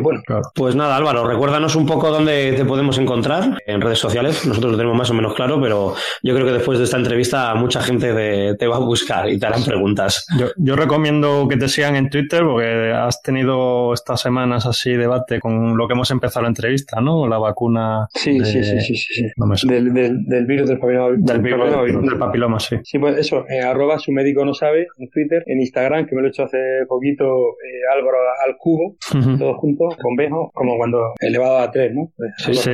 bueno. 0.00 0.22
Pues 0.54 0.74
nada, 0.74 0.96
Álvaro, 0.96 1.26
recuérdanos 1.26 1.76
un 1.76 1.86
poco 1.86 2.10
dónde 2.10 2.52
te 2.56 2.64
podemos 2.64 2.98
encontrar 2.98 3.58
en 3.66 3.80
redes 3.80 3.98
sociales. 3.98 4.46
Nosotros 4.46 4.72
lo 4.72 4.78
tenemos 4.78 4.96
más 4.96 5.10
o 5.10 5.14
menos 5.14 5.34
claro, 5.34 5.60
pero 5.60 5.94
yo 6.22 6.34
creo 6.34 6.46
que 6.46 6.52
después 6.52 6.78
de 6.78 6.84
esta 6.84 6.96
entrevista 6.96 7.54
mucha 7.54 7.82
gente 7.82 8.54
te, 8.54 8.66
va 8.66 8.76
a 8.76 8.80
buscar 8.80 9.28
y 9.28 9.38
te 9.38 9.46
harán 9.46 9.64
preguntas. 9.64 10.26
Yo, 10.56 10.76
recomiendo 10.76 11.46
que 11.48 11.56
te 11.56 11.68
sigan 11.68 11.96
en 11.96 12.08
Twitter 12.08 12.42
porque 12.42 12.92
has 12.92 13.20
tenido 13.22 13.92
estas 13.92 14.20
semanas 14.20 14.66
así 14.66 14.92
debate 14.92 15.40
con 15.40 15.76
lo 15.76 15.86
que 15.86 15.94
hemos 15.94 16.10
empezado 16.10 16.42
la 16.42 16.48
entrevista, 16.48 17.00
¿no? 17.00 17.26
La 17.26 17.38
vacuna. 17.38 18.06
Sí, 18.14 18.38
sí, 18.44 18.62
sí, 18.64 18.80
sí, 18.80 18.96
sí, 18.96 19.68
del, 19.68 19.92
del, 19.92 20.46
virus 20.46 20.68
del 20.68 20.78
papiloma. 20.78 21.16
Del, 21.18 21.40
virus, 21.40 22.02
del 22.02 22.18
papiloma, 22.18 22.60
sí. 22.60 22.76
Sí, 22.84 22.98
pues 22.98 23.18
eso, 23.18 23.44
eh, 23.48 23.60
arroba 23.60 23.98
su 23.98 24.12
médico 24.12 24.44
no 24.44 24.54
sabe 24.54 24.86
en 24.98 25.10
Twitter, 25.10 25.42
en 25.46 25.60
Instagram, 25.60 26.06
que 26.06 26.14
me 26.14 26.22
lo 26.22 26.28
he 26.28 26.30
hecho 26.30 26.44
hace 26.44 26.58
poquito 27.00 27.24
eh, 27.24 27.96
Álvaro 27.96 28.18
al 28.46 28.56
cubo, 28.58 28.96
todos 29.38 29.56
juntos, 29.56 29.96
con 29.96 30.16
Bejo, 30.16 30.50
como 30.54 30.76
cuando 30.76 31.14
elevado 31.20 31.58
a 31.58 31.70
tres, 31.70 31.92
¿no? 31.94 32.12
Sí, 32.36 32.54
sí. 32.54 32.70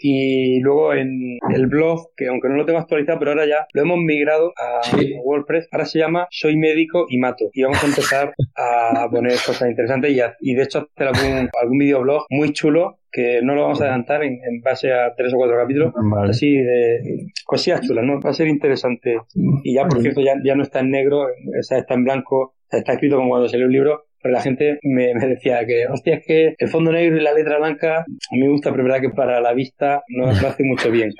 Y 0.00 0.60
luego 0.60 0.94
en 0.94 1.38
el 1.54 1.66
blog, 1.66 2.10
que 2.16 2.28
aunque 2.28 2.48
no 2.48 2.56
lo 2.56 2.66
tengo 2.66 2.78
actualizado, 2.78 3.18
pero 3.18 3.32
ahora 3.32 3.46
ya 3.46 3.66
lo 3.72 3.82
hemos 3.82 3.98
migrado 3.98 4.52
a 4.56 4.80
WordPress, 5.24 5.68
ahora 5.72 5.86
se 5.86 5.98
llama 5.98 6.26
Soy 6.30 6.56
médico 6.56 7.06
y 7.08 7.18
mato. 7.18 7.50
Y 7.52 7.62
vamos 7.62 7.82
a 7.82 7.86
empezar 7.86 8.32
a 8.56 9.08
poner 9.10 9.32
cosas 9.32 9.70
interesantes 9.70 10.12
y, 10.12 10.20
y 10.40 10.54
de 10.54 10.62
hecho 10.62 10.88
hacer 10.94 11.08
algún, 11.08 11.50
algún 11.60 11.78
videoblog 11.78 12.26
muy 12.30 12.52
chulo 12.52 12.98
que 13.10 13.40
no 13.42 13.54
lo 13.54 13.62
vamos 13.62 13.80
a 13.80 13.84
adelantar 13.84 14.22
en, 14.22 14.38
base 14.62 14.92
a 14.92 15.14
tres 15.16 15.32
o 15.32 15.36
cuatro 15.36 15.56
capítulos, 15.56 15.94
así 16.28 16.56
de 16.56 17.26
cosillas 17.44 17.80
chulas, 17.80 18.04
¿no? 18.04 18.20
Va 18.20 18.30
a 18.30 18.34
ser 18.34 18.48
interesante. 18.48 19.18
Y 19.34 19.74
ya, 19.74 19.86
por 19.86 20.00
cierto, 20.02 20.20
ya, 20.20 20.34
ya 20.44 20.54
no 20.54 20.62
está 20.62 20.80
en 20.80 20.90
negro, 20.90 21.26
está 21.58 21.94
en 21.94 22.04
blanco, 22.04 22.54
está 22.70 22.92
escrito 22.92 23.16
como 23.16 23.30
cuando 23.30 23.48
salió 23.48 23.66
un 23.66 23.72
libro, 23.72 24.04
pero 24.20 24.34
la 24.34 24.40
gente 24.40 24.78
me, 24.82 25.14
decía 25.14 25.64
que, 25.66 25.86
hostia, 25.86 26.16
es 26.16 26.26
que 26.26 26.54
el 26.58 26.68
fondo 26.68 26.90
negro 26.90 27.16
y 27.16 27.20
la 27.20 27.32
letra 27.32 27.58
blanca, 27.58 28.04
me 28.32 28.48
gusta, 28.48 28.70
pero 28.70 28.84
verdad 28.84 29.00
que 29.00 29.10
para 29.10 29.40
la 29.40 29.52
vista 29.52 30.02
no, 30.08 30.26
no 30.26 30.48
hace 30.48 30.64
mucho 30.64 30.90
bien. 30.90 31.12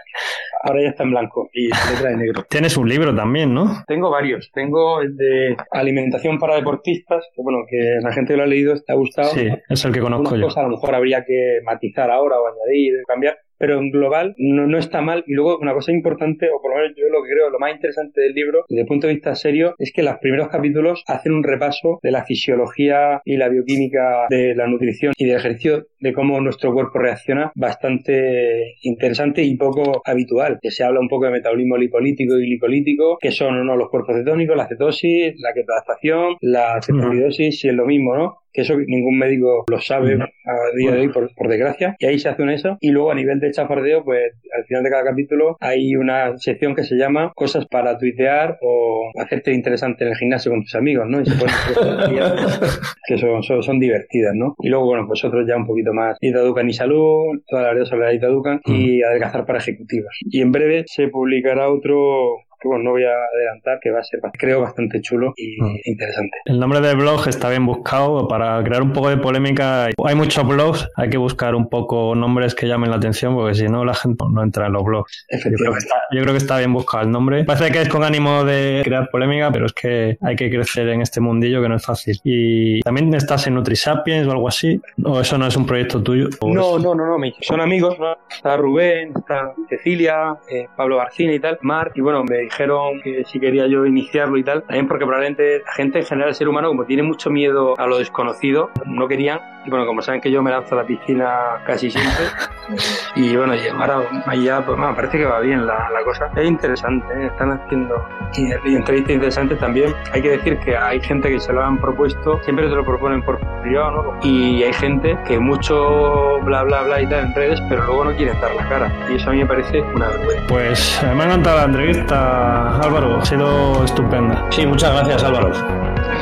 Ahora 0.62 0.82
ya 0.82 0.88
está 0.88 1.04
en 1.04 1.10
blanco 1.10 1.48
y 1.52 1.68
la 1.68 1.90
letra 1.92 2.10
de 2.10 2.16
negro. 2.16 2.44
Tienes 2.50 2.76
un 2.76 2.88
libro 2.88 3.14
también, 3.14 3.54
¿no? 3.54 3.84
Tengo 3.86 4.10
varios. 4.10 4.50
Tengo 4.52 5.00
el 5.00 5.16
de 5.16 5.56
Alimentación 5.70 6.38
para 6.38 6.56
Deportistas, 6.56 7.24
que 7.34 7.42
bueno, 7.42 7.60
que 7.68 8.00
la 8.02 8.12
gente 8.12 8.36
lo 8.36 8.42
ha 8.42 8.46
leído 8.46 8.74
te 8.74 8.92
ha 8.92 8.96
gustado. 8.96 9.30
Sí, 9.30 9.48
es 9.68 9.84
el 9.84 9.92
que 9.92 10.00
conozco 10.00 10.34
yo. 10.34 10.48
a 10.54 10.62
lo 10.62 10.70
mejor 10.70 10.94
habría 10.94 11.24
que 11.24 11.60
matizar 11.64 12.10
ahora 12.10 12.40
o 12.40 12.48
añadir, 12.48 12.94
cambiar 13.06 13.38
pero 13.58 13.78
en 13.78 13.90
global 13.90 14.34
no, 14.38 14.66
no 14.66 14.78
está 14.78 15.00
mal. 15.00 15.24
Y 15.26 15.34
luego 15.34 15.58
una 15.58 15.74
cosa 15.74 15.92
importante, 15.92 16.48
o 16.50 16.60
por 16.62 16.70
lo 16.70 16.76
menos 16.78 16.96
yo 16.96 17.08
lo 17.08 17.22
que 17.22 17.30
creo, 17.30 17.50
lo 17.50 17.58
más 17.58 17.74
interesante 17.74 18.20
del 18.20 18.32
libro, 18.32 18.64
desde 18.68 18.82
el 18.82 18.86
punto 18.86 19.06
de 19.06 19.14
vista 19.14 19.34
serio, 19.34 19.74
es 19.78 19.92
que 19.92 20.02
los 20.02 20.18
primeros 20.18 20.48
capítulos 20.48 21.02
hacen 21.06 21.32
un 21.32 21.42
repaso 21.42 21.98
de 22.02 22.10
la 22.10 22.24
fisiología 22.24 23.20
y 23.24 23.36
la 23.36 23.48
bioquímica 23.48 24.26
de 24.30 24.54
la 24.54 24.66
nutrición 24.66 25.12
y 25.16 25.26
del 25.26 25.36
ejercicio, 25.36 25.86
de 26.00 26.12
cómo 26.12 26.40
nuestro 26.40 26.72
cuerpo 26.72 26.98
reacciona, 26.98 27.52
bastante 27.54 28.76
interesante 28.82 29.42
y 29.42 29.56
poco 29.56 30.02
habitual. 30.04 30.58
Que 30.60 30.70
se 30.70 30.84
habla 30.84 31.00
un 31.00 31.08
poco 31.08 31.26
de 31.26 31.32
metabolismo 31.32 31.76
lipolítico 31.76 32.38
y 32.38 32.48
licolítico, 32.48 33.18
que 33.20 33.30
son 33.30 33.66
no 33.66 33.76
los 33.76 33.88
cuerpos 33.88 34.16
cetónicos, 34.16 34.56
la 34.56 34.68
cetosis, 34.68 35.34
la 35.38 35.52
ketoadaptación, 35.52 36.36
la 36.40 36.80
cetoacidosis, 36.82 37.60
si 37.60 37.68
es 37.68 37.74
lo 37.74 37.86
mismo, 37.86 38.16
¿no? 38.16 38.38
que 38.52 38.62
eso 38.62 38.74
ningún 38.76 39.18
médico 39.18 39.64
lo 39.68 39.80
sabe 39.80 40.14
a 40.14 40.76
día 40.76 40.92
de 40.92 41.00
hoy, 41.00 41.08
por, 41.08 41.48
desgracia, 41.48 41.96
y 41.98 42.06
ahí 42.06 42.18
se 42.18 42.28
hace 42.28 42.42
un 42.42 42.50
eso. 42.50 42.76
Y 42.80 42.90
luego 42.90 43.10
a 43.10 43.14
nivel 43.14 43.40
de 43.40 43.50
chafardeo, 43.50 44.04
pues 44.04 44.32
al 44.56 44.64
final 44.64 44.82
de 44.82 44.90
cada 44.90 45.04
capítulo 45.04 45.56
hay 45.60 45.94
una 45.96 46.36
sección 46.38 46.74
que 46.74 46.84
se 46.84 46.96
llama 46.96 47.32
cosas 47.34 47.66
para 47.66 47.98
tuitear 47.98 48.58
o 48.60 49.10
hacerte 49.18 49.52
interesante 49.52 50.04
en 50.04 50.10
el 50.10 50.16
gimnasio 50.16 50.50
con 50.50 50.62
tus 50.62 50.74
amigos, 50.74 51.06
¿no? 51.08 51.20
Y 51.20 51.26
se 51.26 51.34
que 53.06 53.18
son, 53.18 53.42
son, 53.42 53.78
divertidas, 53.78 54.34
¿no? 54.34 54.54
Y 54.58 54.68
luego, 54.68 54.86
bueno, 54.86 55.06
pues 55.06 55.24
otros 55.24 55.46
ya 55.46 55.56
un 55.56 55.66
poquito 55.66 55.87
más 55.92 56.18
Dieta 56.20 56.40
Ducan 56.40 56.68
y 56.68 56.72
Salud, 56.72 57.40
toda 57.46 57.62
la 57.62 57.68
verdad 57.68 57.86
sobre 57.86 58.04
la 58.04 58.10
Dieta 58.10 58.28
Ducan 58.28 58.60
y 58.64 59.02
Adelgazar 59.02 59.46
para 59.46 59.58
Ejecutivos. 59.58 60.18
Y 60.20 60.40
en 60.40 60.52
breve 60.52 60.84
se 60.86 61.08
publicará 61.08 61.70
otro 61.70 62.38
que 62.60 62.68
bueno, 62.68 62.84
no 62.84 62.90
voy 62.90 63.04
a 63.04 63.10
adelantar, 63.10 63.78
que 63.80 63.90
va 63.90 64.00
a 64.00 64.04
ser, 64.04 64.20
creo, 64.38 64.60
bastante 64.60 65.00
chulo 65.00 65.32
y 65.36 65.60
mm. 65.60 65.76
interesante. 65.84 66.38
El 66.44 66.58
nombre 66.58 66.80
del 66.80 66.96
blog 66.96 67.28
está 67.28 67.48
bien 67.50 67.64
buscado 67.66 68.26
para 68.28 68.62
crear 68.64 68.82
un 68.82 68.92
poco 68.92 69.10
de 69.10 69.16
polémica. 69.16 69.86
Hay 69.86 70.14
muchos 70.14 70.46
blogs, 70.46 70.88
hay 70.96 71.10
que 71.10 71.18
buscar 71.18 71.54
un 71.54 71.68
poco 71.68 72.14
nombres 72.14 72.54
que 72.54 72.66
llamen 72.66 72.90
la 72.90 72.96
atención, 72.96 73.34
porque 73.34 73.54
si 73.54 73.68
no, 73.68 73.84
la 73.84 73.94
gente 73.94 74.24
no 74.30 74.42
entra 74.42 74.66
en 74.66 74.72
los 74.72 74.84
blogs. 74.84 75.26
Efectivamente. 75.28 75.86
Yo 76.10 76.22
creo, 76.22 76.32
que 76.32 76.38
está, 76.38 76.58
bien 76.58 76.72
buscado 76.72 77.04
el 77.04 77.10
nombre. 77.10 77.44
Parece 77.44 77.70
que 77.70 77.82
es 77.82 77.88
con 77.88 78.02
ánimo 78.02 78.44
de 78.44 78.82
crear 78.84 79.08
polémica, 79.10 79.50
pero 79.52 79.66
es 79.66 79.72
que 79.72 80.18
hay 80.20 80.36
que 80.36 80.50
crecer 80.50 80.88
en 80.88 81.02
este 81.02 81.20
mundillo 81.20 81.62
que 81.62 81.68
no 81.68 81.76
es 81.76 81.84
fácil. 81.84 82.18
Y 82.24 82.80
también 82.80 83.14
estás 83.14 83.46
en 83.46 83.54
NutriSapiens 83.54 84.26
o 84.26 84.32
algo 84.32 84.48
así, 84.48 84.80
o 85.04 85.20
eso 85.20 85.38
no 85.38 85.46
es 85.46 85.56
un 85.56 85.66
proyecto 85.66 86.02
tuyo. 86.02 86.28
No, 86.42 86.78
no, 86.78 86.94
no, 86.94 87.18
no, 87.18 87.18
son 87.40 87.60
amigos, 87.60 87.98
¿no? 87.98 88.16
Está 88.30 88.56
Rubén, 88.56 89.12
está 89.16 89.52
Cecilia, 89.68 90.36
eh, 90.50 90.66
Pablo 90.76 90.96
García 90.96 91.32
y 91.32 91.38
tal, 91.38 91.58
Mar, 91.62 91.92
y 91.94 92.00
bueno, 92.00 92.24
me 92.24 92.47
dijeron 92.48 93.00
que 93.02 93.24
si 93.24 93.38
quería 93.38 93.66
yo 93.66 93.86
iniciarlo 93.86 94.36
y 94.36 94.44
tal, 94.44 94.62
también 94.62 94.88
porque 94.88 95.04
probablemente 95.04 95.62
la 95.64 95.72
gente 95.72 95.98
en 96.00 96.06
general, 96.06 96.30
el 96.30 96.34
ser 96.34 96.48
humano, 96.48 96.68
como 96.68 96.84
tiene 96.84 97.02
mucho 97.02 97.30
miedo 97.30 97.74
a 97.78 97.86
lo 97.86 97.98
desconocido, 97.98 98.70
no 98.86 99.06
querían. 99.06 99.40
Y 99.66 99.70
bueno, 99.70 99.86
como 99.86 100.00
saben 100.00 100.20
que 100.20 100.30
yo 100.30 100.42
me 100.42 100.50
lanzo 100.50 100.74
a 100.74 100.78
la 100.78 100.86
piscina 100.86 101.62
casi 101.66 101.90
siempre, 101.90 102.24
y 103.16 103.36
bueno, 103.36 103.54
y 103.54 103.68
ahora 103.68 104.02
allá, 104.26 104.64
pues 104.64 104.78
bueno, 104.78 104.94
parece 104.94 105.18
que 105.18 105.26
va 105.26 105.40
bien 105.40 105.66
la, 105.66 105.90
la 105.90 106.02
cosa. 106.04 106.30
Es 106.34 106.48
interesante, 106.48 107.06
¿eh? 107.14 107.26
están 107.26 107.52
haciendo 107.52 108.02
y, 108.36 108.74
entrevistas 108.74 109.14
interesantes 109.14 109.58
también. 109.58 109.94
Hay 110.12 110.22
que 110.22 110.30
decir 110.30 110.58
que 110.60 110.76
hay 110.76 111.00
gente 111.00 111.28
que 111.28 111.40
se 111.40 111.52
lo 111.52 111.62
han 111.62 111.78
propuesto, 111.78 112.40
siempre 112.44 112.68
te 112.68 112.74
lo 112.74 112.84
proponen 112.84 113.22
por 113.22 113.38
privado, 113.62 114.02
¿no? 114.02 114.18
Y 114.22 114.62
hay 114.62 114.72
gente 114.72 115.18
que 115.26 115.38
mucho 115.38 116.40
bla 116.40 116.62
bla 116.62 116.82
bla 116.82 117.02
y 117.02 117.06
tal 117.06 117.26
en 117.26 117.34
redes, 117.34 117.60
pero 117.68 117.84
luego 117.84 118.04
no 118.04 118.16
quieren 118.16 118.40
dar 118.40 118.54
la 118.54 118.68
cara. 118.68 118.92
Y 119.10 119.16
eso 119.16 119.30
a 119.30 119.32
mí 119.32 119.38
me 119.38 119.46
parece 119.46 119.80
una 119.80 120.08
vergüenza. 120.08 120.46
Pues 120.48 121.00
me 121.02 121.22
ha 121.22 121.26
encantado 121.26 121.56
la 121.58 121.64
entrevista 121.64 122.37
Álvaro, 122.82 123.20
ha 123.20 123.24
sido 123.24 123.84
estupenda. 123.84 124.46
Sí, 124.50 124.66
muchas 124.66 124.92
gracias 124.92 125.24
Álvaro. 125.24 125.52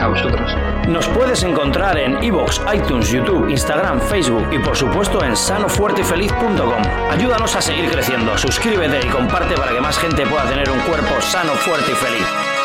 A 0.00 0.08
vosotros. 0.08 0.56
Nos 0.88 1.08
puedes 1.08 1.42
encontrar 1.42 1.98
en 1.98 2.22
iVoox, 2.22 2.60
iTunes, 2.74 3.10
YouTube, 3.10 3.48
Instagram, 3.48 4.00
Facebook 4.00 4.46
y 4.52 4.58
por 4.58 4.76
supuesto 4.76 5.24
en 5.24 5.36
sanofuertefeliz.com. 5.36 6.82
Ayúdanos 7.10 7.56
a 7.56 7.60
seguir 7.60 7.90
creciendo, 7.90 8.36
suscríbete 8.36 9.06
y 9.06 9.08
comparte 9.10 9.54
para 9.54 9.72
que 9.72 9.80
más 9.80 9.98
gente 9.98 10.26
pueda 10.26 10.44
tener 10.44 10.70
un 10.70 10.80
cuerpo 10.80 11.20
sano, 11.20 11.52
fuerte 11.52 11.92
y 11.92 11.94
feliz. 11.94 12.55